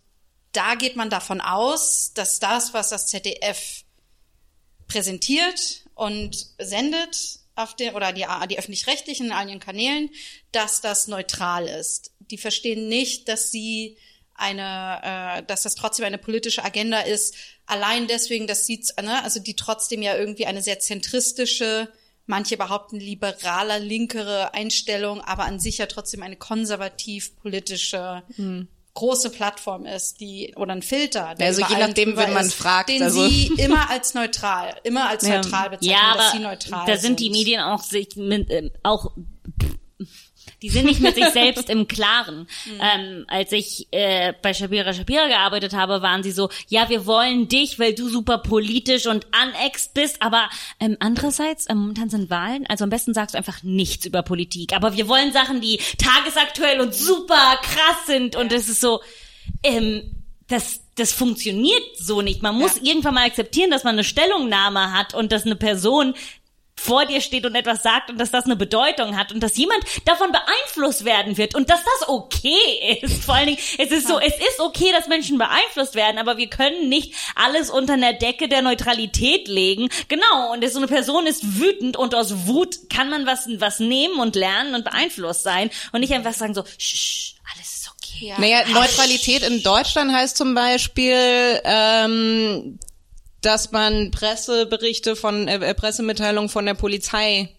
da 0.51 0.75
geht 0.75 0.95
man 0.95 1.09
davon 1.09 1.41
aus, 1.41 2.13
dass 2.13 2.39
das, 2.39 2.73
was 2.73 2.89
das 2.89 3.07
ZDF 3.07 3.83
präsentiert 4.87 5.85
und 5.95 6.47
sendet 6.57 7.39
auf 7.55 7.75
den, 7.75 7.95
oder 7.95 8.11
die, 8.11 8.25
die 8.49 8.59
öffentlich-rechtlichen 8.59 9.27
in 9.27 9.31
all 9.31 9.47
ihren 9.47 9.59
Kanälen, 9.59 10.09
dass 10.51 10.81
das 10.81 11.07
neutral 11.07 11.67
ist. 11.67 12.11
Die 12.19 12.37
verstehen 12.37 12.87
nicht, 12.87 13.27
dass 13.27 13.51
sie 13.51 13.97
eine, 14.33 14.99
äh, 15.03 15.43
dass 15.43 15.63
das 15.63 15.75
trotzdem 15.75 16.05
eine 16.05 16.17
politische 16.17 16.63
Agenda 16.63 17.01
ist, 17.01 17.35
allein 17.65 18.07
deswegen, 18.07 18.47
das 18.47 18.65
sieht, 18.65 18.91
ne, 19.01 19.23
also 19.23 19.39
die 19.39 19.55
trotzdem 19.55 20.01
ja 20.01 20.17
irgendwie 20.17 20.45
eine 20.45 20.61
sehr 20.61 20.79
zentristische, 20.79 21.91
manche 22.25 22.57
behaupten 22.57 22.99
liberaler, 22.99 23.79
linkere 23.79 24.53
Einstellung, 24.53 25.21
aber 25.21 25.43
an 25.43 25.59
sich 25.59 25.77
ja 25.77 25.85
trotzdem 25.85 26.23
eine 26.23 26.37
konservativ-politische 26.37 28.23
große 28.93 29.29
Plattform 29.29 29.85
ist, 29.85 30.19
die 30.19 30.53
oder 30.55 30.73
ein 30.73 30.81
Filter, 30.81 31.35
der. 31.35 31.47
Also 31.47 31.61
je 31.65 31.77
nachdem, 31.77 32.09
drüber 32.09 32.27
wen 32.27 32.33
man 32.33 32.45
ist, 32.45 32.55
fragt, 32.55 32.89
den 32.89 33.03
also- 33.03 33.27
sie 33.27 33.47
immer 33.57 33.89
als 33.89 34.13
neutral, 34.13 34.75
immer 34.83 35.09
als 35.09 35.23
neutral 35.23 35.69
bezeichnen, 35.69 35.97
Ja, 35.97 36.17
dass 36.17 36.31
sie 36.31 36.39
neutral 36.39 36.85
da 36.85 36.97
sind 36.97 37.19
die 37.19 37.29
Medien 37.29 37.61
auch 37.61 37.83
sich 37.83 38.15
mit, 38.15 38.49
ähm, 38.51 38.71
auch 38.83 39.11
die 40.61 40.69
sind 40.69 40.85
nicht 40.85 40.99
mit 40.99 41.15
sich 41.15 41.25
selbst 41.33 41.69
im 41.69 41.87
Klaren. 41.87 42.47
Ähm, 42.79 43.25
als 43.27 43.51
ich 43.51 43.87
äh, 43.91 44.33
bei 44.41 44.53
Shabira 44.53 44.93
Shabira 44.93 45.27
gearbeitet 45.27 45.73
habe, 45.73 46.01
waren 46.01 46.23
sie 46.23 46.31
so, 46.31 46.49
ja, 46.67 46.89
wir 46.89 47.05
wollen 47.05 47.47
dich, 47.47 47.79
weil 47.79 47.93
du 47.93 48.09
super 48.09 48.37
politisch 48.37 49.07
und 49.07 49.27
anext 49.31 49.93
bist, 49.93 50.21
aber 50.21 50.49
ähm, 50.79 50.97
andererseits, 50.99 51.69
ähm, 51.69 51.77
momentan 51.77 52.09
sind 52.09 52.29
Wahlen, 52.29 52.65
also 52.67 52.83
am 52.83 52.89
besten 52.89 53.13
sagst 53.13 53.33
du 53.33 53.37
einfach 53.37 53.63
nichts 53.63 54.05
über 54.05 54.21
Politik, 54.21 54.73
aber 54.73 54.95
wir 54.95 55.07
wollen 55.07 55.33
Sachen, 55.33 55.61
die 55.61 55.79
tagesaktuell 55.97 56.79
und 56.81 56.93
super 56.93 57.57
krass 57.61 58.05
sind 58.05 58.35
und 58.35 58.51
es 58.51 58.69
ist 58.69 58.81
so, 58.81 59.01
ähm, 59.63 60.21
das, 60.47 60.81
das 60.95 61.13
funktioniert 61.13 61.81
so 61.97 62.21
nicht. 62.21 62.41
Man 62.41 62.57
muss 62.57 62.77
irgendwann 62.77 63.13
mal 63.13 63.25
akzeptieren, 63.25 63.71
dass 63.71 63.85
man 63.85 63.95
eine 63.95 64.03
Stellungnahme 64.03 64.91
hat 64.91 65.13
und 65.13 65.31
dass 65.31 65.45
eine 65.45 65.55
Person 65.55 66.13
vor 66.81 67.05
dir 67.05 67.21
steht 67.21 67.45
und 67.45 67.55
etwas 67.55 67.83
sagt 67.83 68.09
und 68.09 68.19
dass 68.19 68.31
das 68.31 68.45
eine 68.45 68.55
Bedeutung 68.55 69.17
hat 69.17 69.31
und 69.31 69.41
dass 69.41 69.55
jemand 69.55 69.83
davon 70.05 70.31
beeinflusst 70.31 71.05
werden 71.05 71.37
wird 71.37 71.53
und 71.55 71.69
dass 71.69 71.79
das 71.83 72.09
okay 72.09 72.99
ist. 73.01 73.23
Vor 73.25 73.35
allen 73.35 73.47
Dingen, 73.47 73.59
es 73.77 73.91
ist 73.91 74.07
so, 74.07 74.19
es 74.19 74.33
ist 74.33 74.59
okay, 74.59 74.91
dass 74.91 75.07
Menschen 75.07 75.37
beeinflusst 75.37 75.95
werden, 75.95 76.17
aber 76.17 76.37
wir 76.37 76.47
können 76.47 76.89
nicht 76.89 77.13
alles 77.35 77.69
unter 77.69 77.93
einer 77.93 78.13
Decke 78.13 78.47
der 78.47 78.61
Neutralität 78.61 79.47
legen. 79.47 79.89
Genau, 80.07 80.53
und 80.53 80.67
so 80.71 80.77
eine 80.77 80.87
Person 80.87 81.27
ist 81.27 81.59
wütend 81.59 81.97
und 81.97 82.15
aus 82.15 82.47
Wut 82.47 82.89
kann 82.89 83.09
man 83.09 83.25
was, 83.25 83.47
was 83.57 83.79
nehmen 83.79 84.19
und 84.19 84.35
lernen 84.35 84.73
und 84.73 84.83
beeinflusst 84.83 85.43
sein 85.43 85.69
und 85.91 85.99
nicht 85.99 86.13
einfach 86.13 86.33
sagen 86.33 86.53
so, 86.53 86.63
shh, 86.77 87.35
alles 87.53 87.75
ist 87.75 87.91
okay. 87.91 88.27
Ja. 88.27 88.39
Naja, 88.39 88.67
Neutralität 88.69 89.43
in 89.43 89.61
Deutschland 89.61 90.11
heißt 90.11 90.37
zum 90.37 90.55
Beispiel, 90.55 91.61
ähm, 91.63 92.79
dass 93.41 93.71
man 93.71 94.11
Presseberichte 94.11 95.15
von 95.15 95.47
äh, 95.47 95.55
äh, 95.57 95.73
Pressemitteilungen 95.73 96.49
von 96.49 96.65
der 96.65 96.75
Polizei 96.75 97.49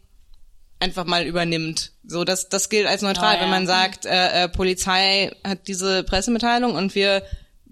einfach 0.80 1.04
mal 1.04 1.24
übernimmt. 1.24 1.92
So, 2.06 2.24
das 2.24 2.48
das 2.48 2.68
gilt 2.68 2.86
als 2.86 3.02
neutral, 3.02 3.34
Oh, 3.34 3.36
ja. 3.36 3.42
wenn 3.42 3.50
man 3.50 3.66
sagt, 3.66 4.04
äh, 4.06 4.44
äh, 4.44 4.48
Polizei 4.48 5.30
hat 5.44 5.68
diese 5.68 6.02
Pressemitteilung 6.04 6.74
und 6.74 6.94
wir 6.94 7.22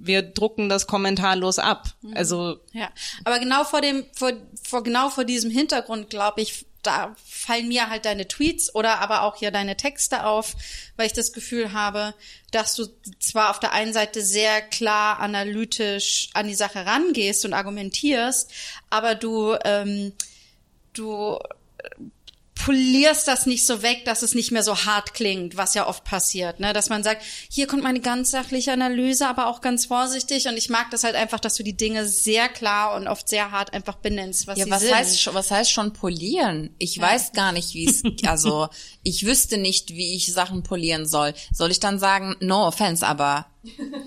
wir 0.03 0.23
drucken 0.23 0.69
das 0.70 0.87
kommentarlos 0.87 1.59
ab. 1.59 1.95
Also 2.15 2.59
Ja, 2.73 2.89
aber 3.24 3.39
genau 3.39 3.65
vor 3.65 3.82
dem, 3.82 4.07
vor, 4.15 4.32
vor 4.62 4.82
genau 4.82 5.11
vor 5.11 5.24
diesem 5.24 5.51
Hintergrund, 5.51 6.09
glaube 6.09 6.41
ich, 6.41 6.65
da 6.82 7.15
fallen 7.24 7.69
mir 7.69 7.90
halt 7.90 8.05
deine 8.05 8.27
Tweets 8.27 8.74
oder 8.74 9.01
aber 9.01 9.23
auch 9.23 9.36
hier 9.36 9.51
deine 9.51 9.77
Texte 9.77 10.24
auf, 10.24 10.55
weil 10.97 11.07
ich 11.07 11.12
das 11.12 11.32
Gefühl 11.32 11.73
habe, 11.73 12.15
dass 12.51 12.74
du 12.74 12.86
zwar 13.19 13.51
auf 13.51 13.61
der 13.61 13.73
einen 13.73 13.93
Seite 13.93 14.23
sehr 14.23 14.62
klar 14.62 15.20
analytisch 15.20 16.31
an 16.35 16.48
die 16.48 16.55
Sache 16.55 16.86
rangehst 16.86 17.44
und 17.44 17.52
argumentierst, 17.52 18.51
aber 18.89 19.15
du, 19.15 19.57
ähm, 19.65 20.12
du 20.93 21.39
polierst 22.65 23.27
das 23.28 23.47
nicht 23.47 23.66
so 23.66 23.82
weg, 23.82 24.05
dass 24.05 24.23
es 24.23 24.35
nicht 24.35 24.51
mehr 24.51 24.62
so 24.62 24.77
hart 24.85 25.15
klingt, 25.15 25.57
was 25.57 25.74
ja 25.74 25.87
oft 25.87 26.05
passiert, 26.05 26.61
ne? 26.61 26.73
Dass 26.73 26.89
man 26.89 27.03
sagt, 27.03 27.23
hier 27.51 27.66
kommt 27.66 27.82
meine 27.82 28.01
ganz 28.01 28.31
sachliche 28.31 28.73
Analyse, 28.73 29.27
aber 29.27 29.47
auch 29.47 29.61
ganz 29.61 29.87
vorsichtig. 29.87 30.47
Und 30.47 30.57
ich 30.57 30.69
mag 30.69 30.91
das 30.91 31.05
halt 31.05 31.15
einfach, 31.15 31.41
dass 31.41 31.55
du 31.55 31.62
die 31.62 31.77
Dinge 31.77 32.07
sehr 32.07 32.49
klar 32.49 32.95
und 32.95 33.09
oft 33.09 33.28
sehr 33.28 33.51
hart 33.51 33.73
einfach 33.73 33.97
benennst, 33.97 34.47
was 34.47 34.59
Ja, 34.59 34.65
sie 34.66 34.70
was 34.70 34.82
sind. 34.82 34.95
heißt 34.95 35.20
schon, 35.20 35.35
was 35.35 35.51
heißt 35.51 35.70
schon 35.70 35.93
polieren? 35.93 36.74
Ich 36.78 37.01
weiß 37.01 37.32
gar 37.32 37.53
nicht, 37.53 37.74
wie 37.74 37.87
es, 37.89 38.03
also 38.27 38.69
ich 39.03 39.24
wüsste 39.27 39.57
nicht, 39.59 39.91
wie 39.91 40.15
ich 40.15 40.32
Sachen 40.32 40.62
polieren 40.62 41.07
soll. 41.07 41.35
Soll 41.53 41.70
ich 41.70 41.81
dann 41.81 41.99
sagen, 41.99 42.37
no 42.41 42.66
offense, 42.66 43.07
aber 43.07 43.47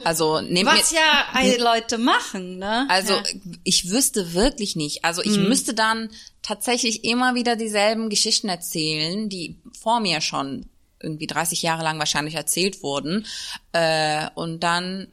also 0.03 0.41
nehmt 0.41 0.69
was 0.69 0.91
mir, 0.91 0.97
ja 0.97 1.25
alle 1.33 1.57
Leute 1.57 1.97
machen, 1.97 2.57
ne? 2.57 2.85
also 2.89 3.13
ja. 3.13 3.23
ich 3.63 3.89
wüsste 3.89 4.33
wirklich 4.33 4.75
nicht. 4.75 5.05
Also 5.05 5.21
ich 5.21 5.37
müsste 5.37 5.73
dann 5.73 6.09
tatsächlich 6.41 7.03
immer 7.03 7.35
wieder 7.35 7.55
dieselben 7.55 8.09
Geschichten 8.09 8.49
erzählen, 8.49 9.29
die 9.29 9.57
vor 9.79 9.99
mir 9.99 10.21
schon 10.21 10.65
irgendwie 11.03 11.27
30 11.27 11.61
Jahre 11.61 11.83
lang 11.83 11.99
wahrscheinlich 11.99 12.35
erzählt 12.35 12.81
wurden. 12.81 13.27
Äh, 13.73 14.29
und 14.35 14.61
dann, 14.61 15.07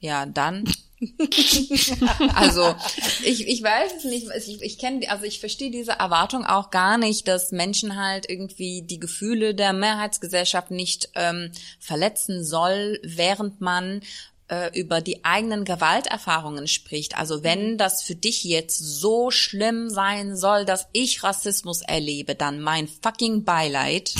ja, 0.00 0.26
dann. 0.26 0.64
also 2.34 2.74
ich, 3.22 3.46
ich 3.46 3.62
weiß 3.62 3.96
es 3.98 4.04
nicht. 4.04 4.28
Ich, 4.34 4.62
ich 4.62 4.78
kenne, 4.78 5.10
also 5.10 5.24
ich 5.24 5.40
verstehe 5.40 5.70
diese 5.70 5.92
Erwartung 5.92 6.44
auch 6.46 6.70
gar 6.70 6.96
nicht, 6.96 7.28
dass 7.28 7.52
Menschen 7.52 7.96
halt 7.96 8.28
irgendwie 8.28 8.82
die 8.82 8.98
Gefühle 8.98 9.54
der 9.54 9.72
Mehrheitsgesellschaft 9.74 10.70
nicht 10.70 11.10
ähm, 11.14 11.52
verletzen 11.78 12.44
soll, 12.44 12.98
während 13.02 13.60
man 13.60 14.00
äh, 14.48 14.78
über 14.78 15.00
die 15.00 15.24
eigenen 15.24 15.64
Gewalterfahrungen 15.64 16.68
spricht. 16.68 17.16
Also 17.16 17.42
wenn 17.42 17.78
das 17.78 18.02
für 18.02 18.14
dich 18.14 18.44
jetzt 18.44 18.78
so 18.78 19.30
schlimm 19.30 19.90
sein 19.90 20.36
soll, 20.36 20.64
dass 20.64 20.86
ich 20.92 21.22
Rassismus 21.22 21.82
erlebe, 21.82 22.34
dann 22.34 22.60
mein 22.60 22.88
fucking 22.88 23.44
Beileid. 23.44 24.14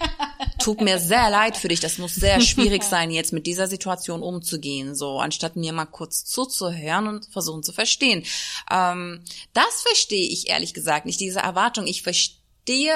Tut 0.58 0.80
mir 0.80 0.98
sehr 0.98 1.30
leid 1.30 1.56
für 1.56 1.68
dich. 1.68 1.80
Das 1.80 1.98
muss 1.98 2.14
sehr 2.14 2.40
schwierig 2.40 2.82
sein, 2.84 3.10
jetzt 3.10 3.32
mit 3.32 3.46
dieser 3.46 3.68
Situation 3.68 4.22
umzugehen. 4.22 4.94
So, 4.94 5.20
anstatt 5.20 5.56
mir 5.56 5.72
mal 5.72 5.86
kurz 5.86 6.24
zuzuhören 6.24 7.06
und 7.06 7.26
versuchen 7.26 7.62
zu 7.62 7.72
verstehen. 7.72 8.24
Ähm, 8.70 9.22
das 9.52 9.82
verstehe 9.82 10.28
ich 10.28 10.48
ehrlich 10.48 10.74
gesagt 10.74 11.06
nicht, 11.06 11.20
diese 11.20 11.40
Erwartung. 11.40 11.86
Ich 11.86 12.02
verstehe 12.02 12.38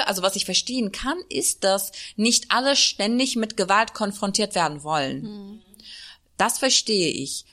also 0.06 0.20
was 0.20 0.36
ich 0.36 0.44
verstehen 0.44 0.92
kann, 0.92 1.16
ist, 1.30 1.64
dass 1.64 1.92
nicht 2.16 2.50
alle 2.50 2.76
ständig 2.76 3.36
mit 3.36 3.56
Gewalt 3.56 3.94
konfrontiert 3.94 4.54
werden 4.54 4.82
wollen. 4.82 5.62
Das 6.42 6.58
verstehe 6.58 7.08
ich. 7.08 7.44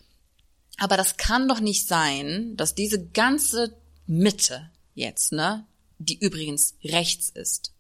Aber 0.79 0.97
das 0.97 1.17
kann 1.17 1.47
doch 1.47 1.59
nicht 1.59 1.87
sein, 1.87 2.57
dass 2.57 2.73
diese 2.73 3.05
ganze 3.05 3.77
Mitte 4.07 4.71
jetzt, 4.95 5.31
ne, 5.31 5.67
die 5.99 6.17
übrigens 6.17 6.73
rechts 6.83 7.29
ist, 7.29 7.71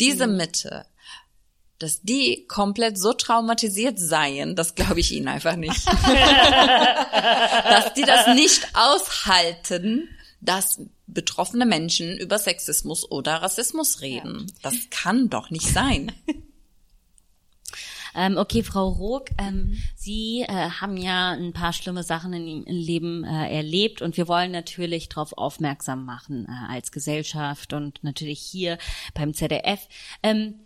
diese 0.00 0.26
Mitte, 0.26 0.86
dass 1.78 2.00
die 2.00 2.46
komplett 2.46 2.96
so 2.96 3.12
traumatisiert 3.12 3.98
seien, 3.98 4.56
das 4.56 4.74
glaube 4.74 5.00
ich 5.00 5.12
ihnen 5.12 5.28
einfach 5.28 5.56
nicht. 5.56 5.86
dass 7.68 7.92
die 7.92 8.06
das 8.06 8.34
nicht 8.34 8.66
aushalten, 8.72 10.08
dass 10.40 10.80
betroffene 11.06 11.66
Menschen 11.66 12.16
über 12.16 12.38
Sexismus 12.38 13.10
oder 13.10 13.42
Rassismus 13.42 14.00
reden. 14.00 14.50
Das 14.62 14.74
kann 14.88 15.28
doch 15.28 15.50
nicht 15.50 15.68
sein. 15.68 16.12
Ähm, 18.14 18.36
okay, 18.36 18.62
Frau 18.62 18.88
Rook, 18.88 19.30
ähm, 19.38 19.80
Sie 19.96 20.42
äh, 20.42 20.46
haben 20.48 20.96
ja 20.96 21.30
ein 21.30 21.52
paar 21.52 21.72
schlimme 21.72 22.02
Sachen 22.02 22.32
in 22.32 22.46
Ihrem 22.46 22.64
Leben 22.66 23.24
äh, 23.24 23.54
erlebt 23.54 24.02
und 24.02 24.16
wir 24.16 24.28
wollen 24.28 24.52
natürlich 24.52 25.08
darauf 25.08 25.32
aufmerksam 25.34 26.04
machen 26.04 26.46
äh, 26.48 26.72
als 26.72 26.92
Gesellschaft 26.92 27.72
und 27.72 28.02
natürlich 28.02 28.40
hier 28.40 28.78
beim 29.14 29.34
ZDF. 29.34 29.88
Ähm, 30.22 30.60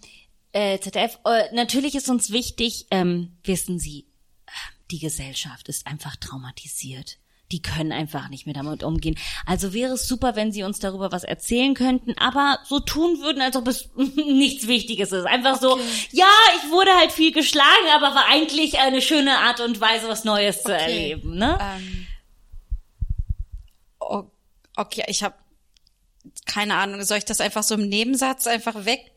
äh, 0.52 0.78
ZDF, 0.78 1.18
äh, 1.24 1.54
natürlich 1.54 1.94
ist 1.94 2.08
uns 2.08 2.30
wichtig, 2.30 2.86
ähm, 2.90 3.36
wissen 3.42 3.78
Sie, 3.78 4.06
äh, 4.46 4.50
die 4.90 5.00
Gesellschaft 5.00 5.68
ist 5.68 5.86
einfach 5.86 6.16
traumatisiert. 6.16 7.18
Die 7.52 7.60
können 7.60 7.92
einfach 7.92 8.30
nicht 8.30 8.46
mehr 8.46 8.54
damit 8.54 8.82
umgehen. 8.82 9.16
Also 9.44 9.74
wäre 9.74 9.92
es 9.92 10.08
super, 10.08 10.34
wenn 10.34 10.50
Sie 10.50 10.62
uns 10.62 10.78
darüber 10.78 11.12
was 11.12 11.24
erzählen 11.24 11.74
könnten, 11.74 12.16
aber 12.18 12.58
so 12.64 12.80
tun 12.80 13.20
würden, 13.20 13.42
als 13.42 13.54
ob 13.56 13.68
es 13.68 13.90
nichts 14.16 14.66
Wichtiges 14.66 15.12
ist. 15.12 15.26
Einfach 15.26 15.60
so, 15.60 15.78
ja, 16.10 16.26
ich 16.56 16.70
wurde 16.70 16.90
halt 16.98 17.12
viel 17.12 17.32
geschlagen, 17.32 17.86
aber 17.94 18.14
war 18.14 18.26
eigentlich 18.30 18.78
eine 18.78 19.02
schöne 19.02 19.38
Art 19.38 19.60
und 19.60 19.80
Weise, 19.80 20.08
was 20.08 20.24
Neues 20.24 20.62
zu 20.62 20.72
erleben. 20.74 21.36
Ne? 21.36 21.58
Ähm, 21.60 22.06
oh, 24.00 24.24
okay, 24.76 25.04
ich 25.08 25.22
habe 25.22 25.34
keine 26.46 26.74
Ahnung. 26.76 27.02
Soll 27.04 27.18
ich 27.18 27.24
das 27.26 27.40
einfach 27.40 27.62
so 27.62 27.74
im 27.74 27.88
Nebensatz 27.88 28.46
einfach 28.46 28.84
weg? 28.86 29.12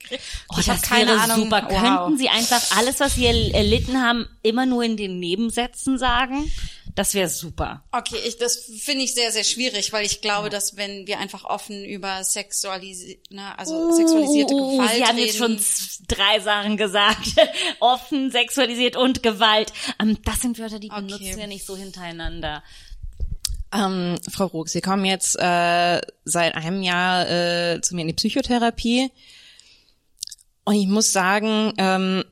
Oh, 0.50 0.58
ich 0.60 0.70
hab 0.70 0.82
das 0.82 0.92
wäre 0.92 1.36
super. 1.36 1.68
Wow. 1.70 1.82
Könnten 1.82 2.18
Sie 2.18 2.30
einfach 2.30 2.62
alles, 2.78 3.00
was 3.00 3.16
Sie 3.16 3.26
erl- 3.26 3.54
erlitten 3.54 4.02
haben, 4.02 4.28
immer 4.44 4.66
nur 4.66 4.84
in 4.84 4.98
den 4.98 5.20
Nebensätzen 5.20 5.98
sagen? 5.98 6.52
Das 6.96 7.14
wäre 7.14 7.30
super. 7.30 7.84
Okay, 7.92 8.18
ich, 8.26 8.38
das 8.38 8.58
finde 8.80 9.04
ich 9.04 9.14
sehr, 9.14 9.32
sehr 9.32 9.44
schwierig, 9.44 9.94
weil 9.94 10.06
ich 10.06 10.22
glaube, 10.22 10.50
dass 10.50 10.78
wenn 10.78 11.06
wir 11.06 11.20
einfach 11.20 11.44
offen 11.44 11.86
über 11.86 12.24
sexualisi 12.24 13.22
ne, 13.30 13.58
also 13.58 13.92
sexualisierte 13.94 14.54
Uh, 14.54 14.78
Gewalt 14.78 14.96
Sie 14.96 15.04
haben 15.04 15.18
jetzt 15.18 15.38
schon 15.38 15.60
drei 16.08 16.40
Sachen 16.40 16.78
gesagt. 16.78 17.36
Offen, 17.80 18.32
sexualisiert 18.32 18.96
und 18.96 19.22
Gewalt. 19.22 19.74
Ähm, 20.02 20.18
das 20.24 20.42
sind 20.42 20.58
Wörter, 20.60 20.80
die 20.80 20.90
Okay. 20.90 21.02
benutzen 21.02 21.38
wir 21.38 21.48
nicht 21.48 21.66
so 21.66 21.76
hintereinander. 21.78 22.64
Ähm, 23.74 24.18
Frau 24.32 24.46
Ruck, 24.46 24.70
Sie 24.70 24.82
kommen 24.82 25.06
jetzt 25.06 25.36
äh, 25.38 26.02
seit 26.24 26.56
einem 26.56 26.82
Jahr 26.82 27.30
äh, 27.30 27.82
zu 27.82 27.96
mir 27.96 28.02
in 28.02 28.08
die 28.08 28.14
Psychotherapie. 28.14 29.12
Und 30.64 30.76
ich 30.76 30.88
muss 30.88 31.12
sagen, 31.12 31.74
ähm, 31.78 32.24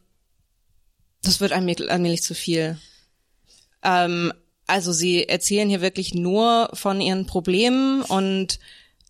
das 1.22 1.40
wird 1.40 1.52
allmählich, 1.52 1.92
allmählich 1.92 2.24
zu 2.24 2.34
viel. 2.34 2.78
Ähm, 3.84 4.34
also 4.68 4.92
sie 4.92 5.28
erzählen 5.28 5.70
hier 5.70 5.82
wirklich 5.82 6.14
nur 6.14 6.70
von 6.74 7.02
ihren 7.02 7.26
Problemen 7.26 8.02
und 8.02 8.60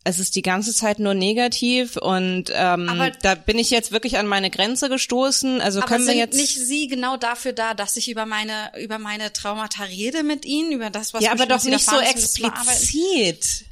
es 0.08 0.20
ist 0.20 0.36
die 0.36 0.44
ganze 0.44 0.72
Zeit 0.74 1.00
nur 1.00 1.16
negativ 1.16 1.98
und 1.98 2.52
ähm, 2.54 2.90
Aber- 2.90 3.10
da 3.10 3.34
bin 3.34 3.58
ich 3.58 3.72
jetzt 3.72 3.92
wirklich 3.92 4.18
an 4.20 4.28
meine 4.28 4.52
Grenze 4.52 4.88
gestoßen. 4.88 5.62
Also 5.62 5.80
Aber 5.80 5.88
können 5.88 6.06
wir 6.06 6.14
sind 6.14 6.20
jetzt 6.20 6.36
nicht 6.36 6.56
Sie 6.60 6.88
genau 6.88 7.18
dafür 7.18 7.54
da, 7.54 7.74
dass 7.74 7.98
ich 7.98 8.10
über 8.10 8.28
meine 8.28 8.72
über 8.80 9.00
meine 9.00 9.34
Traumata 9.34 9.84
rede 9.84 10.22
mit 10.24 10.46
Ihnen, 10.46 10.72
über 10.72 10.92
das, 10.92 11.14
was 11.16 11.24
ja, 11.24 11.32
aber 11.32 11.48
doch 11.48 11.64
nicht 11.64 11.86
so 11.86 12.00
explizit. 12.00 13.66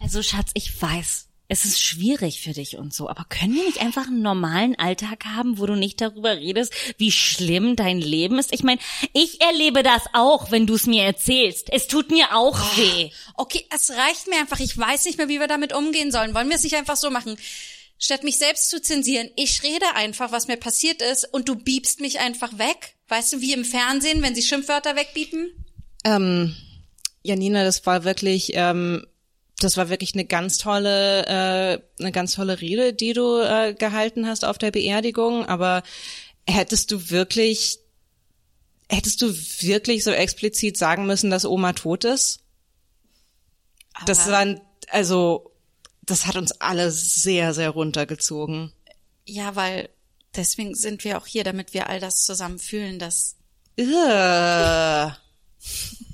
Also 0.00 0.22
Schatz, 0.22 0.50
ich 0.54 0.82
weiß, 0.82 1.25
es 1.48 1.64
ist 1.64 1.80
schwierig 1.82 2.40
für 2.40 2.52
dich 2.52 2.76
und 2.76 2.92
so, 2.92 3.08
aber 3.08 3.24
können 3.28 3.54
wir 3.54 3.64
nicht 3.64 3.80
einfach 3.80 4.08
einen 4.08 4.22
normalen 4.22 4.76
Alltag 4.78 5.24
haben, 5.24 5.58
wo 5.58 5.66
du 5.66 5.74
nicht 5.74 6.00
darüber 6.00 6.36
redest, 6.36 6.72
wie 6.98 7.12
schlimm 7.12 7.76
dein 7.76 8.00
Leben 8.00 8.38
ist? 8.38 8.52
Ich 8.52 8.64
meine, 8.64 8.80
ich 9.12 9.40
erlebe 9.40 9.82
das 9.82 10.02
auch, 10.12 10.50
wenn 10.50 10.66
du 10.66 10.74
es 10.74 10.86
mir 10.86 11.04
erzählst. 11.04 11.72
Es 11.72 11.86
tut 11.86 12.10
mir 12.10 12.34
auch 12.34 12.58
weh. 12.76 13.10
Okay, 13.34 13.64
es 13.72 13.90
reicht 13.90 14.26
mir 14.28 14.38
einfach. 14.38 14.58
Ich 14.58 14.76
weiß 14.76 15.04
nicht 15.04 15.18
mehr, 15.18 15.28
wie 15.28 15.40
wir 15.40 15.46
damit 15.48 15.72
umgehen 15.72 16.10
sollen. 16.10 16.34
Wollen 16.34 16.48
wir 16.48 16.56
es 16.56 16.64
nicht 16.64 16.76
einfach 16.76 16.96
so 16.96 17.10
machen? 17.10 17.36
Statt 17.98 18.24
mich 18.24 18.36
selbst 18.36 18.68
zu 18.68 18.82
zensieren, 18.82 19.30
ich 19.36 19.62
rede 19.62 19.86
einfach, 19.94 20.32
was 20.32 20.48
mir 20.48 20.56
passiert 20.56 21.00
ist 21.00 21.32
und 21.32 21.48
du 21.48 21.54
biebst 21.54 22.00
mich 22.00 22.18
einfach 22.18 22.58
weg. 22.58 22.96
Weißt 23.08 23.32
du, 23.32 23.40
wie 23.40 23.52
im 23.52 23.64
Fernsehen, 23.64 24.22
wenn 24.22 24.34
sie 24.34 24.42
Schimpfwörter 24.42 24.96
wegbiepen? 24.96 25.64
Ähm, 26.04 26.56
Janina, 27.22 27.64
das 27.64 27.86
war 27.86 28.04
wirklich, 28.04 28.50
ähm, 28.54 29.06
das 29.58 29.76
war 29.76 29.88
wirklich 29.88 30.14
eine 30.14 30.24
ganz 30.26 30.58
tolle, 30.58 31.26
äh, 31.26 31.80
eine 32.00 32.12
ganz 32.12 32.34
tolle 32.34 32.60
Rede, 32.60 32.92
die 32.92 33.12
du 33.14 33.40
äh, 33.40 33.74
gehalten 33.74 34.26
hast 34.26 34.44
auf 34.44 34.58
der 34.58 34.70
Beerdigung. 34.70 35.46
Aber 35.46 35.82
hättest 36.46 36.92
du 36.92 37.10
wirklich, 37.10 37.78
hättest 38.90 39.22
du 39.22 39.28
wirklich 39.34 40.04
so 40.04 40.10
explizit 40.10 40.76
sagen 40.76 41.06
müssen, 41.06 41.30
dass 41.30 41.44
Oma 41.46 41.72
tot 41.72 42.04
ist? 42.04 42.40
Das 44.04 44.28
war, 44.28 44.38
ein- 44.40 44.60
also, 44.88 45.52
das 46.02 46.26
hat 46.26 46.36
uns 46.36 46.52
alle 46.60 46.90
sehr, 46.90 47.54
sehr 47.54 47.70
runtergezogen. 47.70 48.72
Ja, 49.24 49.56
weil 49.56 49.88
deswegen 50.36 50.74
sind 50.74 51.02
wir 51.02 51.16
auch 51.18 51.26
hier, 51.26 51.44
damit 51.44 51.72
wir 51.72 51.88
all 51.88 51.98
das 51.98 52.24
zusammen 52.24 52.58
fühlen, 52.58 52.98
dass 52.98 53.36
Ugh. 53.78 55.16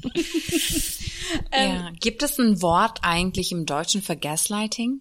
ja. 1.52 1.90
Gibt 2.00 2.22
es 2.22 2.38
ein 2.38 2.62
Wort 2.62 3.00
eigentlich 3.02 3.52
im 3.52 3.66
Deutschen 3.66 4.02
für 4.02 4.16
Gaslighting? 4.16 5.00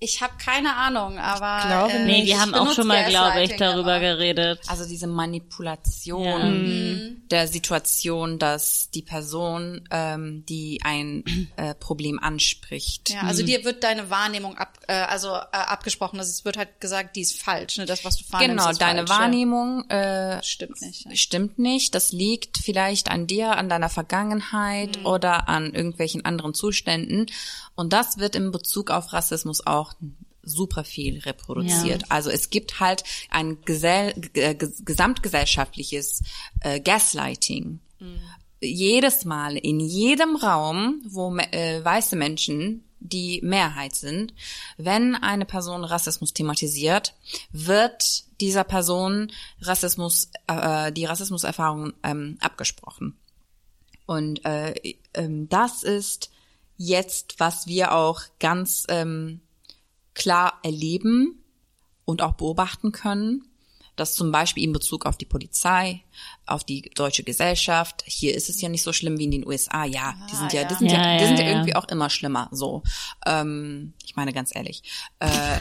Ich 0.00 0.20
habe 0.20 0.34
keine 0.42 0.76
Ahnung, 0.76 1.18
aber 1.18 1.66
glaube 1.66 1.92
äh, 1.92 2.04
Nee, 2.04 2.22
ich 2.22 2.26
wir 2.28 2.40
haben 2.40 2.54
auch 2.54 2.72
schon 2.74 2.86
mal, 2.86 3.04
glaube 3.08 3.42
ich, 3.42 3.56
darüber 3.56 3.92
aber- 3.96 4.00
geredet. 4.00 4.60
Also 4.66 4.86
diese 4.86 5.06
Manipulation 5.06 6.24
Ja. 6.24 6.38
Mhm. 6.38 7.22
der 7.30 7.48
Situation, 7.48 8.38
dass 8.38 8.90
die 8.90 9.02
Person, 9.02 9.86
ähm, 9.90 10.44
die 10.48 10.80
ein 10.84 11.24
äh, 11.56 11.74
Problem 11.74 12.18
anspricht, 12.18 13.10
Ja, 13.10 13.22
also 13.22 13.42
dir 13.44 13.64
wird 13.64 13.82
deine 13.84 14.10
Wahrnehmung 14.10 14.58
ab, 14.58 14.78
äh, 14.88 14.92
also 14.92 15.28
äh, 15.34 15.40
abgesprochen. 15.52 16.18
Also 16.18 16.30
es 16.30 16.44
wird 16.44 16.56
halt 16.56 16.80
gesagt, 16.80 17.16
die 17.16 17.22
ist 17.22 17.40
falsch. 17.40 17.78
Ne? 17.78 17.86
Das, 17.86 18.04
was 18.04 18.16
du 18.16 18.24
wahrnimmst, 18.32 18.56
genau, 18.58 18.70
ist 18.70 18.80
deine 18.80 19.06
falsch. 19.06 19.20
Wahrnehmung 19.20 19.84
äh, 19.90 20.34
Ja. 20.36 20.42
Stimmt 20.42 20.80
nicht. 20.82 21.04
Ja. 21.06 21.16
stimmt 21.16 21.58
nicht. 21.58 21.94
Das 21.94 22.12
liegt 22.12 22.58
vielleicht 22.58 23.10
an 23.10 23.26
dir, 23.26 23.56
an 23.56 23.68
deiner 23.68 23.88
Vergangenheit 23.88 24.98
Mhm. 24.98 25.06
oder 25.06 25.48
an 25.48 25.72
irgendwelchen 25.72 26.24
anderen 26.24 26.54
Zuständen. 26.54 27.26
Und 27.76 27.92
das 27.92 28.18
wird 28.18 28.36
in 28.36 28.52
Bezug 28.52 28.90
auf 28.90 29.12
Rassismus 29.12 29.66
auch 29.66 29.83
super 30.42 30.84
viel 30.84 31.20
reproduziert. 31.20 32.04
Also 32.10 32.30
es 32.30 32.50
gibt 32.50 32.80
halt 32.80 33.02
ein 33.30 33.62
gesell 33.64 34.14
äh, 34.34 34.50
ges- 34.50 34.84
gesamtgesellschaftliches 34.84 36.22
äh, 36.60 36.80
Gaslighting. 36.80 37.80
Jedes 38.60 39.24
Mal 39.24 39.56
in 39.56 39.80
jedem 39.80 40.36
Raum, 40.36 41.02
wo 41.06 41.34
äh, 41.36 41.84
weiße 41.84 42.16
Menschen 42.16 42.84
die 43.00 43.40
Mehrheit 43.42 43.94
sind, 43.94 44.32
wenn 44.78 45.14
eine 45.14 45.44
Person 45.44 45.84
Rassismus 45.84 46.32
thematisiert, 46.32 47.14
wird 47.52 48.24
dieser 48.40 48.64
Person 48.64 49.30
Rassismus, 49.60 50.30
äh, 50.46 50.90
die 50.92 51.04
Rassismuserfahrung 51.04 51.92
ähm, 52.02 52.38
abgesprochen. 52.40 53.18
Und 54.06 54.44
äh, 54.46 54.74
ähm, 55.12 55.48
das 55.48 55.82
ist 55.82 56.30
jetzt, 56.76 57.38
was 57.38 57.66
wir 57.66 57.92
auch 57.92 58.22
ganz 58.40 58.86
ähm, 58.88 59.40
klar 60.14 60.58
erleben 60.62 61.42
und 62.04 62.22
auch 62.22 62.34
beobachten 62.34 62.92
können, 62.92 63.44
dass 63.96 64.14
zum 64.14 64.32
Beispiel 64.32 64.64
in 64.64 64.72
Bezug 64.72 65.06
auf 65.06 65.16
die 65.16 65.24
Polizei, 65.24 66.02
auf 66.46 66.64
die 66.64 66.90
deutsche 66.94 67.22
Gesellschaft, 67.22 68.02
hier 68.06 68.34
ist 68.34 68.48
es 68.48 68.60
ja 68.60 68.68
nicht 68.68 68.82
so 68.82 68.92
schlimm 68.92 69.18
wie 69.18 69.24
in 69.24 69.30
den 69.30 69.46
USA, 69.46 69.84
ja, 69.84 70.14
die 70.30 70.36
sind 70.36 70.52
ja, 70.52 70.64
die 70.64 70.74
sind 70.74 70.90
ja, 70.90 70.96
Ja, 70.96 71.18
die 71.18 71.22
ja, 71.22 71.28
sind 71.28 71.38
ja 71.38 71.44
ja. 71.44 71.50
irgendwie 71.52 71.76
auch 71.76 71.86
immer 71.88 72.10
schlimmer, 72.10 72.48
so. 72.50 72.82
Ähm, 73.24 73.92
ich 74.04 74.16
meine 74.16 74.32
ganz 74.32 74.54
ehrlich. 74.54 74.82
Äh, 75.20 75.28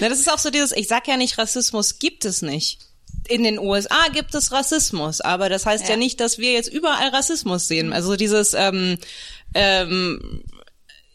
Na, 0.00 0.08
das 0.08 0.20
ist 0.20 0.32
auch 0.32 0.38
so 0.38 0.50
dieses, 0.50 0.72
ich 0.72 0.88
sag 0.88 1.08
ja 1.08 1.16
nicht, 1.16 1.36
Rassismus 1.36 1.98
gibt 1.98 2.24
es 2.24 2.42
nicht. 2.42 2.86
In 3.28 3.42
den 3.42 3.58
USA 3.58 4.08
gibt 4.12 4.34
es 4.34 4.50
Rassismus, 4.50 5.20
aber 5.20 5.48
das 5.48 5.66
heißt 5.66 5.88
ja, 5.88 5.96
nicht, 5.96 6.20
dass 6.20 6.38
wir 6.38 6.52
jetzt 6.52 6.72
überall 6.72 7.08
Rassismus 7.10 7.68
sehen. 7.68 7.92
Also 7.92 8.16
dieses 8.16 8.54
ähm, 8.54 8.96
ähm, 9.54 10.42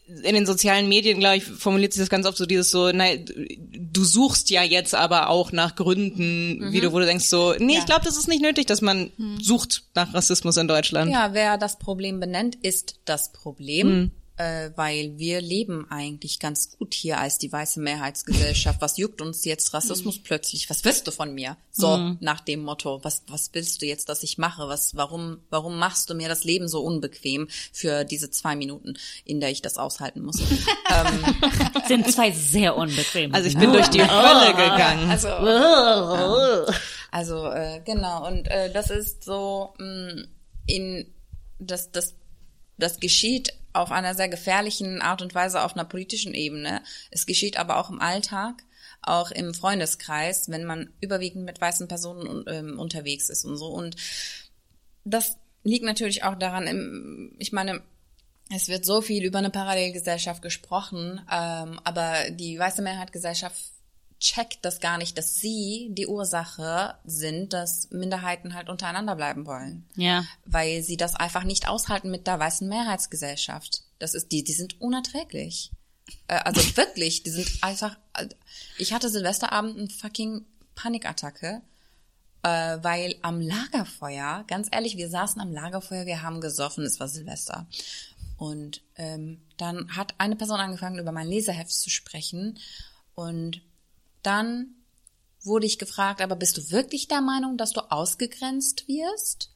in 0.06 0.34
den 0.34 0.46
sozialen 0.46 0.88
Medien, 0.88 1.18
glaube 1.18 1.38
ich, 1.38 1.44
formuliert 1.44 1.92
sich 1.92 2.00
das 2.00 2.08
ganz 2.08 2.26
oft 2.26 2.38
so 2.38 2.46
dieses 2.46 2.70
so, 2.70 2.92
nein, 2.92 3.24
du 3.72 4.04
suchst 4.04 4.50
ja 4.50 4.62
jetzt 4.62 4.94
aber 4.94 5.28
auch 5.30 5.50
nach 5.50 5.74
Gründen, 5.74 6.72
wie 6.72 6.80
du, 6.80 6.92
wo 6.92 7.00
du 7.00 7.06
denkst 7.06 7.26
so, 7.26 7.54
nee, 7.58 7.76
ich 7.78 7.86
glaube, 7.86 8.04
das 8.04 8.16
ist 8.16 8.28
nicht 8.28 8.40
nötig, 8.42 8.66
dass 8.66 8.82
man 8.82 9.10
sucht 9.40 9.84
nach 9.94 10.14
Rassismus 10.14 10.56
in 10.56 10.68
Deutschland. 10.68 11.10
Ja, 11.10 11.32
wer 11.32 11.58
das 11.58 11.78
Problem 11.78 12.20
benennt, 12.20 12.54
ist 12.54 13.00
das 13.04 13.32
Problem, 13.32 14.12
äh, 14.36 14.70
weil 14.76 15.16
wir 15.16 15.40
leben 15.40 15.86
eigentlich 15.90 16.38
ganz 16.38 16.70
gut 16.76 16.92
hier 16.94 17.18
als 17.18 17.38
die 17.38 17.50
weiße 17.50 17.80
Mehrheitsgesellschaft. 17.80 18.80
Was 18.80 18.98
juckt 18.98 19.20
uns 19.20 19.44
jetzt 19.44 19.72
Rassismus 19.72 20.22
plötzlich? 20.22 20.68
Was 20.68 20.84
willst 20.84 21.06
du 21.06 21.10
von 21.10 21.34
mir? 21.34 21.56
So 21.70 22.16
nach 22.20 22.40
dem 22.40 22.62
Motto, 22.62 23.00
was 23.02 23.22
was 23.28 23.50
willst 23.52 23.82
du 23.82 23.86
jetzt, 23.86 24.08
dass 24.08 24.22
ich 24.22 24.38
mache? 24.38 24.68
Was 24.68 24.94
warum 24.96 25.38
warum 25.50 25.78
machst 25.78 26.10
du 26.10 26.14
mir 26.14 26.28
das 26.28 26.44
Leben 26.44 26.68
so 26.68 26.82
unbequem 26.82 27.48
für 27.72 28.04
diese 28.04 28.30
zwei 28.30 28.56
Minuten, 28.56 28.96
in 29.24 29.40
der 29.40 29.50
ich 29.50 29.62
das 29.62 29.78
aushalten 29.78 30.22
muss? 30.22 30.36
Sind 31.88 32.10
zwei 32.10 32.30
sehr 32.30 32.76
unbequem. 32.76 33.34
Also 33.34 33.48
ich 33.48 33.56
bin 33.58 33.72
durch 33.72 33.88
die 33.88 34.02
Hölle 34.02 34.50
gegangen. 34.52 35.10
Also 35.16 35.28
Also 37.10 37.46
äh, 37.50 37.80
genau 37.84 38.26
und 38.26 38.48
äh, 38.48 38.70
das 38.72 38.90
ist 38.90 39.24
so 39.24 39.72
mh, 39.78 40.24
in 40.66 41.06
das 41.58 41.90
das 41.90 42.14
das 42.78 43.00
geschieht 43.00 43.54
auf 43.76 43.92
einer 43.92 44.14
sehr 44.14 44.28
gefährlichen 44.28 45.02
Art 45.02 45.22
und 45.22 45.34
Weise 45.34 45.62
auf 45.62 45.74
einer 45.74 45.84
politischen 45.84 46.34
Ebene. 46.34 46.82
Es 47.10 47.26
geschieht 47.26 47.56
aber 47.56 47.78
auch 47.78 47.90
im 47.90 48.00
Alltag, 48.00 48.64
auch 49.02 49.30
im 49.30 49.54
Freundeskreis, 49.54 50.48
wenn 50.50 50.64
man 50.64 50.92
überwiegend 51.00 51.44
mit 51.44 51.60
weißen 51.60 51.88
Personen 51.88 52.44
ähm, 52.48 52.78
unterwegs 52.78 53.28
ist 53.28 53.44
und 53.44 53.56
so. 53.56 53.66
Und 53.66 53.96
das 55.04 55.36
liegt 55.62 55.84
natürlich 55.84 56.24
auch 56.24 56.36
daran, 56.36 56.66
im, 56.66 57.34
ich 57.38 57.52
meine, 57.52 57.82
es 58.54 58.68
wird 58.68 58.84
so 58.84 59.00
viel 59.00 59.24
über 59.24 59.38
eine 59.38 59.50
Parallelgesellschaft 59.50 60.40
gesprochen, 60.40 61.20
ähm, 61.30 61.80
aber 61.82 62.30
die 62.30 62.58
weiße 62.58 62.82
Mehrheitsgesellschaft 62.82 63.56
checkt 64.18 64.64
das 64.64 64.80
gar 64.80 64.98
nicht, 64.98 65.18
dass 65.18 65.36
sie 65.36 65.88
die 65.90 66.06
Ursache 66.06 66.94
sind, 67.04 67.52
dass 67.52 67.90
Minderheiten 67.90 68.54
halt 68.54 68.68
untereinander 68.68 69.16
bleiben 69.16 69.46
wollen. 69.46 69.86
Ja. 69.94 70.24
Weil 70.44 70.82
sie 70.82 70.96
das 70.96 71.14
einfach 71.14 71.44
nicht 71.44 71.68
aushalten 71.68 72.10
mit 72.10 72.26
der 72.26 72.38
weißen 72.38 72.68
Mehrheitsgesellschaft. 72.68 73.82
Das 73.98 74.14
ist 74.14 74.32
die, 74.32 74.42
die 74.42 74.52
sind 74.52 74.80
unerträglich. 74.80 75.70
Äh, 76.28 76.36
also 76.36 76.60
wirklich, 76.76 77.22
die 77.22 77.30
sind 77.30 77.48
einfach. 77.62 77.96
äh, 78.14 78.28
Ich 78.78 78.92
hatte 78.92 79.10
Silvesterabend 79.10 79.78
eine 79.78 79.88
fucking 79.90 80.44
Panikattacke, 80.74 81.62
äh, 82.42 82.78
weil 82.82 83.16
am 83.22 83.40
Lagerfeuer, 83.40 84.44
ganz 84.46 84.68
ehrlich, 84.70 84.96
wir 84.96 85.10
saßen 85.10 85.40
am 85.40 85.52
Lagerfeuer, 85.52 86.06
wir 86.06 86.22
haben 86.22 86.40
gesoffen, 86.40 86.84
es 86.84 87.00
war 87.00 87.08
Silvester. 87.08 87.66
Und 88.38 88.82
ähm, 88.96 89.40
dann 89.56 89.96
hat 89.96 90.14
eine 90.18 90.36
Person 90.36 90.60
angefangen, 90.60 90.98
über 90.98 91.12
mein 91.12 91.28
Leseheft 91.28 91.70
zu 91.70 91.88
sprechen. 91.90 92.58
Und 93.14 93.62
dann 94.26 94.74
wurde 95.42 95.66
ich 95.66 95.78
gefragt, 95.78 96.20
aber 96.20 96.36
bist 96.36 96.56
du 96.56 96.70
wirklich 96.70 97.08
der 97.08 97.20
Meinung, 97.20 97.56
dass 97.56 97.72
du 97.72 97.80
ausgegrenzt 97.90 98.88
wirst? 98.88 99.52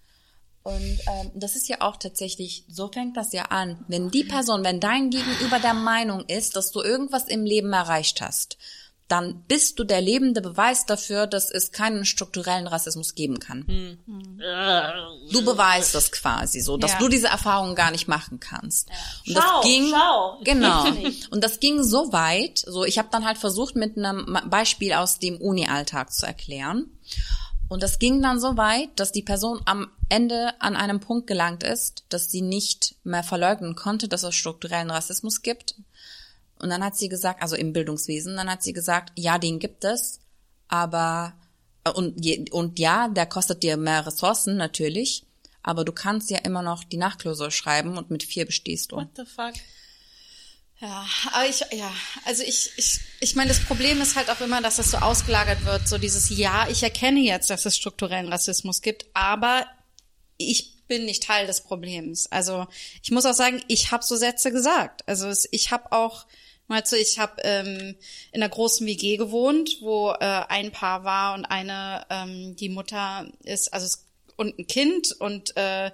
Und 0.63 0.99
ähm, 1.09 1.31
das 1.35 1.57
ist 1.57 1.69
ja 1.69 1.81
auch 1.81 1.97
tatsächlich, 1.97 2.65
so 2.69 2.91
fängt 2.93 3.17
das 3.17 3.33
ja 3.33 3.45
an. 3.45 3.85
Wenn 3.89 4.11
die 4.11 4.25
Person, 4.25 4.63
wenn 4.63 4.79
dein 4.79 5.11
Gegenüber 5.11 5.59
der 5.59 5.75
Meinung 5.75 6.25
ist, 6.27 6.55
dass 6.55 6.71
du 6.71 6.83
irgendwas 6.83 7.29
im 7.29 7.45
Leben 7.45 7.73
erreicht 7.73 8.21
hast, 8.21 8.59
dann 9.11 9.43
bist 9.49 9.78
du 9.78 9.85
der 9.85 10.01
lebende 10.01 10.41
Beweis 10.41 10.87
dafür, 10.87 11.27
dass 11.27 11.51
es 11.51 11.73
keinen 11.73 12.05
strukturellen 12.05 12.66
Rassismus 12.69 13.15
geben 13.15 13.41
kann. 13.41 13.99
Du 15.32 15.45
beweist 15.45 15.95
das 15.95 16.12
quasi 16.12 16.61
so, 16.61 16.77
dass 16.77 16.93
Ja. 16.93 16.99
du 16.99 17.09
diese 17.09 17.27
Erfahrung 17.27 17.74
gar 17.74 17.91
nicht 17.91 18.07
machen 18.09 18.39
kannst. 18.39 18.89
Und 19.27 19.35
Schau, 19.35 19.41
das 19.41 19.65
ging 19.65 19.91
schau. 19.91 20.39
genau. 20.45 20.85
Und 21.31 21.43
das 21.43 21.59
ging 21.61 21.82
so 21.82 22.12
weit, 22.12 22.59
so 22.59 22.85
ich 22.85 22.99
habe 22.99 23.09
dann 23.11 23.24
halt 23.24 23.39
versucht 23.39 23.74
mit 23.74 23.97
einem 23.99 24.39
Beispiel 24.49 24.93
aus 24.93 25.19
dem 25.19 25.39
Uni-Alltag 25.39 26.12
zu 26.12 26.27
erklären. 26.27 26.87
Und 27.69 27.82
das 27.82 27.99
ging 27.99 28.20
dann 28.23 28.41
so 28.41 28.57
weit, 28.57 28.89
dass 28.97 29.12
die 29.12 29.23
Person 29.23 29.61
am 29.65 29.91
Ende 30.09 30.55
an 30.61 30.74
einem 30.77 30.99
Punkt 31.01 31.27
gelangt 31.28 31.62
ist, 31.62 32.05
dass 32.09 32.31
sie 32.31 32.43
nicht 32.43 32.97
mehr 33.05 33.23
verleugnen 33.23 33.77
konnte, 33.77 34.09
dass 34.09 34.24
es 34.24 34.35
strukturellen 34.35 34.91
Rassismus 34.91 35.43
gibt. 35.43 35.77
Und 36.61 36.70
dann 36.70 36.85
hat 36.85 36.97
sie 36.97 37.09
gesagt, 37.09 37.43
also 37.43 37.57
im 37.57 37.73
Bildungswesen, 37.73 38.37
dann 38.37 38.51
hat 38.51 38.62
sie 38.62 38.73
gesagt, 38.73 39.12
ja, 39.16 39.39
den 39.39 39.59
gibt 39.59 39.85
es, 39.85 40.20
aber 40.69 41.35
und, 41.95 42.23
je- 42.24 42.51
und 42.51 42.78
ja, 42.78 43.09
der 43.09 43.27
kostet 43.27 43.62
dir 43.62 43.77
mehr 43.77 44.07
Ressourcen 44.07 44.57
natürlich, 44.57 45.24
aber 45.62 45.85
du 45.85 45.93
kannst 45.93 46.31
ja 46.31 46.39
immer 46.39 46.62
noch 46.62 46.85
die 46.85 46.97
Nachklausur 46.97 47.51
schreiben 47.51 47.97
und 47.97 48.11
mit 48.11 48.23
vier 48.23 48.47
bestehst 48.47 48.93
du. 48.93 48.97
What 48.97 49.09
the 49.16 49.24
fuck? 49.24 49.55
Ja, 50.81 51.07
aber 51.32 51.47
ich, 51.47 51.61
ja, 51.73 51.93
also 52.24 52.43
ich, 52.43 52.73
ich, 52.77 53.01
ich 53.20 53.37
meine, 53.37 53.49
das 53.49 53.61
Problem 53.61 54.01
ist 54.01 54.16
halt 54.16 54.31
auch 54.31 54.41
immer, 54.41 54.62
dass 54.62 54.77
das 54.77 54.91
so 54.91 54.97
ausgelagert 54.97 55.66
wird, 55.66 55.87
so 55.87 55.99
dieses, 55.99 56.31
ja, 56.31 56.69
ich 56.70 56.82
erkenne 56.82 57.20
jetzt, 57.20 57.51
dass 57.51 57.66
es 57.66 57.77
strukturellen 57.77 58.32
Rassismus 58.32 58.81
gibt, 58.81 59.05
aber 59.12 59.66
ich 60.39 60.87
bin 60.87 61.05
nicht 61.05 61.23
Teil 61.23 61.47
des 61.47 61.61
Problems. 61.62 62.32
Also 62.32 62.66
ich 63.03 63.11
muss 63.11 63.27
auch 63.27 63.35
sagen, 63.35 63.62
ich 63.69 63.93
habe 63.93 64.03
so 64.05 64.16
Sätze 64.16 64.51
gesagt. 64.53 65.07
Also 65.07 65.28
es, 65.28 65.47
ich 65.53 65.70
habe 65.70 65.93
auch, 65.93 66.27
mal 66.71 66.85
so, 66.87 66.97
ich 66.97 67.19
habe 67.19 67.43
ähm, 67.43 67.97
in 68.33 68.43
einer 68.43 68.49
großen 68.49 68.87
WG 68.87 69.17
gewohnt, 69.17 69.79
wo 69.81 70.11
äh, 70.11 70.17
ein 70.49 70.73
Paar 70.73 71.05
war 71.05 71.35
und 71.35 71.45
eine, 71.45 72.07
ähm, 72.09 72.57
die 72.57 72.69
Mutter 72.69 73.27
ist, 73.45 73.73
also 73.75 73.87
es, 73.87 74.07
und 74.37 74.59
ein 74.59 74.67
Kind 74.67 75.13
und 75.21 75.55
äh, 75.57 75.91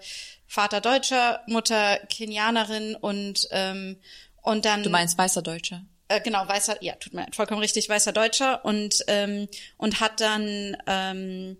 Vater 0.47 0.81
Deutscher, 0.81 1.41
Mutter 1.49 1.99
Kenianerin 2.09 2.95
und 2.95 3.49
ähm, 3.51 3.97
und 4.43 4.65
dann 4.65 4.85
Du 4.85 4.91
meinst 4.91 5.19
weißer 5.19 5.43
Deutscher? 5.43 5.83
äh, 6.09 6.21
genau, 6.21 6.47
weißer, 6.47 6.83
ja, 6.83 6.95
tut 6.95 7.15
mir 7.15 7.23
leid, 7.23 7.35
vollkommen 7.35 7.61
richtig, 7.61 7.89
weißer 7.89 8.13
Deutscher 8.13 8.65
und 8.65 9.05
ähm, 9.09 9.49
und 9.77 10.01
hat 10.01 10.21
dann 10.21 10.77
ähm, 10.87 11.57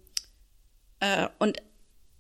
äh, 1.01 1.29
und 1.39 1.61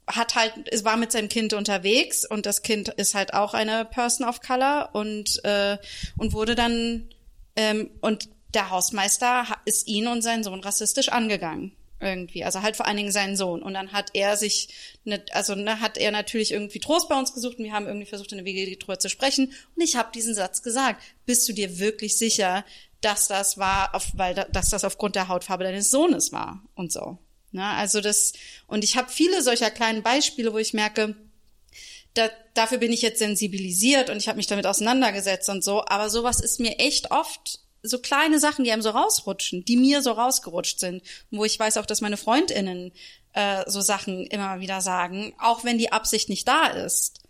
hat 0.06 0.34
halt, 0.34 0.52
es 0.70 0.84
war 0.84 0.96
mit 0.96 1.12
seinem 1.12 1.28
Kind 1.28 1.52
unterwegs 1.52 2.24
und 2.24 2.46
das 2.46 2.62
Kind 2.62 2.88
ist 2.90 3.14
halt 3.14 3.34
auch 3.34 3.54
eine 3.54 3.84
Person 3.84 4.26
of 4.26 4.40
Color 4.40 4.90
und 4.92 5.44
äh, 5.44 5.78
und 6.16 6.32
wurde 6.32 6.54
dann 6.54 7.08
ähm, 7.56 7.90
und 8.00 8.28
der 8.54 8.70
Hausmeister 8.70 9.48
ha- 9.48 9.60
ist 9.64 9.88
ihn 9.88 10.06
und 10.06 10.22
seinen 10.22 10.44
Sohn 10.44 10.60
rassistisch 10.60 11.08
angegangen 11.08 11.72
irgendwie, 11.98 12.44
also 12.44 12.60
halt 12.62 12.76
vor 12.76 12.86
allen 12.86 12.98
Dingen 12.98 13.10
seinen 13.10 13.36
Sohn. 13.36 13.62
Und 13.62 13.72
dann 13.72 13.92
hat 13.92 14.10
er 14.12 14.36
sich, 14.36 14.68
ne, 15.04 15.24
also 15.32 15.54
ne, 15.54 15.80
hat 15.80 15.96
er 15.96 16.10
natürlich 16.10 16.52
irgendwie 16.52 16.78
Trost 16.78 17.08
bei 17.08 17.18
uns 17.18 17.32
gesucht 17.32 17.58
und 17.58 17.64
wir 17.64 17.72
haben 17.72 17.86
irgendwie 17.86 18.06
versucht 18.06 18.32
in 18.32 18.38
der 18.38 18.44
WG 18.44 18.76
drüber 18.76 18.98
zu 18.98 19.08
sprechen. 19.08 19.46
Und 19.74 19.82
ich 19.82 19.96
habe 19.96 20.10
diesen 20.14 20.34
Satz 20.34 20.62
gesagt, 20.62 21.02
bist 21.24 21.48
du 21.48 21.54
dir 21.54 21.78
wirklich 21.78 22.18
sicher, 22.18 22.64
dass 23.00 23.28
das 23.28 23.56
war, 23.56 23.94
auf, 23.94 24.08
weil 24.14 24.34
da, 24.34 24.44
dass 24.44 24.68
das 24.68 24.84
aufgrund 24.84 25.16
der 25.16 25.28
Hautfarbe 25.28 25.64
deines 25.64 25.90
Sohnes 25.90 26.32
war 26.32 26.62
und 26.74 26.92
so. 26.92 27.18
Ne? 27.56 27.64
Also 27.64 28.02
das 28.02 28.34
und 28.66 28.84
ich 28.84 28.96
habe 28.96 29.10
viele 29.10 29.42
solcher 29.42 29.70
kleinen 29.70 30.02
Beispiele, 30.02 30.52
wo 30.52 30.58
ich 30.58 30.74
merke, 30.74 31.16
da, 32.12 32.28
dafür 32.54 32.78
bin 32.78 32.92
ich 32.92 33.00
jetzt 33.00 33.18
sensibilisiert 33.18 34.10
und 34.10 34.18
ich 34.18 34.28
habe 34.28 34.36
mich 34.36 34.46
damit 34.46 34.66
auseinandergesetzt 34.66 35.48
und 35.48 35.64
so. 35.64 35.84
Aber 35.86 36.10
sowas 36.10 36.40
ist 36.40 36.60
mir 36.60 36.78
echt 36.78 37.10
oft 37.10 37.60
so 37.82 37.98
kleine 37.98 38.38
Sachen, 38.38 38.64
die 38.64 38.72
einem 38.72 38.82
so 38.82 38.90
rausrutschen, 38.90 39.64
die 39.64 39.76
mir 39.76 40.02
so 40.02 40.12
rausgerutscht 40.12 40.80
sind, 40.80 41.02
wo 41.30 41.44
ich 41.44 41.58
weiß 41.58 41.78
auch, 41.78 41.86
dass 41.86 42.02
meine 42.02 42.18
Freundinnen 42.18 42.92
äh, 43.32 43.64
so 43.66 43.80
Sachen 43.80 44.26
immer 44.26 44.60
wieder 44.60 44.82
sagen, 44.82 45.34
auch 45.38 45.64
wenn 45.64 45.78
die 45.78 45.92
Absicht 45.92 46.28
nicht 46.28 46.46
da 46.46 46.66
ist. 46.66 47.20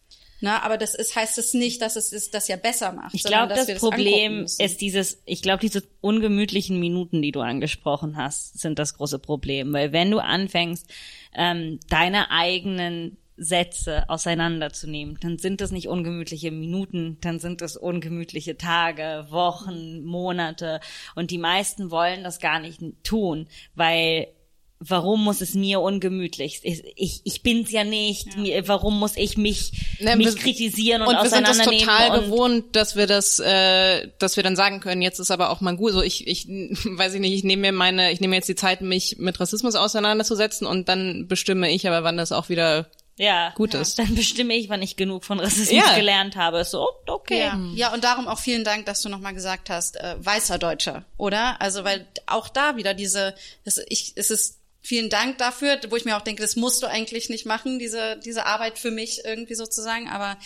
Na, 0.40 0.62
aber 0.62 0.76
das 0.76 0.94
ist, 0.94 1.16
heißt 1.16 1.38
es 1.38 1.54
nicht, 1.54 1.80
dass 1.80 1.96
es 1.96 2.12
ist, 2.12 2.34
das 2.34 2.48
ja 2.48 2.56
besser 2.56 2.92
macht. 2.92 3.14
Ich 3.14 3.24
glaube, 3.24 3.54
das 3.54 3.68
angucken 3.68 3.78
Problem 3.78 4.44
ist 4.44 4.80
dieses, 4.80 5.22
ich 5.24 5.42
glaube, 5.42 5.60
diese 5.60 5.82
ungemütlichen 6.00 6.78
Minuten, 6.78 7.22
die 7.22 7.32
du 7.32 7.40
angesprochen 7.40 8.16
hast, 8.16 8.58
sind 8.58 8.78
das 8.78 8.94
große 8.94 9.18
Problem. 9.18 9.72
Weil 9.72 9.92
wenn 9.92 10.10
du 10.10 10.18
anfängst, 10.18 10.86
ähm, 11.34 11.80
deine 11.88 12.30
eigenen 12.30 13.16
Sätze 13.36 14.08
auseinanderzunehmen, 14.08 15.18
dann 15.20 15.38
sind 15.38 15.60
das 15.60 15.70
nicht 15.70 15.88
ungemütliche 15.88 16.50
Minuten, 16.50 17.18
dann 17.20 17.38
sind 17.38 17.60
das 17.60 17.76
ungemütliche 17.76 18.56
Tage, 18.56 19.26
Wochen, 19.30 20.04
Monate. 20.04 20.80
Und 21.14 21.30
die 21.30 21.38
meisten 21.38 21.90
wollen 21.90 22.24
das 22.24 22.40
gar 22.40 22.60
nicht 22.60 22.80
tun, 23.02 23.48
weil 23.74 24.28
Warum 24.78 25.24
muss 25.24 25.40
es 25.40 25.54
mir 25.54 25.80
ungemütlich? 25.80 26.60
Ich, 26.62 26.82
ich, 26.96 27.20
ich 27.24 27.42
bin's 27.42 27.70
ja 27.72 27.82
nicht. 27.82 28.36
Mir, 28.36 28.68
warum 28.68 28.98
muss 28.98 29.16
ich 29.16 29.38
mich, 29.38 29.72
Ne, 30.00 30.16
mich 30.16 30.26
wir- 30.26 30.34
kritisieren 30.36 31.00
und, 31.00 31.08
Und 31.08 31.14
wir 31.22 31.30
sind 31.30 31.48
das 31.48 31.58
auseinandernehmen? 31.60 31.86
total 31.86 32.20
gewohnt, 32.20 32.76
dass 32.76 32.94
wir 32.94 33.06
das, 33.06 33.38
äh, 33.38 34.08
dass 34.18 34.36
wir 34.36 34.42
dann 34.42 34.54
sagen 34.54 34.80
können, 34.80 35.00
jetzt 35.00 35.18
ist 35.18 35.30
aber 35.30 35.48
auch 35.48 35.62
mal 35.62 35.74
gut. 35.76 35.92
So 35.92 36.02
ich, 36.02 36.26
ich 36.26 36.46
weiß 36.48 37.14
ich 37.14 37.20
nicht, 37.20 37.32
ich 37.32 37.42
nehme 37.44 37.62
mir 37.62 37.72
meine, 37.72 38.12
ich 38.12 38.20
nehme 38.20 38.36
jetzt 38.36 38.48
die 38.50 38.54
Zeit, 38.54 38.82
mich 38.82 39.16
mit 39.18 39.40
Rassismus 39.40 39.76
auseinanderzusetzen 39.76 40.66
und 40.66 40.90
dann 40.90 41.26
bestimme 41.26 41.70
ich 41.70 41.88
aber, 41.88 42.04
wann 42.04 42.18
das 42.18 42.30
auch 42.32 42.50
wieder 42.50 42.90
ja, 43.18 43.54
gut 43.56 43.72
ist. 43.72 43.98
Dann 43.98 44.14
bestimme 44.14 44.52
ich, 44.54 44.68
wann 44.68 44.82
ich 44.82 44.96
genug 44.96 45.24
von 45.24 45.40
Rassismus 45.40 45.70
Ja. 45.70 45.94
gelernt 45.96 46.36
habe. 46.36 46.62
So, 46.64 46.86
okay. 47.06 47.38
Ja, 47.46 47.58
ja, 47.74 47.94
und 47.94 48.04
darum 48.04 48.28
auch 48.28 48.38
vielen 48.38 48.62
Dank, 48.62 48.84
dass 48.84 49.00
du 49.00 49.08
nochmal 49.08 49.32
gesagt 49.32 49.70
hast, 49.70 49.96
äh, 49.96 50.16
weißer 50.18 50.58
Deutscher, 50.58 51.06
oder? 51.16 51.58
Also, 51.62 51.82
weil 51.82 52.06
auch 52.26 52.50
da 52.50 52.76
wieder 52.76 52.92
diese, 52.92 53.34
das, 53.64 53.80
ich, 53.88 54.12
es 54.16 54.30
ist 54.30 54.55
vielen 54.86 55.10
Dank 55.10 55.38
dafür, 55.38 55.80
wo 55.90 55.96
ich 55.96 56.04
mir 56.04 56.16
auch 56.16 56.22
denke, 56.22 56.42
das 56.42 56.54
musst 56.54 56.82
du 56.82 56.86
eigentlich 56.86 57.28
nicht 57.28 57.44
machen, 57.44 57.78
diese, 57.78 58.18
diese 58.24 58.46
Arbeit 58.46 58.78
für 58.78 58.90
mich 58.92 59.24
irgendwie 59.24 59.54
sozusagen, 59.56 60.08
aber 60.08 60.38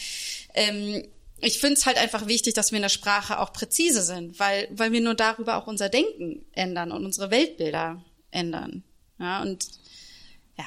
ähm, 0.55 1.07
ich 1.43 1.59
finde 1.59 1.75
es 1.75 1.87
halt 1.87 1.99
einfach 1.99 2.27
wichtig, 2.27 2.55
dass 2.55 2.71
wir 2.73 2.77
in 2.77 2.83
der 2.83 2.89
Sprache 2.89 3.39
auch 3.39 3.53
präzise 3.53 4.03
sind, 4.03 4.39
weil, 4.39 4.67
weil 4.71 4.93
wir 4.93 5.01
nur 5.01 5.15
darüber 5.15 5.57
auch 5.57 5.67
unser 5.67 5.89
Denken 5.89 6.45
ändern 6.53 6.91
und 6.93 7.05
unsere 7.05 7.31
Weltbilder 7.31 8.03
ändern. 8.31 8.83
Ja, 9.19 9.43
und 9.43 9.67
ja. 10.59 10.65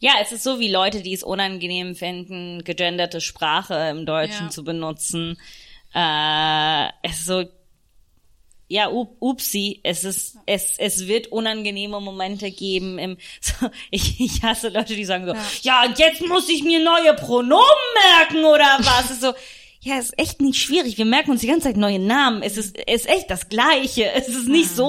Ja, 0.00 0.12
es 0.20 0.32
ist 0.32 0.42
so 0.44 0.60
wie 0.60 0.70
Leute, 0.70 1.00
die 1.00 1.14
es 1.14 1.22
unangenehm 1.22 1.94
finden, 1.94 2.62
gegenderte 2.64 3.20
Sprache 3.22 3.88
im 3.90 4.04
Deutschen 4.04 4.46
Ja. 4.46 4.50
zu 4.50 4.64
benutzen. 4.64 5.38
Äh, 5.94 6.88
es 7.02 7.20
ist 7.20 7.26
so, 7.26 7.44
ja, 8.68 8.88
up, 8.88 9.16
upsi, 9.20 9.80
es 9.82 10.04
ist, 10.04 10.36
es, 10.46 10.78
es 10.78 11.06
wird 11.06 11.28
unangenehme 11.28 12.00
Momente 12.00 12.50
geben 12.50 12.98
im, 12.98 13.18
so, 13.40 13.68
ich, 13.90 14.20
ich 14.20 14.42
hasse 14.42 14.68
Leute, 14.68 14.94
die 14.96 15.04
sagen 15.04 15.26
so, 15.26 15.34
ja. 15.62 15.84
und 15.84 15.98
jetzt 15.98 16.26
muss 16.26 16.48
ich 16.48 16.62
mir 16.62 16.82
neue 16.82 17.14
Pronomen 17.14 17.64
merken 18.16 18.44
oder 18.44 18.78
was? 18.80 19.06
Es 19.06 19.10
ist 19.12 19.20
so, 19.22 19.34
ja, 19.84 19.98
ist 19.98 20.18
echt 20.18 20.40
nicht 20.40 20.58
schwierig. 20.58 20.96
Wir 20.96 21.04
merken 21.04 21.30
uns 21.30 21.42
die 21.42 21.46
ganze 21.46 21.68
Zeit 21.68 21.76
neue 21.76 21.98
Namen. 21.98 22.42
Es 22.42 22.56
ist, 22.56 22.74
es 22.86 23.02
ist 23.02 23.08
echt 23.08 23.30
das 23.30 23.50
Gleiche. 23.50 24.10
Es 24.12 24.28
ist 24.28 24.48
nicht 24.48 24.70
so 24.70 24.86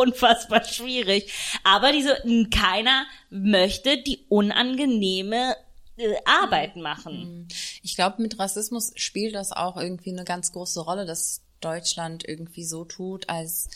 unfassbar 0.00 0.64
schwierig. 0.64 1.30
Aber 1.64 1.92
diese, 1.92 2.16
keiner 2.50 3.04
möchte 3.28 4.02
die 4.02 4.24
unangenehme 4.30 5.54
äh, 5.98 6.14
Arbeit 6.24 6.76
machen. 6.76 7.48
Ich 7.82 7.94
glaube, 7.94 8.22
mit 8.22 8.38
Rassismus 8.38 8.92
spielt 8.96 9.34
das 9.34 9.52
auch 9.52 9.76
irgendwie 9.76 10.12
eine 10.12 10.24
ganz 10.24 10.50
große 10.52 10.80
Rolle, 10.80 11.04
dass 11.04 11.42
Deutschland 11.60 12.26
irgendwie 12.26 12.64
so 12.64 12.84
tut, 12.84 13.28
als 13.28 13.68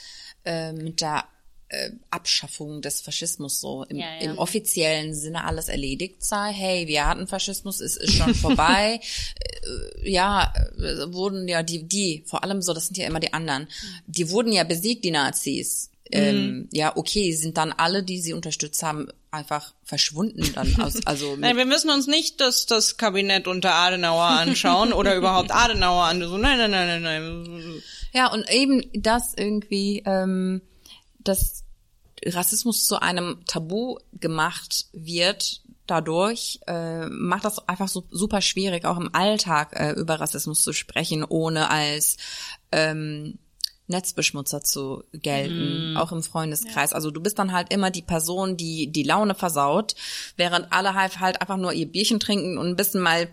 äh, 0.44 0.72
mit 0.72 1.00
der 1.00 1.24
äh, 1.72 1.90
Abschaffung 2.10 2.82
des 2.82 3.00
Faschismus 3.00 3.60
so 3.60 3.84
im, 3.84 3.98
Ja, 3.98 4.14
ja. 4.14 4.20
im 4.20 4.38
offiziellen 4.38 5.14
Sinne 5.14 5.44
alles 5.44 5.68
erledigt 5.68 6.22
sei. 6.24 6.52
Hey, 6.52 6.86
wir 6.86 7.06
hatten 7.06 7.26
Faschismus, 7.26 7.80
es 7.80 7.96
ist 7.96 8.12
schon 8.12 8.34
vorbei. 8.34 9.00
äh, 10.02 10.10
ja, 10.10 10.52
äh, 10.76 11.12
wurden 11.12 11.48
ja 11.48 11.62
die, 11.62 11.84
die, 11.88 12.24
vor 12.26 12.44
allem 12.44 12.62
so, 12.62 12.74
das 12.74 12.86
sind 12.86 12.98
ja 12.98 13.06
immer 13.06 13.20
die 13.20 13.32
anderen, 13.32 13.68
die 14.06 14.30
wurden 14.30 14.52
ja 14.52 14.64
besiegt, 14.64 15.04
die 15.04 15.10
Nazis. 15.10 15.90
Ähm, 16.10 16.68
ja, 16.72 16.94
okay, 16.94 17.32
sind 17.32 17.56
dann 17.56 17.72
alle, 17.72 18.02
die 18.02 18.20
sie 18.20 18.34
unterstützt 18.34 18.82
haben, 18.82 19.08
einfach 19.32 19.74
verschwunden 19.82 20.52
dann 20.54 20.74
aus, 20.80 21.04
also 21.06 21.36
Nein, 21.36 21.56
wir 21.56 21.66
müssen 21.66 21.90
uns 21.90 22.06
nicht 22.06 22.40
das, 22.40 22.66
das 22.66 22.96
Kabinett 22.96 23.48
unter 23.48 23.74
Adenauer 23.74 24.24
anschauen 24.24 24.92
oder 24.92 25.16
überhaupt 25.16 25.50
Adenauer 25.50 26.04
an. 26.04 26.20
So, 26.20 26.36
nein, 26.36 26.58
nein, 26.58 26.70
nein, 26.70 27.02
nein, 27.02 27.42
nein. 27.42 27.82
Ja, 28.12 28.30
und 28.30 28.48
eben 28.50 28.82
das 28.92 29.32
irgendwie, 29.34 30.02
ähm, 30.04 30.60
dass 31.18 31.64
Rassismus 32.24 32.86
zu 32.86 33.00
einem 33.00 33.44
Tabu 33.46 33.98
gemacht 34.12 34.86
wird, 34.92 35.62
dadurch 35.86 36.60
äh, 36.66 37.06
macht 37.06 37.44
das 37.44 37.68
einfach 37.68 37.88
so 37.88 38.04
super 38.10 38.40
schwierig, 38.40 38.84
auch 38.84 38.98
im 38.98 39.14
Alltag 39.14 39.72
äh, 39.72 39.92
über 39.92 40.20
Rassismus 40.20 40.62
zu 40.62 40.72
sprechen, 40.72 41.24
ohne 41.24 41.70
als 41.70 42.18
ähm, 42.70 43.38
Netzbeschmutzer 43.88 44.62
zu 44.62 45.04
gelten, 45.12 45.96
auch 45.96 46.12
im 46.12 46.22
Freundeskreis. 46.22 46.92
Also 46.92 47.10
du 47.10 47.20
bist 47.20 47.38
dann 47.38 47.52
halt 47.52 47.72
immer 47.72 47.90
die 47.90 48.02
Person, 48.02 48.56
die 48.56 48.90
die 48.90 49.02
Laune 49.02 49.34
versaut, 49.34 49.94
während 50.36 50.72
alle 50.72 50.94
halt, 50.94 51.20
halt 51.20 51.40
einfach 51.40 51.56
nur 51.56 51.72
ihr 51.72 51.86
Bierchen 51.90 52.20
trinken 52.20 52.58
und 52.58 52.68
ein 52.68 52.76
bisschen 52.76 53.00
mal 53.00 53.28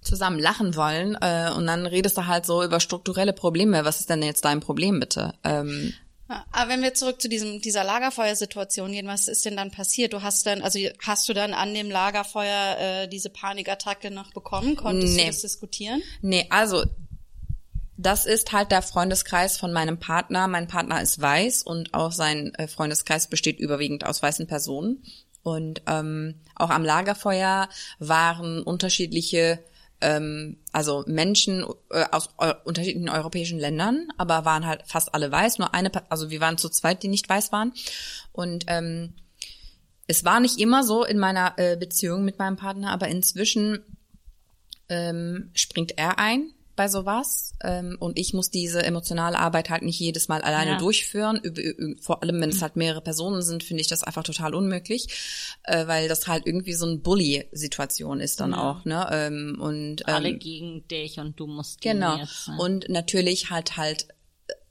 zusammen 0.00 0.38
lachen 0.40 0.74
wollen 0.74 1.16
äh, 1.20 1.50
und 1.56 1.66
dann 1.66 1.86
redest 1.86 2.16
du 2.16 2.26
halt 2.26 2.44
so 2.46 2.62
über 2.64 2.80
strukturelle 2.80 3.32
Probleme. 3.32 3.84
Was 3.84 4.00
ist 4.00 4.10
denn 4.10 4.22
jetzt 4.22 4.44
dein 4.44 4.60
Problem 4.60 4.98
bitte? 4.98 5.34
Ähm, 5.44 5.92
Ja, 6.28 6.44
Aber 6.50 6.70
wenn 6.70 6.82
wir 6.82 6.94
zurück 6.94 7.20
zu 7.22 7.28
diesem, 7.28 7.60
dieser 7.60 7.84
Lagerfeuersituation 7.84 8.90
gehen, 8.92 9.06
was 9.06 9.28
ist 9.28 9.44
denn 9.44 9.56
dann 9.56 9.70
passiert? 9.70 10.12
Du 10.12 10.22
hast 10.22 10.44
dann, 10.46 10.62
also 10.62 10.78
hast 11.04 11.28
du 11.28 11.34
dann 11.34 11.54
an 11.54 11.72
dem 11.74 11.88
Lagerfeuer 11.90 12.76
äh, 12.78 13.08
diese 13.08 13.30
Panikattacke 13.30 14.10
noch 14.10 14.32
bekommen? 14.32 14.74
Konntest 14.74 15.14
Nee. 15.14 15.22
du 15.22 15.26
das 15.28 15.40
diskutieren? 15.42 16.02
nee, 16.20 16.46
also 16.50 16.84
das 17.96 18.24
ist 18.26 18.52
halt 18.52 18.70
der 18.70 18.82
Freundeskreis 18.82 19.58
von 19.58 19.72
meinem 19.72 19.98
Partner. 19.98 20.48
Mein 20.48 20.66
Partner 20.66 21.02
ist 21.02 21.20
weiß 21.20 21.62
und 21.62 21.92
auch 21.94 22.12
sein 22.12 22.54
äh, 22.54 22.66
Freundeskreis 22.66 23.28
besteht 23.28 23.60
überwiegend 23.60 24.04
aus 24.04 24.22
weißen 24.22 24.46
Personen. 24.46 25.02
Und 25.42 25.82
ähm, 25.86 26.36
auch 26.54 26.70
am 26.70 26.84
Lagerfeuer 26.84 27.68
waren 27.98 28.62
unterschiedliche, 28.62 29.58
ähm, 30.00 30.58
also 30.72 31.04
Menschen 31.06 31.64
äh, 31.90 32.04
aus 32.10 32.30
eu 32.38 32.52
unterschiedlichen 32.64 33.08
europäischen 33.08 33.58
Ländern, 33.58 34.08
aber 34.16 34.44
waren 34.44 34.66
halt 34.66 34.84
fast 34.86 35.14
alle 35.14 35.30
weiß. 35.30 35.58
Nur 35.58 35.74
eine, 35.74 35.90
also 36.10 36.30
wir 36.30 36.40
waren 36.40 36.58
zu 36.58 36.68
zweit, 36.70 37.02
die 37.02 37.08
nicht 37.08 37.28
weiß 37.28 37.52
waren. 37.52 37.72
Und 38.30 38.64
ähm, 38.68 39.14
es 40.06 40.24
war 40.24 40.40
nicht 40.40 40.58
immer 40.58 40.84
so 40.84 41.04
in 41.04 41.18
meiner 41.18 41.54
äh, 41.58 41.76
Beziehung 41.76 42.24
mit 42.24 42.38
meinem 42.38 42.56
Partner, 42.56 42.90
aber 42.90 43.08
inzwischen 43.08 43.80
ähm, 44.88 45.50
springt 45.54 45.98
er 45.98 46.18
ein 46.18 46.52
bei 46.74 46.88
sowas 46.88 47.52
ähm, 47.62 47.96
und 48.00 48.18
ich 48.18 48.32
muss 48.34 48.50
diese 48.50 48.82
emotionale 48.82 49.38
Arbeit 49.38 49.70
halt 49.70 49.82
nicht 49.82 50.00
jedes 50.00 50.28
Mal 50.28 50.40
alleine 50.42 50.72
Ja. 50.72 50.78
durchführen. 50.78 51.38
Üb- 51.38 51.58
üb- 51.58 52.02
Vor 52.02 52.22
allem, 52.22 52.40
wenn 52.40 52.50
es 52.50 52.62
halt 52.62 52.76
mehrere 52.76 53.00
Personen 53.02 53.42
sind, 53.42 53.62
finde 53.62 53.82
ich 53.82 53.88
das 53.88 54.02
einfach 54.02 54.22
total 54.24 54.54
unmöglich, 54.54 55.08
äh, 55.64 55.86
weil 55.86 56.08
das 56.08 56.26
halt 56.26 56.46
irgendwie 56.46 56.72
so 56.74 56.86
ein 56.86 57.02
Bully-Situation 57.02 58.20
ist 58.20 58.40
dann 58.40 58.54
auch. 58.54 58.84
Ne? 58.84 59.06
Ähm, 59.12 59.58
und 59.60 60.00
ähm, 60.08 60.14
Alle 60.14 60.34
gegen 60.34 60.86
dich 60.88 61.18
und 61.18 61.38
du 61.38 61.46
musst 61.46 61.80
Genau. 61.80 62.16
jetzt 62.16 62.46
sein. 62.46 62.58
Und 62.58 62.88
natürlich 62.88 63.50
halt 63.50 63.76
halt 63.76 64.06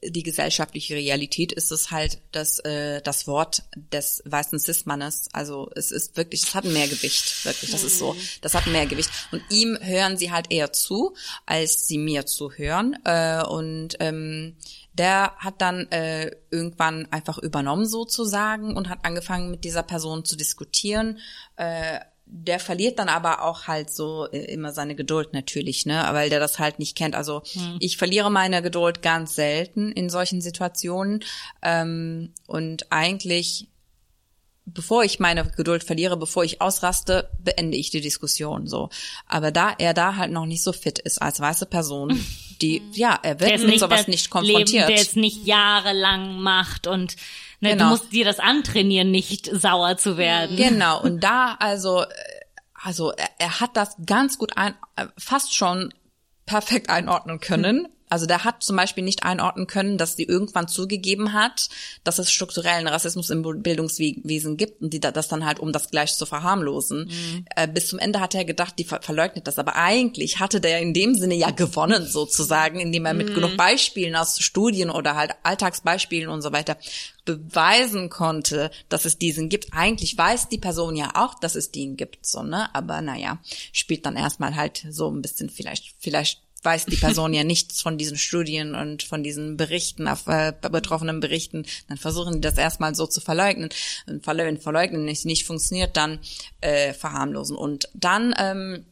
die 0.04 0.24
gesellschaftliche 0.24 0.96
Realität 0.96 1.52
ist 1.52 1.72
es 1.72 1.92
halt 1.92 2.20
das 2.32 2.60
äh, 2.60 3.02
das 3.02 3.28
Wort 3.28 3.64
des 3.76 4.24
weißen 4.26 4.60
Cis-Mannes. 4.60 5.30
Also 5.34 5.70
es 5.76 5.92
ist 5.92 6.18
wirklich, 6.18 6.44
es 6.44 6.56
hat 6.56 6.66
mehr 6.66 6.88
Gewicht, 6.88 7.46
wirklich. 7.46 7.72
Das 7.72 7.84
ist 7.84 8.00
so, 8.00 8.16
das 8.42 8.54
hat 8.54 8.68
mehr 8.68 8.88
Gewicht. 8.88 9.10
Und 9.32 9.44
ihm 9.50 9.78
hören 9.80 10.18
sie 10.18 10.32
halt 10.32 10.52
eher 10.52 10.74
zu, 10.74 11.16
als 11.46 11.88
sie 11.88 11.98
mir 11.98 12.26
zuhören. 12.26 12.98
Äh, 13.06 13.44
und 13.44 13.98
ähm, 14.00 14.56
der 14.94 15.34
hat 15.38 15.62
dann 15.62 15.90
äh, 15.92 16.32
irgendwann 16.50 17.08
einfach 17.12 17.38
übernommen 17.38 17.86
sozusagen 17.86 18.76
und 18.76 18.90
hat 18.90 19.06
angefangen 19.06 19.52
mit 19.52 19.64
dieser 19.64 19.84
Person 19.84 20.26
zu 20.26 20.36
diskutieren. 20.36 21.20
Äh, 21.56 22.00
der 22.34 22.60
verliert 22.60 22.98
dann 22.98 23.10
aber 23.10 23.44
auch 23.44 23.68
halt 23.68 23.92
so 23.92 24.26
äh, 24.32 24.46
immer 24.46 24.72
seine 24.72 24.96
Geduld 24.96 25.34
natürlich, 25.34 25.86
ne, 25.86 26.08
weil 26.12 26.30
der 26.30 26.40
das 26.40 26.60
halt 26.60 26.80
nicht 26.80 26.96
kennt. 26.96 27.14
Also 27.14 27.44
ich 27.80 27.98
verliere 27.98 28.32
meine 28.32 28.62
Geduld 28.62 29.02
ganz 29.02 29.36
selten 29.36 29.92
in 29.92 30.10
solchen 30.10 30.42
Situationen 30.42 31.24
ähm, 31.62 32.34
und 32.48 32.92
eigentlich 32.92 33.68
bevor 34.66 35.04
ich 35.04 35.20
meine 35.20 35.52
Geduld 35.58 35.84
verliere, 35.84 36.16
bevor 36.16 36.44
ich 36.44 36.62
ausraste, 36.62 37.30
beende 37.40 37.78
ich 37.78 37.90
die 37.90 38.00
Diskussion 38.00 38.68
so. 38.68 38.90
Aber 39.28 39.52
da 39.52 39.74
er 39.78 39.94
da 39.94 40.16
halt 40.16 40.32
noch 40.32 40.46
nicht 40.46 40.64
so 40.64 40.72
fit 40.72 41.00
ist 41.00 41.22
als 41.22 41.40
weiße 41.40 41.66
Person, 41.66 42.18
die 42.62 42.82
ja, 42.94 43.20
er 43.22 43.40
wird 43.40 43.64
mit 43.64 43.80
sowas 43.80 44.08
nicht 44.08 44.26
Leben, 44.26 44.32
konfrontiert. 44.32 44.90
der 44.90 44.96
es 44.98 45.16
nicht 45.16 45.46
jahrelang 45.46 46.40
macht 46.42 46.88
und 46.88 47.16
ne, 47.60 47.72
Genau. 47.72 47.84
du 47.86 47.90
musst 47.92 48.12
dir 48.14 48.26
das 48.26 48.40
antrainieren, 48.40 49.12
nicht 49.12 49.50
sauer 49.54 49.98
zu 49.98 50.18
werden. 50.18 50.56
Genau, 50.58 51.02
und 51.02 51.24
da 51.24 51.56
also, 51.60 52.04
äh, 52.04 52.08
also 52.74 53.12
er, 53.12 53.30
er 53.40 53.60
hat 53.60 53.76
das 53.76 53.96
ganz 54.06 54.38
gut 54.38 54.58
ein, 54.58 54.76
äh, 54.96 55.06
fast 55.18 55.56
schon 55.56 55.94
perfekt 56.46 56.90
einordnen 56.90 57.40
können. 57.40 57.88
Also 58.12 58.26
der 58.28 58.44
hat 58.44 58.62
zum 58.62 58.76
Beispiel 58.76 59.04
nicht 59.04 59.24
einordnen 59.24 59.66
können, 59.66 59.98
dass 59.98 60.16
sie 60.16 60.24
irgendwann 60.24 60.68
zugegeben 60.68 61.34
hat, 61.34 61.70
dass 62.04 62.20
es 62.20 62.32
strukturellen 62.32 62.88
Rassismus 62.88 63.30
im 63.30 63.42
Bildungswesen 63.64 64.58
gibt 64.58 64.82
und 64.82 64.92
die 64.94 65.00
da- 65.00 65.12
das 65.12 65.28
dann 65.28 65.46
halt, 65.46 65.60
um 65.60 65.72
das 65.72 65.90
gleich 65.90 66.14
zu 66.16 66.26
verharmlosen. 66.26 67.10
Äh, 67.56 67.68
bis 67.68 67.88
zumEnde 67.88 68.20
hat 68.20 68.36
er 68.36 68.46
gedacht, 68.46 68.76
die 68.78 68.84
ver 68.84 69.02
verleugnet 69.02 69.48
das. 69.48 69.58
Aber 69.58 69.76
eigentlich 69.76 70.40
hatte 70.40 70.62
der 70.62 70.80
in 70.80 70.94
dem 70.94 71.16
Sinne 71.16 71.36
ja 71.36 71.50
gewonnen 71.52 72.06
sozusagen, 72.06 72.80
indem 72.80 73.06
er 73.06 73.14
mit 73.14 73.34
genug 73.34 73.58
Beispielen 73.58 74.16
aus 74.16 74.40
Studien 74.40 74.90
oder 74.90 75.16
halt 75.16 75.32
Alltagsbeispielen 75.44 76.30
und 76.30 76.42
so 76.42 76.52
weiter 76.52 76.78
beweisen 77.26 78.10
konnte, 78.10 78.72
dass 78.90 79.06
es 79.06 79.18
diesen 79.18 79.50
gibt. 79.50 79.68
Eigentlich 79.72 80.18
weiß 80.18 80.50
die 80.50 80.58
Person 80.58 80.96
ja 80.96 81.12
auch, 81.16 81.36
dass 81.40 81.56
es 81.56 81.72
den 81.72 81.96
gibt, 81.98 82.26
so, 82.26 82.44
ne? 82.44 82.74
Aber 82.76 83.02
naja, 83.02 83.40
spielt 83.72 84.06
dann 84.06 84.16
erstmal 84.18 84.56
halt 84.56 84.86
so 84.90 85.10
ein 85.10 85.22
bisschen 85.22 85.50
vielleicht, 85.50 85.94
vielleicht 86.00 86.42
weiß 86.64 86.86
die 86.86 86.96
Person 86.98 87.34
ja 87.34 87.44
nichts 87.44 87.82
von 87.82 87.98
diesen 87.98 88.18
Studien 88.18 88.76
und 88.76 89.04
von 89.04 89.24
diesen 89.24 89.58
Berichten, 89.58 90.08
auf 90.08 90.28
äh, 90.28 90.54
betroffenen 90.62 91.20
Berichten, 91.20 91.66
dann 91.88 91.98
versuchen 91.98 92.36
die 92.36 92.42
das 92.42 92.58
erstmal 92.58 92.96
so 92.96 93.08
zu 93.08 93.22
verleugnen. 93.22 93.70
Und 94.08 94.26
wenn 94.28 94.60
verleugnen 94.60 95.06
nicht, 95.06 95.26
nicht 95.26 95.46
funktioniert, 95.46 95.98
dann 95.98 96.20
äh, 96.62 96.94
verharmlosen. 96.94 97.56
Und 97.56 97.90
dann 97.94 98.34
ähm, 98.38 98.86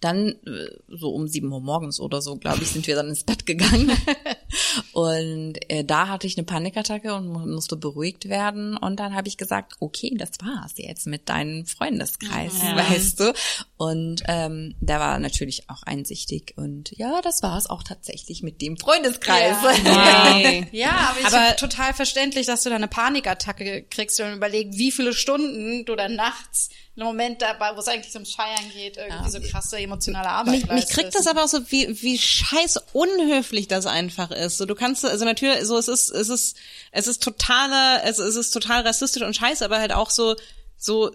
dann 0.00 0.28
äh, 0.46 0.68
so 0.88 1.10
um 1.10 1.26
sieben 1.28 1.50
Uhr 1.52 1.60
morgens 1.60 2.00
oder 2.00 2.20
so, 2.20 2.36
glaube 2.36 2.62
ich, 2.62 2.68
sind 2.68 2.86
wir 2.86 2.94
dann 2.94 3.08
ins 3.08 3.24
Bett 3.24 3.46
gegangen. 3.46 3.90
und 4.92 5.54
äh, 5.70 5.84
da 5.84 6.08
hatte 6.08 6.26
ich 6.26 6.36
eine 6.36 6.44
Panikattacke 6.44 7.14
und 7.14 7.28
mu- 7.28 7.46
musste 7.46 7.76
beruhigt 7.76 8.28
werden. 8.28 8.76
Und 8.76 8.98
dann 9.00 9.14
habe 9.14 9.28
ich 9.28 9.36
gesagt, 9.36 9.74
okay, 9.80 10.12
das 10.16 10.30
war's 10.42 10.72
jetzt 10.76 11.06
mit 11.06 11.28
deinem 11.28 11.66
Freundeskreis, 11.66 12.52
Ja. 12.62 12.76
weißt 12.76 13.20
du. 13.20 13.32
Und 13.76 14.22
ähm, 14.28 14.74
der 14.80 15.00
war 15.00 15.18
natürlich 15.18 15.68
auch 15.68 15.82
einsichtig. 15.82 16.54
Und 16.56 16.90
ja, 16.96 17.20
das 17.22 17.42
war's 17.42 17.68
auch 17.68 17.82
tatsächlich 17.82 18.42
mit 18.42 18.60
dem 18.62 18.76
Freundeskreis. 18.76 19.56
Hey. 19.84 20.66
Ja, 20.72 21.14
aber, 21.16 21.26
Aber- 21.36 21.56
total 21.56 21.94
verständlich, 21.94 22.46
dass 22.46 22.62
du 22.62 22.70
da 22.70 22.76
eine 22.76 22.88
Panikattacke 22.88 23.82
kriegst 23.88 24.20
und 24.20 24.34
überlegst, 24.34 24.78
wie 24.78 24.90
viele 24.92 25.12
Stunden 25.14 25.84
du 25.84 25.94
dann 25.96 26.14
nachts 26.16 26.70
Moment 27.04 27.42
dabei, 27.42 27.76
wo 27.76 27.80
es 27.80 27.88
eigentlich 27.88 28.14
ums 28.14 28.34
Feiern 28.34 28.70
geht, 28.72 28.96
irgendwie 28.96 29.30
so 29.30 29.40
krasse 29.40 29.78
emotionale 29.78 30.28
Arbeit 30.28 30.52
Mich, 30.52 30.66
mich 30.70 30.88
kriegt 30.88 31.14
das 31.14 31.26
aber 31.26 31.44
auch 31.44 31.48
so, 31.48 31.70
wie, 31.70 32.02
wie 32.02 32.18
scheiß 32.18 32.80
unhöflich 32.94 33.68
das 33.68 33.84
einfach 33.84 34.30
ist. 34.30 34.56
So, 34.56 34.64
du 34.64 34.74
kannst, 34.74 35.04
also 35.04 35.26
natürlich, 35.26 35.64
so, 35.64 35.76
es 35.76 35.88
ist, 35.88 36.08
es 36.08 36.30
ist, 36.30 36.56
es 36.92 37.06
ist 37.06 37.22
totale, 37.22 38.02
es, 38.04 38.18
es 38.18 38.34
ist 38.34 38.50
total 38.50 38.80
rassistisch 38.82 39.22
und 39.22 39.36
scheiße, 39.36 39.62
aber 39.64 39.78
halt 39.78 39.92
auch 39.92 40.08
so, 40.08 40.36
so, 40.78 41.10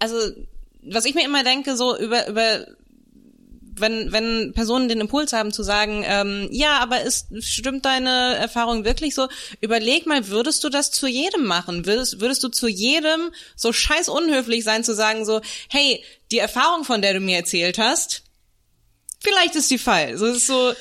also, 0.00 0.16
was 0.82 1.04
ich 1.04 1.14
mir 1.14 1.24
immer 1.24 1.44
denke, 1.44 1.76
so 1.76 1.96
über, 1.96 2.26
über, 2.26 2.66
wenn, 3.76 4.12
wenn 4.12 4.52
Personen 4.52 4.88
den 4.88 5.00
Impuls 5.00 5.32
haben 5.32 5.52
zu 5.52 5.62
sagen, 5.62 6.04
ähm, 6.06 6.48
ja, 6.50 6.78
aber 6.78 7.02
ist, 7.02 7.28
stimmt 7.40 7.84
deine 7.84 8.34
Erfahrung 8.36 8.84
wirklich 8.84 9.14
so? 9.14 9.28
Überleg 9.60 10.06
mal, 10.06 10.28
würdest 10.28 10.64
du 10.64 10.68
das 10.68 10.90
zu 10.90 11.06
jedem 11.06 11.44
machen? 11.44 11.86
Würdest, 11.86 12.20
würdest 12.20 12.42
du 12.44 12.48
zu 12.48 12.68
jedem 12.68 13.30
so 13.56 13.72
scheiß 13.72 14.08
unhöflich 14.08 14.64
sein 14.64 14.84
zu 14.84 14.94
sagen 14.94 15.24
so, 15.24 15.40
hey, 15.68 16.02
die 16.30 16.38
Erfahrung, 16.38 16.84
von 16.84 17.02
der 17.02 17.14
du 17.14 17.20
mir 17.20 17.36
erzählt 17.36 17.78
hast, 17.78 18.22
vielleicht 19.20 19.54
ist 19.56 19.70
die 19.70 19.78
falsch. 19.78 20.18
So 20.18 20.26
ist 20.26 20.46
so, 20.46 20.74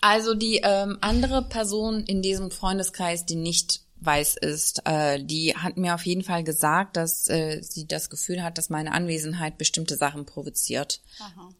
Also 0.00 0.32
die 0.34 0.60
ähm, 0.62 0.96
andere 1.02 1.42
Person 1.42 2.04
in 2.04 2.22
diesem 2.22 2.50
Freundeskreis, 2.50 3.26
die 3.26 3.34
nicht 3.34 3.81
weiß 4.04 4.36
ist, 4.36 4.82
äh, 4.86 5.22
die 5.22 5.56
hat 5.56 5.76
mir 5.76 5.94
auf 5.94 6.04
jeden 6.06 6.22
Fall 6.24 6.42
gesagt, 6.44 6.96
dass 6.96 7.28
äh, 7.28 7.60
sie 7.62 7.86
das 7.86 8.10
Gefühl 8.10 8.42
hat, 8.42 8.58
dass 8.58 8.70
meine 8.70 8.92
Anwesenheit 8.92 9.58
bestimmte 9.58 9.96
Sachen 9.96 10.26
provoziert. 10.26 11.00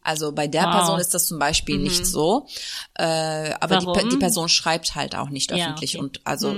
Also 0.02 0.32
bei 0.32 0.46
der 0.48 0.64
Wow. 0.64 0.72
Person 0.72 0.98
ist 1.00 1.14
das 1.14 1.26
zum 1.26 1.38
Beispiel 1.38 1.78
nicht 1.78 2.04
so, 2.06 2.46
äh, 2.94 3.52
aber 3.60 3.78
die, 3.78 4.08
die 4.10 4.16
Person 4.16 4.48
schreibt 4.48 4.94
halt 4.94 5.14
auch 5.14 5.28
nicht 5.28 5.50
Ja, 5.50 5.56
öffentlich 5.66 5.94
okay. 5.96 6.04
und 6.04 6.20
also, 6.24 6.56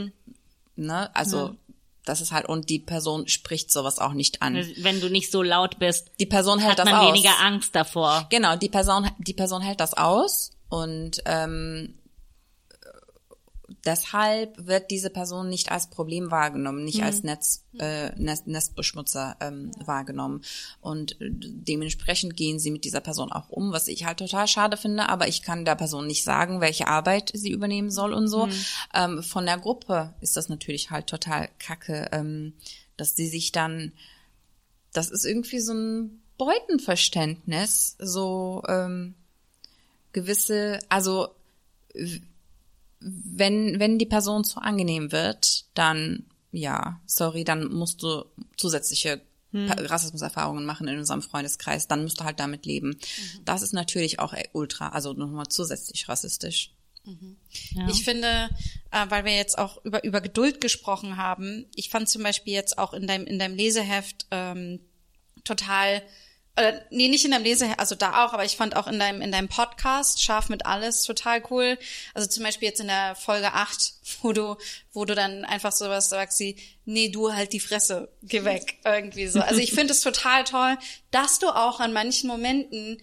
ne, 0.77 1.15
also 1.15 1.55
das 2.05 2.20
ist 2.20 2.32
halt 2.32 2.47
und 2.47 2.69
die 2.69 2.78
Person 2.81 3.28
spricht 3.28 3.73
sowas 3.73 3.98
auch 3.98 4.12
nicht 4.12 4.43
an. 4.43 4.55
Wenn 4.78 5.01
du 5.01 5.09
nicht 5.09 5.31
so 5.31 5.43
laut 5.43 5.78
bist, 5.78 6.11
Die 6.20 6.27
Person 6.27 6.59
hält 6.59 6.73
hat 6.73 6.78
das 6.81 6.85
man 6.93 7.01
aus. 7.01 7.09
weniger 7.15 7.40
Angst 7.40 7.74
davor. 7.74 8.27
Genau, 8.31 8.56
die 8.56 8.69
Person, 8.69 9.11
die 9.19 9.32
Person 9.32 9.62
hält 9.62 9.81
das 9.81 9.94
aus 9.94 10.51
und 10.69 11.23
ähm, 11.24 11.94
deshalb 13.85 14.66
wird 14.66 14.91
diese 14.91 15.11
Person 15.11 15.49
nicht 15.49 15.70
als 15.70 15.89
Problem 15.89 16.31
wahrgenommen, 16.31 16.85
nicht 16.85 17.03
als 17.03 17.23
Netz, 17.23 17.65
äh, 17.78 18.11
Nest, 18.16 18.47
Nestbeschmutzer 18.47 19.36
ähm, 19.41 19.70
wahrgenommen. 19.85 20.43
Und 20.81 21.16
dementsprechend 21.20 22.36
gehen 22.36 22.59
sie 22.59 22.70
mit 22.70 22.85
dieser 22.85 23.01
Person 23.01 23.32
auch 23.32 23.49
um, 23.49 23.73
was 23.73 23.89
ich 23.89 24.05
halt 24.05 24.19
total 24.19 24.47
schade 24.49 24.77
finde, 24.77 25.09
aber 25.09 25.28
ich 25.28 25.43
kann 25.43 25.65
der 25.65 25.77
Person 25.77 26.07
nicht 26.07 26.24
sagen, 26.24 26.61
welche 26.61 26.89
Arbeit 26.89 27.31
sie 27.35 27.51
übernehmen 27.51 27.91
soll 27.91 28.12
und 28.12 28.28
so. 28.28 28.49
Ähm, 28.95 29.23
von 29.23 29.47
der 29.47 29.59
Gruppe 29.59 30.15
ist 30.20 30.36
das 30.36 30.49
natürlich 30.49 30.91
halt 30.91 31.07
total 31.07 31.49
kacke, 31.59 32.09
ähm, 32.12 32.55
dass 32.97 33.16
sie 33.16 33.28
sich 33.28 33.53
dann 33.53 33.93
das 34.95 35.11
ist 35.11 35.27
irgendwie 35.27 35.59
so 35.59 35.74
ein 35.74 36.23
Beutenverständnis, 36.39 37.97
so 37.99 38.62
ähm, 38.66 39.15
gewisse, 40.12 40.78
also 40.89 41.28
wenn 43.06 43.78
wenn 43.81 43.98
die 43.98 44.06
Person 44.06 44.44
zu 44.44 44.60
angenehm 44.60 45.12
wird, 45.12 45.64
dann 45.74 46.24
ja, 46.52 47.01
sorry, 47.06 47.44
dann 47.44 47.72
musst 47.72 48.02
du 48.02 48.24
zusätzliche 48.56 49.20
Pa- 49.52 49.74
Rassismuserfahrungen 49.78 50.64
machen 50.64 50.89
in 50.89 50.98
unserem 50.98 51.22
Freundeskreis, 51.22 51.86
dann 51.86 52.02
musst 52.02 52.18
du 52.18 52.24
halt 52.24 52.40
damit 52.40 52.66
leben. 52.66 52.98
Das 53.44 53.62
ist 53.62 53.72
natürlich 53.72 54.18
auch 54.18 54.32
äh, 54.32 54.48
ultra, 54.52 54.89
also 54.89 55.12
nochmal 55.12 55.47
zusätzlich 55.48 56.09
rassistisch. 56.09 56.72
Ja. 57.74 57.86
Ich 57.89 58.02
finde, 58.05 58.48
äh, 58.90 59.06
weil 59.10 59.24
wir 59.24 59.36
jetzt 59.36 59.59
auch 59.59 59.85
über, 59.85 60.02
über 60.05 60.20
Geduld 60.20 60.60
gesprochen 60.60 61.18
haben, 61.18 61.66
ich 61.76 61.89
fand 61.90 62.09
zum 62.09 62.22
Beispiel 62.22 62.52
jetzt 62.55 62.78
auch 62.78 62.94
in 62.94 63.06
deinem, 63.06 63.26
in 63.26 63.39
deinem 63.39 63.55
Leseheft 63.56 64.26
ähm, 64.31 64.81
total 65.44 66.02
oder 66.56 66.82
nee, 66.90 67.09
nicht 67.09 67.24
in 67.24 67.32
deinem 67.32 67.43
Lese, 67.43 67.78
also 67.78 67.94
da 67.94 68.24
auch, 68.24 68.32
aber 68.32 68.44
ich 68.44 68.56
fand 68.56 68.76
auch 68.76 68.86
in 68.86 68.98
deinem, 68.98 69.20
in 69.20 69.32
deinem 69.32 69.48
Podcast, 69.48 70.22
Scharf 70.22 70.48
mit 70.48 70.66
alles, 70.66 71.02
total 71.02 71.43
cool. 71.51 71.78
Also 72.14 72.28
zum 72.28 72.44
Beispiel 72.44 72.68
jetzt 72.68 72.81
in 72.81 72.86
der 72.86 73.16
Folge 73.16 73.52
8, 73.52 73.94
wo 74.22 74.32
du, 74.32 74.56
wo 74.93 75.05
du 75.05 75.14
dann 75.14 75.44
einfach 75.44 75.72
sowas 75.72 76.09
sagst 76.09 76.39
wie, 76.40 76.56
nee, 76.85 77.09
du 77.09 77.32
halt 77.32 77.52
die 77.52 77.60
Fresse, 77.60 78.09
geh 78.22 78.44
weg, 78.44 78.78
irgendwie 78.85 79.26
so. 79.26 79.40
Also 79.40 79.60
ich 79.60 79.72
finde 79.72 79.93
es 79.93 80.01
total 80.01 80.44
toll, 80.44 80.76
dass 81.10 81.39
du 81.39 81.48
auch 81.48 81.81
an 81.81 81.93
manchen 81.93 82.28
Momenten 82.28 83.01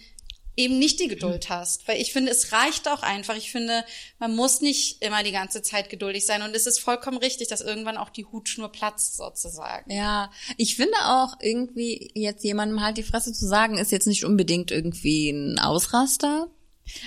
eben 0.62 0.80
nicht 0.80 1.00
die 1.00 1.08
Geduld 1.08 1.50
hast. 1.50 1.88
Weil 1.88 2.02
ich 2.02 2.14
finde, 2.14 2.32
es 2.32 2.52
reicht 2.52 2.88
auch 2.88 3.02
einfach. 3.02 3.36
Ich 3.36 3.52
finde, 3.52 3.84
man 4.20 4.36
muss 4.36 4.62
nicht 4.62 5.02
immer 5.02 5.24
die 5.24 5.32
ganze 5.32 5.62
Zeit 5.62 5.90
geduldig 5.90 6.26
sein. 6.26 6.42
Und 6.42 6.56
es 6.56 6.66
ist 6.66 6.80
vollkommen 6.80 7.18
richtig, 7.18 7.48
dass 7.48 7.62
irgendwann 7.62 7.98
auch 7.98 8.10
die 8.10 8.26
Hutschnur 8.26 8.72
platzt, 8.72 9.18
sozusagen. 9.18 9.92
Ja, 9.92 10.32
ich 10.58 10.76
finde 10.76 10.98
auch 11.04 11.36
irgendwie 11.42 12.12
jetzt 12.14 12.44
jemandem 12.44 12.82
halt 12.82 12.98
die 12.98 13.04
Fresse 13.04 13.34
zu 13.34 13.48
sagen, 13.48 13.78
ist 13.78 13.92
jetzt 13.92 14.08
nicht 14.08 14.24
unbedingt 14.24 14.72
irgendwie 14.72 15.30
ein 15.30 15.60
Ausraster. 15.60 16.48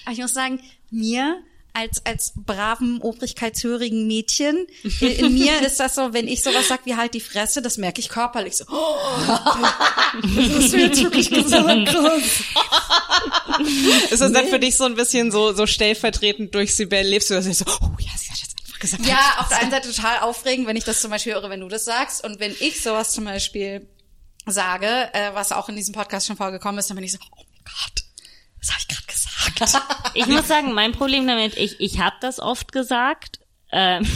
Aber 0.04 0.12
ich 0.12 0.20
muss 0.20 0.34
sagen, 0.34 0.60
mir 0.90 1.42
als 1.74 2.06
als 2.06 2.32
braven, 2.36 3.00
obrigkeitshörigen 3.02 4.06
Mädchen, 4.06 4.66
in, 5.00 5.08
in 5.08 5.34
mir 5.34 5.60
ist 5.66 5.80
das 5.80 5.96
so, 5.96 6.12
wenn 6.12 6.28
ich 6.28 6.42
sowas 6.42 6.68
sag 6.68 6.86
wie 6.86 6.94
halt 6.94 7.14
die 7.14 7.20
Fresse, 7.20 7.60
das 7.60 7.76
merke 7.76 8.00
ich 8.00 8.08
körperlich 8.08 8.56
so. 8.56 8.64
Oh, 8.68 8.96
das 10.22 10.54
hast 10.54 10.72
du 10.72 10.76
jetzt 10.78 11.02
wirklich 11.02 11.30
gesagt. 11.30 11.96
Ist 14.10 14.20
das 14.20 14.32
dann 14.32 14.46
für 14.46 14.58
dich 14.58 14.76
so 14.76 14.84
ein 14.84 14.94
bisschen 14.94 15.30
so, 15.30 15.52
so 15.52 15.66
stellvertretend 15.66 16.54
durch 16.54 16.74
Sibel 16.74 17.02
lebst 17.02 17.30
du, 17.30 17.34
dass 17.34 17.44
du 17.44 17.52
so, 17.52 17.64
oh 17.66 17.90
ja, 17.98 18.10
sie 18.16 18.30
hat 18.30 18.38
jetzt 18.38 18.56
einfach 18.60 18.78
gesagt. 18.78 19.06
Ja, 19.06 19.36
auf 19.38 19.48
der 19.48 19.58
einen 19.58 19.70
Seite 19.70 19.90
total 19.90 20.20
aufregend, 20.20 20.66
wenn 20.68 20.76
ich 20.76 20.84
das 20.84 21.00
zum 21.00 21.10
Beispiel 21.10 21.34
höre, 21.34 21.50
wenn 21.50 21.60
du 21.60 21.68
das 21.68 21.84
sagst. 21.84 22.24
Und 22.24 22.38
wenn 22.38 22.54
ich 22.60 22.82
sowas 22.82 23.12
zum 23.12 23.24
Beispiel 23.24 23.88
sage, 24.46 24.86
äh, 25.12 25.34
was 25.34 25.52
auch 25.52 25.68
in 25.68 25.76
diesem 25.76 25.94
Podcast 25.94 26.26
schon 26.26 26.36
vorgekommen 26.36 26.78
ist, 26.78 26.88
dann 26.90 26.96
bin 26.96 27.04
ich 27.04 27.12
so, 27.12 27.18
oh 27.32 27.36
mein 27.36 27.64
Gott, 27.64 28.03
was 28.64 28.70
habe 28.70 28.80
ich 28.80 28.88
gerade 28.88 29.06
gesagt? 29.52 29.90
Ich 30.14 30.26
muss 30.26 30.46
sagen, 30.46 30.72
mein 30.72 30.92
Problem 30.92 31.26
damit, 31.26 31.56
ich, 31.56 31.80
ich 31.80 31.98
habe 31.98 32.16
das 32.20 32.38
oft 32.40 32.72
gesagt. 32.72 33.40
Ähm, 33.72 34.06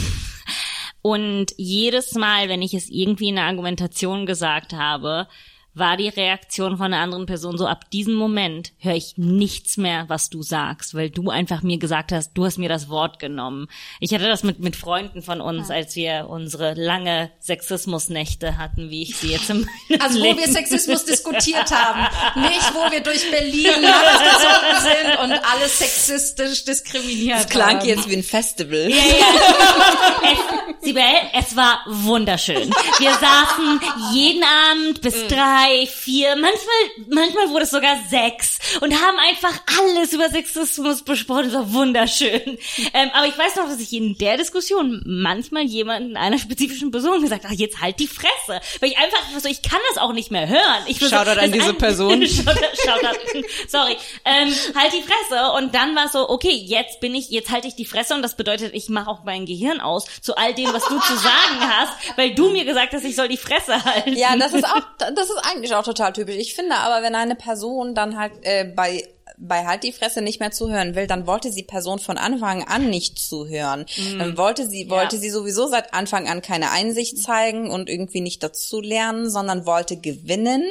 und 1.01 1.53
jedes 1.57 2.13
Mal, 2.13 2.49
wenn 2.49 2.61
ich 2.61 2.73
es 2.73 2.89
irgendwie 2.89 3.29
in 3.29 3.35
der 3.35 3.45
Argumentation 3.45 4.25
gesagt 4.25 4.73
habe, 4.73 5.27
war 5.73 5.97
die 5.97 6.09
Reaktion 6.09 6.77
von 6.77 6.87
einer 6.87 7.01
anderen 7.03 7.25
Person 7.25 7.57
so, 7.57 7.67
ab 7.67 7.89
diesem 7.91 8.15
Moment 8.15 8.73
höre 8.79 8.95
ich 8.95 9.13
nichts 9.17 9.77
mehr, 9.77 10.05
was 10.07 10.29
du 10.29 10.41
sagst, 10.41 10.93
weil 10.95 11.09
du 11.09 11.29
einfach 11.29 11.61
mir 11.61 11.77
gesagt 11.77 12.11
hast, 12.11 12.33
du 12.33 12.45
hast 12.45 12.57
mir 12.57 12.69
das 12.69 12.89
Wort 12.89 13.19
genommen. 13.19 13.67
Ich 13.99 14.13
hatte 14.13 14.27
das 14.27 14.43
mit, 14.43 14.59
mit 14.59 14.75
Freunden 14.75 15.21
von 15.21 15.41
uns, 15.41 15.69
als 15.69 15.95
wir 15.95 16.27
unsere 16.29 16.73
lange 16.73 17.31
Sexismusnächte 17.39 18.57
hatten, 18.57 18.89
wie 18.89 19.03
ich 19.03 19.15
sie 19.15 19.31
jetzt 19.31 19.49
im 19.49 19.67
Also 19.99 20.19
wo 20.19 20.37
wir 20.37 20.47
Sexismus 20.47 21.05
diskutiert 21.05 21.71
haben, 21.71 22.01
nicht 22.41 22.73
wo 22.73 22.91
wir 22.91 23.01
durch 23.01 23.29
Berlin 23.31 23.63
gezogen 23.63 24.81
sind 24.81 25.19
und 25.23 25.31
alles 25.51 25.79
sexistisch 25.79 26.65
diskriminiert 26.65 27.39
Das 27.39 27.49
klang 27.49 27.79
haben. 27.79 27.87
jetzt 27.87 28.09
wie 28.09 28.15
ein 28.15 28.23
Festival. 28.23 28.89
Ja, 28.89 28.95
ja. 28.95 30.31
Es, 30.31 30.83
Sibel, 30.85 31.03
es 31.33 31.55
war 31.55 31.79
wunderschön. 31.87 32.69
Wir 32.99 33.11
saßen 33.11 33.79
jeden 34.13 34.43
Abend 34.43 35.01
bis 35.01 35.27
drei, 35.27 35.58
vier, 35.87 36.35
manchmal, 36.35 37.07
manchmal 37.09 37.49
wurde 37.49 37.63
es 37.63 37.71
sogar 37.71 37.97
sechs 38.09 38.59
und 38.81 38.93
haben 38.93 39.17
einfach 39.19 39.53
alles 39.79 40.13
über 40.13 40.29
Sexismus 40.29 41.03
besprochen. 41.03 41.45
Es 41.47 41.53
war 41.53 41.73
wunderschön. 41.73 42.57
Ähm, 42.93 43.09
aber 43.13 43.27
ich 43.27 43.37
weiß 43.37 43.55
noch, 43.57 43.65
dass 43.65 43.79
ich 43.79 43.93
in 43.93 44.17
der 44.17 44.37
Diskussion 44.37 45.01
manchmal 45.05 45.63
jemanden 45.63 46.17
einer 46.17 46.39
spezifischen 46.39 46.91
Person 46.91 47.21
gesagt 47.21 47.43
habe, 47.43 47.53
jetzt 47.53 47.81
halt 47.81 47.99
die 47.99 48.07
Fresse. 48.07 48.59
Weil 48.79 48.89
ich 48.89 48.97
einfach 48.97 49.19
so, 49.37 49.47
ich 49.47 49.61
kann 49.61 49.79
das 49.89 49.97
auch 50.01 50.11
nicht 50.13 50.31
mehr 50.31 50.47
hören. 50.47 50.83
Ich 50.87 50.99
will 51.01 51.09
so, 51.09 51.15
Shoutout 51.15 51.31
an 51.31 51.37
das 51.37 51.51
diese 51.51 51.69
ein- 51.69 51.77
Person. 51.77 52.25
Shoutout, 52.27 52.75
Shoutout. 52.83 53.43
Sorry. 53.67 53.95
Ähm, 54.25 54.53
halt 54.75 54.93
die 54.93 55.03
Fresse. 55.03 55.51
Und 55.57 55.75
dann 55.75 55.95
war 55.95 56.05
es 56.05 56.13
so, 56.13 56.29
okay, 56.29 56.51
jetzt 56.53 56.99
bin 56.99 57.13
ich, 57.13 57.29
jetzt 57.29 57.51
halte 57.51 57.67
ich 57.67 57.75
die 57.75 57.85
Fresse 57.85 58.15
und 58.15 58.21
das 58.23 58.35
bedeutet, 58.35 58.73
ich 58.73 58.89
mache 58.89 59.09
auch 59.09 59.23
mein 59.23 59.45
Gehirn 59.45 59.79
aus 59.81 60.05
zu 60.21 60.35
all 60.35 60.53
dem, 60.53 60.73
was 60.73 60.85
du 60.87 60.99
zu 60.99 61.15
sagen 61.15 61.59
hast, 61.61 62.17
weil 62.17 62.33
du 62.33 62.49
mir 62.49 62.65
gesagt 62.65 62.93
hast, 62.93 63.03
ich 63.03 63.15
soll 63.15 63.27
die 63.27 63.37
Fresse 63.37 63.83
halten. 63.83 64.15
Ja, 64.15 64.35
das 64.35 64.53
ist 64.53 64.65
auch, 64.65 64.81
das 64.97 65.29
ist 65.29 65.37
eigentlich 65.49 65.73
auch 65.73 65.83
total 65.83 66.13
typisch. 66.13 66.35
Ich 66.35 66.55
finde 66.55 66.75
aber, 66.75 67.03
wenn 67.03 67.15
eine 67.15 67.35
Person 67.35 67.95
dann 67.95 68.17
halt 68.17 68.33
äh, 68.41 68.65
bei 68.65 69.03
bei 69.39 69.65
halt 69.65 69.83
die 69.83 69.93
Fresse 69.93 70.21
nicht 70.21 70.39
mehr 70.39 70.51
zuhören 70.51 70.95
will, 70.95 71.07
dann 71.07 71.25
wollte 71.25 71.51
sie 71.51 71.63
Person 71.63 71.99
von 71.99 72.17
Anfang 72.17 72.63
an 72.63 72.89
nicht 72.89 73.17
zuhören. 73.17 73.85
Dann 74.17 74.37
wollte 74.37 74.67
sie 74.67 74.89
wollte 74.89 75.17
sie 75.17 75.29
sowieso 75.29 75.67
seit 75.67 75.93
Anfang 75.93 76.27
an 76.27 76.41
keine 76.41 76.71
Einsicht 76.71 77.17
zeigen 77.17 77.71
und 77.71 77.89
irgendwie 77.89 78.21
nicht 78.21 78.43
dazu 78.43 78.81
lernen, 78.81 79.29
sondern 79.29 79.65
wollte 79.65 79.97
gewinnen. 79.97 80.65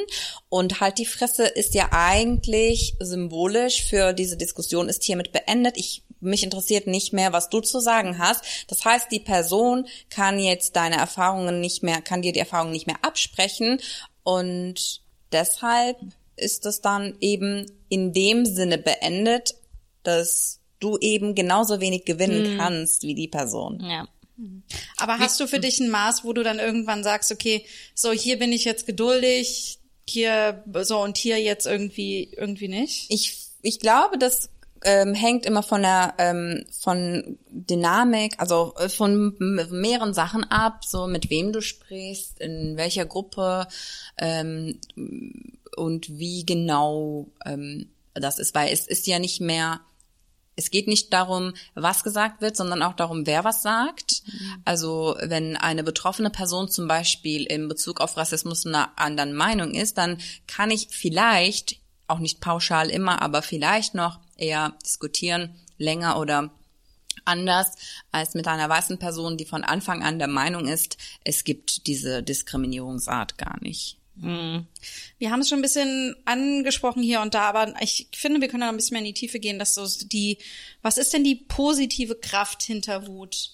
Und 0.49 0.81
halt 0.81 0.99
die 0.99 1.05
Fresse 1.05 1.45
ist 1.45 1.73
ja 1.73 1.89
eigentlich 1.91 2.95
symbolisch 2.99 3.85
für 3.85 4.13
diese 4.13 4.37
Diskussion 4.37 4.87
ist 4.87 5.03
hiermit 5.03 5.31
beendet. 5.31 5.77
Ich 5.77 6.03
mich 6.21 6.43
interessiert 6.43 6.87
nicht 6.87 7.13
mehr, 7.13 7.33
was 7.33 7.49
du 7.49 7.61
zu 7.61 7.79
sagen 7.79 8.19
hast. 8.19 8.43
Das 8.67 8.83
heißt, 8.83 9.11
die 9.11 9.19
Person 9.19 9.87
kann 10.09 10.39
jetzt 10.39 10.75
deine 10.75 10.97
Erfahrungen 10.97 11.61
nicht 11.61 11.83
mehr, 11.83 12.01
kann 12.01 12.21
dir 12.21 12.33
die 12.33 12.39
Erfahrungen 12.39 12.73
nicht 12.73 12.87
mehr 12.87 12.97
absprechen 13.01 13.79
und 14.29 15.01
deshalb 15.31 15.97
ist 16.35 16.67
es 16.67 16.81
dann 16.81 17.15
eben 17.19 17.65
in 17.89 18.13
dem 18.13 18.45
Sinne 18.45 18.77
beendet, 18.77 19.55
dass 20.03 20.59
du 20.79 20.99
eben 20.99 21.33
genauso 21.33 21.81
wenig 21.81 22.05
gewinnen 22.05 22.55
kannst 22.55 23.01
wie 23.01 23.15
die 23.15 23.27
Person. 23.27 23.83
Ja. 23.83 24.07
Aber 24.97 25.17
hast 25.17 25.39
du 25.39 25.47
für 25.47 25.59
dich 25.59 25.79
ein 25.79 25.89
Maß, 25.89 26.23
wo 26.23 26.33
du 26.33 26.43
dann 26.43 26.59
irgendwann 26.59 27.03
sagst, 27.03 27.31
okay, 27.31 27.65
so 27.95 28.11
hier 28.11 28.37
bin 28.37 28.53
ich 28.53 28.65
jetzt 28.65 28.85
geduldig, 28.85 29.79
hier 30.07 30.63
so 30.83 31.01
und 31.01 31.17
hier 31.17 31.41
jetzt 31.41 31.65
irgendwie 31.65 32.31
irgendwie 32.37 32.67
nicht? 32.67 33.07
Ich, 33.09 33.47
ich 33.63 33.79
glaube, 33.79 34.19
das 34.19 34.51
ähm, 34.83 35.13
hängt 35.13 35.45
immer 35.45 35.63
von 35.63 35.81
der 35.81 36.13
ähm, 36.17 36.65
von 36.71 37.37
Dynamik, 37.49 38.35
also 38.37 38.73
äh, 38.77 38.89
von 38.89 39.35
mehreren 39.39 40.13
Sachen 40.13 40.43
ab, 40.43 40.85
so 40.85 41.07
mit 41.07 41.29
wem 41.29 41.51
du 41.51 41.61
sprichst, 41.61 42.39
in 42.39 42.77
welcher 42.77 43.05
Gruppe 43.05 43.67
ähm, 44.17 44.79
und 45.75 46.09
wie 46.17 46.45
genau 46.45 47.27
ähm, 47.45 47.89
das 48.13 48.39
ist, 48.39 48.55
weil 48.55 48.71
es 48.71 48.87
ist 48.87 49.07
ja 49.07 49.19
nicht 49.19 49.41
mehr 49.41 49.81
es 50.59 50.71
geht 50.71 50.89
nicht 50.89 51.13
darum, 51.13 51.53
was 51.73 52.03
gesagt 52.03 52.41
wird, 52.41 52.57
sondern 52.57 52.83
auch 52.83 52.93
darum, 52.93 53.25
wer 53.25 53.45
was 53.45 53.61
sagt. 53.61 54.23
Also 54.65 55.15
wenn 55.21 55.55
eine 55.55 55.85
betroffene 55.85 56.29
Person 56.29 56.67
zum 56.67 56.85
Beispiel 56.85 57.45
in 57.45 57.69
Bezug 57.69 58.01
auf 58.01 58.17
Rassismus 58.17 58.65
einer 58.65 58.91
anderen 58.97 59.33
Meinung 59.33 59.73
ist, 59.73 59.97
dann 59.97 60.17
kann 60.47 60.69
ich 60.69 60.89
vielleicht, 60.91 61.79
auch 62.07 62.19
nicht 62.19 62.41
pauschal 62.41 62.89
immer, 62.89 63.21
aber 63.21 63.41
vielleicht 63.41 63.95
noch 63.95 64.19
eher 64.39 64.77
diskutieren, 64.83 65.55
länger 65.77 66.19
oder 66.19 66.51
anders 67.25 67.75
als 68.11 68.33
mit 68.33 68.47
einer 68.47 68.69
weißen 68.69 68.97
Person, 68.97 69.37
die 69.37 69.45
von 69.45 69.63
Anfang 69.63 70.03
an 70.03 70.19
der 70.19 70.27
Meinung 70.27 70.67
ist, 70.67 70.97
es 71.23 71.43
gibt 71.43 71.87
diese 71.87 72.23
Diskriminierungsart 72.23 73.37
gar 73.37 73.61
nicht. 73.61 73.97
Wir 74.21 75.31
haben 75.31 75.39
es 75.39 75.47
schon 75.47 75.59
ein 75.59 75.63
bisschen 75.63 76.13
angesprochen 76.25 77.01
hier 77.01 77.21
und 77.21 77.33
da, 77.33 77.43
aber 77.43 77.73
ich 77.79 78.09
finde, 78.13 78.41
wir 78.41 78.49
können 78.49 78.61
da 78.61 78.69
ein 78.69 78.75
bisschen 78.75 78.95
mehr 78.95 79.01
in 79.01 79.13
die 79.13 79.13
Tiefe 79.13 79.39
gehen, 79.39 79.59
dass 79.59 79.75
so 79.75 79.87
die, 80.07 80.39
was 80.81 80.97
ist 80.97 81.13
denn 81.13 81.23
die 81.23 81.35
positive 81.35 82.15
Kraft 82.15 82.63
hinter 82.63 83.07
Wut? 83.07 83.51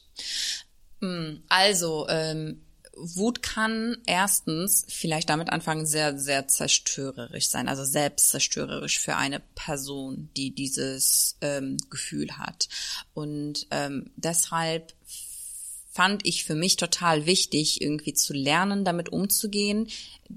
Also, 1.50 2.08
ähm, 2.10 2.62
Wut 2.98 3.42
kann 3.44 3.98
erstens 4.06 4.86
vielleicht 4.88 5.30
damit 5.30 5.50
anfangen, 5.52 5.86
sehr, 5.86 6.18
sehr 6.18 6.48
zerstörerisch 6.48 7.50
sein, 7.50 7.68
also 7.68 7.84
selbstzerstörerisch 7.84 9.00
für 9.00 9.16
eine 9.16 9.42
Person, 9.54 10.30
die 10.38 10.56
dieses 10.56 11.38
ähm, 11.42 11.78
Gefühl 11.90 12.38
hat. 12.38 12.70
Und 13.14 13.68
ähm, 13.72 14.12
deshalb 14.16 14.94
fand 15.96 16.26
ich 16.26 16.44
für 16.44 16.56
mich 16.56 16.76
total 16.76 17.26
wichtig, 17.26 17.80
irgendwie 17.82 18.14
zu 18.14 18.34
lernen, 18.34 18.84
damit 18.84 19.08
umzugehen, 19.14 19.88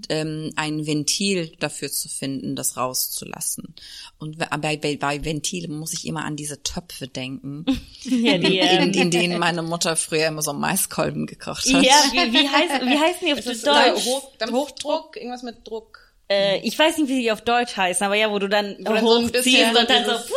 ähm, 0.09 0.53
ein 0.55 0.87
Ventil 0.87 1.51
dafür 1.59 1.91
zu 1.91 2.09
finden, 2.09 2.55
das 2.55 2.77
rauszulassen. 2.77 3.75
Und 4.19 4.39
bei, 4.39 4.77
bei, 4.77 4.97
bei 4.97 5.25
Ventil 5.25 5.67
muss 5.69 5.93
ich 5.95 6.07
immer 6.07 6.25
an 6.25 6.37
diese 6.37 6.63
Töpfe 6.63 7.09
denken, 7.09 7.65
Ja, 8.05 8.39
die, 8.39 8.59
in, 8.61 8.67
ähm, 8.83 8.93
in 8.93 9.11
denen 9.11 9.39
meine 9.41 9.63
Mutter 9.63 9.97
früher 9.97 10.29
immer 10.29 10.43
so 10.43 10.53
Maiskolben 10.53 11.27
gekocht 11.27 11.67
hat. 11.67 11.83
ja 11.85 12.05
wie, 12.13 12.33
wie, 12.33 12.49
heißt, 12.49 12.81
wie 12.87 12.99
heißen 12.99 13.27
die 13.27 13.33
auf 13.33 13.41
Deutsch? 13.65 14.07
Hoch, 14.07 14.31
dann 14.39 14.53
Hochdruck, 14.53 15.17
irgendwas 15.17 15.43
mit 15.43 15.67
Druck. 15.67 15.99
Äh, 16.31 16.61
ich 16.61 16.79
weiß 16.79 16.99
nicht, 16.99 17.09
wie 17.09 17.23
die 17.23 17.33
auf 17.33 17.41
Deutsch 17.41 17.77
heißen, 17.77 18.05
aber 18.07 18.15
ja, 18.15 18.31
wo 18.31 18.39
du 18.39 18.49
dann 18.49 18.77
so 18.79 18.93
bisschen 18.93 19.07
hochziehst 19.07 19.77
und 19.77 19.91
dann 19.91 20.05
so, 20.05 20.13
dieses- 20.13 20.31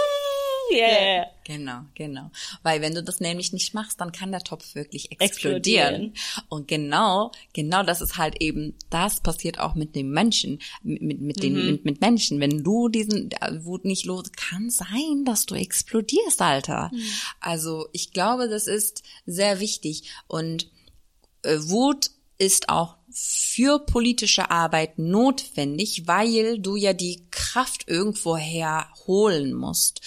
ja. 0.71 1.25
Genau, 1.43 1.81
genau. 1.95 2.31
Weil 2.63 2.81
wenn 2.81 2.93
du 2.93 3.03
das 3.03 3.19
nämlich 3.19 3.51
nicht 3.51 3.73
machst, 3.73 3.99
dann 3.99 4.11
kann 4.11 4.31
der 4.31 4.43
Topf 4.43 4.75
wirklich 4.75 5.11
explodieren. 5.11 6.11
Explodieren. 6.11 6.13
Und 6.49 6.67
genau, 6.67 7.31
genau 7.53 7.83
das 7.83 8.01
ist 8.01 8.17
halt 8.17 8.41
eben, 8.41 8.75
das 8.89 9.21
passiert 9.21 9.59
auch 9.59 9.75
mit 9.75 9.95
dem 9.95 10.11
Menschen, 10.11 10.59
mit, 10.83 11.01
mit, 11.01 11.21
mit 11.21 11.43
den, 11.43 11.65
mit, 11.65 11.85
mit 11.85 12.01
Menschen. 12.01 12.39
Wenn 12.39 12.63
du 12.63 12.89
diesen 12.89 13.31
äh, 13.31 13.63
Wut 13.65 13.85
nicht 13.85 14.05
los, 14.05 14.31
kann 14.33 14.69
sein, 14.69 15.25
dass 15.25 15.45
du 15.45 15.55
explodierst, 15.55 16.41
Alter. 16.41 16.91
Also 17.39 17.87
ich 17.91 18.13
glaube, 18.13 18.47
das 18.47 18.67
ist 18.67 19.03
sehr 19.25 19.59
wichtig. 19.59 20.11
Und 20.27 20.69
äh, 21.43 21.57
Wut 21.59 22.11
ist 22.37 22.69
auch 22.69 22.97
für 23.11 23.79
politische 23.79 24.49
Arbeit 24.49 24.97
notwendig, 24.97 26.07
weil 26.07 26.59
du 26.59 26.75
ja 26.75 26.93
die 26.93 27.27
Kraft 27.29 27.87
irgendwo 27.87 28.37
herholen 28.37 29.53
musst. 29.53 30.01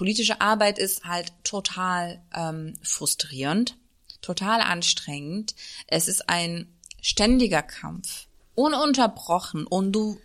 Politische 0.00 0.40
Arbeit 0.40 0.78
ist 0.78 1.04
halt 1.04 1.30
total 1.44 2.22
ähm, 2.34 2.72
frustrierend, 2.82 3.76
total 4.22 4.62
anstrengend. 4.62 5.54
Es 5.88 6.08
ist 6.08 6.26
ein 6.26 6.72
ständiger 7.02 7.60
Kampf, 7.60 8.26
ununterbrochen 8.54 9.66
und 9.66 9.92
du, 9.92 10.18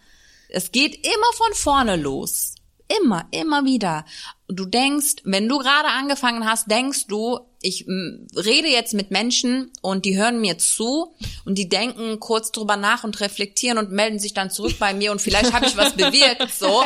es 0.48 0.72
geht 0.72 1.06
immer 1.06 1.34
von 1.34 1.54
vorne 1.54 1.98
los. 1.98 2.56
Immer, 3.02 3.26
immer 3.32 3.66
wieder. 3.66 4.06
Du 4.48 4.66
denkst, 4.66 5.16
wenn 5.26 5.50
du 5.50 5.58
gerade 5.58 5.90
angefangen 5.90 6.46
hast, 6.46 6.72
denkst 6.72 7.08
du, 7.08 7.40
ich 7.62 7.86
rede 7.86 8.70
jetzt 8.70 8.94
mit 8.94 9.12
Menschen 9.12 9.74
und 9.82 10.06
die 10.06 10.16
hören 10.16 10.40
mir 10.40 10.58
zu 10.58 11.14
und 11.44 11.58
die 11.58 11.68
denken 11.68 12.22
kurz 12.22 12.54
drüber 12.54 12.78
nach 12.78 13.04
und 13.04 13.20
reflektieren 13.20 13.78
und 13.78 13.92
melden 13.92 14.20
sich 14.20 14.34
dann 14.34 14.52
zurück 14.52 14.80
bei 14.80 14.94
mir 14.94 15.12
und 15.12 15.20
vielleicht 15.20 15.52
habe 15.52 15.66
ich 15.66 15.76
was 15.76 15.94
bewirkt, 15.98 16.54
so. 16.58 16.82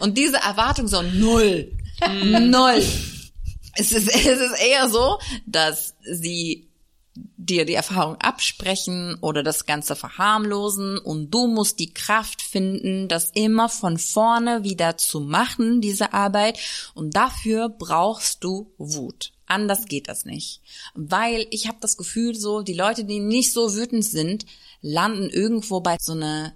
Und 0.00 0.18
diese 0.18 0.38
Erwartung 0.38 0.88
so 0.88 1.02
null. 1.02 1.70
Null. 2.10 2.82
Es 3.74 3.92
ist, 3.92 4.08
es 4.14 4.40
ist 4.40 4.60
eher 4.60 4.88
so, 4.88 5.18
dass 5.46 5.94
sie 6.02 6.68
dir 7.14 7.66
die 7.66 7.74
Erfahrung 7.74 8.16
absprechen 8.16 9.18
oder 9.20 9.42
das 9.42 9.66
Ganze 9.66 9.96
verharmlosen 9.96 10.98
und 10.98 11.30
du 11.30 11.46
musst 11.46 11.78
die 11.78 11.92
Kraft 11.92 12.40
finden, 12.40 13.08
das 13.08 13.30
immer 13.34 13.68
von 13.68 13.98
vorne 13.98 14.64
wieder 14.64 14.96
zu 14.96 15.20
machen, 15.20 15.80
diese 15.80 16.14
Arbeit. 16.14 16.58
Und 16.94 17.14
dafür 17.14 17.68
brauchst 17.68 18.44
du 18.44 18.72
Wut. 18.78 19.32
Anders 19.46 19.84
geht 19.86 20.08
das 20.08 20.24
nicht. 20.24 20.62
Weil 20.94 21.46
ich 21.50 21.68
habe 21.68 21.78
das 21.80 21.98
Gefühl, 21.98 22.34
so 22.34 22.62
die 22.62 22.72
Leute, 22.72 23.04
die 23.04 23.20
nicht 23.20 23.52
so 23.52 23.74
wütend 23.74 24.04
sind, 24.04 24.46
landen 24.80 25.28
irgendwo 25.28 25.80
bei 25.80 25.96
so 26.00 26.12
einer 26.12 26.54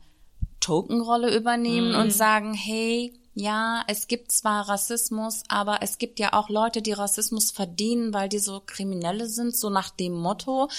Tokenrolle 0.60 1.36
übernehmen 1.36 1.94
und 1.94 2.12
sagen, 2.12 2.54
hey, 2.54 3.12
ja, 3.38 3.84
es 3.86 4.08
gibt 4.08 4.32
zwar 4.32 4.66
Rassismus, 4.66 5.42
aber 5.48 5.82
es 5.82 5.98
gibt 5.98 6.18
ja 6.18 6.32
auch 6.32 6.48
Leute, 6.48 6.80
die 6.80 6.94
Rassismus 6.94 7.50
verdienen, 7.50 8.14
weil 8.14 8.30
die 8.30 8.38
so 8.38 8.62
Kriminelle 8.64 9.28
sind, 9.28 9.54
so 9.54 9.68
nach 9.68 9.90
dem 9.90 10.14
Motto. 10.14 10.70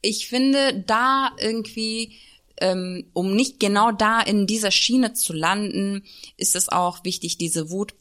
Ich 0.00 0.26
finde, 0.26 0.82
da 0.86 1.32
irgendwie, 1.38 2.16
ähm, 2.56 3.10
um 3.12 3.36
nicht 3.36 3.60
genau 3.60 3.92
da 3.92 4.22
in 4.22 4.46
dieser 4.46 4.70
Schiene 4.70 5.12
zu 5.12 5.34
landen, 5.34 6.02
ist 6.38 6.56
es 6.56 6.70
auch 6.70 7.04
wichtig, 7.04 7.36
diese 7.36 7.68
Wut 7.68 7.94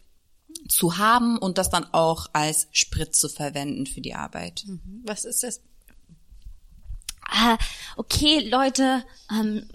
zu 0.69 0.97
haben 0.97 1.37
und 1.37 1.57
das 1.57 1.69
dann 1.69 1.83
auch 1.83 2.27
als 2.31 2.69
Sprit 2.71 3.13
zu 3.13 3.27
verwenden 3.27 3.87
für 3.87 3.99
die 3.99 4.15
Arbeit. 4.15 4.63
Was 5.03 5.25
ist 5.25 5.43
das? 5.43 5.59
Ah, 7.33 7.57
okay, 7.95 8.39
Leute, 8.49 9.05
ähm, 9.31 9.69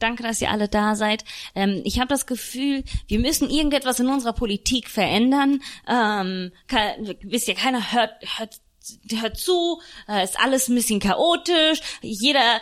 danke, 0.00 0.24
dass 0.24 0.40
ihr 0.40 0.50
alle 0.50 0.66
da 0.68 0.96
seid. 0.96 1.24
Ähm, 1.54 1.80
ich 1.84 2.00
habe 2.00 2.08
das 2.08 2.26
Gefühl, 2.26 2.82
wir 3.06 3.20
müssen 3.20 3.48
irgendetwas 3.50 4.00
in 4.00 4.08
unserer 4.08 4.32
Politik 4.32 4.88
verändern. 4.90 5.62
Ähm, 5.86 6.50
ke- 6.66 7.16
wisst 7.22 7.46
ihr, 7.46 7.54
keiner 7.54 7.92
hört, 7.92 8.12
hört 8.38 8.60
hört 9.20 9.36
zu, 9.36 9.82
äh, 10.08 10.24
ist 10.24 10.40
alles 10.40 10.68
ein 10.68 10.74
bisschen 10.74 10.98
chaotisch, 10.98 11.80
jeder, 12.00 12.56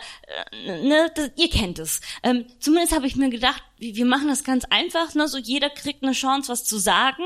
äh, 0.65 0.85
ne, 0.85 1.09
das, 1.15 1.31
ihr 1.37 1.49
kennt 1.49 1.79
es. 1.79 2.01
Ähm, 2.21 2.45
zumindest 2.59 2.93
habe 2.93 3.07
ich 3.07 3.15
mir 3.15 3.29
gedacht, 3.29 3.63
wir 3.77 3.95
wir 3.95 4.05
machen 4.05 4.27
das 4.27 4.43
ganz 4.43 4.65
einfach, 4.65 5.13
ne, 5.15 5.29
so 5.29 5.37
jeder 5.37 5.69
kriegt 5.69 6.03
eine 6.03 6.11
Chance, 6.11 6.51
was 6.51 6.65
zu 6.65 6.79
sagen 6.79 7.23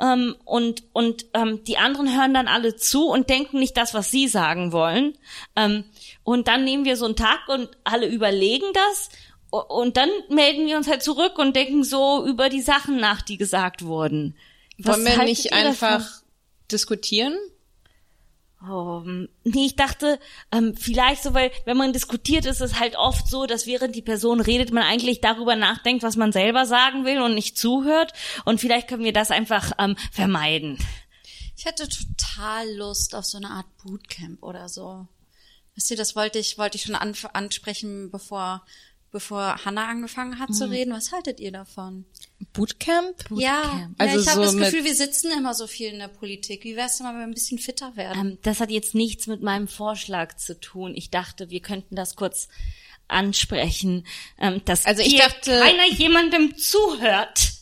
ähm, 0.00 0.34
und 0.44 0.82
und 0.92 1.26
ähm, 1.34 1.62
die 1.62 1.78
anderen 1.78 2.12
hören 2.12 2.34
dann 2.34 2.48
alle 2.48 2.74
zu 2.74 3.06
und 3.06 3.30
denken 3.30 3.60
nicht 3.60 3.76
das, 3.76 3.94
was 3.94 4.10
sie 4.10 4.26
sagen 4.26 4.72
wollen. 4.72 5.16
Ähm, 5.54 5.84
und 6.30 6.46
dann 6.46 6.64
nehmen 6.64 6.84
wir 6.84 6.96
so 6.96 7.06
einen 7.06 7.16
Tag 7.16 7.48
und 7.48 7.68
alle 7.82 8.06
überlegen 8.06 8.66
das 8.72 9.08
und 9.50 9.96
dann 9.96 10.08
melden 10.28 10.66
wir 10.66 10.76
uns 10.76 10.86
halt 10.86 11.02
zurück 11.02 11.38
und 11.38 11.56
denken 11.56 11.82
so 11.82 12.24
über 12.24 12.48
die 12.48 12.60
Sachen 12.60 12.98
nach, 12.98 13.20
die 13.20 13.36
gesagt 13.36 13.84
wurden. 13.84 14.36
Was 14.78 14.96
Wollen 14.96 15.06
wir 15.06 15.24
nicht 15.24 15.46
ihr 15.46 15.50
davon? 15.50 15.66
einfach 15.88 16.22
diskutieren? 16.70 17.36
Oh, 18.62 19.02
nee, 19.42 19.66
ich 19.66 19.74
dachte, 19.74 20.20
ähm, 20.52 20.76
vielleicht 20.76 21.24
so, 21.24 21.34
weil 21.34 21.50
wenn 21.64 21.78
man 21.78 21.92
diskutiert, 21.92 22.44
ist 22.46 22.60
es 22.60 22.78
halt 22.78 22.94
oft 22.94 23.26
so, 23.26 23.46
dass 23.46 23.66
während 23.66 23.96
die 23.96 24.02
Person 24.02 24.40
redet, 24.40 24.70
man 24.70 24.84
eigentlich 24.84 25.20
darüber 25.20 25.56
nachdenkt, 25.56 26.04
was 26.04 26.14
man 26.14 26.30
selber 26.30 26.64
sagen 26.66 27.04
will 27.04 27.22
und 27.22 27.34
nicht 27.34 27.58
zuhört. 27.58 28.12
Und 28.44 28.60
vielleicht 28.60 28.86
können 28.86 29.02
wir 29.02 29.14
das 29.14 29.30
einfach 29.30 29.72
ähm, 29.78 29.96
vermeiden. 30.12 30.78
Ich 31.56 31.64
hätte 31.64 31.88
total 31.88 32.70
Lust 32.76 33.16
auf 33.16 33.24
so 33.24 33.38
eine 33.38 33.50
Art 33.50 33.66
Bootcamp 33.82 34.42
oder 34.42 34.68
so. 34.68 35.08
Wisst 35.80 35.90
ihr, 35.90 35.96
das 35.96 36.14
wollte 36.14 36.38
ich, 36.38 36.58
wollte 36.58 36.76
ich 36.76 36.82
schon 36.82 36.94
anf- 36.94 37.24
ansprechen, 37.32 38.10
bevor, 38.10 38.66
bevor 39.12 39.64
Hannah 39.64 39.88
angefangen 39.88 40.38
hat 40.38 40.54
zu 40.54 40.68
reden. 40.68 40.92
Was 40.92 41.10
haltet 41.10 41.40
ihr 41.40 41.52
davon? 41.52 42.04
Bootcamp? 42.52 43.24
Ja, 43.36 43.88
Also 43.96 44.14
ja 44.16 44.20
ich 44.20 44.28
habe 44.28 44.46
so 44.46 44.58
das 44.58 44.70
Gefühl, 44.70 44.84
wir 44.84 44.94
sitzen 44.94 45.30
immer 45.32 45.54
so 45.54 45.66
viel 45.66 45.88
in 45.90 45.98
der 46.00 46.08
Politik. 46.08 46.64
Wie 46.64 46.76
wär's 46.76 46.98
denn 46.98 47.06
mal, 47.06 47.14
wenn 47.14 47.20
wir 47.20 47.26
ein 47.28 47.32
bisschen 47.32 47.58
fitter 47.58 47.96
werden? 47.96 48.32
Ähm, 48.32 48.38
das 48.42 48.60
hat 48.60 48.70
jetzt 48.70 48.94
nichts 48.94 49.26
mit 49.26 49.40
meinem 49.40 49.68
Vorschlag 49.68 50.36
zu 50.36 50.60
tun. 50.60 50.92
Ich 50.94 51.08
dachte, 51.08 51.48
wir 51.48 51.60
könnten 51.60 51.96
das 51.96 52.14
kurz 52.14 52.48
ansprechen, 53.08 54.06
ähm, 54.38 54.60
dass 54.66 54.84
Also 54.84 55.00
ich 55.02 55.16
dachte- 55.16 55.58
keiner 55.58 55.86
jemandem 55.88 56.56
zuhört. 56.58 57.52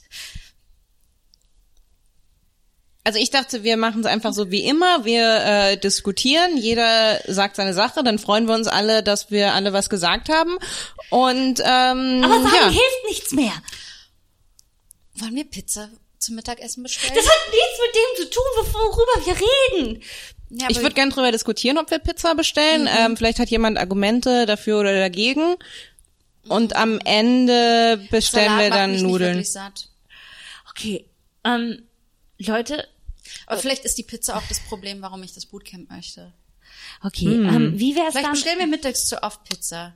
Also 3.09 3.20
ich 3.20 3.30
dachte, 3.30 3.62
wir 3.62 3.78
machen 3.78 4.02
es 4.02 4.06
einfach 4.06 4.35
so 4.35 4.51
wie 4.51 4.66
immer. 4.66 5.06
Wir 5.06 5.36
äh, 5.43 5.76
diskutieren, 5.78 6.59
jeder 6.59 7.18
sagt 7.26 7.56
seine 7.56 7.72
Sache, 7.72 8.05
dann 8.05 8.18
freuen 8.18 8.47
wir 8.47 8.55
uns 8.55 8.68
alle, 8.68 9.02
dass 9.02 9.30
wir 9.30 9.55
alle 9.55 9.72
was 9.72 9.89
gesagt 9.89 10.28
haben. 10.28 10.59
Und 11.09 11.59
ähm, 11.60 12.20
Aber 12.22 12.35
sagen 12.43 12.55
ja. 12.55 12.68
hilft 12.68 13.05
nichts 13.09 13.32
mehr. 13.32 13.55
Wollen 15.14 15.36
wir 15.36 15.44
Pizza 15.44 15.89
zum 16.18 16.35
Mittagessen 16.35 16.82
bestellen? 16.82 17.14
Das 17.16 17.24
hat 17.24 17.48
nichts 17.51 17.80
mit 17.86 17.94
dem 17.94 18.26
zu 18.26 18.30
tun, 18.30 18.74
worüber 18.74 19.24
wir 19.24 19.78
reden. 19.80 20.02
ja, 20.51 20.66
Ich 20.68 20.82
würde 20.82 20.94
gern 20.94 21.09
drüber 21.09 21.32
diskutieren, 21.32 21.78
ob 21.78 21.90
wir 21.90 22.01
Pizza 22.01 22.35
bestellen. 22.35 22.82
Mhm. 22.82 22.89
Ähm, 22.98 23.16
vielleicht 23.16 23.39
hat 23.39 23.48
jemand 23.48 23.78
Argumente 23.78 24.44
dafür 24.44 24.80
oder 24.80 24.93
dagegen. 24.93 25.56
Und 26.47 26.76
am 26.76 27.01
Ende 27.06 28.06
bestellen 28.10 28.48
Salat 28.48 28.60
wir 28.64 28.68
macht 28.68 28.78
dann 28.80 29.02
Nudeln. 29.02 29.30
wirklich 29.36 29.51
satt. 29.51 29.89
Okay, 30.68 31.06
ähm, 31.44 31.85
Leute, 32.39 32.86
Aber 33.49 33.61
vielleicht 33.61 33.85
ist 33.85 33.97
die 33.99 34.03
Pizza 34.03 34.37
auch 34.37 34.43
das 34.49 34.61
Problem, 34.61 35.01
warum 35.03 35.23
ich 35.23 35.33
das 35.35 35.47
Bootcamp 35.47 35.91
möchte. 35.91 36.33
okay, 37.03 37.27
ähm, 37.27 37.79
wie 37.79 37.97
wär's 37.97 38.12
Vielleicht 38.12 38.27
dann? 38.27 38.33
bestellen 38.33 38.59
wir 38.59 38.66
mittags 38.66 39.07
zu 39.07 39.23
oft 39.23 39.43
Pizza. 39.45 39.95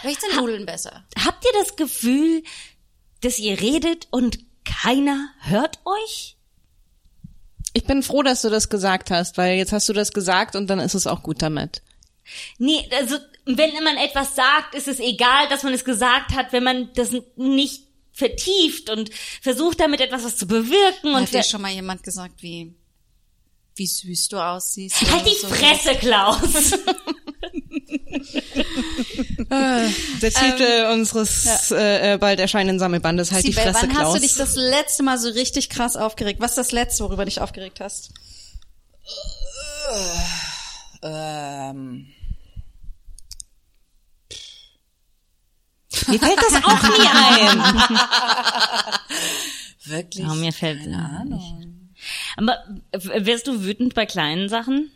Vielleicht 0.00 0.22
sind 0.22 0.36
Nudeln 0.36 0.64
besser. 0.64 1.04
Habt 1.22 1.44
ihr 1.44 1.52
das 1.60 1.76
Gefühl, 1.76 2.42
dass 3.20 3.38
ihr 3.38 3.60
redet 3.60 4.08
und 4.10 4.38
keiner 4.64 5.28
hört 5.40 5.80
euch? 5.84 6.36
Ich 7.74 7.84
bin 7.84 8.02
froh, 8.02 8.22
dass 8.22 8.40
du 8.40 8.48
das 8.48 8.70
gesagt 8.70 9.10
hast, 9.10 9.36
weil 9.36 9.56
jetzt 9.58 9.72
hast 9.72 9.86
du 9.88 9.92
das 9.92 10.12
gesagt 10.12 10.56
und 10.56 10.66
dann 10.68 10.80
ist 10.80 10.94
es 10.94 11.06
auch 11.06 11.22
gut 11.22 11.42
damit. 11.42 11.82
Nee, 12.58 12.88
also 12.98 13.18
wenn 13.44 13.84
man 13.84 13.98
etwas 13.98 14.34
sagt, 14.34 14.74
ist 14.74 14.88
es 14.88 14.98
egal, 14.98 15.48
dass 15.50 15.62
man 15.62 15.74
es 15.74 15.84
gesagt 15.84 16.32
hat, 16.34 16.52
wenn 16.52 16.64
man 16.64 16.90
das 16.94 17.10
nicht 17.36 17.85
vertieft 18.16 18.88
und 18.88 19.10
versucht 19.42 19.78
damit 19.78 20.00
etwas 20.00 20.24
was 20.24 20.36
zu 20.36 20.46
bewirken 20.46 21.14
und 21.14 21.22
Hat 21.22 21.34
dir 21.34 21.42
schon 21.42 21.60
mal 21.60 21.70
jemand 21.70 22.02
gesagt, 22.02 22.42
wie, 22.42 22.74
wie 23.74 23.86
süß 23.86 24.28
du 24.28 24.38
aussiehst? 24.38 25.12
halt 25.12 25.26
die 25.26 25.36
so? 25.38 25.48
Fresse, 25.48 25.94
Klaus. 25.96 26.72
Der 29.50 30.32
Titel 30.32 30.86
unseres 30.92 31.70
äh, 31.70 32.14
äh, 32.14 32.18
bald 32.18 32.40
erscheinenden 32.40 32.78
Sammelbandes 32.78 33.32
halt 33.32 33.44
die 33.44 33.52
Sibel, 33.52 33.64
Fresse 33.64 33.82
wann 33.82 33.90
Klaus. 33.90 34.06
hast 34.06 34.16
du 34.16 34.20
dich 34.20 34.34
das 34.34 34.56
letzte 34.56 35.02
Mal 35.02 35.18
so 35.18 35.28
richtig 35.28 35.68
krass 35.68 35.96
aufgeregt? 35.96 36.40
Was 36.40 36.52
ist 36.52 36.58
das 36.58 36.72
letzte, 36.72 37.04
worüber 37.04 37.24
du 37.24 37.30
dich 37.30 37.40
aufgeregt 37.40 37.80
hast? 37.80 38.10
Ähm, 41.02 42.08
Mir 46.08 46.18
fällt 46.18 46.38
das 46.38 46.54
auch 46.64 46.82
nie 46.82 47.08
ein. 47.14 47.58
wirklich? 49.84 50.24
Ja, 50.24 50.34
mir 50.34 50.52
fällt 50.52 50.80
Keine 50.80 50.98
Ahnung. 50.98 51.90
Aber 52.36 52.58
wärst 52.92 53.46
du 53.46 53.62
wütend 53.62 53.94
bei 53.94 54.06
kleinen 54.06 54.48
Sachen? 54.48 54.90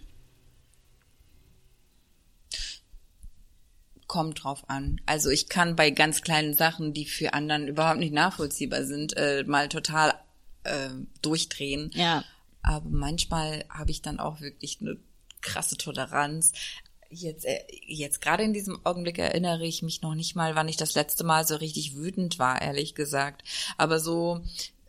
Kommt 4.07 4.43
drauf 4.45 4.69
an. 4.69 5.01
Also 5.07 5.31
ich 5.31 5.49
kann 5.49 5.77
bei 5.77 5.91
ganz 5.91 6.23
kleinen 6.23 6.55
Sachen, 6.55 6.93
die 6.93 7.07
für 7.07 7.33
anderen 7.33 7.69
überhaupt 7.69 8.01
nicht 8.01 8.13
nachvollziehbar 8.13 8.85
sind, 8.85 9.17
äh, 9.17 9.45
mal 9.47 9.69
total 9.69 10.15
äh, 10.65 10.91
durchdrehen. 11.23 11.91
Ja. 11.95 12.25
Aber 12.63 12.89
manchmal 12.91 13.65
habe 13.71 13.91
ich 13.91 14.03
dann 14.03 14.21
auch 14.21 14.41
wirklich 14.41 14.79
eine 14.81 14.99
krasse 15.41 15.77
Toleranz. 15.77 16.53
Jetzt, 17.13 17.45
äh, 17.45 17.59
jetzt 17.87 18.21
gerade 18.21 18.45
in 18.45 18.53
diesem 18.53 18.85
Augenblick 18.87 19.19
erinnere 19.19 19.67
ich 19.67 19.83
mich 19.83 20.01
noch 20.01 20.15
nicht 20.15 20.37
mal, 20.37 20.55
wann 20.55 20.69
ich 20.69 20.77
das 20.77 20.95
letzte 20.95 21.25
Mal 21.25 21.45
so 21.45 21.57
richtig 21.57 21.97
wütend 21.97 22.39
war, 22.39 22.63
ehrlich 22.63 22.95
gesagt. 22.95 23.43
Aber 23.77 23.99
so 23.99 24.43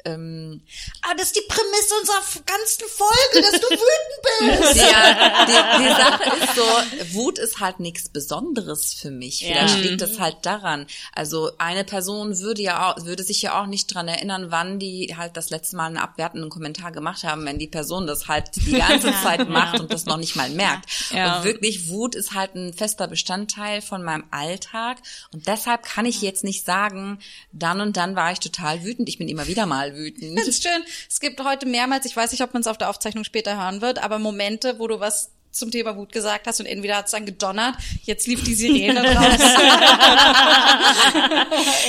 ähm, 0.05 0.61
Ah, 1.03 1.13
das 1.17 1.27
ist 1.27 1.35
die 1.35 1.47
Prämisse 1.47 1.93
unserer 1.99 2.21
ganzen 2.45 2.83
Folge, 2.87 3.41
dass 3.51 3.59
du 3.61 3.67
wütend 3.69 4.61
bist. 4.61 4.75
Ja, 4.91 5.45
die, 5.77 5.83
die 5.83 5.89
Sache 5.89 6.43
ist 6.43 6.55
so, 6.55 7.13
Wut 7.17 7.37
ist 7.39 7.59
halt 7.59 7.79
nichts 7.79 8.09
Besonderes 8.09 8.93
für 8.93 9.11
mich. 9.11 9.39
Vielleicht 9.45 9.75
Ja. 9.77 9.81
liegt 9.81 10.01
es 10.01 10.19
halt 10.19 10.37
daran. 10.43 10.87
Also 11.13 11.51
eine 11.57 11.83
Person 11.83 12.39
würde 12.39 12.61
ja 12.61 12.91
auch, 12.91 13.05
würde 13.05 13.23
sich 13.23 13.41
ja 13.41 13.61
auch 13.61 13.65
nicht 13.67 13.93
dran 13.93 14.07
erinnern, 14.07 14.47
wann 14.49 14.79
die 14.79 15.15
halt 15.17 15.37
das 15.37 15.49
letzte 15.49 15.75
Mal 15.75 15.87
einen 15.87 15.97
abwertenden 15.97 16.49
Kommentar 16.49 16.91
gemacht 16.91 17.23
haben, 17.23 17.45
wenn 17.45 17.59
die 17.59 17.67
Person 17.67 18.07
das 18.07 18.27
halt 18.27 18.49
die 18.55 18.73
ganze 18.73 19.11
Zeit 19.23 19.47
macht 19.49 19.79
und 19.79 19.91
das 19.93 20.05
noch 20.05 20.17
nicht 20.17 20.35
mal 20.35 20.49
merkt. 20.49 20.85
Ja. 21.11 21.37
Und 21.37 21.43
wirklich, 21.45 21.89
Wut 21.89 22.15
ist 22.15 22.33
halt 22.33 22.55
ein 22.55 22.73
fester 22.73 23.07
Bestandteil 23.07 23.81
von 23.81 24.03
meinem 24.03 24.23
Alltag. 24.31 24.97
Und 25.33 25.47
deshalb 25.47 25.83
kann 25.83 26.05
ich 26.05 26.21
jetzt 26.21 26.43
nicht 26.43 26.65
sagen, 26.65 27.19
dann 27.51 27.81
und 27.81 27.97
dann 27.97 28.15
war 28.15 28.31
ich 28.31 28.39
total 28.39 28.83
wütend. 28.83 29.09
Ich 29.09 29.17
bin 29.17 29.27
immer 29.27 29.47
wieder 29.47 29.65
mal 29.65 29.90
wütend. 29.95 30.38
Das 30.38 30.47
ist 30.47 30.63
schön. 30.63 30.84
Es 31.09 31.19
gibt 31.19 31.43
heute 31.43 31.65
mehrmals, 31.65 32.05
ich 32.05 32.15
weiß 32.15 32.31
nicht, 32.31 32.41
ob 32.41 32.53
man 32.53 32.61
es 32.61 32.68
auf 32.68 32.77
der 32.77 32.89
Aufzeichnung 32.89 33.23
später 33.23 33.57
hören 33.57 33.81
wird, 33.81 34.03
aber 34.03 34.19
Momente, 34.19 34.77
wo 34.80 34.88
du 34.88 34.99
was 34.99 35.31
zum 35.51 35.69
Thema 35.69 35.95
Wut 35.97 36.11
gesagt 36.11 36.47
hast 36.47 36.59
und 36.59 36.65
entweder 36.65 36.97
hat 36.97 37.05
es 37.05 37.11
dann 37.11 37.26
gedonnert, 37.26 37.76
jetzt 38.03 38.27
lief 38.27 38.43
die 38.43 38.55
Sirene 38.55 39.01
raus. 39.15 39.26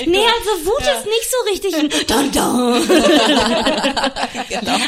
Nee, 0.04 0.18
also 0.18 0.66
Wut 0.66 0.80
ist 0.80 1.06
nicht 1.06 1.30
so 1.30 1.36
richtig 1.50 1.76
ein 1.76 1.88
Dun 2.06 2.32
-dun. 2.32 2.82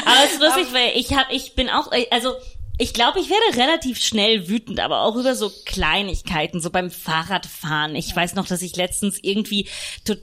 Aber 0.05 0.25
es 0.25 0.33
ist 0.33 0.41
lustig, 0.41 0.67
weil 0.73 0.91
ich 0.95 1.13
hab, 1.13 1.31
ich 1.31 1.55
bin 1.55 1.69
auch, 1.69 1.89
also 2.11 2.33
ich 2.77 2.93
glaube, 2.93 3.21
ich 3.21 3.29
werde 3.29 3.55
relativ 3.57 4.03
schnell 4.03 4.49
wütend, 4.49 4.81
aber 4.81 5.03
auch 5.03 5.15
über 5.15 5.35
so 5.35 5.49
Kleinigkeiten, 5.65 6.59
so 6.59 6.69
beim 6.69 6.91
Fahrradfahren. 6.91 7.95
Ich 7.95 8.13
weiß 8.13 8.35
noch, 8.35 8.47
dass 8.47 8.61
ich 8.61 8.75
letztens 8.75 9.17
irgendwie 9.21 9.69
total, 10.03 10.21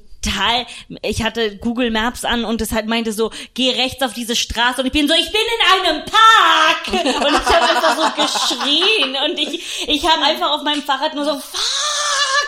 ich 1.03 1.23
hatte 1.23 1.57
Google 1.57 1.91
Maps 1.91 2.25
an 2.25 2.45
und 2.45 2.61
es 2.61 2.73
halt 2.73 2.87
meinte 2.87 3.13
so, 3.13 3.31
geh 3.55 3.71
rechts 3.71 4.03
auf 4.03 4.13
diese 4.13 4.37
Straße 4.37 4.81
und 4.81 4.87
ich 4.87 4.93
bin 4.93 5.09
so, 5.09 5.15
ich 5.15 5.31
bin 5.31 5.41
in 5.41 5.91
einem 5.91 6.05
Park 6.05 6.89
und 6.89 7.11
ich 7.11 7.55
habe 7.55 7.69
einfach 7.69 7.97
so 7.97 8.23
geschrien 8.23 9.17
und 9.25 9.39
ich, 9.39 9.89
ich 9.89 10.09
habe 10.09 10.23
einfach 10.23 10.51
auf 10.51 10.63
meinem 10.63 10.83
Fahrrad 10.83 11.15
nur 11.15 11.25
so, 11.25 11.39
fuck! 11.39 12.02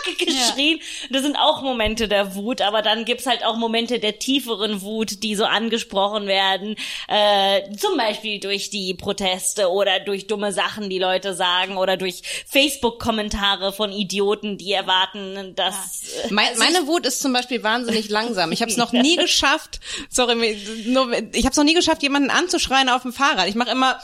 geschrien. 0.19 0.81
Das 1.11 1.23
sind 1.23 1.37
auch 1.37 1.63
Momente 1.63 2.09
der 2.09 2.35
Wut, 2.35 2.61
aber 2.61 2.83
dann 2.83 3.05
gibt's 3.05 3.27
halt 3.27 3.45
auch 3.45 3.57
Momente 3.57 3.99
der 3.99 4.19
tieferen 4.19 4.83
Wut, 4.83 5.23
die 5.23 5.35
so 5.35 5.45
angesprochen 5.45 6.27
werden, 6.27 6.77
äh, 7.09 7.63
zum 7.77 7.97
Beispiel 7.97 8.41
durch 8.41 8.71
die 8.71 8.95
Proteste 8.95 9.71
oder 9.71 10.01
durch 10.01 10.27
dumme 10.27 10.53
Sachen, 10.53 10.91
die 10.91 10.99
Leute 10.99 11.35
sagen 11.35 11.77
oder 11.77 11.97
durch 11.97 12.23
Facebook-Kommentare 12.47 13.73
von 13.73 13.93
Idioten, 13.93 14.59
die 14.59 14.73
erwarten, 14.73 15.55
dass 15.55 16.03
äh, 16.25 16.33
Mein, 16.33 16.47
meine 16.59 16.87
Wut 16.87 17.07
ist 17.07 17.21
zum 17.21 17.33
Beispiel 17.33 17.63
wahnsinnig 17.63 18.09
langsam. 18.09 18.53
Ich 18.53 18.61
habe 18.61 18.71
es 18.71 18.77
noch 18.77 18.93
nie 18.93 19.17
geschafft. 19.17 19.81
Sorry, 20.09 20.35
nur, 20.87 21.13
ich 21.33 21.45
habe 21.45 21.51
es 21.51 21.57
noch 21.57 21.65
nie 21.65 21.75
geschafft, 21.75 22.03
jemanden 22.03 22.31
anzuschreien 22.31 22.89
auf 22.89 23.03
dem 23.03 23.13
Fahrrad. 23.13 23.49
Ich 23.49 23.55
mache 23.55 23.71
immer 23.71 24.01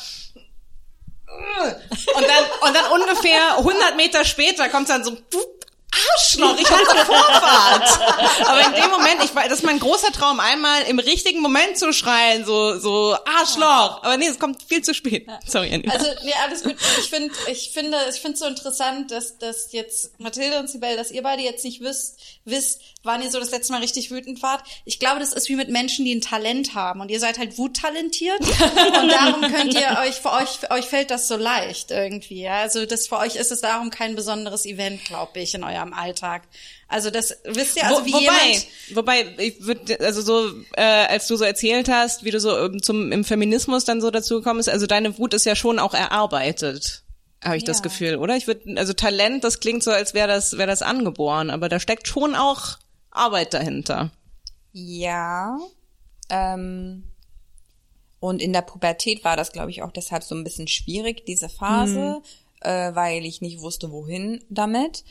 und 2.17 2.27
dann 2.27 2.69
und 2.69 2.75
dann 2.75 2.93
ungefähr 2.93 3.59
100 3.59 3.97
Meter 3.97 4.25
später 4.25 4.69
kommt 4.69 4.89
dann 4.89 5.05
so 5.05 5.17
Arschloch, 5.91 6.57
ich 6.59 6.71
halte 6.71 7.05
Vorfahrt. 7.05 8.01
Aber 8.47 8.61
in 8.67 8.75
dem 8.75 8.91
Moment, 8.91 9.25
ich 9.25 9.35
weiß, 9.35 9.49
das 9.49 9.59
ist 9.61 9.65
mein 9.65 9.81
großer 9.81 10.13
Traum, 10.13 10.41
einmal 10.41 10.83
im 10.83 10.99
richtigen 10.99 11.41
Moment 11.41 11.79
zu 11.79 11.93
schreien, 11.93 12.45
so 12.45 12.79
so 12.79 13.17
Arschloch. 13.25 14.03
Aber 14.03 14.17
nee, 14.17 14.27
es 14.27 14.39
kommt 14.39 14.63
viel 14.63 14.83
zu 14.83 14.95
spät. 14.95 15.27
Sorry, 15.47 15.73
Annie. 15.73 15.91
Also, 15.91 16.07
nee, 16.25 16.33
alles 16.45 16.63
gut. 16.63 16.77
Ich 17.01 17.11
finde, 17.11 17.35
ich 17.51 17.71
finde, 17.73 17.99
ich 18.11 18.21
finde 18.21 18.35
es 18.35 18.41
so 18.41 18.47
interessant, 18.47 19.11
dass, 19.11 19.39
dass 19.39 19.73
jetzt 19.73 20.19
Mathilde 20.21 20.59
und 20.59 20.71
Sibel, 20.71 20.97
dass 20.97 21.11
ihr 21.11 21.23
beide 21.23 21.43
jetzt 21.43 21.65
nicht 21.65 21.81
wisst, 21.81 22.19
wisst, 22.45 22.81
wann 23.03 23.23
ihr 23.23 23.31
so 23.31 23.41
das 23.41 23.51
letzte 23.51 23.73
Mal 23.73 23.81
richtig 23.81 24.11
wütend 24.11 24.43
wart. 24.43 24.63
Ich 24.85 24.99
glaube, 24.99 25.21
das 25.21 25.33
ist 25.33 25.49
wie 25.49 25.57
mit 25.57 25.71
Menschen, 25.71 26.05
die 26.05 26.15
ein 26.15 26.21
Talent 26.21 26.75
haben 26.75 27.01
und 27.01 27.11
ihr 27.11 27.21
seid 27.21 27.39
halt 27.39 27.59
wuttalentiert 27.59 28.41
und 28.41 29.09
darum 29.11 29.41
könnt 29.53 29.75
ihr 29.75 29.99
euch, 30.03 30.17
für 30.17 30.33
euch, 30.33 30.49
für 30.49 30.71
euch 30.71 30.87
fällt 30.87 31.11
das 31.11 31.27
so 31.27 31.37
leicht 31.37 31.91
irgendwie. 31.91 32.43
Ja? 32.43 32.61
Also 32.61 32.87
das 32.87 33.09
für 33.09 33.19
euch 33.19 33.37
ist 33.37 33.51
es 33.51 33.61
darum 33.61 33.91
kein 33.91 34.15
besonderes 34.15 34.67
Event, 34.67 35.05
glaube 35.05 35.41
ich, 35.41 35.55
in 35.55 35.65
eurem 35.65 35.80
Alltag. 35.93 36.43
Also 36.89 37.11
das 37.11 37.37
wisst 37.45 37.77
ihr, 37.77 37.87
also 37.87 38.03
Wo, 38.03 38.07
wie 38.07 38.13
wobei, 38.13 38.23
jemand. 38.23 38.67
wobei, 38.95 39.35
ich 39.45 39.65
würde, 39.65 39.99
also 40.01 40.23
so, 40.23 40.51
äh, 40.77 40.83
als 40.83 41.27
du 41.27 41.37
so 41.37 41.45
erzählt 41.45 41.89
hast, 41.89 42.25
wie 42.25 42.31
du 42.31 42.41
so 42.41 42.57
ähm, 42.67 42.83
zum 42.83 43.13
im 43.13 43.25
Feminismus 43.25 43.85
dann 43.85 44.01
so 44.01 44.11
dazu 44.11 44.37
gekommen 44.37 44.59
bist, 44.59 44.69
also 44.69 44.87
deine 44.87 45.19
Wut 45.19 45.35
ist 45.35 45.47
ja 45.47 45.57
schon 45.57 45.79
auch 45.79 45.95
erarbeitet, 45.95 47.03
habe 47.43 47.57
ich 47.57 47.65
das 47.65 47.79
Ja. 47.79 47.83
Gefühl, 47.83 48.17
oder? 48.17 48.37
Ich 48.37 48.47
würde, 48.47 48.79
also 48.79 48.93
Talent, 48.93 49.45
das 49.45 49.61
klingt 49.61 49.83
so, 49.83 49.91
als 49.91 50.15
wäre 50.15 50.29
das, 50.29 50.59
wäre 50.59 50.69
das 50.69 50.83
angeboren, 50.83 51.51
aber 51.51 51.69
da 51.69 51.81
steckt 51.81 52.07
schon 52.09 52.35
auch 52.35 52.79
Arbeit 53.11 53.55
dahinter. 53.55 54.11
Ja. 54.73 55.59
Ähm, 56.29 57.05
und 58.21 58.43
in 58.43 58.53
der 58.53 58.63
Pubertät 58.63 59.25
war 59.25 59.37
das, 59.37 59.51
glaube 59.53 59.71
ich, 59.71 59.83
auch 59.83 59.93
deshalb 59.93 60.23
so 60.23 60.35
ein 60.35 60.45
bisschen 60.45 60.69
schwierig, 60.69 61.25
diese 61.25 61.49
Phase, 61.49 62.21
äh, 62.61 62.95
weil 62.95 63.25
ich 63.25 63.41
nicht 63.41 63.61
wusste, 63.61 63.91
wohin 63.91 64.45
damit. 64.49 65.05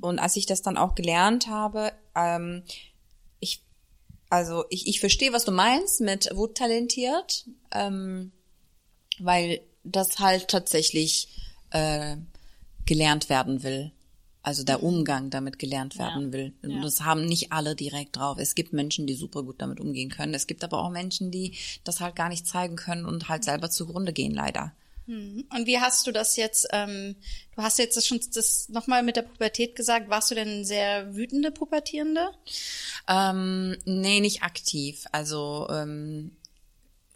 Und 0.00 0.18
als 0.18 0.36
ich 0.36 0.46
das 0.46 0.62
dann 0.62 0.78
auch 0.78 0.94
gelernt 0.94 1.48
habe, 1.48 1.92
ähm, 2.14 2.62
ich, 3.40 3.62
also 4.30 4.64
ich, 4.70 4.86
ich 4.86 5.00
verstehe, 5.00 5.32
was 5.32 5.44
du 5.44 5.52
meinst 5.52 6.00
mit 6.00 6.30
Wut 6.34 6.56
talentiert, 6.56 7.46
ähm, 7.72 8.32
weil 9.18 9.60
das 9.82 10.18
halt 10.18 10.48
tatsächlich 10.48 11.28
äh, 11.70 12.16
gelernt 12.86 13.28
werden 13.28 13.62
will. 13.62 13.92
Also 14.42 14.62
der 14.62 14.82
Umgang 14.82 15.30
damit 15.30 15.58
gelernt 15.58 15.98
werden 15.98 16.30
will. 16.34 16.52
Und 16.62 16.82
das 16.82 17.00
haben 17.00 17.24
nicht 17.24 17.50
alle 17.50 17.74
direkt 17.74 18.16
drauf. 18.16 18.36
Es 18.38 18.54
gibt 18.54 18.74
Menschen, 18.74 19.06
die 19.06 19.14
super 19.14 19.42
gut 19.42 19.56
damit 19.62 19.80
umgehen 19.80 20.10
können. 20.10 20.34
Es 20.34 20.46
gibt 20.46 20.62
aber 20.62 20.82
auch 20.82 20.90
Menschen, 20.90 21.30
die 21.30 21.56
das 21.82 22.00
halt 22.00 22.14
gar 22.14 22.28
nicht 22.28 22.46
zeigen 22.46 22.76
können 22.76 23.06
und 23.06 23.30
halt 23.30 23.42
selber 23.42 23.70
zugrunde 23.70 24.12
gehen, 24.12 24.34
leider. 24.34 24.72
Und 25.06 25.66
wie 25.66 25.78
hast 25.78 26.06
du 26.06 26.12
das 26.12 26.36
jetzt, 26.36 26.66
ähm, 26.72 27.16
du 27.54 27.62
hast 27.62 27.78
jetzt 27.78 27.96
das 27.96 28.06
schon 28.06 28.20
das 28.32 28.68
nochmal 28.68 29.02
mit 29.02 29.16
der 29.16 29.22
Pubertät 29.22 29.76
gesagt, 29.76 30.08
warst 30.08 30.30
du 30.30 30.34
denn 30.34 30.64
sehr 30.64 31.14
wütende 31.14 31.50
Pubertierende? 31.50 32.30
Ähm, 33.08 33.76
nee, 33.84 34.20
nicht 34.20 34.42
aktiv. 34.42 35.04
Also 35.12 35.66
ähm, 35.70 36.32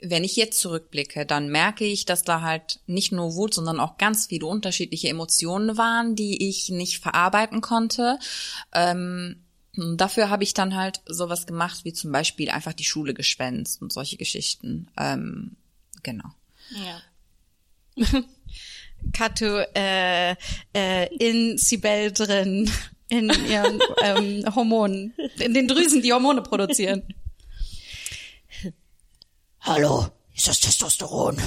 wenn 0.01 0.25
ich 0.25 0.37
jetzt 0.37 0.61
zurückblicke, 0.61 1.27
dann 1.27 1.49
merke 1.49 1.85
ich, 1.85 2.05
dass 2.05 2.23
da 2.23 2.43
halt 2.43 2.81
nicht 2.87 3.11
nur 3.11 3.35
Wut, 3.35 3.55
sondern 3.55 3.81
auch 3.81 3.99
ganz 3.99 4.27
viele 4.27 4.47
unterschiedliche 4.47 5.09
Emotionen 5.09 5.77
waren, 5.77 6.15
die 6.15 6.49
ich 6.49 6.69
nicht 6.69 6.99
verarbeiten 6.99 7.61
konnte. 7.61 8.19
Ähm, 8.73 9.43
dafür 9.97 10.31
habe 10.31 10.45
ich 10.45 10.55
dann 10.55 10.77
halt 10.77 11.01
sowas 11.07 11.47
gemacht, 11.47 11.85
wie 11.85 11.93
zum 11.93 12.13
Beispiel 12.13 12.51
einfach 12.51 12.75
die 12.75 12.85
Schule 12.85 13.15
geschwänzt 13.15 13.83
und 13.83 13.93
solche 13.93 14.17
Geschichten. 14.17 14.89
Ähm, 14.97 15.57
genau. 16.03 16.29
Kato 19.13 19.61
äh, 19.75 20.35
äh, 20.75 21.15
in 21.17 21.59
Sibel 21.59 22.13
drin, 22.13 22.71
in 23.09 23.31
ihren 23.49 23.81
ähm, 24.03 24.45
Hormonen, 24.55 25.15
in 25.39 25.55
den 25.55 25.69
Drüsen, 25.69 26.03
die 26.03 26.13
Hormone 26.13 26.43
produzieren. 26.43 27.03
Hallo, 29.61 30.07
ist 30.35 30.49
das 30.49 30.61
Testosteron? 30.61 31.41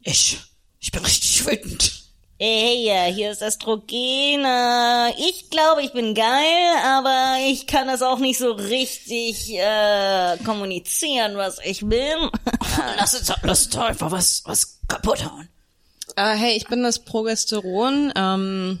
Ich, 0.00 0.38
ich 0.80 0.90
bin 0.90 1.04
richtig 1.04 1.46
wütend. 1.46 2.02
Hey, 2.44 2.84
ja, 2.84 3.04
hier 3.04 3.30
ist 3.30 3.40
Östrogene. 3.40 5.14
Ich 5.16 5.48
glaube, 5.48 5.84
ich 5.84 5.92
bin 5.92 6.12
geil, 6.12 6.76
aber 6.84 7.36
ich 7.46 7.68
kann 7.68 7.86
das 7.86 8.02
auch 8.02 8.18
nicht 8.18 8.38
so 8.38 8.50
richtig 8.50 9.54
äh, 9.54 10.38
kommunizieren, 10.44 11.36
was 11.36 11.60
ich 11.64 11.86
bin. 11.86 12.30
Lass 12.96 13.14
uns, 13.14 13.32
lass 13.42 13.66
uns 13.66 13.76
einfach 13.76 14.10
was, 14.10 14.42
was 14.44 14.80
kaputt 14.88 15.24
hauen. 15.24 15.48
Äh, 16.16 16.34
hey, 16.34 16.56
ich 16.56 16.66
bin 16.66 16.82
das 16.82 17.04
Progesteron. 17.04 18.12
Ähm, 18.16 18.80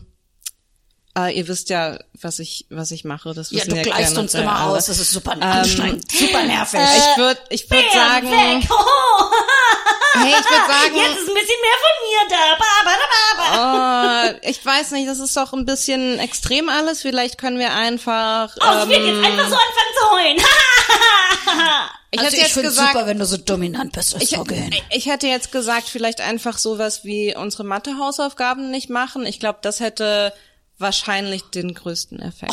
äh, 1.16 1.36
ihr 1.36 1.46
wisst 1.48 1.68
ja, 1.70 1.98
was 2.20 2.38
ich, 2.38 2.66
was 2.70 2.90
ich 2.90 3.04
mache. 3.04 3.34
Das 3.34 3.50
Ja, 3.50 3.58
wissen 3.58 3.70
du 3.70 3.76
ja 3.76 3.82
gleichst 3.82 4.16
uns 4.18 4.34
alle. 4.34 4.44
immer 4.44 4.64
aus. 4.66 4.86
Das 4.86 4.98
ist 4.98 5.10
super 5.10 5.32
anstrengend, 5.40 6.10
super 6.10 6.42
nervig. 6.46 6.80
Ich 6.80 7.16
würde, 7.18 7.40
ich 7.50 7.70
würde 7.70 7.88
sagen, 7.92 8.28
hey, 8.32 8.58
ich 8.60 8.68
würde 8.70 10.66
sagen, 10.68 10.96
Jetzt 10.96 11.18
ist 11.18 11.28
ein 11.28 11.34
bisschen 11.34 11.60
mehr 11.60 11.78
von 11.82 11.96
mir 12.08 12.22
da. 12.30 12.56
Ba, 12.58 12.64
ba, 12.84 12.92
ba, 13.36 13.56
ba. 13.56 14.24
äh, 14.28 14.50
ich 14.50 14.64
weiß 14.64 14.90
nicht, 14.92 15.08
das 15.08 15.18
ist 15.18 15.36
doch 15.36 15.52
ein 15.52 15.64
bisschen 15.66 16.18
extrem 16.18 16.68
alles. 16.68 17.02
Vielleicht 17.02 17.36
können 17.38 17.58
wir 17.58 17.72
einfach. 17.74 18.54
Oh, 18.60 18.82
ich 18.84 18.88
will 18.88 18.96
ähm, 18.96 19.16
jetzt 19.16 19.26
einfach 19.26 19.48
so 19.48 19.56
anfangen 19.56 19.94
zu 20.00 20.10
heulen. 20.12 20.38
ich 22.12 22.20
also 22.20 22.26
hätte 22.26 22.36
ich 22.36 22.42
jetzt 22.42 22.52
finde 22.52 22.68
gesagt, 22.68 22.92
super, 22.92 23.06
wenn 23.06 23.18
du 23.18 23.24
so 23.24 23.38
dominant 23.38 23.92
bist, 23.92 24.14
ich, 24.16 24.32
Östrogen. 24.32 24.70
ich 24.90 25.06
hätte 25.06 25.26
jetzt 25.26 25.50
gesagt, 25.50 25.88
vielleicht 25.88 26.20
einfach 26.20 26.58
sowas 26.58 27.04
wie 27.04 27.34
unsere 27.34 27.64
Mathe-Hausaufgaben 27.64 28.70
nicht 28.70 28.90
machen. 28.90 29.24
Ich 29.24 29.40
glaube, 29.40 29.60
das 29.62 29.80
hätte 29.80 30.34
wahrscheinlich 30.76 31.42
den 31.44 31.72
größten 31.72 32.20
Effekt. 32.20 32.52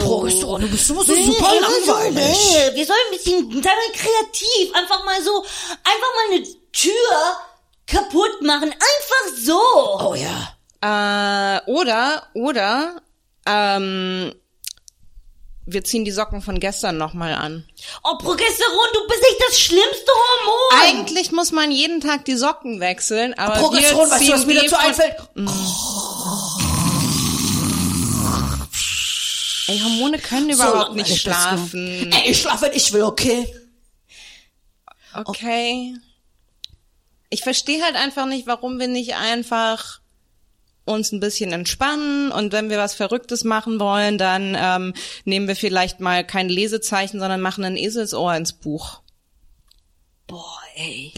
Progesteron, 0.00 0.62
du 0.62 0.68
bist 0.68 0.88
immer 0.88 1.04
so 1.04 1.14
super 1.14 1.52
langweilig. 1.60 2.38
Wir 2.74 2.86
sollen 2.86 2.98
ein 3.10 3.16
bisschen, 3.16 3.62
sei 3.62 3.70
mal 3.70 3.92
kreativ, 3.92 4.74
einfach 4.74 5.04
mal 5.04 5.22
so, 5.22 5.42
einfach 5.42 6.12
mal 6.16 6.36
eine 6.36 6.46
Tür 6.72 6.92
kaputt 7.86 8.40
machen, 8.40 8.70
einfach 8.70 9.38
so. 9.38 9.60
Oh 10.00 10.14
ja. 10.14 10.56
Äh, 10.80 11.70
oder, 11.70 12.28
oder, 12.32 13.02
ähm, 13.44 14.32
wir 15.66 15.82
ziehen 15.82 16.04
die 16.04 16.12
Socken 16.12 16.42
von 16.42 16.60
gestern 16.60 16.96
nochmal 16.96 17.34
an. 17.34 17.68
Oh, 18.04 18.16
Progesteron, 18.18 18.88
du 18.94 19.06
bist 19.08 19.20
nicht 19.20 19.40
das 19.48 19.60
schlimmste 19.60 20.12
Hormon. 20.12 20.80
Eigentlich 20.82 21.32
muss 21.32 21.50
man 21.50 21.72
jeden 21.72 22.00
Tag 22.00 22.24
die 22.24 22.36
Socken 22.36 22.78
wechseln, 22.80 23.34
aber 23.34 23.56
Progesteron, 23.56 24.08
wir 24.08 24.10
weißt 24.12 24.28
du, 24.28 24.32
was 24.32 24.46
mir 24.46 24.62
dazu 24.62 24.76
einfällt? 24.76 25.16
Ey, 29.68 29.80
Hormone 29.80 30.18
können 30.20 30.50
überhaupt 30.50 30.94
nicht 30.94 31.08
nicht 31.08 31.22
schlafen. 31.22 32.12
Ey, 32.12 32.30
ich 32.30 32.40
schlafe, 32.40 32.66
wenn 32.66 32.72
ich 32.72 32.92
will, 32.92 33.02
okay? 33.02 33.52
Okay. 35.14 35.96
Ich 37.30 37.42
verstehe 37.42 37.82
halt 37.82 37.96
einfach 37.96 38.26
nicht, 38.26 38.46
warum 38.46 38.78
wir 38.78 38.86
nicht 38.86 39.16
einfach 39.16 40.00
uns 40.86 41.12
ein 41.12 41.20
bisschen 41.20 41.52
entspannen 41.52 42.32
und 42.32 42.52
wenn 42.52 42.70
wir 42.70 42.78
was 42.78 42.94
Verrücktes 42.94 43.44
machen 43.44 43.78
wollen, 43.78 44.16
dann 44.16 44.56
ähm, 44.58 44.94
nehmen 45.24 45.48
wir 45.48 45.56
vielleicht 45.56 46.00
mal 46.00 46.24
kein 46.24 46.48
Lesezeichen, 46.48 47.18
sondern 47.20 47.40
machen 47.40 47.64
ein 47.64 47.76
Eselsohr 47.76 48.34
ins 48.34 48.54
Buch. 48.54 49.02
Boah, 50.26 50.58
ey. 50.76 51.12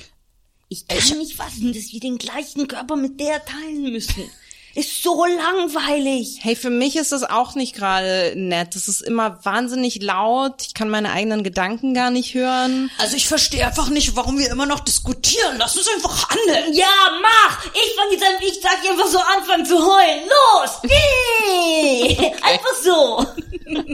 Ich 0.68 0.86
kann 0.88 1.18
nicht 1.18 1.36
fassen, 1.36 1.72
dass 1.72 1.92
wir 1.92 2.00
den 2.00 2.18
gleichen 2.18 2.66
Körper 2.68 2.96
mit 2.96 3.20
der 3.20 3.44
teilen 3.44 3.92
müssen. 3.92 4.30
Ist 4.78 5.02
so 5.02 5.24
langweilig. 5.24 6.38
Hey, 6.40 6.54
für 6.54 6.70
mich 6.70 6.94
ist 6.94 7.10
das 7.10 7.24
auch 7.24 7.56
nicht 7.56 7.74
gerade 7.74 8.34
nett. 8.36 8.76
Das 8.76 8.86
ist 8.86 9.00
immer 9.00 9.44
wahnsinnig 9.44 10.00
laut. 10.00 10.62
Ich 10.64 10.72
kann 10.72 10.88
meine 10.88 11.10
eigenen 11.10 11.42
Gedanken 11.42 11.94
gar 11.94 12.12
nicht 12.12 12.34
hören. 12.34 12.88
Also 12.98 13.16
ich 13.16 13.26
verstehe 13.26 13.66
einfach 13.66 13.88
nicht, 13.88 14.14
warum 14.14 14.38
wir 14.38 14.48
immer 14.48 14.66
noch 14.66 14.78
diskutieren. 14.78 15.56
Lass 15.58 15.76
uns 15.76 15.88
einfach 15.88 16.28
handeln. 16.30 16.72
Ja, 16.74 16.86
mach! 17.20 17.64
Ich 17.64 17.96
fange 17.96 18.12
jetzt 18.12 18.22
an, 18.22 18.34
ich 18.40 18.60
sag 18.62 18.80
dir 18.82 18.92
einfach 18.92 19.08
so 19.08 19.18
anfangen 19.18 19.66
zu 19.66 19.78
heulen. 19.84 20.28
Los! 20.28 20.70
Nee! 20.88 22.32
Einfach 22.40 22.74
so. 22.80 23.26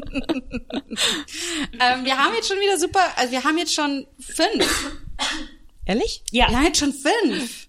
Ähm, 1.80 2.04
wir 2.04 2.16
haben 2.16 2.34
jetzt 2.34 2.46
schon 2.48 2.60
wieder 2.60 2.78
super, 2.78 3.00
also 3.16 3.32
wir 3.32 3.42
haben 3.42 3.58
jetzt 3.58 3.74
schon 3.74 4.06
fünf. 4.20 4.90
Ehrlich? 5.86 6.22
Wir 6.30 6.46
haben 6.46 6.64
jetzt 6.64 6.78
schon 6.78 6.92
fünf. 6.92 7.63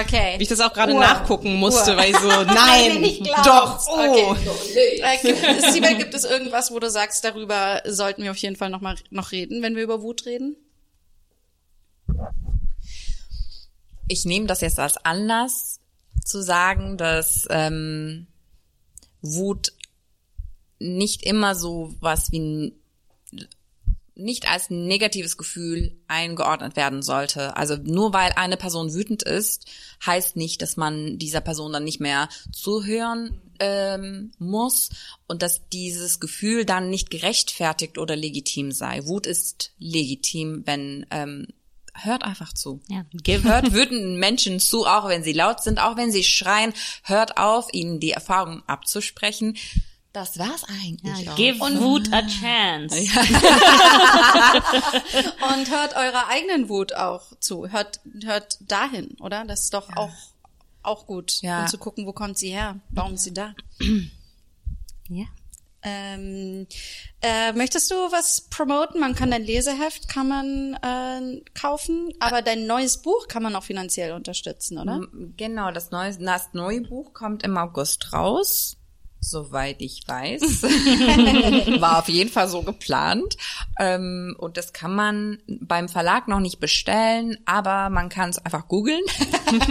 Okay. 0.00 0.34
Wie 0.38 0.42
ich 0.42 0.48
das 0.48 0.60
auch 0.60 0.72
gerade 0.72 0.94
nachgucken 0.94 1.54
musste, 1.56 1.92
Uhr. 1.92 1.96
weil 1.96 2.10
ich 2.10 2.18
so, 2.18 2.28
nein, 2.44 3.02
doch, 3.44 3.86
oh. 3.88 4.34
Okay. 4.34 5.22
Gibt, 5.22 5.62
Sibel, 5.72 5.96
gibt 5.96 6.14
es 6.14 6.24
irgendwas, 6.24 6.70
wo 6.70 6.78
du 6.78 6.90
sagst, 6.90 7.24
darüber 7.24 7.82
sollten 7.86 8.22
wir 8.22 8.30
auf 8.30 8.36
jeden 8.36 8.56
Fall 8.56 8.70
noch 8.70 8.80
mal 8.80 8.96
noch 9.10 9.32
reden, 9.32 9.62
wenn 9.62 9.76
wir 9.76 9.82
über 9.82 10.02
Wut 10.02 10.26
reden? 10.26 10.56
ich 14.08 14.24
nehme 14.24 14.46
das 14.46 14.60
jetzt 14.60 14.78
als 14.78 14.96
Anlass 14.98 15.80
zu 16.24 16.42
sagen, 16.42 16.96
dass 16.96 17.46
ähm, 17.50 18.26
Wut 19.22 19.72
nicht 20.78 21.24
immer 21.24 21.54
so 21.54 21.94
was 22.00 22.30
wie 22.32 22.40
ein, 22.40 22.72
nicht 24.16 24.48
als 24.48 24.70
negatives 24.70 25.36
Gefühl 25.36 25.96
eingeordnet 26.06 26.76
werden 26.76 27.02
sollte. 27.02 27.56
Also 27.56 27.76
nur 27.76 28.12
weil 28.12 28.32
eine 28.36 28.56
Person 28.56 28.94
wütend 28.94 29.22
ist, 29.22 29.66
heißt 30.04 30.36
nicht, 30.36 30.62
dass 30.62 30.76
man 30.76 31.18
dieser 31.18 31.40
Person 31.40 31.72
dann 31.72 31.84
nicht 31.84 32.00
mehr 32.00 32.28
zuhören 32.52 33.40
ähm, 33.58 34.32
muss 34.38 34.90
und 35.26 35.42
dass 35.42 35.68
dieses 35.68 36.20
Gefühl 36.20 36.64
dann 36.64 36.90
nicht 36.90 37.10
gerechtfertigt 37.10 37.98
oder 37.98 38.14
legitim 38.14 38.72
sei. 38.72 39.04
Wut 39.06 39.26
ist 39.26 39.72
legitim, 39.78 40.62
wenn 40.64 41.06
ähm, 41.10 41.48
hört 41.94 42.24
einfach 42.24 42.52
zu. 42.52 42.80
Ja. 42.88 43.04
Hört 43.42 43.72
wütenden 43.72 44.18
Menschen 44.18 44.60
zu, 44.60 44.86
auch 44.86 45.08
wenn 45.08 45.22
sie 45.24 45.32
laut 45.32 45.62
sind, 45.62 45.78
auch 45.78 45.96
wenn 45.96 46.12
sie 46.12 46.24
schreien. 46.24 46.72
Hört 47.02 47.36
auf, 47.36 47.72
ihnen 47.72 48.00
die 48.00 48.10
Erfahrung 48.12 48.62
abzusprechen. 48.66 49.56
Das 50.14 50.38
war's 50.38 50.62
eigentlich. 50.62 51.28
auch. 51.28 51.34
Give 51.34 51.58
Wut 51.58 52.12
a 52.12 52.22
chance. 52.22 52.94
Und 55.52 55.70
hört 55.72 55.96
eurer 55.96 56.28
eigenen 56.28 56.68
Wut 56.68 56.94
auch 56.94 57.36
zu. 57.40 57.68
Hört, 57.72 58.00
hört 58.22 58.58
dahin, 58.60 59.16
oder? 59.18 59.44
Das 59.44 59.62
ist 59.64 59.74
doch 59.74 59.88
auch, 59.96 60.12
auch 60.84 61.08
gut. 61.08 61.42
Ja. 61.42 61.62
Und 61.62 61.68
zu 61.68 61.78
gucken, 61.78 62.06
wo 62.06 62.12
kommt 62.12 62.38
sie 62.38 62.50
her? 62.50 62.78
Warum 62.90 63.14
ist 63.14 63.24
sie 63.24 63.34
da? 63.34 63.56
Ja. 65.08 65.24
Ähm, 65.82 66.68
äh, 67.20 67.52
möchtest 67.52 67.90
du 67.90 67.94
was 67.94 68.42
promoten? 68.50 69.00
Man 69.00 69.16
kann 69.16 69.32
dein 69.32 69.42
Leseheft 69.42 70.08
kann 70.08 70.28
man 70.28 70.74
äh, 70.74 71.42
kaufen, 71.54 72.12
aber 72.20 72.40
dein 72.40 72.68
neues 72.68 73.02
Buch 73.02 73.26
kann 73.26 73.42
man 73.42 73.56
auch 73.56 73.64
finanziell 73.64 74.12
unterstützen, 74.12 74.78
oder? 74.78 75.08
Genau, 75.36 75.72
das 75.72 75.90
neue, 75.90 76.16
das 76.16 76.54
neue 76.54 76.82
Buch 76.82 77.12
kommt 77.14 77.42
im 77.42 77.58
August 77.58 78.12
raus. 78.12 78.76
Soweit 79.24 79.80
ich 79.80 80.06
weiß. 80.06 80.62
War 81.80 81.98
auf 82.00 82.08
jeden 82.10 82.30
Fall 82.30 82.46
so 82.46 82.62
geplant. 82.62 83.38
Ähm, 83.80 84.36
und 84.38 84.58
das 84.58 84.74
kann 84.74 84.94
man 84.94 85.38
beim 85.46 85.88
Verlag 85.88 86.28
noch 86.28 86.40
nicht 86.40 86.60
bestellen, 86.60 87.38
aber 87.46 87.88
man 87.88 88.10
kann 88.10 88.28
es 88.28 88.38
einfach 88.38 88.68
googeln. 88.68 89.02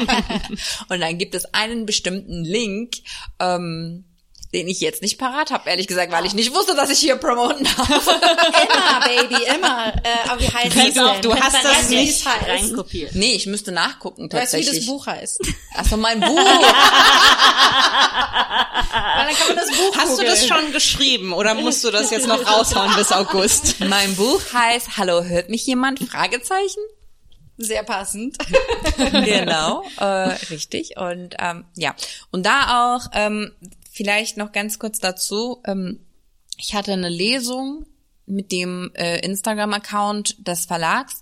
und 0.90 1.00
dann 1.00 1.20
gibt 1.20 1.36
es 1.36 1.54
einen 1.54 1.86
bestimmten 1.86 2.44
Link, 2.44 2.96
ähm, 3.40 4.06
den 4.54 4.68
ich 4.68 4.80
jetzt 4.82 5.02
nicht 5.02 5.18
parat 5.18 5.52
habe, 5.52 5.70
ehrlich 5.70 5.88
gesagt, 5.88 6.12
weil 6.12 6.26
ich 6.26 6.34
nicht 6.34 6.54
wusste, 6.54 6.76
dass 6.76 6.90
ich 6.90 7.00
hier 7.00 7.16
promoten 7.16 7.64
darf. 7.64 8.08
Immer, 8.08 9.00
Baby, 9.06 9.44
immer. 9.56 9.94
Äh, 10.04 10.30
aber 10.30 10.40
wie 10.42 10.48
heißt 10.48 10.76
Pass 10.76 10.88
es 10.90 10.98
auf, 10.98 11.14
denn? 11.14 11.22
du 11.24 11.36
hast 11.36 11.64
das 11.64 11.90
wie 11.90 11.96
nicht? 11.96 12.26
Reinkopiert. 12.26 13.16
nee, 13.16 13.34
ich 13.34 13.46
müsste 13.48 13.72
nachgucken 13.72 14.30
Du 14.30 14.38
weißt, 14.38 14.54
wie 14.54 14.58
tatsächlich. 14.58 14.86
das 14.86 14.88
Buch 14.88 15.08
heißt. 15.08 15.40
Achso, 15.76 15.98
mein 15.98 16.20
Buch. 16.20 16.38
Weil 19.16 19.26
dann 19.28 19.36
kann 19.36 19.48
man 19.48 19.56
das 19.58 19.72
Buch 19.72 19.96
Hast 19.98 20.12
du 20.12 20.18
googeln. 20.18 20.30
das 20.30 20.48
schon 20.48 20.72
geschrieben 20.72 21.34
oder 21.34 21.54
musst 21.56 21.84
du 21.84 21.92
das 21.92 22.12
jetzt 22.12 22.28
noch 22.28 22.46
raushauen 22.46 22.96
bis 22.96 23.12
August? 23.12 23.80
mein 23.82 24.16
Buch 24.16 24.42
heißt 24.54 24.98
Hallo, 24.98 25.24
hört 25.24 25.50
mich 25.50 25.66
jemand? 25.66 26.00
Fragezeichen. 26.00 26.82
Sehr 27.58 27.84
passend. 27.84 28.38
genau, 28.98 29.84
äh, 30.00 30.04
richtig. 30.50 30.98
Und 30.98 31.36
ähm, 31.40 31.66
ja, 31.76 31.94
und 32.32 32.46
da 32.46 32.96
auch 32.98 33.02
ähm, 33.14 33.52
vielleicht 33.94 34.38
noch 34.38 34.52
ganz 34.52 34.80
kurz 34.80 35.00
dazu. 35.00 35.62
Ähm, 35.66 36.00
ich 36.58 36.74
hatte 36.74 36.92
eine 36.94 37.10
Lesung 37.10 37.86
mit 38.26 38.52
dem 38.52 38.92
äh, 38.96 39.20
Instagram-Account 39.20 40.48
des 40.48 40.66
Verlags. 40.66 41.22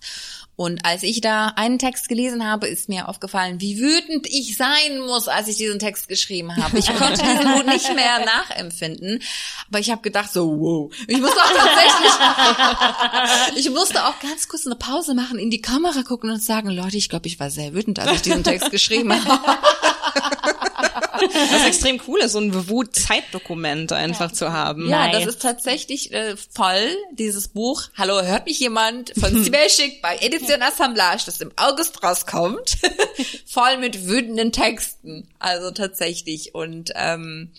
Und 0.56 0.85
als 0.85 1.02
ich 1.02 1.22
da 1.22 1.48
einen 1.56 1.80
Text 1.80 2.07
gelesen 2.07 2.45
habe, 2.48 2.68
ist 2.68 2.88
mir 2.88 3.10
aufgefallen, 3.10 3.60
wie 3.61 3.80
wütend 3.80 4.27
ich 4.27 4.57
sein 4.57 4.99
muss, 5.07 5.27
als 5.27 5.48
ich 5.48 5.57
diesen 5.57 5.80
Text 5.80 6.07
geschrieben 6.07 6.56
habe. 6.56 6.77
Ich 6.77 6.85
konnte 6.93 7.23
diesen 7.23 7.56
Wut 7.56 7.65
nicht 7.65 7.95
mehr 7.95 8.23
nachempfinden. 8.23 9.23
Aber 9.69 9.80
ich 9.80 9.89
habe 9.89 10.03
gedacht, 10.03 10.31
so, 10.31 10.60
wow. 10.60 10.93
Ich 11.07 11.19
musste 11.19 11.39
auch 11.39 11.52
tatsächlich, 11.56 12.11
ich 13.65 13.72
musste 13.72 14.06
auch 14.06 14.19
ganz 14.19 14.48
kurz 14.48 14.68
eine 14.68 14.76
Pause 14.76 15.15
machen, 15.15 15.39
in 15.39 15.49
die 15.49 15.61
Kamera 15.61 16.03
gucken 16.03 16.30
und 16.30 16.43
sagen, 16.43 16.69
Leute, 16.69 16.98
ich 16.98 17.10
glaube, 17.10 17.27
ich 17.27 17.39
war 17.39 17.49
sehr 17.49 17.73
wütend, 17.73 17.98
als 17.98 18.11
ich 18.11 18.22
diesen 18.22 18.43
Text 18.43 18.69
geschrieben 18.69 19.14
habe. 19.14 19.57
Was 21.14 21.66
extrem 21.66 22.02
cool 22.08 22.20
ist, 22.20 22.34
so 22.34 22.40
ein 22.40 22.70
Wut-Zeitdokument 22.70 23.92
einfach 23.94 24.32
zu 24.32 24.52
haben. 24.52 24.90
Ja, 24.90 25.08
Nice. 25.08 25.14
das 25.26 25.36
ist 25.36 25.42
tatsächlich 25.42 26.12
äh, 26.14 26.36
voll, 26.38 26.96
dieses 27.12 27.48
Buch. 27.50 27.84
Hallo, 27.98 28.22
hört 28.22 28.46
mich 28.46 28.60
jemand? 28.60 29.12
Von 29.20 29.44
Sibel 29.44 29.60
Schick 29.70 30.02
bei 30.02 30.18
Edition 30.18 30.62
Assemblage, 30.62 31.24
das 31.26 31.42
im 31.42 31.52
August 31.56 32.04
rauskommt. 32.04 32.78
voll 33.46 33.78
mit 33.78 34.08
wütenden 34.08 34.52
Texten. 34.52 35.28
Also 35.40 35.72
tatsächlich. 35.72 36.56
Und 36.56 36.92
ähm, 36.96 37.52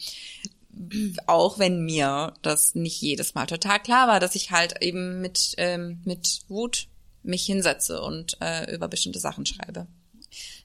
auch 1.27 1.59
wenn 1.59 1.85
mir 1.85 2.35
das 2.43 2.75
nicht 2.75 3.01
jedes 3.01 3.35
Mal 3.35 3.47
total 3.47 3.81
klar 3.81 4.09
war, 4.09 4.21
dass 4.21 4.35
ich 4.35 4.51
halt 4.51 4.83
eben 4.83 5.21
mit, 5.21 5.55
ähm, 5.59 6.01
mit 6.05 6.41
Wut 6.49 6.87
mich 7.23 7.45
hinsetze 7.45 8.01
und 8.01 8.37
äh, 8.41 8.75
über 8.75 8.89
bestimmte 8.89 9.21
Sachen 9.21 9.47
schreibe. 9.47 9.87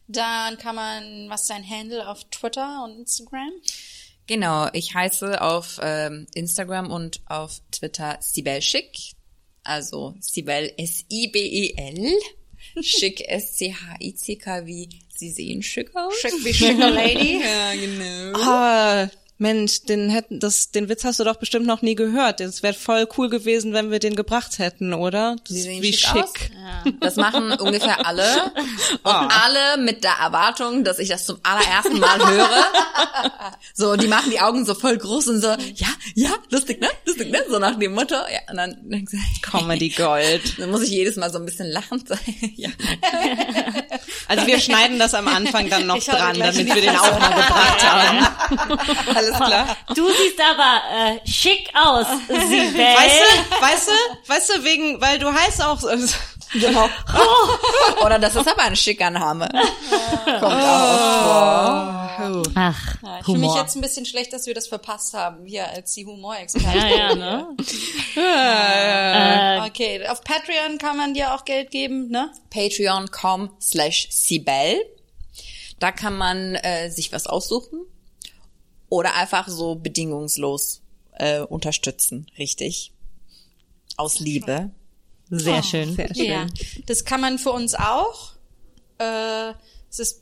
Dann 0.07 0.57
kann 0.57 0.75
man, 0.75 1.29
was 1.29 1.41
ist 1.41 1.49
dein 1.49 1.69
Handle 1.69 2.07
auf 2.07 2.23
Twitter 2.29 2.84
und 2.84 2.99
Instagram? 2.99 3.51
Genau, 4.27 4.67
ich 4.73 4.93
heiße 4.93 5.41
auf 5.41 5.79
ähm, 5.81 6.27
Instagram 6.34 6.91
und 6.91 7.21
auf 7.27 7.61
Twitter 7.71 8.17
Sibel 8.21 8.61
Schick. 8.61 9.13
Also 9.63 10.15
Sibel 10.19 10.73
S-I-B-E-L. 10.77 12.11
Schick 12.81 13.21
S-C-H-I-C-K 13.27 14.65
wie 14.65 14.89
Sie 15.09 15.31
sehen 15.31 15.63
schick 15.63 15.95
aus. 15.95 16.13
Schick 16.15 16.34
wie 16.45 16.53
Schicker 16.53 16.89
Lady. 16.91 17.41
Ja, 17.41 17.73
genau. 17.73 18.39
Ah, 18.39 19.09
Mensch, 19.39 19.84
den 19.84 20.09
hätten 20.09 20.39
das, 20.39 20.72
den 20.72 20.89
Witz 20.89 21.03
hast 21.03 21.19
du 21.19 21.23
doch 21.23 21.35
bestimmt 21.35 21.68
noch 21.68 21.81
nie 21.81 21.95
gehört. 21.95 22.41
Es 22.41 22.64
wäre 22.64 22.73
voll 22.73 23.07
cool 23.18 23.30
gewesen, 23.30 23.73
wenn 23.73 23.91
wir 23.91 23.99
den 23.99 24.15
gebracht 24.15 24.57
hätten, 24.57 24.93
oder? 24.93 25.35
Das 25.47 25.55
ist 25.55 25.64
sehen 25.64 25.84
wie 25.84 25.93
schick, 25.93 26.09
schick. 26.09 26.51
aus. 26.84 26.93
Das 26.99 27.15
machen 27.18 27.51
ungefähr 27.53 28.05
alle. 28.05 28.26
Und 29.03 29.14
alle 29.14 29.81
mit 29.84 30.03
der 30.03 30.14
Erwartung, 30.14 30.84
dass 30.84 30.99
ich 30.99 31.09
das 31.09 31.26
zum 31.26 31.38
allerersten 31.43 31.99
Mal 31.99 32.19
höre. 32.19 32.65
So, 33.73 33.95
die 33.95 34.07
machen 34.07 34.31
die 34.31 34.39
Augen 34.39 34.65
so 34.65 34.73
voll 34.73 34.97
groß 34.97 35.27
und 35.27 35.41
so, 35.41 35.47
ja, 35.47 35.88
ja, 36.15 36.30
lustig, 36.49 36.81
ne? 36.81 36.89
Lustig, 37.05 37.31
ne? 37.31 37.43
So 37.49 37.59
nach 37.59 37.77
dem 37.77 37.93
Motto. 37.93 38.15
Ja, 38.15 38.39
und 38.49 38.57
dann, 38.57 38.77
dann 38.84 39.07
Comedy 39.41 39.89
Gold. 39.89 40.59
Dann 40.59 40.72
muss 40.72 40.84
ich 40.84 40.89
jedes 40.89 41.15
Mal 41.15 41.31
so 41.31 41.38
ein 41.38 41.45
bisschen 41.45 41.68
lachen. 41.68 42.03
ja. 42.55 42.69
Also 44.27 44.47
wir 44.47 44.59
schneiden 44.59 44.99
das 44.99 45.13
am 45.13 45.27
Anfang 45.27 45.69
dann 45.69 45.87
noch 45.87 46.03
dran, 46.03 46.37
damit 46.39 46.65
wir 46.73 46.81
den 46.81 46.97
auch 46.97 47.19
mal 47.19 47.29
gebracht 47.29 47.91
haben. 47.91 48.27
Alles 49.15 49.35
klar. 49.35 49.77
Du 49.95 50.07
siehst 50.09 50.39
aber 50.39 50.81
äh, 51.23 51.27
schick 51.29 51.69
aus, 51.73 52.05
Sibel. 52.27 52.79
Weißt 52.79 53.19
du, 53.19 53.61
weißt 53.61 53.87
du, 53.87 54.29
weißt 54.31 54.49
du, 54.49 54.63
wegen, 54.63 55.01
weil 55.01 55.19
du 55.19 55.31
heißt 55.33 55.63
auch, 55.63 55.79
Genau. 56.53 56.87
Oder 58.05 58.19
das 58.19 58.35
ist 58.35 58.47
aber 58.47 58.63
ein 58.63 58.75
schicker 58.75 59.09
Name. 59.09 59.49
Kommt 60.39 60.43
auch 60.43 61.23
vor. 61.23 62.43
Ach, 62.55 62.95
Ich 63.19 63.25
fühle 63.25 63.37
mich 63.39 63.53
jetzt 63.55 63.75
ein 63.75 63.81
bisschen 63.81 64.05
schlecht, 64.05 64.33
dass 64.33 64.47
wir 64.47 64.53
das 64.53 64.67
verpasst 64.67 65.13
haben, 65.13 65.45
hier 65.45 65.67
als 65.69 65.93
die 65.93 66.05
Humorexperten. 66.05 66.79
ja, 66.79 66.87
ja, 66.97 67.15
ne? 67.15 67.55
Okay, 69.67 70.07
auf 70.07 70.21
Patreon 70.23 70.77
kann 70.79 70.97
man 70.97 71.13
dir 71.13 71.33
auch 71.33 71.45
Geld 71.45 71.71
geben, 71.71 72.09
ne? 72.09 72.31
Patreon.com 72.49 73.51
slash 73.61 74.07
Sibel. 74.09 74.77
Da 75.79 75.91
kann 75.91 76.17
man 76.17 76.55
äh, 76.55 76.89
sich 76.89 77.11
was 77.11 77.27
aussuchen 77.27 77.81
oder 78.89 79.13
einfach 79.15 79.47
so 79.47 79.75
bedingungslos 79.75 80.81
äh, 81.13 81.41
unterstützen, 81.41 82.27
richtig? 82.37 82.93
Aus 83.95 84.19
Liebe. 84.19 84.71
Sehr 85.29 85.63
schön. 85.63 85.95
Sehr 85.95 86.13
schön. 86.13 86.25
Ja. 86.25 86.45
Das 86.85 87.03
kann 87.05 87.21
man 87.21 87.37
für 87.37 87.51
uns 87.51 87.75
auch. 87.75 88.33
Äh, 88.99 89.53
es 89.89 89.99
ist 89.99 90.21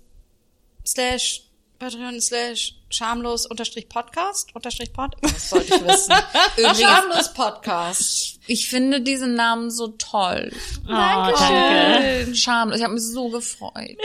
slash 0.86 1.45
Patreon 1.86 2.20
slash 2.20 2.74
schamlos 2.90 3.45
unterstrich 3.45 3.88
Podcast 3.88 4.56
unterstrich 4.56 4.91
Pod. 4.91 5.16
Das 5.22 5.52
sollte 5.52 5.76
ich 5.76 5.84
wissen. 5.86 6.16
schamlos 6.82 7.32
Podcast. 7.32 8.40
Ich 8.48 8.68
finde 8.68 9.02
diesen 9.02 9.36
Namen 9.36 9.70
so 9.70 9.90
toll. 9.90 10.52
Oh, 10.86 10.90
danke. 10.90 12.36
Schamlos. 12.36 12.78
Ich 12.80 12.84
habe 12.84 12.95
mich 12.95 13.03
so 13.03 13.30
gefreut. 13.30 13.98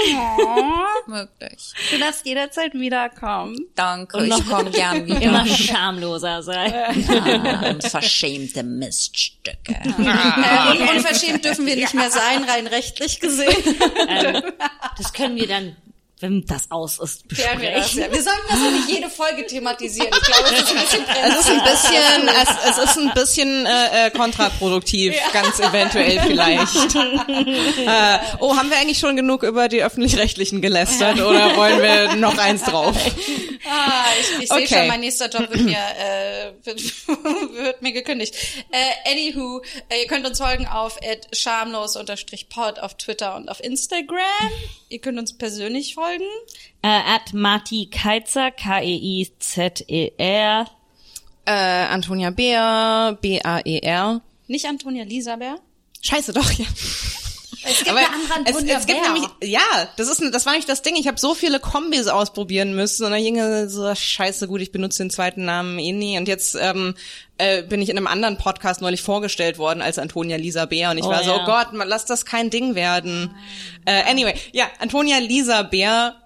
Wirklich. 1.06 1.72
Du 1.90 1.98
darfst 1.98 2.26
jederzeit 2.26 2.74
wiederkommen. 2.74 3.58
Danke. 3.74 4.26
Ich 4.26 4.46
komme 4.46 4.70
gern 4.70 5.06
wieder. 5.06 5.22
Immer 5.22 5.46
schamloser 5.46 6.42
sein. 6.42 6.74
Unverschämte 7.76 8.62
Miststücke. 8.62 9.72
Äh, 9.72 9.88
und 10.70 10.96
unverschämt 10.96 11.42
dürfen 11.46 11.64
wir 11.64 11.76
nicht 11.76 11.94
mehr 11.94 12.10
sein, 12.10 12.44
rein 12.44 12.66
rechtlich 12.66 13.20
gesehen. 13.20 13.74
Das 14.98 15.14
können 15.14 15.36
wir 15.36 15.46
dann, 15.46 15.76
wenn 16.20 16.44
das 16.46 16.70
aus 16.70 16.98
ist, 16.98 17.28
Klären 17.28 17.60
wir, 17.60 17.72
das, 17.72 17.86
besprechen. 17.92 18.10
ja. 18.10 18.16
wir 18.16 18.22
sollten 18.22 18.46
das 18.48 18.58
ja 18.62 18.70
nicht 18.70 18.88
jede 18.88 19.10
Folge 19.10 19.46
thematisieren. 19.46 20.10
Ich 20.12 20.26
glaube, 20.26 20.48
es 20.54 20.60
ist 20.60 20.70
ein 20.70 20.80
bisschen 20.80 21.04
Es 21.24 21.40
ist 21.40 21.50
ein 21.50 21.62
bisschen, 21.62 22.28
es, 22.28 22.70
es 22.70 22.84
ist 22.84 22.98
ein 22.98 23.14
bisschen 23.14 23.66
äh, 23.66 24.06
äh, 24.06 24.10
kontraproduktiv, 24.10 25.14
ganz 25.32 25.58
eventuell 25.60 26.20
vielleicht. 26.20 26.94
äh, 26.94 28.18
oh, 28.40 28.56
haben 28.56 28.70
wir 28.70 28.78
eigentlich 28.78 28.98
schon 28.98 29.16
genug 29.16 29.42
über 29.42 29.68
die 29.68 29.82
öffentlich-rechtlichen 29.82 30.60
gelästert 30.60 31.20
oder 31.20 31.56
wollen 31.56 31.80
wir 31.82 32.16
noch 32.16 32.36
eins 32.38 32.62
drauf? 32.62 32.96
Ah, 33.68 34.04
ich, 34.20 34.42
ich 34.44 34.48
sehe 34.48 34.58
Okay. 34.60 34.66
schon, 34.78 34.88
mein 34.88 35.00
nächster 35.00 35.28
Job 35.28 35.48
wird 35.50 35.62
mir, 35.62 35.78
äh, 35.78 36.52
wird, 36.64 36.80
wird 37.54 37.82
mir 37.82 37.92
gekündigt. 37.92 38.34
Äh, 38.70 39.10
anywho, 39.10 39.62
äh, 39.88 40.02
ihr 40.02 40.06
könnt 40.06 40.26
uns 40.26 40.38
folgen 40.38 40.66
auf 40.66 40.98
schamlos-pod 41.32 42.78
auf 42.78 42.94
Twitter 42.96 43.36
und 43.36 43.48
auf 43.48 43.60
Instagram. 43.62 44.50
Ihr 44.88 44.98
könnt 45.00 45.18
uns 45.18 45.36
persönlich 45.36 45.94
folgen. 45.94 46.09
Äh, 46.82 46.88
at 46.88 47.32
Marti 47.32 47.88
Keizer, 47.90 48.50
K-E-I-Z-E-R. 48.50 49.86
Äh, 51.46 51.50
Antonia 51.52 52.30
Beer, 52.30 53.18
B-A-E-R. 53.20 54.20
Nicht 54.46 54.66
Antonia 54.66 55.04
Lisabeth. 55.04 55.60
Scheiße, 56.02 56.32
doch, 56.32 56.50
ja. 56.52 56.66
Es 57.64 57.78
gibt 57.78 57.90
Aber 57.90 58.00
es, 58.46 58.56
es 58.56 58.86
gibt 58.86 59.02
nämlich, 59.02 59.24
ja, 59.42 59.60
das 59.96 60.08
ist, 60.08 60.22
das 60.32 60.46
war 60.46 60.52
nämlich 60.52 60.66
das 60.66 60.82
Ding. 60.82 60.96
Ich 60.96 61.06
habe 61.08 61.18
so 61.18 61.34
viele 61.34 61.60
Kombis 61.60 62.06
ausprobieren 62.06 62.74
müssen 62.74 63.04
und 63.04 63.10
dann 63.12 63.22
ging 63.22 63.68
so 63.68 63.94
scheiße 63.94 64.48
gut. 64.48 64.60
Ich 64.62 64.72
benutze 64.72 65.02
den 65.02 65.10
zweiten 65.10 65.44
Namen 65.44 65.78
eh 65.78 65.92
nie 65.92 66.16
und 66.16 66.26
jetzt 66.28 66.56
ähm, 66.58 66.94
äh, 67.38 67.62
bin 67.62 67.82
ich 67.82 67.88
in 67.90 67.96
einem 67.96 68.06
anderen 68.06 68.38
Podcast 68.38 68.80
neulich 68.80 69.02
vorgestellt 69.02 69.58
worden 69.58 69.82
als 69.82 69.98
Antonia 69.98 70.36
Lisa 70.36 70.64
Bär 70.66 70.90
und 70.90 70.98
ich 70.98 71.04
Oh, 71.04 71.10
war 71.10 71.22
so, 71.22 71.30
ja. 71.30 71.42
oh 71.42 71.46
Gott, 71.46 71.72
man, 71.72 71.86
lass 71.88 72.04
das 72.06 72.24
kein 72.24 72.50
Ding 72.50 72.74
werden. 72.74 73.34
Äh, 73.84 74.02
anyway, 74.10 74.34
ja, 74.52 74.64
Antonia 74.78 75.18
Lisa 75.18 75.62
Bär 75.62 76.16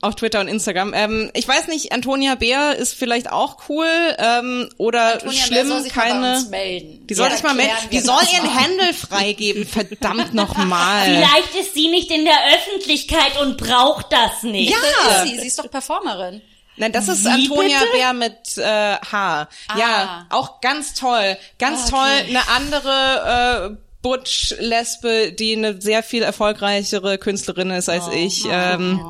auf 0.00 0.14
Twitter 0.14 0.40
und 0.40 0.48
Instagram. 0.48 0.94
Ähm, 0.94 1.30
ich 1.34 1.46
weiß 1.48 1.66
nicht, 1.68 1.92
Antonia 1.92 2.34
Bär 2.36 2.76
ist 2.76 2.94
vielleicht 2.94 3.30
auch 3.30 3.68
cool 3.68 3.86
ähm, 4.18 4.68
oder 4.78 5.14
Antonia 5.14 5.42
schlimm, 5.44 5.68
soll 5.68 5.82
sich 5.82 5.94
mal 5.94 6.02
bei 6.04 6.08
keine. 6.10 6.36
uns 6.36 6.48
melden. 6.50 7.06
Die 7.06 7.14
soll 7.14 7.28
Ja, 7.28 7.34
sich 7.34 7.42
mal 7.42 7.54
melden. 7.54 7.72
Die 7.90 7.98
soll 7.98 8.22
ihren. 8.32 8.54
Handle 8.54 8.94
freigeben. 8.94 9.66
Verdammt 9.66 10.34
nochmal. 10.34 11.04
Vielleicht 11.04 11.54
ist 11.60 11.74
sie 11.74 11.88
nicht 11.88 12.10
in 12.10 12.24
der 12.24 12.38
Öffentlichkeit 12.54 13.40
und 13.40 13.56
braucht 13.56 14.12
das 14.12 14.42
nicht. 14.42 14.70
Ja. 14.70 14.76
Das 15.04 15.24
ist 15.24 15.30
sie. 15.32 15.40
Sie 15.40 15.46
ist 15.48 15.58
doch 15.58 15.70
Performerin. 15.70 16.42
Nein, 16.76 16.92
das 16.92 17.08
ist 17.08 17.24
Wie 17.24 17.28
Antonia 17.28 17.80
bitte? 17.80 17.92
Bär 17.92 18.12
mit 18.12 18.56
äh, 18.56 18.94
H. 19.10 19.48
Ja, 19.76 20.26
auch 20.30 20.60
ganz 20.60 20.94
toll. 20.94 21.36
Ganz 21.58 21.90
toll. 21.90 21.98
Eine 22.28 22.48
andere 22.48 23.76
äh, 23.76 23.87
Butch 24.00 24.54
Lesbe, 24.60 25.32
die 25.32 25.56
eine 25.56 25.80
sehr 25.82 26.02
viel 26.04 26.22
erfolgreichreiche 26.22 27.18
Künstlerin 27.18 27.70
ist 27.70 27.88
als 27.88 28.04
ich. 28.14 28.44
Ähm, 28.48 29.00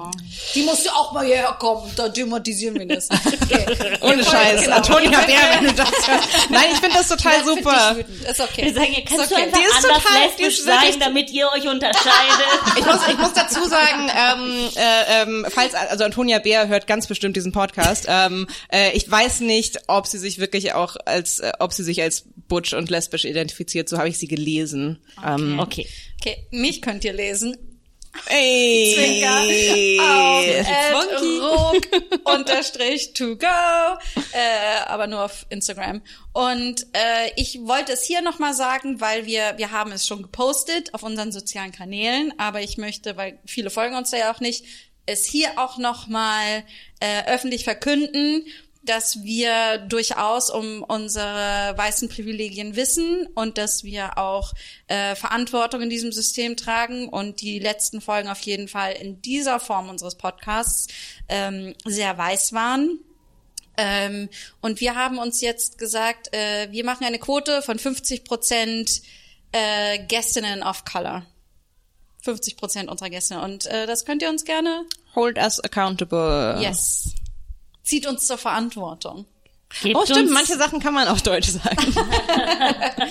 Die 0.54 0.62
muss 0.62 0.82
ja 0.84 0.92
auch 0.94 1.12
mal 1.12 1.26
hierher 1.26 1.52
kommen, 1.60 1.90
da 1.94 2.08
thematisieren 2.08 2.78
wir 2.78 2.86
das. 2.86 3.08
Okay. 3.50 3.96
ohne 4.02 4.22
Scheiß. 4.24 4.64
genau. 4.64 4.76
Antonia 4.76 5.20
Bär, 5.20 5.36
wenn 5.58 5.64
du 5.68 5.72
das 5.74 5.88
hörst. 6.06 6.28
Nein, 6.50 6.64
ich 6.72 6.78
finde 6.78 6.96
das 6.98 7.08
total 7.08 7.32
Find 7.42 7.46
super. 7.46 7.96
Ist 8.30 8.40
okay. 8.40 8.64
Wir 8.66 8.74
sagen, 8.74 8.92
ihr 8.94 9.04
kannst 9.04 9.22
Ist 9.24 9.30
du 9.30 9.34
okay. 9.36 9.44
einfach 9.44 9.58
Die 9.58 9.64
ist 9.64 9.74
anders 9.76 10.02
total- 10.02 10.22
lesbisch 10.22 10.66
wirklich- 10.66 10.90
sein, 10.92 11.00
damit 11.00 11.30
ihr 11.30 11.48
euch 11.54 11.66
unterscheidet. 11.68 12.48
Ich 12.78 12.84
muss, 12.84 13.00
ich 13.08 13.18
muss 13.18 13.32
dazu 13.32 13.66
sagen, 13.68 14.10
ähm, 14.14 14.68
äh, 14.76 15.22
ähm, 15.22 15.46
falls 15.48 15.74
also 15.74 16.04
Antonia 16.04 16.38
Bär 16.38 16.68
hört 16.68 16.86
ganz 16.86 17.06
bestimmt 17.06 17.36
diesen 17.36 17.52
Podcast. 17.52 18.04
Ähm, 18.08 18.46
äh, 18.72 18.92
ich 18.92 19.10
weiß 19.10 19.40
nicht, 19.40 19.78
ob 19.88 20.06
sie 20.06 20.18
sich 20.18 20.38
wirklich 20.38 20.74
auch 20.74 20.96
als, 21.06 21.40
äh, 21.40 21.52
ob 21.58 21.72
sie 21.72 21.82
sich 21.84 22.02
als 22.02 22.24
butch 22.48 22.74
und 22.74 22.90
lesbisch 22.90 23.24
identifiziert. 23.24 23.88
So 23.88 23.98
habe 23.98 24.08
ich 24.08 24.18
sie 24.18 24.28
gelesen. 24.28 24.77
Ähm, 25.24 25.58
Okay. 25.58 25.86
Okay, 26.20 26.46
mich 26.50 26.82
könnt 26.82 27.04
ihr 27.04 27.12
lesen. 27.12 27.56
ey. 28.26 28.94
Zwinker 28.94 29.40
auf 30.02 30.44
at 30.68 32.34
unterstrich 32.34 33.12
to 33.12 33.36
go, 33.36 33.46
äh, 34.32 34.80
aber 34.86 35.06
nur 35.06 35.24
auf 35.24 35.46
Instagram. 35.50 36.02
Und 36.32 36.86
äh, 36.92 37.30
ich 37.36 37.60
wollte 37.62 37.92
es 37.92 38.04
hier 38.04 38.22
nochmal 38.22 38.54
sagen, 38.54 39.00
weil 39.00 39.26
wir, 39.26 39.54
wir 39.56 39.70
haben 39.70 39.92
es 39.92 40.06
schon 40.06 40.22
gepostet 40.22 40.92
auf 40.94 41.02
unseren 41.02 41.30
sozialen 41.32 41.72
Kanälen, 41.72 42.32
aber 42.38 42.60
ich 42.62 42.78
möchte, 42.78 43.16
weil 43.16 43.38
viele 43.46 43.70
folgen 43.70 43.96
uns 43.96 44.10
da 44.10 44.16
ja 44.16 44.32
auch 44.32 44.40
nicht, 44.40 44.64
es 45.06 45.24
hier 45.24 45.52
auch 45.56 45.78
nochmal 45.78 46.64
äh, 47.00 47.24
öffentlich 47.32 47.64
verkünden, 47.64 48.44
dass 48.88 49.22
wir 49.22 49.78
durchaus 49.78 50.48
um 50.50 50.82
unsere 50.82 51.74
weißen 51.76 52.08
Privilegien 52.08 52.74
wissen 52.74 53.26
und 53.34 53.58
dass 53.58 53.84
wir 53.84 54.16
auch 54.16 54.54
äh, 54.86 55.14
Verantwortung 55.14 55.82
in 55.82 55.90
diesem 55.90 56.10
System 56.10 56.56
tragen 56.56 57.08
und 57.08 57.42
die 57.42 57.58
letzten 57.58 58.00
Folgen 58.00 58.28
auf 58.28 58.40
jeden 58.40 58.66
Fall 58.66 58.92
in 58.92 59.20
dieser 59.20 59.60
Form 59.60 59.90
unseres 59.90 60.14
Podcasts 60.14 60.88
ähm, 61.28 61.74
sehr 61.84 62.16
weiß 62.16 62.54
waren. 62.54 62.98
Ähm, 63.76 64.28
und 64.62 64.80
wir 64.80 64.94
haben 64.94 65.18
uns 65.18 65.40
jetzt 65.40 65.78
gesagt, 65.78 66.34
äh, 66.34 66.68
wir 66.70 66.84
machen 66.84 67.04
eine 67.04 67.18
Quote 67.18 67.62
von 67.62 67.78
50 67.78 68.24
Prozent 68.24 69.02
äh, 69.52 69.98
Gästinnen 70.06 70.62
of 70.62 70.84
Color. 70.84 71.26
50 72.22 72.56
Prozent 72.56 72.90
unserer 72.90 73.10
Gäste. 73.10 73.40
Und 73.40 73.66
äh, 73.66 73.86
das 73.86 74.04
könnt 74.04 74.22
ihr 74.22 74.30
uns 74.30 74.44
gerne, 74.44 74.84
Hold 75.14 75.38
us 75.38 75.60
accountable. 75.60 76.58
yes, 76.60 77.10
zieht 77.88 78.06
uns 78.06 78.26
zur 78.26 78.36
Verantwortung. 78.36 79.24
Gebt 79.82 79.96
Oh, 79.96 80.04
stimmt, 80.04 80.30
manche 80.30 80.56
Sachen 80.56 80.80
kann 80.80 80.94
man 80.94 81.08
auf 81.08 81.22
Deutsch 81.22 81.48
sagen. 81.48 81.94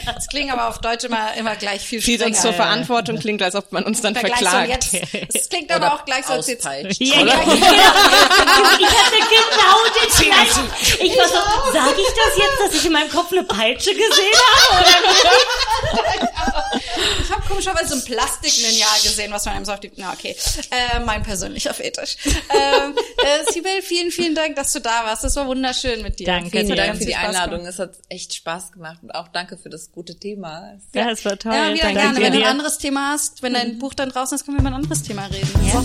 Das 0.06 0.28
klingt 0.28 0.52
aber 0.52 0.68
auf 0.68 0.80
Deutsch 0.80 1.04
immer, 1.04 1.34
immer 1.36 1.56
gleich 1.56 1.82
viel 1.82 2.02
Zieht 2.02 2.22
uns 2.22 2.42
zur 2.42 2.52
strenger. 2.52 2.66
Verantwortung 2.70 3.20
klingt, 3.20 3.42
als 3.42 3.56
ob 3.56 3.72
man 3.72 3.84
uns 3.84 4.02
dann 4.02 4.16
Vergleich 4.16 4.40
verklagt. 4.40 4.90
Es 5.34 5.48
klingt 5.50 5.72
aber 5.72 5.94
auch 5.94 6.06
gleich 6.06 6.26
so, 6.26 6.34
als 6.34 6.48
jetzt. 6.48 6.66
Ja, 6.66 6.76
ja, 6.80 7.24
genau. 7.24 7.52
Ich 7.52 8.88
hatte 8.88 9.20
genau 9.30 9.78
den 9.96 10.28
gleichen. 10.28 10.70
Ich 11.00 11.18
war 11.18 11.28
so, 11.28 11.36
sag 11.74 11.98
ich 11.98 12.08
das 12.08 12.38
jetzt, 12.38 12.60
dass 12.66 12.74
ich 12.74 12.86
in 12.86 12.92
meinem 12.94 13.10
Kopf 13.10 13.32
eine 13.32 13.44
Peitsche 13.44 13.92
gesehen 13.92 14.34
habe? 14.36 14.84
Oder? 14.84 16.82
Ich 17.22 17.32
habe 17.32 17.42
komischerweise 17.48 17.90
so 17.90 17.96
ein 17.96 18.06
Plastiklineal 18.06 19.00
gesehen, 19.04 19.32
was 19.32 19.46
man 19.46 19.56
einem 19.56 19.66
so 19.66 19.74
auf 19.74 19.80
die. 19.80 19.92
Na, 19.96 20.14
okay. 20.14 20.36
Äh, 20.72 21.00
mein 21.00 21.24
persönlicher 21.24 21.74
Fetisch. 21.74 22.18
ähm, 22.26 22.96
äh, 23.18 23.52
Sibel, 23.52 23.82
vielen, 23.82 24.12
vielen 24.12 24.36
Dank, 24.36 24.56
dass 24.56 24.74
du 24.74 24.80
da 24.80 25.06
warst. 25.06 25.24
Das 25.24 25.36
war 25.36 25.48
wunderschön 25.48 26.02
mit 26.02 26.20
dir. 26.20 26.26
Danke 26.26 26.47
Vielen 26.50 26.68
dir. 26.68 26.76
Danke 26.76 26.92
Ganz 26.92 27.00
für 27.00 27.06
die 27.06 27.16
Einladung. 27.16 27.66
Es 27.66 27.80
hat 27.80 27.98
echt 28.10 28.34
Spaß 28.34 28.72
gemacht 28.72 29.00
und 29.02 29.12
auch 29.12 29.28
danke 29.28 29.58
für 29.58 29.70
das 29.70 29.92
gute 29.92 30.16
Thema. 30.16 30.74
Ja, 30.94 31.10
es 31.12 31.26
war 31.26 31.38
toll. 31.38 31.54
Ja, 31.54 31.74
wieder 31.74 31.84
Danke 31.84 32.00
gerne. 32.00 32.22
Wenn 32.22 32.34
du 32.34 32.40
ein 32.40 32.46
anderes 32.46 32.78
Thema 32.78 33.12
hast, 33.12 33.44
wenn 33.44 33.54
dein 33.54 33.80
Buch 33.80 33.94
dann 33.94 34.10
draußen 34.10 34.36
ist, 34.36 34.46
können 34.46 34.58
wir 34.58 34.62
über 34.62 34.70
ein 34.70 34.76
anderes 34.76 35.04
Thema 35.04 35.26
reden. 35.26 35.50
Ja. 35.66 35.84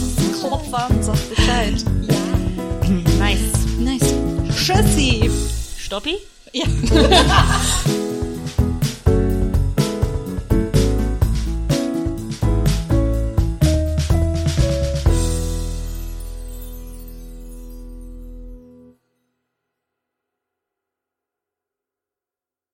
Kopf 0.48 0.72
an, 0.74 1.02
sag 1.02 1.28
Bescheid. 1.28 1.84
Nice. 3.18 3.40
Nice. 3.78 4.14
Tschüssi. 4.56 5.30
Stoppi? 5.78 6.18
Ja. 6.52 6.66